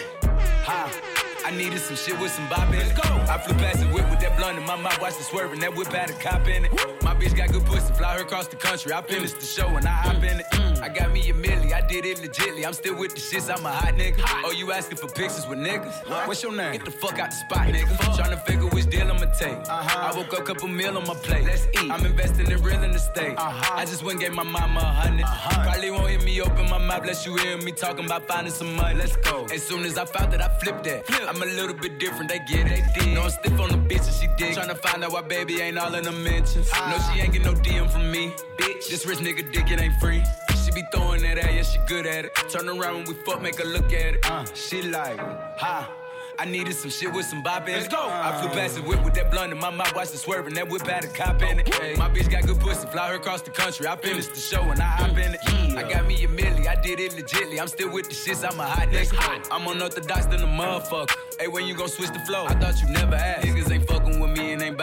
Ha. 0.64 1.31
I 1.44 1.50
needed 1.50 1.80
some 1.80 1.96
shit 1.96 2.18
with 2.20 2.30
some 2.30 2.48
bop 2.48 2.68
in 2.68 2.80
it. 2.80 2.94
Go. 2.94 3.02
I 3.28 3.38
flew 3.38 3.54
past 3.54 3.80
the 3.80 3.86
whip 3.86 4.08
with 4.10 4.20
that 4.20 4.36
blunt 4.36 4.58
in 4.58 4.64
my 4.64 4.76
mouth, 4.76 5.00
watched 5.00 5.20
it 5.20 5.24
swerving. 5.24 5.60
That 5.60 5.74
whip 5.74 5.88
had 5.88 6.10
a 6.10 6.14
cop 6.14 6.46
in 6.46 6.64
it. 6.64 6.72
My 7.02 7.14
bitch 7.14 7.36
got 7.36 7.52
good 7.52 7.64
pussy, 7.64 7.92
fly 7.94 8.16
her 8.16 8.22
across 8.22 8.46
the 8.48 8.56
country. 8.56 8.92
I 8.92 9.02
finished 9.02 9.40
the 9.40 9.46
show 9.46 9.66
and 9.68 9.86
I 9.86 9.90
hop 9.90 10.22
in 10.22 10.40
it. 10.40 10.46
I 10.82 10.88
got 10.88 11.12
me 11.12 11.30
a 11.30 11.34
milli, 11.34 11.72
I 11.72 11.80
did 11.86 12.04
it 12.04 12.18
legitly. 12.18 12.66
I'm 12.66 12.72
still 12.72 12.96
with 12.96 13.14
the 13.14 13.20
shits, 13.20 13.48
I'm 13.54 13.64
a 13.64 13.70
hot 13.70 13.94
nigga. 13.94 14.22
Oh, 14.44 14.52
you 14.52 14.72
asking 14.72 14.98
for 14.98 15.08
pictures 15.08 15.46
with 15.48 15.58
niggas? 15.58 16.26
What's 16.26 16.42
your 16.42 16.54
name? 16.54 16.72
Get 16.72 16.84
the 16.84 16.90
fuck 16.90 17.18
out 17.18 17.30
the 17.30 17.36
spot, 17.36 17.68
nigga. 17.68 17.94
Tryna 18.16 18.44
figure 18.44 18.66
which 18.68 18.90
deal 18.90 19.10
I'ma 19.10 19.26
take. 19.32 19.52
Uh-huh. 19.52 20.12
I 20.12 20.16
woke 20.16 20.32
up, 20.34 20.44
couple 20.44 20.68
meal 20.68 20.96
on 20.96 21.06
my 21.06 21.14
plate. 21.14 21.44
Let's 21.44 21.66
eat. 21.80 21.90
I'm 21.90 22.04
investing 22.04 22.50
in 22.50 22.62
real 22.62 22.82
estate. 22.82 23.36
Uh-huh. 23.36 23.74
I 23.76 23.84
just 23.84 24.02
went 24.02 24.14
and 24.14 24.20
gave 24.22 24.32
my 24.32 24.42
mama 24.42 24.80
a 24.80 25.08
100 25.08 25.22
uh-huh. 25.22 25.62
Probably 25.62 25.90
won't 25.90 26.10
hear 26.10 26.20
me 26.20 26.40
open 26.40 26.68
my 26.68 26.78
mouth, 26.78 27.02
bless 27.02 27.26
you 27.26 27.36
hear 27.36 27.56
me 27.58 27.72
talking 27.72 28.04
about 28.04 28.26
finding 28.26 28.52
some 28.52 28.74
money. 28.74 28.98
Let's 28.98 29.16
go. 29.16 29.46
As 29.52 29.62
soon 29.62 29.84
as 29.84 29.98
I 29.98 30.04
found 30.04 30.32
that, 30.32 30.42
I 30.42 30.48
flipped 30.58 30.84
that. 30.84 31.08
I'm 31.34 31.40
a 31.40 31.46
little 31.46 31.74
bit 31.74 31.98
different, 31.98 32.28
they 32.28 32.40
get 32.40 32.70
it. 32.70 32.84
They. 32.94 33.14
No, 33.14 33.22
I'm 33.22 33.30
stiff 33.30 33.58
on 33.58 33.70
the 33.70 33.78
bitch 33.78 34.06
and 34.06 34.14
she 34.14 34.26
dig. 34.36 34.54
Tryna 34.54 34.76
find 34.76 35.02
out 35.02 35.12
why 35.12 35.22
baby 35.22 35.62
ain't 35.62 35.78
all 35.78 35.94
in 35.94 36.04
the 36.04 36.12
mentions. 36.12 36.70
No, 36.70 36.98
she 36.98 37.20
ain't 37.20 37.32
get 37.32 37.42
no 37.42 37.54
DM 37.54 37.88
from 37.90 38.10
me. 38.10 38.34
Bitch, 38.58 38.90
this 38.90 39.06
rich 39.06 39.20
nigga 39.20 39.50
dick, 39.50 39.70
it 39.70 39.80
ain't 39.80 39.98
free. 39.98 40.22
She 40.62 40.72
be 40.72 40.82
throwing 40.92 41.22
that 41.22 41.38
at, 41.38 41.54
yeah, 41.54 41.62
she 41.62 41.78
good 41.86 42.04
at 42.04 42.26
it. 42.26 42.34
Turn 42.50 42.68
around 42.68 42.96
when 42.96 43.04
we 43.06 43.14
fuck, 43.24 43.40
make 43.40 43.58
her 43.58 43.64
look 43.64 43.86
at 43.94 44.14
it. 44.14 44.30
Uh, 44.30 44.44
she 44.52 44.82
like, 44.82 45.18
ha. 45.56 45.90
I 46.38 46.44
needed 46.44 46.74
some 46.74 46.90
shit 46.90 47.12
with 47.12 47.26
some 47.26 47.42
bop 47.42 47.68
in 47.68 47.74
it. 47.74 47.78
Let's 47.78 47.88
go. 47.88 48.08
I 48.08 48.40
flew 48.40 48.50
past 48.50 48.76
the 48.76 48.82
whip 48.82 49.04
with 49.04 49.14
that 49.14 49.30
blunt 49.30 49.52
in 49.52 49.58
my 49.58 49.70
mouth, 49.70 49.94
watched 49.94 50.14
it 50.14 50.18
swerving. 50.18 50.54
That 50.54 50.68
whip 50.68 50.86
had 50.86 51.04
a 51.04 51.08
cop 51.08 51.42
in 51.42 51.60
it. 51.60 51.74
Hey, 51.74 51.94
my 51.96 52.08
bitch 52.08 52.30
got 52.30 52.46
good 52.46 52.58
pussy, 52.60 52.86
fly 52.88 53.08
her 53.08 53.16
across 53.16 53.42
the 53.42 53.50
country. 53.50 53.86
I 53.86 53.96
finished 53.96 54.34
the 54.34 54.40
show 54.40 54.62
and 54.62 54.80
I 54.80 54.84
hop 54.84 55.10
in 55.16 55.34
it. 55.34 55.40
I 55.76 55.88
got 55.88 56.06
me 56.06 56.22
a 56.24 56.28
milli, 56.28 56.66
I 56.66 56.80
did 56.80 57.00
it 57.00 57.12
legitly. 57.12 57.60
I'm 57.60 57.68
still 57.68 57.92
with 57.92 58.08
the 58.08 58.14
shits, 58.14 58.48
I'm 58.48 58.58
a 58.58 58.64
hot 58.64 58.88
nigga. 58.88 59.46
I'm 59.50 59.66
unorthodox 59.66 60.26
than 60.26 60.42
a 60.42 60.46
motherfucker. 60.46 61.14
Hey, 61.38 61.48
when 61.48 61.66
you 61.66 61.74
gon' 61.74 61.88
switch 61.88 62.10
the 62.10 62.20
flow? 62.20 62.44
I 62.46 62.54
thought 62.54 62.80
you 62.80 62.88
never 62.88 63.14
asked. 63.14 63.46
Niggas 63.46 63.70
ain't 63.70 63.86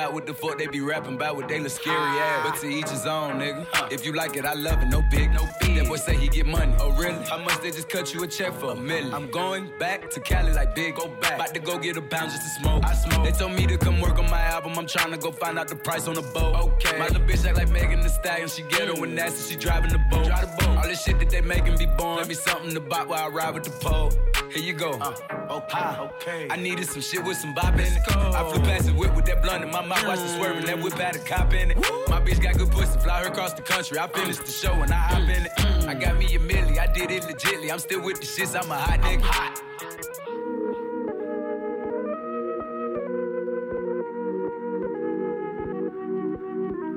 fucking 0.10 0.16
with 0.16 0.16
me 0.16 0.16
and 0.16 0.16
ain't 0.16 0.16
bout 0.16 0.16
what 0.16 0.26
the 0.26 0.34
fuck 0.34 0.58
they 0.58 0.68
be 0.68 0.82
rapping 0.82 1.16
about 1.16 1.36
what 1.36 1.48
they 1.48 1.60
look 1.60 1.72
scary 1.72 1.96
ass. 1.96 2.50
But 2.50 2.62
to 2.62 2.68
each 2.68 2.90
his 2.90 3.06
own, 3.06 3.40
nigga. 3.40 3.92
If 3.92 4.06
you 4.06 4.14
like 4.14 4.36
it, 4.36 4.46
I 4.46 4.54
love 4.54 4.82
it, 4.82 4.88
no 4.88 5.02
big, 5.02 5.32
no 5.32 5.48
big. 5.62 5.78
That 5.78 5.88
boy 5.88 5.98
say 5.98 6.16
he 6.16 6.28
get 6.28 6.46
money. 6.46 6.74
Oh, 6.80 6.92
really? 6.92 7.24
How 7.26 7.38
much 7.38 7.62
they 7.62 7.72
just 7.72 7.90
cut 7.90 8.14
you 8.14 8.24
a 8.24 8.28
check 8.28 8.54
for? 8.54 8.72
A 8.72 8.76
million. 8.76 9.14
I'm 9.14 9.30
going 9.32 9.72
back 9.80 10.10
to 10.12 10.20
Cali 10.20 10.54
like 10.54 10.76
big, 10.76 10.96
go 10.96 11.08
back. 11.08 11.36
About 11.36 11.54
to 11.54 11.60
go 11.60 11.78
get 11.78 11.98
a 11.98 12.02
pound 12.02 12.32
just 12.32 12.44
to 12.44 12.62
smoke. 12.62 12.84
I 12.86 12.94
smoke. 12.94 13.26
They 13.26 13.32
told 13.32 13.54
me 13.54 13.68
to 13.68 13.78
come 13.78 14.00
work 14.02 14.18
on 14.20 14.30
my 14.30 14.42
album. 14.42 14.78
I'm 14.78 14.88
trying 14.88 15.12
to 15.12 15.18
go 15.18 15.32
find 15.32 15.58
out 15.58 15.68
the 15.68 15.76
price 15.76 16.08
on 16.08 16.16
the 16.16 16.22
boat. 16.22 16.56
Okay. 16.56 16.98
My 16.98 17.08
little 17.08 17.24
bitch 17.24 17.46
act 17.46 17.58
like 17.58 17.70
Megan 17.70 18.02
Thee 18.02 18.10
Stallion. 18.10 18.48
She 18.48 18.64
ghetto 18.64 19.02
and 19.04 19.16
nasty. 19.16 19.54
She 19.54 19.60
driving 19.60 19.92
the 19.92 20.00
boat. 20.10 20.26
Drive 20.26 20.58
the 20.58 20.66
boat. 20.66 20.78
All 20.78 20.84
this 20.84 21.04
shit 21.04 21.20
that 21.20 21.30
they 21.30 21.42
making 21.42 21.78
be 21.78 21.86
born. 21.86 22.18
Let 22.18 22.28
me 22.28 22.36
something 22.36 22.74
to 22.74 22.80
buy 22.80 23.04
while 23.04 23.26
I 23.26 23.28
ride 23.30 23.54
with 23.54 23.64
the 23.64 23.72
pole. 23.72 24.12
Here 24.52 24.64
you 24.64 24.74
go. 24.74 24.92
Uh, 24.92 25.14
okay. 25.50 25.68
Ah, 25.74 26.02
okay. 26.02 26.48
I 26.50 26.56
needed 26.56 26.88
some 26.88 27.02
shit 27.02 27.24
with 27.24 27.38
some 27.38 27.54
bop 27.54 27.74
in 27.74 27.82
it. 27.82 28.02
I 28.10 28.50
flew 28.50 28.62
past 28.64 28.86
the 28.88 28.94
whip 28.94 29.16
with 29.16 29.26
that 29.26 29.42
blunt 29.42 29.64
in 29.64 29.72
my 29.72 29.86
mouth. 29.86 30.06
Watched 30.06 30.22
it 30.22 30.38
swerving. 30.38 30.66
That 30.66 30.82
whip 30.82 30.94
had 30.94 31.16
a 31.16 31.20
cop 31.20 31.54
in 31.54 31.72
it. 31.72 31.78
My 32.08 32.20
bitch 32.22 32.42
got 32.42 32.58
good 32.58 32.72
pussy. 32.72 33.00
Fly 33.00 33.24
her 33.24 33.28
across 33.28 33.54
the 33.54 33.62
country. 33.62 33.98
I 33.98 34.08
finished 34.08 34.46
the 34.46 34.52
show 34.52 34.74
and 34.74 34.92
I 34.92 34.96
hop 34.96 35.22
in 35.22 35.46
it. 35.46 35.52
I 35.88 35.94
got 35.94 36.18
me 36.18 36.26
a 36.36 36.40
milli. 36.40 36.78
I 36.78 36.92
did 36.92 37.12
it 37.12 37.24
legitly. 37.24 37.72
I'm 37.72 37.80
still 37.80 38.02
with 38.02 38.20
the 38.20 38.26
shits. 38.26 38.56
I'm 38.60 38.70
a 38.72 38.76
hot 38.76 39.02
nigga. 39.02 39.22
hot. 39.22 39.64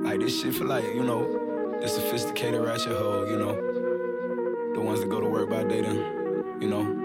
Like 0.03 0.19
this 0.19 0.41
shit 0.41 0.53
for 0.53 0.65
like, 0.65 0.85
you 0.93 1.03
know, 1.03 1.79
the 1.81 1.87
sophisticated 1.87 2.61
ratchet 2.61 2.97
hoe, 2.97 3.25
you 3.25 3.37
know. 3.37 3.55
The 4.73 4.81
ones 4.81 4.99
that 4.99 5.09
go 5.09 5.19
to 5.19 5.27
work 5.27 5.49
by 5.49 5.63
day 5.63 5.81
then, 5.81 6.57
you 6.59 6.67
know, 6.67 7.02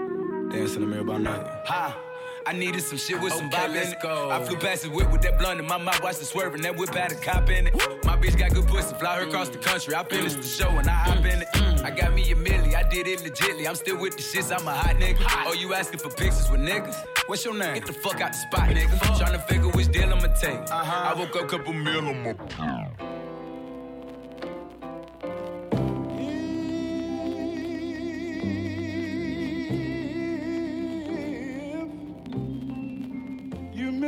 dance 0.51 0.75
in 0.75 0.81
the 0.81 0.87
mirror 0.87 1.03
by 1.03 1.17
night. 1.17 1.45
Ha! 1.65 1.97
I 2.45 2.53
needed 2.53 2.81
some 2.81 2.97
shit 2.97 3.21
with 3.21 3.33
some 3.33 3.47
Okay, 3.47 3.57
bop 3.57 3.69
let's 3.69 3.91
it. 3.91 3.99
go. 4.01 4.31
I 4.31 4.43
flew 4.43 4.57
past 4.57 4.83
the 4.83 4.89
whip 4.89 5.11
with 5.11 5.21
that 5.21 5.37
blunt 5.37 5.59
in 5.59 5.67
my 5.67 5.77
mouth, 5.77 6.01
watched 6.01 6.21
it 6.21 6.25
swerving. 6.25 6.61
That 6.63 6.75
whip 6.77 6.89
had 6.89 7.11
a 7.11 7.15
cop 7.15 7.49
in 7.49 7.67
it. 7.67 7.73
My 8.05 8.15
bitch 8.17 8.37
got 8.39 8.53
good 8.53 8.65
pussy, 8.67 8.95
fly 8.95 9.17
her 9.17 9.27
across 9.27 9.49
the 9.49 9.59
country. 9.59 9.93
I 9.93 10.03
finished 10.03 10.37
the 10.37 10.47
show 10.47 10.69
and 10.69 10.87
I 10.89 10.93
hop 10.93 11.17
in 11.25 11.41
it. 11.43 11.47
I 11.83 11.91
got 11.91 12.13
me 12.13 12.31
a 12.31 12.35
milli, 12.35 12.73
I 12.75 12.83
did 12.89 13.07
it 13.07 13.19
legitly. 13.19 13.67
I'm 13.67 13.75
still 13.75 13.97
with 13.99 14.15
the 14.17 14.23
shits, 14.23 14.51
I'm 14.57 14.67
a 14.67 14.71
hot 14.71 14.95
nigga. 14.95 15.17
Oh, 15.45 15.53
you 15.53 15.73
asking 15.73 15.99
for 15.99 16.09
pictures 16.09 16.49
with 16.49 16.61
niggas? 16.61 16.95
What's 17.27 17.45
your 17.45 17.53
name? 17.55 17.75
Get 17.75 17.85
the 17.85 17.93
fuck 17.93 18.19
out 18.21 18.31
the 18.31 18.37
spot, 18.37 18.69
nigga. 18.69 18.97
Tryna 19.19 19.45
figure 19.47 19.69
which 19.69 19.89
deal 19.91 20.11
I'ma 20.11 20.33
take. 20.41 20.59
Uh-huh. 20.71 21.13
I 21.15 21.19
woke 21.19 21.35
up, 21.35 21.47
couple 21.49 21.73
meal 21.73 22.07
on 22.07 22.23
my 22.23 22.33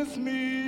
Miss 0.01 0.17
me. 0.17 0.60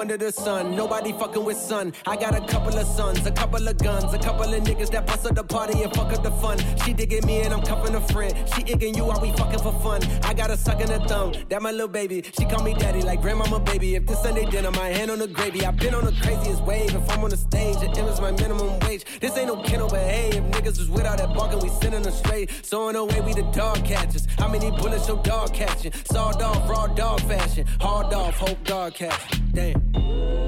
Under 0.00 0.16
the 0.16 0.32
sun, 0.32 0.74
nobody 0.76 1.12
fucking 1.12 1.44
with 1.44 1.56
sun. 1.56 1.92
I 2.06 2.16
got 2.16 2.34
a 2.34 2.46
couple 2.46 2.76
of 2.76 2.86
sons, 2.86 3.24
a 3.26 3.30
couple 3.30 3.66
of 3.66 3.76
guns, 3.78 4.12
a 4.12 4.18
couple 4.18 4.52
of 4.52 4.62
niggas 4.62 4.90
that 4.90 5.06
bust 5.06 5.26
up 5.26 5.34
the 5.34 5.44
party 5.44 5.82
and 5.82 5.92
fuck 5.94 6.12
up 6.12 6.22
the 6.22 6.30
fun. 6.32 6.58
She 6.84 6.92
digging 6.92 7.26
me 7.26 7.42
and 7.42 7.52
I'm 7.52 7.62
cuffing 7.62 7.94
a 7.94 8.00
friend. 8.08 8.34
She 8.54 8.62
igging 8.64 8.96
you 8.96 9.04
while 9.04 9.20
we 9.20 9.32
fucking 9.32 9.60
for 9.60 9.72
fun. 9.80 10.02
I 10.22 10.34
got 10.34 10.50
a 10.50 10.56
suck 10.56 10.80
in 10.80 10.88
the 10.88 11.00
thumb, 11.00 11.32
that 11.48 11.62
my 11.62 11.70
little 11.70 11.88
baby. 11.88 12.24
She 12.36 12.44
call 12.44 12.62
me 12.62 12.74
daddy 12.74 13.02
like 13.02 13.20
grandmama 13.20 13.60
baby. 13.60 13.94
If 13.94 14.06
this 14.06 14.22
Sunday 14.22 14.46
dinner, 14.46 14.70
my 14.70 14.88
hand 14.88 15.10
on 15.10 15.18
the 15.18 15.28
gravy. 15.28 15.64
I've 15.64 15.76
been 15.76 15.94
on 15.94 16.04
the 16.04 16.12
craziest 16.22 16.62
wave. 16.62 16.94
If 16.94 17.10
I'm 17.10 17.22
on 17.24 17.30
the 17.30 17.36
stage, 17.36 17.76
it 17.82 18.04
was 18.04 18.20
my 18.20 18.32
minimum 18.32 18.78
wage. 18.80 19.04
This 19.20 19.36
ain't 19.36 19.48
no 19.48 19.62
kennel, 19.62 19.88
but 19.88 20.00
hey, 20.00 20.28
if 20.28 20.44
niggas 20.44 20.78
was 20.78 20.90
without 20.90 21.18
that 21.18 21.34
barking, 21.34 21.60
we 21.60 21.68
sending 21.68 22.02
them 22.02 22.12
straight. 22.12 22.50
So 22.62 22.88
in 22.88 22.96
a 22.96 23.04
way, 23.04 23.20
we 23.20 23.34
the 23.34 23.42
dog 23.52 23.84
catchers. 23.84 24.26
How 24.38 24.48
many 24.48 24.70
bullets 24.70 25.08
your 25.08 25.22
dog 25.22 25.52
catching? 25.52 25.92
Sawed 26.04 26.40
off, 26.42 26.68
raw 26.68 26.86
dog 26.86 27.20
fashion. 27.22 27.66
Hard 27.80 28.12
off, 28.12 28.36
hope 28.36 28.62
dog 28.64 28.94
catch. 28.94 29.40
Damn. 29.52 29.93
I 29.96 30.43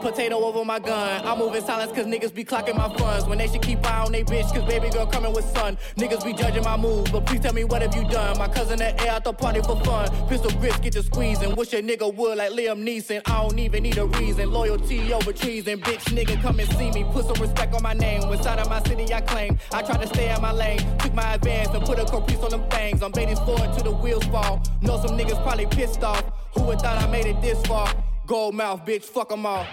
Potato 0.00 0.36
over 0.36 0.64
my 0.64 0.78
gun. 0.78 1.26
I'm 1.26 1.38
moving 1.38 1.62
silence 1.62 1.92
cause 1.92 2.06
niggas 2.06 2.34
be 2.34 2.42
clocking 2.42 2.76
my 2.76 2.88
funds. 2.96 3.26
When 3.26 3.36
they 3.36 3.48
should 3.48 3.60
keep 3.60 3.84
eye 3.86 4.04
on 4.04 4.12
they 4.12 4.24
bitch 4.24 4.52
cause 4.54 4.64
baby 4.64 4.88
girl 4.88 5.06
coming 5.06 5.32
with 5.32 5.44
son. 5.50 5.76
Niggas 5.96 6.24
be 6.24 6.32
judging 6.32 6.64
my 6.64 6.76
moves, 6.76 7.10
but 7.10 7.26
please 7.26 7.40
tell 7.40 7.52
me 7.52 7.64
what 7.64 7.82
have 7.82 7.94
you 7.94 8.08
done? 8.08 8.38
My 8.38 8.48
cousin 8.48 8.80
at 8.80 9.00
air 9.02 9.12
out 9.12 9.24
the 9.24 9.32
party 9.32 9.60
for 9.60 9.78
fun. 9.84 10.08
Pistol 10.26 10.50
grips 10.58 10.78
get 10.80 10.94
to 10.94 11.02
squeezing. 11.02 11.54
Wish 11.54 11.74
a 11.74 11.82
nigga 11.82 12.12
would 12.14 12.38
like 12.38 12.52
Liam 12.52 12.82
Neeson. 12.82 13.20
I 13.26 13.42
don't 13.42 13.58
even 13.58 13.82
need 13.82 13.98
a 13.98 14.06
reason. 14.06 14.50
Loyalty 14.50 15.12
over 15.12 15.32
treason. 15.34 15.80
Bitch 15.80 16.04
nigga 16.16 16.40
come 16.40 16.58
and 16.60 16.72
see 16.76 16.90
me. 16.92 17.04
Put 17.12 17.26
some 17.26 17.40
respect 17.40 17.74
on 17.74 17.82
my 17.82 17.92
name. 17.92 18.22
Inside 18.22 18.58
of 18.58 18.70
my 18.70 18.82
city 18.84 19.12
I 19.12 19.20
claim. 19.20 19.58
I 19.72 19.82
try 19.82 19.98
to 19.98 20.06
stay 20.06 20.34
in 20.34 20.40
my 20.40 20.52
lane. 20.52 20.80
Took 20.98 21.12
my 21.14 21.34
advance 21.34 21.68
and 21.68 21.84
put 21.84 21.98
a 21.98 22.06
caprice 22.06 22.38
on 22.38 22.50
them 22.50 22.68
things. 22.70 23.02
I'm 23.02 23.12
baiting 23.12 23.36
forward 23.36 23.74
till 23.74 23.84
the 23.84 23.92
wheels 23.92 24.24
fall. 24.24 24.62
Know 24.80 24.96
some 25.04 25.18
niggas 25.18 25.42
probably 25.42 25.66
pissed 25.66 26.02
off. 26.02 26.24
Who 26.54 26.62
would 26.62 26.80
thought 26.80 27.02
I 27.02 27.06
made 27.10 27.26
it 27.26 27.40
this 27.42 27.60
far? 27.66 27.94
Gold 28.30 28.54
mouth, 28.54 28.86
bitch, 28.86 29.02
fuck 29.02 29.32
'em 29.32 29.44
all. 29.44 29.66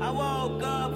I 0.00 0.10
woke 0.10 0.62
up 0.62 0.92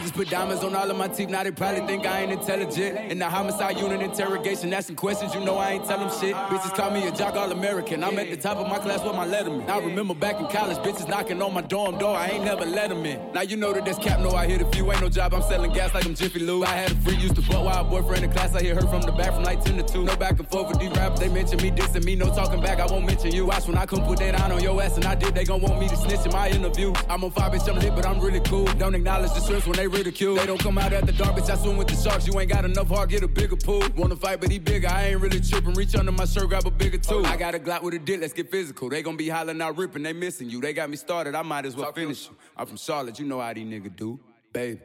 I 0.00 0.02
just 0.02 0.14
put 0.14 0.30
diamonds 0.30 0.64
on 0.64 0.74
all 0.74 0.90
of 0.90 0.96
my 0.96 1.08
teeth, 1.08 1.28
now 1.28 1.42
they 1.42 1.50
probably 1.50 1.86
think 1.86 2.06
I 2.06 2.22
ain't 2.22 2.32
intelligent. 2.32 3.12
In 3.12 3.18
the 3.18 3.28
homicide 3.28 3.76
unit 3.76 4.00
interrogation, 4.00 4.72
asking 4.72 4.96
questions, 4.96 5.34
you 5.34 5.44
know 5.44 5.58
I 5.58 5.72
ain't 5.72 5.84
tell 5.84 5.98
them 5.98 6.08
shit. 6.18 6.34
Bitches 6.34 6.74
call 6.74 6.90
me 6.90 7.06
a 7.06 7.12
jock 7.12 7.34
all 7.34 7.52
American. 7.52 8.02
I'm 8.02 8.18
at 8.18 8.30
the 8.30 8.38
top 8.38 8.56
of 8.56 8.66
my 8.66 8.78
class 8.78 9.04
with 9.04 9.14
my 9.14 9.26
letterman. 9.26 9.68
I 9.68 9.78
remember 9.78 10.14
back 10.14 10.40
in 10.40 10.46
college, 10.46 10.78
bitches 10.78 11.06
knocking 11.06 11.42
on 11.42 11.52
my 11.52 11.60
dorm 11.60 11.98
door, 11.98 12.16
I 12.16 12.28
ain't 12.28 12.44
never 12.46 12.64
let 12.64 12.88
them 12.88 13.04
in. 13.04 13.20
Now 13.34 13.42
you 13.42 13.58
know 13.58 13.74
that 13.74 13.84
this 13.84 13.98
cap, 13.98 14.20
no, 14.20 14.30
I 14.30 14.46
hit 14.46 14.62
a 14.62 14.66
few, 14.70 14.90
ain't 14.90 15.02
no 15.02 15.10
job, 15.10 15.34
I'm 15.34 15.42
selling 15.42 15.70
gas 15.70 15.92
like 15.92 16.06
I'm 16.06 16.14
Jiffy 16.14 16.38
Lube. 16.38 16.64
I 16.64 16.76
had 16.76 16.92
a 16.92 16.94
free, 16.94 17.16
used 17.16 17.34
to 17.34 17.42
fuck 17.42 17.62
wild 17.62 17.90
boyfriend 17.90 18.24
in 18.24 18.32
class, 18.32 18.54
I 18.54 18.62
hear 18.62 18.76
her 18.76 18.86
from 18.86 19.02
the 19.02 19.12
back 19.12 19.34
from 19.34 19.42
like 19.42 19.62
10 19.62 19.76
to 19.76 19.82
2. 19.82 20.04
No 20.04 20.16
back 20.16 20.38
and 20.38 20.48
forth 20.48 20.68
with 20.68 20.80
these 20.80 20.92
rappers, 20.92 21.20
they 21.20 21.28
mention 21.28 21.58
me 21.58 21.70
dissing 21.72 22.06
me, 22.06 22.16
no 22.16 22.34
talking 22.34 22.62
back, 22.62 22.80
I 22.80 22.86
won't 22.86 23.04
mention 23.04 23.32
you. 23.32 23.44
Watch 23.44 23.66
when 23.66 23.76
I 23.76 23.84
come 23.84 24.02
put 24.06 24.18
that 24.20 24.34
down 24.34 24.50
on 24.50 24.62
your 24.62 24.80
ass, 24.82 24.96
and 24.96 25.04
I 25.04 25.14
did, 25.14 25.34
they 25.34 25.44
gon' 25.44 25.60
want 25.60 25.78
me 25.78 25.90
to 25.90 25.96
snitch 25.96 26.24
in 26.24 26.32
my 26.32 26.48
interview. 26.48 26.94
I'm 27.10 27.22
on 27.22 27.32
fire, 27.32 27.50
bitch, 27.50 27.68
I'm 27.68 27.78
lit, 27.78 27.94
but 27.94 28.06
I'm 28.06 28.18
really 28.18 28.40
cool. 28.40 28.64
Don't 28.78 28.94
acknowledge 28.94 29.34
the 29.34 29.40
strips 29.40 29.66
when 29.66 29.76
they 29.76 29.89
ridicule. 29.90 30.36
They 30.36 30.46
don't 30.46 30.60
come 30.60 30.78
out 30.78 30.92
at 30.92 31.06
the 31.06 31.12
dark, 31.12 31.36
bitch. 31.36 31.50
I 31.50 31.56
swim 31.56 31.76
with 31.76 31.88
the 31.88 31.96
sharks. 31.96 32.26
You 32.26 32.38
ain't 32.40 32.50
got 32.50 32.64
enough 32.64 32.88
heart, 32.88 33.10
get 33.10 33.22
a 33.22 33.28
bigger 33.28 33.56
pool. 33.56 33.82
Wanna 33.96 34.16
fight, 34.16 34.40
but 34.40 34.50
he 34.50 34.58
bigger. 34.58 34.88
I 34.88 35.08
ain't 35.08 35.20
really 35.20 35.40
tripping. 35.40 35.74
Reach 35.74 35.94
under 35.94 36.12
my 36.12 36.24
shirt, 36.24 36.48
grab 36.48 36.66
a 36.66 36.70
bigger 36.70 36.98
tool. 36.98 37.26
I 37.26 37.36
got 37.36 37.54
a 37.54 37.58
Glock 37.58 37.82
with 37.82 37.94
a 37.94 37.98
dick, 37.98 38.20
let's 38.20 38.32
get 38.32 38.50
physical. 38.50 38.88
They 38.88 39.02
gon' 39.02 39.16
be 39.16 39.28
hollering 39.28 39.60
out, 39.60 39.76
ripping, 39.76 40.02
they 40.02 40.12
missing 40.12 40.48
you. 40.48 40.60
They 40.60 40.72
got 40.72 40.88
me 40.90 40.96
started, 40.96 41.34
I 41.34 41.42
might 41.42 41.66
as 41.66 41.76
well 41.76 41.92
finish 41.92 42.28
you. 42.28 42.36
I'm 42.56 42.66
from 42.66 42.76
Charlotte, 42.76 43.18
you 43.18 43.26
know 43.26 43.40
how 43.40 43.52
these 43.52 43.66
niggas 43.66 43.96
do, 43.96 44.18
baby. 44.52 44.80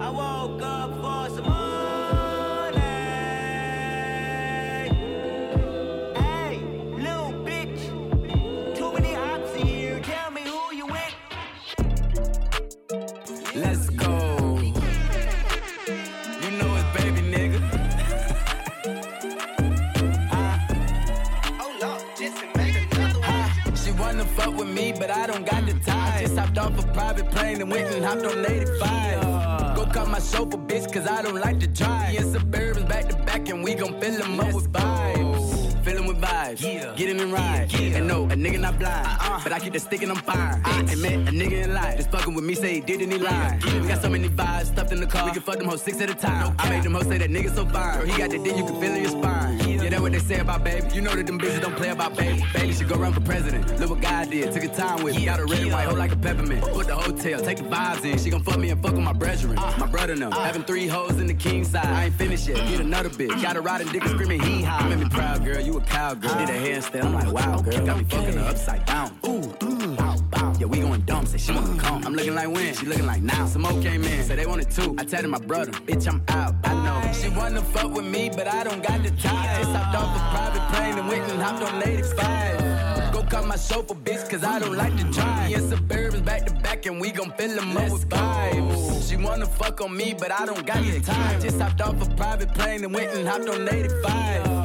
I 0.00 0.10
woke 0.10 0.62
up 0.62 0.90
for 0.94 1.34
some 1.34 1.48
money. 1.48 1.67
Off 26.68 26.84
a 26.84 26.92
private 26.92 27.30
plane 27.30 27.60
and 27.60 27.70
went 27.70 27.88
and 27.94 28.04
hopped 28.04 28.24
on 28.24 28.44
85. 28.44 29.76
Go 29.76 29.86
cut 29.86 30.08
my 30.08 30.18
chauffeur, 30.18 30.58
bitch, 30.58 30.92
cause 30.92 31.06
I 31.06 31.22
don't 31.22 31.40
like 31.40 31.60
to 31.60 31.66
drive. 31.66 32.14
Yeah, 32.14 32.22
Suburbans 32.22 32.88
back 32.88 33.08
to 33.08 33.16
back, 33.16 33.48
and 33.48 33.62
we 33.64 33.74
gon' 33.74 33.98
fill 34.00 34.18
them 34.18 34.40
up 34.40 34.52
with 34.54 34.70
vibes. 34.72 35.84
Fill 35.84 36.02
with 36.50 36.60
vibes. 36.60 36.96
Get 36.96 37.10
in 37.10 37.20
and 37.20 37.32
ride. 37.32 37.74
And 37.74 38.06
no, 38.06 38.24
a 38.24 38.28
nigga 38.28 38.60
not 38.60 38.78
blind. 38.78 39.06
Uh-uh. 39.06 39.40
But 39.42 39.52
I 39.52 39.58
keep 39.58 39.72
the 39.72 39.80
stick 39.80 40.02
and 40.02 40.12
I'm 40.12 40.18
fire. 40.18 40.60
And 40.64 41.02
met 41.02 41.12
a 41.12 41.32
nigga 41.32 41.64
in 41.64 41.74
life. 41.74 41.96
Just 41.96 42.10
fucking 42.10 42.34
with 42.34 42.44
me, 42.44 42.54
say 42.54 42.74
he 42.74 42.80
did 42.80 43.00
and 43.00 43.12
he 43.12 43.18
lied. 43.18 43.62
We 43.64 43.88
got 43.88 44.02
so 44.02 44.08
many 44.08 44.28
vibes 44.28 44.66
stuffed 44.66 44.92
in 44.92 45.00
the 45.00 45.06
car. 45.06 45.26
We 45.26 45.32
can 45.32 45.42
fuck 45.42 45.58
them 45.58 45.68
hoes 45.68 45.82
six 45.82 46.00
at 46.00 46.10
a 46.10 46.14
time. 46.14 46.54
I 46.58 46.70
made 46.70 46.82
them 46.82 46.94
hoes 46.94 47.06
say 47.06 47.18
that 47.18 47.30
nigga 47.30 47.54
so 47.54 47.66
fine. 47.66 47.98
Girl, 47.98 48.06
he 48.06 48.18
got 48.18 48.30
the 48.30 48.38
dick 48.38 48.56
you 48.56 48.64
can 48.64 48.80
feel 48.80 48.92
in 48.92 49.02
your 49.02 49.10
spine. 49.10 49.58
Yeah, 49.68 49.90
that's 49.90 50.02
what 50.02 50.12
they 50.12 50.18
say 50.18 50.40
about 50.40 50.64
baby. 50.64 50.86
You 50.94 51.00
know 51.00 51.14
that 51.14 51.26
them 51.26 51.38
bitches 51.38 51.60
don't 51.60 51.76
play 51.76 51.90
about 51.90 52.16
baby. 52.16 52.44
Baby 52.52 52.72
should 52.72 52.88
go 52.88 52.96
run 52.96 53.12
for 53.12 53.20
president. 53.20 53.78
Look 53.80 53.90
what 53.90 54.00
God 54.00 54.30
did. 54.30 54.52
Took 54.52 54.64
a 54.64 54.68
time 54.68 55.02
with 55.02 55.16
me. 55.16 55.24
Got 55.24 55.40
a 55.40 55.44
red 55.46 55.60
and 55.60 55.72
white 55.72 55.86
hoe 55.86 55.94
like 55.94 56.12
a 56.12 56.16
peppermint. 56.16 56.62
Put 56.62 56.86
the 56.88 56.96
hotel, 56.96 57.40
take 57.40 57.58
the 57.58 57.64
vibes 57.64 58.04
in. 58.04 58.18
She 58.18 58.30
gon' 58.30 58.42
fuck 58.42 58.58
me 58.58 58.70
and 58.70 58.82
fuck 58.82 58.92
with 58.92 59.02
my 59.02 59.12
brethren. 59.12 59.58
Uh. 59.58 59.74
My 59.78 59.86
brother 59.86 60.12
and 60.14 60.22
them. 60.22 60.32
Uh. 60.32 60.44
Having 60.44 60.64
three 60.64 60.86
hoes 60.86 61.20
in 61.20 61.26
the 61.26 61.34
king 61.34 61.64
side. 61.64 61.86
I 61.86 62.06
ain't 62.06 62.14
finished 62.14 62.48
yet. 62.48 62.56
Get 62.68 62.80
another 62.80 63.08
bitch. 63.08 63.30
Uh. 63.30 63.40
Got 63.42 63.56
a 63.56 63.60
riding 63.60 63.88
dick 63.88 64.02
and 64.02 64.10
screaming 64.10 64.40
hee 64.42 64.62
haw. 64.62 64.88
Made 64.88 64.98
me 64.98 65.08
proud, 65.08 65.44
girl. 65.44 65.60
You 65.60 65.78
a 65.78 65.80
cowgirl. 65.80 66.37
Did 66.38 66.50
a 66.50 66.52
handstand. 66.52 67.04
I'm 67.04 67.14
like, 67.14 67.32
wow, 67.32 67.60
girl. 67.60 67.84
Got 67.84 67.98
me 67.98 68.04
fucking 68.04 68.34
her 68.34 68.48
upside 68.48 68.86
down. 68.86 69.18
Ooh, 69.26 69.52
ooh, 69.64 69.96
bow, 69.96 70.16
bow. 70.30 70.54
Yeah, 70.60 70.66
we 70.66 70.78
going 70.78 71.00
dumb. 71.00 71.26
Say 71.26 71.38
she 71.38 71.50
wanna 71.52 71.76
come. 71.80 72.06
I'm 72.06 72.14
looking 72.14 72.36
like 72.36 72.48
when? 72.48 72.72
She 72.74 72.86
looking 72.86 73.06
like 73.06 73.22
now. 73.22 73.46
Some 73.46 73.64
came 73.82 74.04
in. 74.04 74.22
Say 74.22 74.36
they 74.36 74.46
wanted 74.46 74.70
two. 74.70 74.94
I 74.98 75.04
tell 75.04 75.26
my 75.26 75.40
brother, 75.40 75.72
bitch, 75.72 76.06
I'm 76.06 76.22
out. 76.28 76.54
I 76.62 76.74
know. 76.84 77.12
She 77.12 77.28
wanna 77.28 77.60
fuck 77.60 77.92
with 77.92 78.04
me, 78.04 78.30
but 78.30 78.46
I 78.46 78.62
don't 78.62 78.82
got 78.84 79.02
the 79.02 79.10
time. 79.10 79.62
Just 79.62 79.72
hopped 79.72 79.96
off 79.96 80.16
a 80.16 80.20
private 80.36 80.68
plane 80.72 80.98
and 80.98 81.08
went 81.08 81.28
and 81.28 81.42
hopped 81.42 81.62
on 81.64 81.82
85. 81.82 83.12
Go 83.12 83.22
cut 83.24 83.44
my 83.44 83.56
chauffeur, 83.56 83.94
bitch, 83.96 84.30
cause 84.30 84.44
I 84.44 84.60
don't 84.60 84.76
like 84.76 84.96
to 84.96 85.04
drive. 85.10 85.48
Me 85.48 85.54
and 85.54 85.72
Suburbans 85.72 86.24
back 86.24 86.46
to 86.46 86.52
back, 86.52 86.86
and 86.86 87.00
we 87.00 87.10
gon' 87.10 87.32
fill 87.32 87.56
them 87.56 87.76
up 87.76 87.90
with 87.90 88.08
vibes. 88.08 89.10
She 89.10 89.16
wanna 89.16 89.46
fuck 89.46 89.80
on 89.80 89.96
me, 89.96 90.14
but 90.16 90.30
I 90.30 90.46
don't 90.46 90.64
got 90.64 90.84
the 90.84 91.00
time. 91.00 91.40
Just 91.40 91.60
hopped 91.60 91.80
off 91.80 92.00
a 92.00 92.14
private 92.14 92.54
plane 92.54 92.84
and 92.84 92.94
went 92.94 93.12
and 93.12 93.26
hopped 93.26 93.48
on 93.48 93.68
85. 93.68 94.57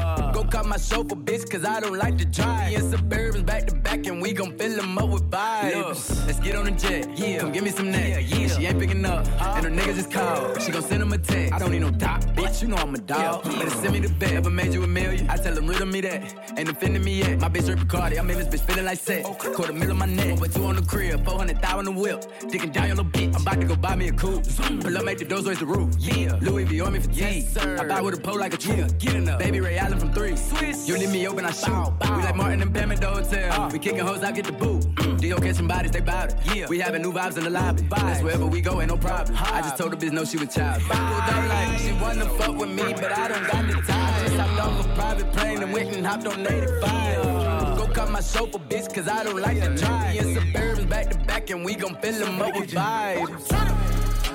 Cut 0.53 0.67
my 0.67 0.77
chauffeur, 0.77 1.15
bitch, 1.15 1.49
cause 1.49 1.65
I 1.65 1.80
don't 1.80 1.97
like 1.97 2.15
to 2.19 2.25
drive. 2.25 2.69
Me 2.69 2.75
and 2.75 2.93
Suburbans 2.93 3.43
back 3.43 3.65
to 3.65 3.73
back, 3.73 4.05
and 4.05 4.21
we 4.21 4.34
gon' 4.34 4.55
fill 4.55 4.75
them 4.75 4.95
up 4.99 5.09
with 5.09 5.27
vibes. 5.31 6.27
Let's 6.27 6.39
get 6.41 6.55
on 6.55 6.65
the 6.65 6.71
jet, 6.71 7.17
yeah. 7.17 7.39
Come 7.39 7.51
give 7.51 7.63
me 7.63 7.71
some 7.71 7.89
neck, 7.89 8.07
yeah, 8.07 8.38
yeah. 8.38 8.47
She 8.49 8.65
ain't 8.67 8.80
picking 8.80 9.03
up, 9.03 9.25
and 9.25 9.65
her 9.65 9.71
nigga 9.71 9.95
just 9.95 10.11
called. 10.11 10.61
She 10.61 10.71
gon' 10.71 10.84
send 10.84 11.01
him 11.01 11.11
a 11.11 11.17
text. 11.17 11.53
I 11.53 11.57
don't 11.57 11.71
need 11.71 11.80
no 11.80 11.89
doc, 11.89 12.21
bitch, 12.35 12.61
you 12.61 12.67
know 12.67 12.75
I'm 12.75 12.93
a 12.93 12.99
dog. 12.99 13.45
Better 13.45 13.71
send 13.71 13.93
me 13.93 14.01
the 14.01 14.09
bet, 14.09 14.34
ever 14.34 14.51
made 14.51 14.75
you 14.75 14.84
a 14.84 14.88
million? 14.88 15.27
I 15.27 15.38
tell 15.38 15.57
him, 15.57 15.65
riddle 15.65 15.88
me 15.88 16.01
that. 16.01 16.53
Ain't 16.55 16.69
offending 16.69 17.03
me 17.03 17.21
yet. 17.21 17.39
My 17.39 17.49
bitch 17.49 17.67
Rick 17.67 17.89
Cardi, 17.89 18.19
I'm 18.19 18.30
in 18.30 18.38
this 18.38 18.47
bitch 18.47 18.63
feeling 18.67 18.85
like 18.85 18.99
sex. 18.99 19.27
Quarter 19.55 19.73
mil 19.73 19.89
on 19.89 19.97
my 19.97 20.05
neck, 20.05 20.34
over 20.34 20.47
two 20.47 20.65
on 20.65 20.75
the 20.75 20.84
crib, 20.84 21.25
400 21.25 21.63
thou 21.63 21.80
on 21.80 21.85
the 21.85 21.91
whip. 21.91 22.25
Digging 22.51 22.69
down 22.69 22.89
your 22.89 22.97
little 22.97 23.11
bitch, 23.11 23.34
I'm 23.35 23.41
about 23.41 23.59
to 23.59 23.65
go 23.65 23.75
buy 23.75 23.95
me 23.95 24.09
a 24.09 24.13
coupe. 24.13 24.43
Pull 24.81 24.97
up, 24.99 25.03
make 25.03 25.17
the 25.17 25.25
doors 25.25 25.47
raise 25.47 25.57
the 25.57 25.65
roof. 25.65 25.95
Yeah, 25.97 26.38
Louis 26.41 26.65
V 26.65 26.80
on 26.81 26.93
me 26.93 26.99
for. 26.99 27.09
Yes, 27.09 27.51
sir. 27.51 27.75
I 27.80 27.88
buy 27.88 28.01
with 28.01 28.19
a 28.19 28.21
pole 28.21 28.38
like 28.38 28.53
a 28.53 28.57
tree. 28.57 28.75
Yeah, 28.75 28.88
get 28.99 29.15
enough. 29.15 29.39
Baby 29.39 29.59
Ray 29.59 29.80
Allen 29.80 29.97
from 29.97 30.13
three. 30.13 30.43
Swiss. 30.49 30.88
You 30.88 30.98
leave 30.98 31.11
me 31.11 31.28
open, 31.28 31.45
I 31.45 31.52
shoot. 31.52 31.94
We 32.02 32.24
like 32.24 32.36
Martin 32.36 32.61
and 32.61 32.74
Pam 32.74 32.91
at 32.91 33.02
the 33.02 33.07
hotel. 33.07 33.70
We 33.72 33.80
kicking 33.80 33.99
hoes, 33.99 34.24
I 34.24 34.32
get 34.32 34.45
the 34.45 34.52
boot. 34.52 34.86
D.O. 35.20 35.38
catching 35.38 35.68
bodies, 35.68 35.91
they 35.91 36.02
bout 36.02 36.32
it. 36.32 36.56
Yeah. 36.56 36.68
We 36.68 36.80
having 36.80 37.02
new 37.02 37.11
vibes 37.11 37.38
in 37.38 37.44
the 37.44 37.49
lobby. 37.49 37.84
That's 37.90 38.22
wherever 38.22 38.45
we 38.45 38.61
go, 38.61 38.82
ain't 38.82 38.90
no 38.90 38.98
problem. 38.98 39.38
I 39.40 39.61
just 39.61 39.78
told 39.78 39.91
the 39.91 39.98
bitch 39.98 40.11
no, 40.11 40.26
she 40.26 40.38
was 40.38 40.53
child. 40.53 40.82
Pulled 40.84 41.48
like 41.49 41.80
she 41.80 41.91
wanna 41.94 42.26
fuck 42.38 42.57
with 42.57 42.70
me, 42.70 42.94
but 42.94 43.11
I 43.11 43.28
don't 43.28 43.48
got 43.48 43.68
the 43.68 43.82
time. 43.91 44.26
Just 44.26 44.36
hopped 44.36 44.60
off 44.60 44.86
a 44.86 44.95
private 44.95 45.32
plane 45.34 45.64
and 45.64 45.74
went 45.74 45.95
and 45.95 46.06
hopped 46.06 46.28
on 46.28 46.45
85. 46.45 47.78
Go 47.78 47.88
cut 47.88 48.10
my 48.11 48.22
chauffeur, 48.22 48.60
bitch, 48.60 48.94
cause 48.94 49.07
I 49.07 49.24
don't 49.24 49.41
like 49.41 49.60
to 49.61 49.76
drive. 49.76 50.15
Yeah, 50.15 50.24
Suburbans 50.24 50.90
back 50.90 51.10
to 51.11 51.18
back, 51.20 51.49
and 51.49 51.64
we 51.64 51.76
gon' 51.76 51.95
fill 52.02 52.26
them 52.26 52.41
up 52.41 52.56
with 52.56 52.72
vibes. 52.72 53.53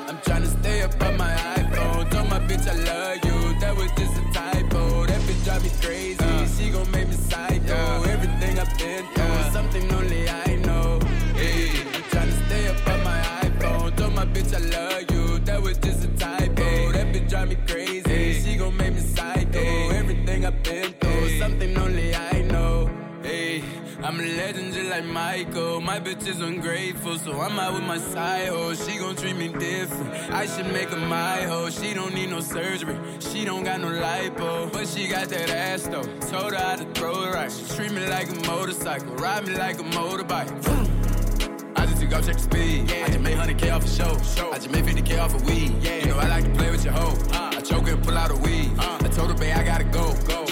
I'm 0.08 0.16
tryna 0.18 0.46
stay 0.60 0.82
up 0.82 1.00
on 1.02 1.16
my 1.18 1.34
iPhone. 1.34 2.10
Told 2.10 2.28
my 2.30 2.38
bitch 2.40 2.66
I 2.66 2.74
love 2.74 3.24
you. 3.24 3.60
That 3.60 3.76
was 3.76 3.90
just 3.92 4.16
a 4.16 4.22
typo. 4.22 4.27
That 4.27 4.27
bitch 4.27 4.27
drive 5.58 5.72
me 5.72 5.78
crazy. 5.80 6.18
Uh. 6.20 6.46
She 6.46 6.70
gon' 6.70 6.90
make 6.90 7.08
me 7.08 7.14
psycho. 7.14 8.02
Everything 8.04 8.58
I've 8.58 8.78
been 8.78 9.04
through, 9.14 9.52
something 9.52 9.92
only 9.92 10.28
I 10.28 10.56
know. 10.56 10.98
Hey, 11.34 11.70
I'm 11.94 12.02
tryna 12.10 12.46
stay 12.46 12.68
up 12.68 12.88
on 12.88 13.04
my 13.04 13.20
iPhone. 13.42 13.96
Told 13.96 14.14
my 14.14 14.26
bitch 14.26 14.54
I 14.54 14.58
love 14.58 15.10
you. 15.10 15.38
That 15.40 15.62
was 15.62 15.78
just 15.78 16.04
a 16.04 16.08
typo. 16.08 16.92
That 16.92 17.06
bitch 17.12 17.28
drive 17.28 17.48
me 17.48 17.56
crazy. 17.66 18.40
She 18.40 18.56
gon' 18.56 18.76
make 18.76 18.94
me 18.94 19.00
psycho. 19.00 19.60
Everything 19.90 20.44
I've 20.46 20.62
been 20.62 20.92
through, 21.00 21.38
something 21.38 21.76
only 21.76 22.14
I 22.14 22.18
know. 22.20 22.28
Hey, 22.32 22.37
I'm 24.08 24.18
a 24.20 24.22
legend 24.22 24.72
just 24.72 24.88
like 24.88 25.04
Michael. 25.04 25.82
My 25.82 26.00
bitch 26.00 26.26
is 26.26 26.40
ungrateful, 26.40 27.18
so 27.18 27.42
I'm 27.42 27.58
out 27.58 27.74
with 27.74 27.82
my 27.82 27.98
side 27.98 28.48
hoe. 28.48 28.72
She 28.72 28.96
gon' 28.96 29.14
treat 29.14 29.36
me 29.36 29.48
different. 29.48 30.32
I 30.32 30.46
should 30.46 30.72
make 30.72 30.88
her 30.88 30.96
my 30.96 31.42
hoe. 31.42 31.68
She 31.68 31.92
don't 31.92 32.14
need 32.14 32.30
no 32.30 32.40
surgery. 32.40 32.96
She 33.20 33.44
don't 33.44 33.64
got 33.64 33.82
no 33.82 33.88
lipo, 33.88 34.72
but 34.72 34.88
she 34.88 35.08
got 35.08 35.28
that 35.28 35.50
ass 35.50 35.82
though. 35.88 36.04
Told 36.30 36.54
her 36.54 36.58
how 36.58 36.76
to 36.76 36.86
throw 36.94 37.24
it 37.24 37.34
right. 37.34 37.52
She 37.52 37.76
treat 37.76 37.92
me 37.92 38.06
like 38.06 38.30
a 38.30 38.46
motorcycle, 38.46 39.14
ride 39.16 39.46
me 39.46 39.54
like 39.54 39.78
a 39.78 39.84
motorbike. 39.84 40.48
I 41.76 41.84
just 41.84 42.00
took 42.00 42.14
off, 42.14 42.24
check 42.24 42.36
the 42.36 42.42
speed. 42.42 42.90
I 42.90 43.08
just 43.08 43.20
made 43.20 43.36
100k 43.36 43.74
off 43.74 43.84
a 43.84 43.88
show. 43.88 44.50
I 44.50 44.54
just 44.54 44.70
made 44.70 44.86
50k 44.86 45.20
off 45.20 45.34
a 45.34 45.44
weed. 45.44 45.82
Yeah. 45.82 45.98
You 45.98 46.06
know 46.06 46.18
I 46.18 46.28
like 46.28 46.44
to 46.44 46.50
play 46.52 46.70
with 46.70 46.82
your 46.82 46.94
hoe. 46.94 47.14
I 47.32 47.60
choke 47.60 47.86
and 47.88 48.02
pull 48.02 48.16
out 48.16 48.30
a 48.30 48.36
weed. 48.36 48.72
I 48.78 49.08
told 49.08 49.28
her, 49.28 49.36
babe, 49.36 49.54
I 49.54 49.62
gotta 49.62 49.84
go. 49.84 50.14
She 50.46 50.47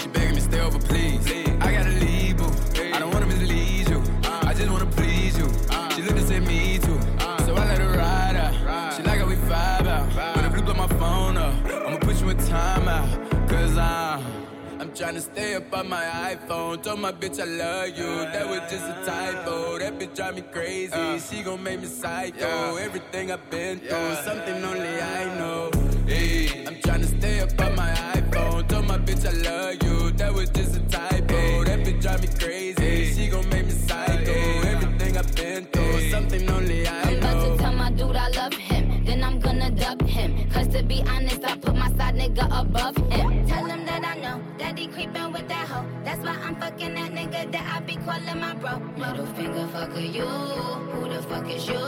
tryna 14.97 15.21
stay 15.21 15.53
up 15.53 15.71
on 15.77 15.87
my 15.87 16.03
iPhone. 16.33 16.81
Told 16.81 16.99
my 16.99 17.11
bitch 17.11 17.39
I 17.39 17.45
love 17.45 17.89
you. 17.89 18.15
That 18.33 18.49
was 18.49 18.61
just 18.61 18.83
a 18.83 19.05
typo. 19.05 19.77
That 19.77 19.99
bitch 19.99 20.15
drive 20.15 20.35
me 20.35 20.41
crazy. 20.41 20.91
Uh. 20.91 21.19
She 21.19 21.43
gon' 21.43 21.61
make 21.61 21.81
me 21.81 21.85
psycho. 21.85 22.77
Everything 22.77 23.31
I've 23.31 23.47
been 23.51 23.77
through, 23.79 24.15
something 24.25 24.63
only 24.63 24.99
I 24.99 25.25
know. 25.37 25.69
Hey, 26.07 26.65
I'm 26.65 26.75
tryna 26.77 27.05
stay 27.19 27.41
up 27.41 27.61
on 27.61 27.75
my 27.75 27.91
iPhone. 28.15 28.67
Told 28.67 28.87
my 28.87 28.97
bitch 28.97 29.23
I 29.27 29.33
love 29.49 29.83
you. 29.83 30.11
That 30.13 30.33
was 30.33 30.49
just 30.49 30.77
a 30.77 30.79
typo. 30.79 31.63
That 31.65 31.79
bitch 31.85 32.01
drive 32.01 32.21
me 32.23 32.29
crazy. 32.39 33.13
She 33.13 33.29
gon' 33.29 33.47
make 33.49 33.65
me 33.65 33.73
psycho. 33.73 34.33
Everything 34.65 35.15
I've 35.15 35.35
been 35.35 35.65
through, 35.65 36.09
something 36.09 36.49
only 36.49 36.87
I 36.87 37.01
I'm 37.01 37.17
about 37.17 37.45
to 37.45 37.57
tell 37.61 37.73
my 37.73 37.91
dude 37.91 38.15
I 38.15 38.29
love 38.29 38.53
him. 38.53 39.05
Then 39.05 39.23
I'm 39.23 39.39
gonna 39.39 39.69
dub 39.69 40.01
him. 40.01 40.49
Cause 40.49 40.67
to 40.69 40.81
be 40.81 41.03
honest, 41.07 41.43
I 41.43 41.55
put 41.55 41.75
my 41.75 41.89
side 41.97 42.15
nigga 42.15 42.45
above 42.61 42.97
him. 42.97 43.45
Tell 43.45 43.65
him 43.65 43.85
that 43.85 44.03
I 44.03 44.15
know 44.15 44.46
that 44.77 44.81
he 44.81 44.87
creepin' 44.87 45.31
with 45.31 45.47
that 45.47 45.67
hoe. 45.67 45.85
That's 46.03 46.19
why 46.21 46.35
I'm 46.43 46.55
fucking 46.55 46.93
that 46.93 47.11
nigga 47.11 47.51
that 47.51 47.75
I 47.75 47.79
be 47.81 47.95
calling 47.97 48.39
my 48.39 48.53
bro. 48.55 48.79
Middle 48.97 49.25
finger 49.37 49.67
fucker 49.73 50.01
you. 50.01 50.25
Who 50.25 51.09
the 51.09 51.21
fuck 51.23 51.49
is 51.49 51.67
you? 51.67 51.81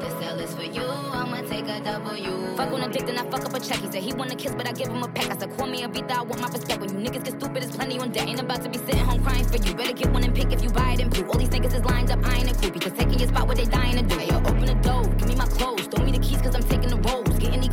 This 0.00 0.14
L 0.22 0.38
is 0.38 0.54
for 0.54 0.62
you. 0.62 0.82
I'ma 0.82 1.42
take 1.48 1.68
a 1.68 1.80
W. 1.80 2.56
Fuck 2.56 2.72
on 2.72 2.82
a 2.82 2.88
dick, 2.88 3.06
then 3.06 3.18
I 3.18 3.24
fuck 3.30 3.44
up 3.44 3.54
a 3.54 3.60
check. 3.60 3.78
He 3.78 3.90
said 3.90 4.02
he 4.02 4.12
wanna 4.12 4.36
kiss, 4.36 4.54
but 4.54 4.68
I 4.68 4.72
give 4.72 4.88
him 4.88 5.02
a 5.02 5.08
peck. 5.08 5.30
I 5.30 5.38
said, 5.38 5.56
call 5.56 5.66
me 5.66 5.82
a 5.82 5.88
beat 5.88 6.10
I 6.10 6.22
want 6.22 6.40
my 6.40 6.48
respect. 6.48 6.80
When 6.80 6.90
you 6.90 7.10
niggas 7.10 7.24
get 7.24 7.40
stupid, 7.40 7.62
it's 7.64 7.76
plenty 7.76 7.98
on 7.98 8.10
deck. 8.12 8.28
Ain't 8.28 8.40
about 8.40 8.62
to 8.62 8.68
be 8.68 8.78
sitting 8.78 9.04
home 9.04 9.22
crying 9.22 9.44
for 9.44 9.56
you. 9.56 9.74
Better 9.74 9.92
get 9.92 10.12
one 10.12 10.24
and 10.24 10.34
pick 10.34 10.52
if 10.52 10.62
you 10.62 10.70
buy 10.70 10.92
it 10.92 11.00
in 11.00 11.08
blue. 11.08 11.26
All 11.26 11.38
these 11.38 11.48
niggas 11.48 11.74
is 11.74 11.84
lined 11.84 12.10
up, 12.10 12.24
I 12.24 12.36
ain't 12.38 12.50
a 12.50 12.54
creepy. 12.54 12.78
Cause 12.78 12.92
taking 12.92 13.18
your 13.18 13.28
spot 13.28 13.48
what 13.48 13.56
they 13.56 13.64
dying 13.64 13.96
to 13.96 14.02
do. 14.02 14.16
Hey, 14.18 14.28
yo, 14.28 14.38
open 14.38 14.64
the 14.64 14.74
door, 14.74 15.02
give 15.18 15.28
me 15.28 15.34
my 15.34 15.46
clothes. 15.46 15.77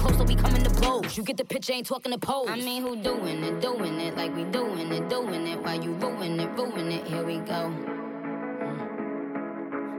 Rolls. 0.06 0.18
Get 0.18 0.28
we 0.28 0.36
coming 0.36 0.64
to 0.64 0.70
blows. 0.70 1.18
You 1.18 1.24
get 1.24 1.38
the 1.38 1.46
picture, 1.46 1.74
ain't 1.74 1.88
talking 1.88 2.12
to 2.12 2.18
pose. 2.18 2.50
I 2.50 2.56
mean, 2.56 2.82
who 2.82 2.96
doing 2.96 3.44
it, 3.44 3.62
doing 3.62 4.00
it 4.00 4.16
like 4.16 4.36
we 4.36 4.44
doing 4.46 4.92
it, 4.92 5.10
doing 5.10 5.48
it. 5.48 5.62
While 5.62 5.82
you 5.84 5.94
ruin 5.94 6.40
it, 6.40 6.50
ruin 6.52 6.92
it, 6.92 7.08
here 7.08 7.24
we 7.24 7.38
go. 7.38 7.72
Mm. 8.62 8.88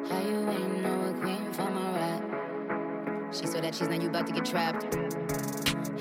How 0.09 0.21
you 0.21 0.51
ain't 0.51 0.83
know 0.83 1.11
a 1.11 1.13
queen 1.21 1.53
from 1.53 1.77
a 1.77 1.93
rat? 1.93 3.35
She 3.35 3.47
saw 3.47 3.61
that 3.61 3.75
she's 3.75 3.89
now 3.89 4.01
you 4.01 4.09
about 4.09 4.27
to 4.27 4.33
get 4.33 4.45
trapped. 4.45 4.95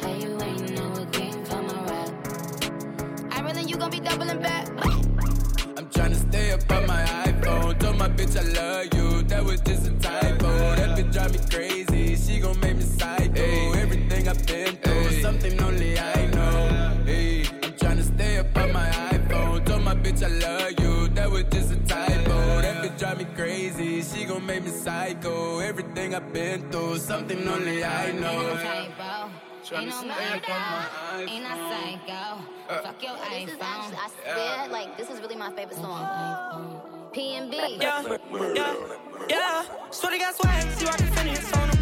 Hey, 0.04 0.20
you 0.22 0.38
ain't 0.42 0.72
know 0.78 0.94
a 0.94 1.06
queen 1.08 1.46
from 1.46 1.70
a 1.70 1.74
rap. 1.90 2.12
I 3.32 3.42
really 3.42 3.64
you 3.64 3.78
gon' 3.78 3.92
be 3.92 4.00
doubling 4.00 4.40
back. 4.40 4.68
I'm 5.78 5.90
tryna 5.90 6.16
stay 6.30 6.52
up 6.52 6.72
on 6.72 6.88
my 6.88 7.04
iPhone. 7.26 7.80
Told 7.80 7.98
my 7.98 8.10
bitch 8.10 8.38
I 8.38 8.44
love 8.54 8.94
you. 8.94 9.24
That 9.24 9.44
was 9.44 9.60
just 9.62 9.88
a 9.88 9.92
typo. 9.92 10.76
That 10.76 10.98
bitch 10.98 11.12
drive 11.12 11.32
me 11.34 11.40
crazy. 11.50 11.75
She 12.18 12.40
gon' 12.40 12.60
make 12.60 12.76
me 12.78 12.84
psycho. 12.84 13.74
Everything 13.74 14.28
I've 14.28 14.46
been 14.46 14.76
through, 14.78 15.22
something 15.22 15.62
only 15.62 16.00
I 16.00 16.28
know. 16.28 17.04
Hey, 17.06 17.42
I'm 17.64 17.74
tryna 17.74 18.04
stay 18.04 18.38
up 18.38 18.58
on 18.58 18.72
my 18.74 18.90
iPhone. 18.90 19.66
Told 19.66 19.84
my 19.84 19.96
bitch 19.96 20.24
I 20.24 20.28
love 20.28 20.72
you. 20.80 21.08
That 21.10 21.30
was 21.30 21.44
just 21.52 21.72
a 21.72 21.78
typo. 21.78 22.62
That 22.62 22.84
bitch 22.84 22.98
drive 23.00 23.18
me 23.20 23.26
crazy. 23.36 24.02
She 24.02 24.26
gon' 24.26 24.46
make 24.46 24.64
me 24.64 24.72
psycho. 24.72 25.60
Everything 25.60 26.16
I've 26.16 26.32
been 26.34 26.70
through, 26.72 26.98
something 26.98 27.48
only 27.48 27.84
I 27.84 28.12
know. 28.14 28.58
Ain't 29.74 29.90
no 29.90 30.04
mother, 30.04 30.20
ain't 31.28 31.46
a 31.46 31.56
psycho. 31.70 32.84
Fuck 32.84 33.04
your 33.04 33.16
This 33.18 33.50
is 33.50 33.58
iPhone. 33.58 33.62
actually, 33.62 33.98
I 33.98 34.10
swear, 34.34 34.68
like, 34.70 34.98
this 34.98 35.10
is 35.10 35.20
really 35.22 35.36
my 35.36 35.52
favorite 35.52 35.78
song. 35.78 36.82
P 37.14 37.36
and 37.36 37.50
B. 37.50 37.58
Yeah, 37.80 38.04
yeah, 38.56 38.76
yeah. 39.30 39.66
Sweaty 39.90 40.20
got 40.20 40.36
swag, 40.36 40.72
see 40.74 40.86
I 40.88 40.92
can 40.98 41.12
finish 41.14 41.54
on 41.54 41.75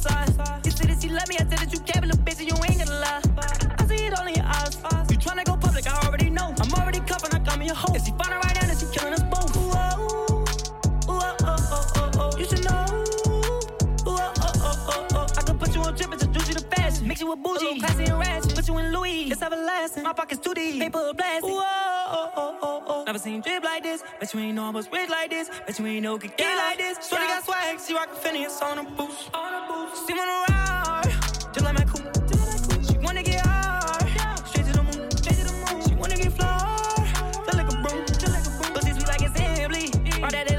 side. 0.00 0.28
You 0.64 0.70
said 0.70 0.88
that 0.88 1.02
she 1.02 1.08
love 1.08 1.28
me, 1.28 1.36
I 1.36 1.44
said 1.48 1.58
that 1.58 1.72
you 1.72 1.80
cap 1.80 2.04
little 2.04 2.20
bitch, 2.24 2.40
and 2.40 2.48
you 2.48 2.56
ain't 2.68 2.78
gonna 2.84 3.00
lie. 3.00 3.22
I 3.78 3.86
see 3.86 4.06
it 4.06 4.18
all 4.18 4.26
in 4.26 4.34
your 4.34 4.46
eyes. 4.46 4.76
You 5.10 5.18
tryna 5.18 5.44
go 5.44 5.56
public, 5.56 5.86
I 5.86 5.94
already 6.06 6.30
know. 6.30 6.54
I'm 6.60 6.72
already 6.74 7.00
cuffing, 7.00 7.32
I 7.34 7.38
got 7.44 7.58
me 7.58 7.68
a 7.68 7.74
hoe. 7.74 7.94
If 7.94 8.04
she 8.04 8.12
find 8.12 8.32
her 8.32 8.40
right 8.40 8.54
now, 8.56 8.66
then 8.66 8.78
she 8.78 8.86
killing 8.96 9.12
us 9.14 9.22
both. 9.24 9.56
Ooh, 9.56 9.70
oh, 9.74 9.98
ooh, 10.00 10.44
oh, 11.08 11.36
oh, 11.42 11.56
oh, 11.72 11.92
oh, 11.96 12.10
oh. 12.20 12.38
You 12.38 12.44
should 12.46 12.64
know. 12.64 12.84
Ooh, 14.08 14.16
oh, 14.16 14.32
oh, 14.40 14.52
oh, 14.68 14.88
oh, 14.88 15.08
oh. 15.12 15.26
I 15.38 15.42
could 15.42 15.58
put 15.60 15.74
you 15.74 15.82
on 15.82 15.96
trip, 15.96 16.12
introduce 16.12 16.48
you 16.48 16.54
to 16.54 16.64
fashion. 16.74 17.06
Mix 17.08 17.20
you 17.20 17.28
with 17.30 17.42
bougie, 17.42 17.78
classy 17.80 18.04
and 18.04 18.18
ratchet. 18.18 18.54
Put 18.54 18.68
you 18.68 18.78
in 18.78 18.92
Louis, 18.92 19.30
it's 19.30 19.42
everlasting. 19.42 20.02
My 20.04 20.12
pockets 20.12 20.40
too 20.40 20.54
deep, 20.54 20.80
paper 20.80 21.12
blasting. 21.16 21.50
Ooh, 21.50 21.56
oh, 21.56 21.60
oh, 21.60 21.64
oh, 21.64 21.68
oh, 21.68 21.86
oh. 21.86 21.89
Never 23.10 23.18
seen 23.18 23.40
drip 23.40 23.64
like 23.64 23.82
this, 23.82 24.04
but 24.20 24.32
you 24.32 24.38
ain't 24.38 24.54
know 24.54 24.66
I 24.66 24.70
was 24.70 24.88
rich 24.92 25.10
like 25.10 25.30
this. 25.30 25.50
Bet 25.66 25.76
you 25.80 25.84
ain't 25.84 26.04
know 26.04 26.16
could 26.16 26.36
get 26.36 26.56
like 26.56 26.78
this. 26.78 27.08
Shorty 27.08 27.24
got 27.24 27.44
swag, 27.44 27.80
she 27.84 27.92
rockin' 27.92 28.14
Fendi 28.14 28.62
on 28.62 28.76
the 28.76 28.84
boots. 28.84 29.28
On 29.34 29.66
boots. 29.66 30.06
See 30.06 30.12
when 30.12 30.28
I 30.28 30.44
ride, 30.48 31.12
just 31.52 31.62
like 31.62 31.76
my 31.76 31.84
coupe. 31.86 32.06
She 32.88 32.98
wanna 32.98 33.24
get 33.24 33.44
hard, 33.44 34.46
straight 34.46 34.66
to 34.66 34.72
the 34.74 34.82
moon. 34.84 35.10
Straight 35.10 35.38
to 35.38 35.44
the 35.44 35.52
moon. 35.52 35.88
She 35.88 35.94
wanna 35.96 36.14
get 36.14 36.32
floored, 36.34 37.08
feel 37.46 37.56
like 37.58 37.72
a 37.72 37.76
broom. 37.82 38.06
Feel 38.06 38.30
like 38.30 38.46
a 38.46 38.50
broom. 38.50 38.74
Pussy 38.74 38.92
sweet 38.92 39.08
like 39.08 39.22
assembly, 39.22 39.90
all 40.22 40.30
that 40.30 40.49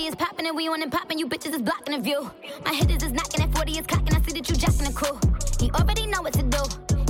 Fendi 0.00 0.08
is 0.08 0.14
popping 0.14 0.46
and 0.46 0.56
we 0.56 0.66
on 0.68 0.82
and 0.82 0.90
popping. 0.90 1.18
You 1.18 1.26
bitches 1.26 1.54
is 1.54 1.60
blocking 1.60 1.94
the 1.94 2.00
view. 2.00 2.30
My 2.64 2.72
hitters 2.72 3.02
is 3.02 3.12
knocking 3.12 3.42
at 3.42 3.52
40 3.54 3.72
is 3.72 3.86
cocking. 3.86 4.14
I 4.14 4.22
see 4.22 4.32
that 4.32 4.48
you 4.48 4.56
jacking 4.56 4.86
the 4.86 4.92
crew. 4.92 5.18
He 5.60 5.70
already 5.72 6.06
know 6.06 6.22
what 6.22 6.32
to 6.34 6.42
do. 6.42 6.62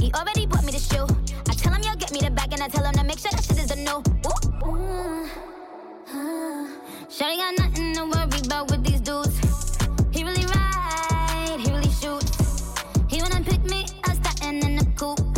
He 0.03 0.13
already 0.13 0.47
bought 0.47 0.65
me 0.65 0.73
the 0.73 0.79
shoe. 0.79 1.07
I 1.49 1.55
tell 1.55 1.73
him 1.73 1.83
you'll 1.85 1.97
get 1.97 2.11
me 2.13 2.21
the 2.21 2.31
bag 2.31 2.53
and 2.53 2.63
I 2.63 2.69
tell 2.69 2.85
him 2.85 2.95
to 2.95 3.05
make 3.05 3.19
sure 3.19 3.31
that 3.31 3.45
shit 3.45 3.59
is 3.59 3.71
a 3.71 3.77
no. 3.77 4.03
Ooh. 4.67 5.29
Uh, 6.13 6.67
Shawty 7.09 7.37
got 7.37 7.59
nothing 7.59 7.95
to 7.95 8.05
worry 8.07 8.41
about 8.45 8.71
with 8.71 8.85
these 8.85 9.01
dudes. 9.01 9.39
He 10.11 10.25
really 10.25 10.47
ride, 10.47 11.59
he 11.61 11.71
really 11.71 11.91
shoot. 11.91 12.25
He 13.09 13.23
wanna 13.23 13.43
pick 13.45 13.63
me 13.71 13.87
up, 14.05 14.17
starting 14.17 14.63
in 14.65 14.77
the 14.77 14.87
coupe. 14.97 15.30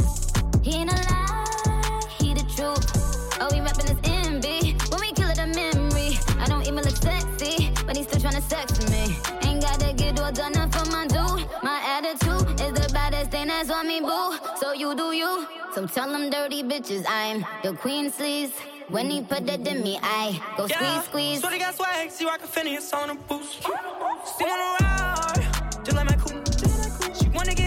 Tryna 8.22 8.42
sex 8.42 8.78
me. 8.88 9.16
Ain't 9.42 9.60
gotta 9.62 9.92
get 9.92 10.20
all 10.20 10.30
done 10.30 10.56
up 10.56 10.72
for 10.72 10.88
my 10.92 11.08
dude. 11.08 11.44
My 11.60 11.82
attitude 11.84 12.60
is 12.60 12.72
the 12.72 12.88
baddest 12.92 13.32
thing 13.32 13.48
that's 13.48 13.68
on 13.68 13.88
me, 13.88 13.98
boo. 13.98 14.38
So 14.60 14.72
you 14.72 14.94
do 14.94 15.10
you. 15.10 15.48
So 15.74 15.88
tell 15.88 16.08
them 16.12 16.30
dirty 16.30 16.62
bitches 16.62 17.04
I'm 17.08 17.44
the 17.64 17.72
queen 17.72 18.12
sleaze. 18.12 18.52
When 18.90 19.10
he 19.10 19.22
put 19.22 19.44
that 19.46 19.66
in 19.66 19.82
me, 19.82 19.98
I 20.00 20.40
go 20.56 20.68
squeeze, 20.68 21.04
squeeze. 21.04 21.40
Shorty 21.40 21.58
got 21.58 21.74
swag, 21.74 22.10
see 22.12 22.24
rockin' 22.24 22.46
Fendi 22.46 22.94
on 22.94 23.08
the 23.08 23.14
boost. 23.14 23.62
See 23.64 24.44
when 24.44 24.52
I 24.52 24.76
ride, 24.80 25.84
just 25.84 25.96
like 25.96 26.08
my 26.08 26.14
coupe. 26.14 27.16
She 27.16 27.28
wanna 27.30 27.54
get 27.54 27.61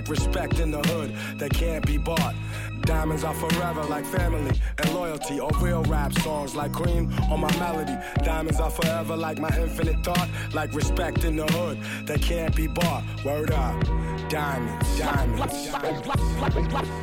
like 0.00 0.08
my 0.08 0.08
infinite 0.08 0.08
thought, 0.08 0.08
like 0.08 0.08
respect 0.08 0.60
in 0.60 0.70
the 0.70 0.82
hood 0.88 1.14
that 1.38 1.50
can't 1.52 1.86
be 1.86 1.98
bought. 1.98 2.34
Diamonds 2.82 3.24
are 3.24 3.34
forever 3.34 3.82
like 3.84 4.04
family 4.06 4.60
and 4.78 4.94
loyalty 4.94 5.40
or 5.40 5.50
real 5.60 5.82
rap 5.84 6.12
songs 6.20 6.56
like 6.56 6.72
cream 6.72 7.12
on 7.30 7.40
my 7.40 7.56
melody. 7.58 7.96
Diamonds 8.24 8.60
are 8.60 8.70
forever 8.70 9.16
like 9.16 9.38
my 9.38 9.50
infinite 9.58 10.02
thought, 10.02 10.28
like 10.54 10.72
respect 10.74 11.24
in 11.24 11.36
the 11.36 11.46
hood 11.52 11.78
that 12.06 12.22
can't 12.22 12.54
be 12.56 12.66
bought. 12.66 13.04
Word 13.24 13.50
up. 13.50 13.84
Diamonds, 14.28 14.98
diamonds, 14.98 15.66
diamonds. 15.66 16.06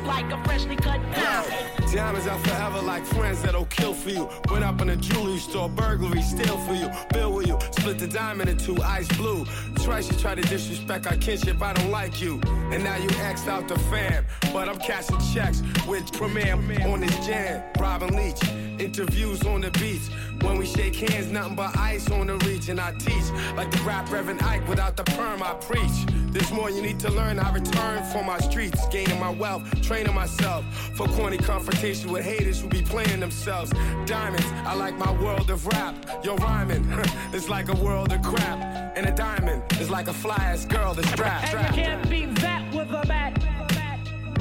Like 0.06 0.32
a 0.32 0.44
freshly 0.44 0.76
cut 0.76 1.00
diamond. 1.12 1.92
Diamonds 1.92 2.26
are 2.26 2.38
forever 2.38 2.80
like 2.82 3.04
friends 3.04 3.42
that'll 3.42 3.66
kill 3.66 3.94
for 3.94 4.10
you. 4.10 4.28
Went 4.50 4.64
up 4.64 4.80
in 4.80 4.90
a 4.90 4.96
jewelry 4.96 5.38
store, 5.38 5.68
burglary, 5.68 6.22
steal 6.22 6.58
for 6.58 6.74
you, 6.74 6.88
bill 7.12 7.32
with 7.32 7.46
you, 7.46 7.58
split 7.72 7.98
the 7.98 8.06
diamond 8.06 8.48
in 8.50 8.56
two, 8.56 8.76
ice 8.82 9.08
blue. 9.16 9.44
Twice 9.88 10.12
you 10.12 10.18
try 10.18 10.34
to 10.34 10.42
disrespect 10.42 11.06
our 11.06 11.16
kinship, 11.16 11.62
I 11.62 11.72
don't 11.72 11.90
like 11.90 12.20
you. 12.20 12.38
And 12.70 12.84
now 12.84 12.96
you 12.96 13.08
axed 13.20 13.48
out 13.48 13.68
the 13.68 13.78
fam, 13.90 14.26
but 14.52 14.68
I'm 14.68 14.78
cashing 14.78 15.18
checks 15.32 15.62
with 15.86 16.12
Premier 16.12 16.52
on 16.86 17.00
this 17.00 17.26
jam. 17.26 17.64
Robin 17.80 18.14
Leach, 18.14 18.38
interviews 18.78 19.42
on 19.46 19.62
the 19.62 19.70
beach. 19.70 20.02
When 20.42 20.58
we 20.58 20.66
shake 20.66 20.94
hands, 20.94 21.32
nothing 21.32 21.56
but 21.56 21.74
ice 21.78 22.10
on 22.10 22.26
the. 22.26 22.38
And 22.68 22.80
I 22.80 22.92
teach 22.98 23.30
like 23.56 23.70
the 23.70 23.78
rap 23.78 24.10
Reverend 24.12 24.42
Ike 24.42 24.68
without 24.68 24.94
the 24.94 25.04
perm, 25.04 25.42
I 25.42 25.54
preach. 25.54 26.04
There's 26.32 26.52
more 26.52 26.68
you 26.68 26.82
need 26.82 27.00
to 27.00 27.10
learn. 27.10 27.38
I 27.38 27.50
return 27.52 28.04
for 28.12 28.22
my 28.22 28.38
streets, 28.40 28.86
gaining 28.88 29.18
my 29.18 29.30
wealth, 29.30 29.62
training 29.80 30.14
myself 30.14 30.66
for 30.94 31.06
corny 31.08 31.38
confrontation 31.38 32.12
with 32.12 32.24
haters 32.24 32.60
who 32.60 32.68
be 32.68 32.82
playing 32.82 33.20
themselves. 33.20 33.72
Diamonds, 34.04 34.46
I 34.66 34.74
like 34.74 34.98
my 34.98 35.12
world 35.22 35.48
of 35.48 35.66
rap. 35.66 35.94
Yo, 36.22 36.36
rhyming, 36.36 36.84
it's 37.32 37.48
like 37.48 37.70
a 37.70 37.76
world 37.76 38.12
of 38.12 38.20
crap. 38.22 38.67
And 38.98 39.06
a 39.06 39.12
diamond 39.12 39.62
is 39.80 39.90
like 39.90 40.08
a 40.08 40.12
fly 40.12 40.34
ass 40.40 40.64
girl 40.64 40.92
that's 40.92 41.08
strapped. 41.10 41.54
And 41.54 41.76
you 41.76 41.82
can't 41.84 42.10
beat 42.10 42.34
that 42.40 42.74
with 42.74 42.88
a 42.90 43.06
bat. 43.06 43.32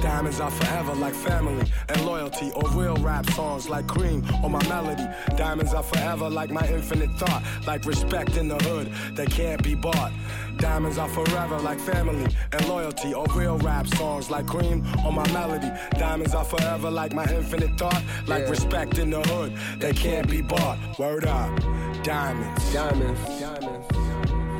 Diamonds 0.01 0.39
are 0.39 0.49
forever 0.49 0.95
like 0.95 1.13
family 1.13 1.63
and 1.89 2.05
loyalty 2.07 2.51
or 2.55 2.67
real 2.71 2.95
rap 2.95 3.29
songs 3.31 3.69
like 3.69 3.85
cream 3.85 4.23
or 4.43 4.49
my 4.49 4.67
melody. 4.67 5.05
Diamonds 5.35 5.75
are 5.75 5.83
forever 5.83 6.27
like 6.27 6.49
my 6.49 6.67
infinite 6.69 7.11
thought, 7.19 7.43
like 7.67 7.85
respect 7.85 8.35
in 8.35 8.47
the 8.47 8.55
hood 8.63 8.91
that 9.15 9.29
can't 9.29 9.61
be 9.61 9.75
bought. 9.75 10.11
Diamonds 10.57 10.97
are 10.97 11.09
forever 11.09 11.59
like 11.59 11.79
family 11.79 12.25
and 12.51 12.67
loyalty 12.67 13.13
or 13.13 13.25
real 13.35 13.59
rap 13.59 13.85
songs 13.85 14.31
like 14.31 14.47
cream 14.47 14.83
or 15.05 15.11
my 15.13 15.31
melody. 15.33 15.69
Diamonds 15.99 16.33
are 16.33 16.45
forever 16.45 16.89
like 16.89 17.13
my 17.13 17.25
infinite 17.25 17.77
thought, 17.77 18.01
like 18.25 18.45
Yeah. 18.45 18.49
respect 18.49 18.97
in 18.97 19.11
the 19.11 19.21
hood 19.21 19.53
that 19.79 19.95
can't 19.95 20.27
be 20.27 20.41
bought. 20.41 20.79
Word 20.97 21.25
up. 21.27 21.51
Diamonds. 22.03 22.73
Diamonds. 22.73 23.21
Diamonds. 23.39 24.06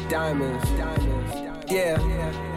Diamonds. 0.09 0.63
Diamonds. 0.77 1.71
Yeah. 1.71 2.56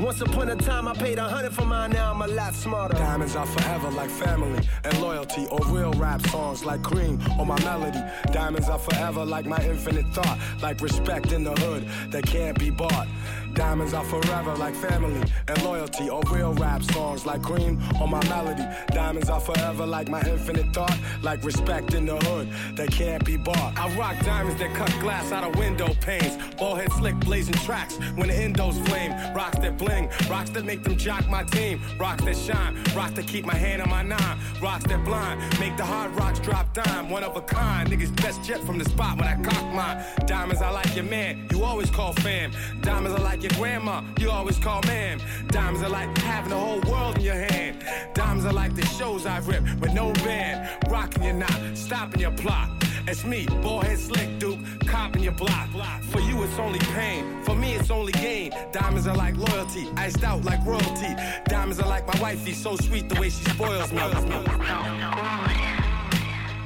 Once 0.00 0.20
upon 0.20 0.48
a 0.50 0.56
time, 0.56 0.86
I 0.86 0.92
paid 0.94 1.18
a 1.18 1.28
hundred 1.28 1.52
for 1.52 1.64
mine, 1.64 1.90
now 1.90 2.12
I'm 2.12 2.20
a 2.22 2.26
lot 2.26 2.54
smarter. 2.54 2.94
Diamonds 2.94 3.34
are 3.34 3.46
forever 3.46 3.90
like 3.90 4.10
family 4.10 4.62
and 4.84 5.00
loyalty 5.00 5.46
or 5.50 5.58
real 5.66 5.92
rap 5.92 6.20
songs 6.26 6.64
like 6.64 6.82
cream 6.82 7.18
or 7.38 7.46
my 7.46 7.58
melody. 7.64 8.00
Diamonds 8.32 8.68
are 8.68 8.78
forever 8.78 9.24
like 9.24 9.46
my 9.46 9.62
infinite 9.64 10.06
thought, 10.08 10.38
like 10.62 10.80
respect 10.80 11.32
in 11.32 11.44
the 11.44 11.54
hood 11.60 11.86
that 12.10 12.26
can't 12.26 12.58
be 12.58 12.70
bought. 12.70 13.08
Diamonds 13.56 13.94
are 13.94 14.04
forever 14.04 14.54
like 14.56 14.74
family 14.74 15.22
and 15.48 15.62
loyalty 15.62 16.10
or 16.10 16.20
real 16.30 16.52
rap 16.54 16.82
songs 16.82 17.24
like 17.24 17.42
cream 17.42 17.82
or 17.98 18.06
my 18.06 18.22
melody. 18.28 18.62
Diamonds 18.88 19.30
are 19.30 19.40
forever 19.40 19.86
like 19.86 20.10
my 20.10 20.20
infinite 20.28 20.74
thought, 20.74 20.94
like 21.22 21.42
respect 21.42 21.94
in 21.94 22.04
the 22.04 22.16
hood 22.26 22.48
that 22.76 22.90
can't 22.90 23.24
be 23.24 23.38
bought. 23.38 23.78
I 23.78 23.96
rock 23.96 24.22
diamonds 24.26 24.60
that 24.60 24.74
cut 24.74 24.92
glass 25.00 25.32
out 25.32 25.42
of 25.42 25.58
window 25.58 25.88
panes. 26.02 26.36
Ball 26.56 26.74
head 26.74 26.92
slick 26.92 27.18
blazing 27.20 27.54
tracks 27.54 27.96
when 28.14 28.28
the 28.28 28.34
endos 28.34 28.76
flame. 28.88 29.12
Rocks 29.34 29.58
that 29.60 29.78
bling, 29.78 30.10
rocks 30.28 30.50
that 30.50 30.66
make 30.66 30.82
them 30.82 30.98
jock 30.98 31.26
my 31.26 31.42
team. 31.44 31.80
Rocks 31.98 32.24
that 32.24 32.36
shine, 32.36 32.76
rocks 32.94 33.12
that 33.12 33.26
keep 33.26 33.46
my 33.46 33.54
hand 33.54 33.80
on 33.80 33.88
my 33.88 34.02
nine. 34.02 34.38
Rocks 34.60 34.84
that 34.84 35.02
blind, 35.02 35.40
make 35.58 35.78
the 35.78 35.84
hard 35.84 36.14
rocks 36.16 36.40
drop 36.40 36.74
dime. 36.74 37.08
One 37.08 37.24
of 37.24 37.34
a 37.34 37.40
kind, 37.40 37.88
niggas 37.88 38.14
best 38.20 38.44
jet 38.44 38.60
from 38.64 38.76
the 38.76 38.84
spot 38.84 39.16
when 39.18 39.26
I 39.26 39.40
cock 39.42 39.64
mine. 39.72 40.04
Diamonds, 40.26 40.60
I 40.60 40.68
like 40.68 40.94
your 40.94 41.06
man, 41.06 41.48
you 41.50 41.64
always 41.64 41.90
call 41.90 42.12
fam. 42.12 42.52
Diamonds, 42.82 43.18
I 43.18 43.22
like 43.22 43.45
your 43.50 43.58
grandma, 43.58 44.02
you 44.18 44.30
always 44.30 44.58
call 44.58 44.82
ma'am. 44.82 45.20
Diamonds 45.48 45.82
are 45.82 45.88
like 45.88 46.16
having 46.18 46.50
the 46.50 46.56
whole 46.56 46.80
world 46.90 47.16
in 47.18 47.24
your 47.24 47.34
hand. 47.34 47.84
Diamonds 48.14 48.44
are 48.44 48.52
like 48.52 48.74
the 48.74 48.84
shows 48.86 49.26
I 49.26 49.38
rip 49.38 49.62
with 49.80 49.92
no 49.94 50.12
band. 50.24 50.68
Rocking 50.90 51.22
your 51.22 51.34
knot, 51.34 51.60
stopping 51.74 52.20
your 52.20 52.32
plot. 52.32 52.70
It's 53.06 53.24
me, 53.24 53.46
ballhead 53.46 53.98
slick 53.98 54.38
Duke, 54.38 54.58
copping 54.86 55.22
your 55.22 55.32
block. 55.32 55.68
For 56.10 56.20
you, 56.20 56.42
it's 56.42 56.58
only 56.58 56.80
pain. 56.80 57.42
For 57.44 57.54
me, 57.54 57.74
it's 57.74 57.90
only 57.90 58.12
gain. 58.12 58.52
Diamonds 58.72 59.06
are 59.06 59.16
like 59.16 59.36
loyalty, 59.36 59.88
iced 59.96 60.24
out 60.24 60.44
like 60.44 60.64
royalty. 60.64 61.14
Diamonds 61.46 61.78
are 61.78 61.88
like 61.88 62.06
my 62.06 62.20
wifey, 62.20 62.52
so 62.52 62.76
sweet 62.76 63.08
the 63.08 63.20
way 63.20 63.30
she 63.30 63.44
spoils 63.44 63.92
me. 63.92 65.75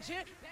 Beni. 0.00 0.45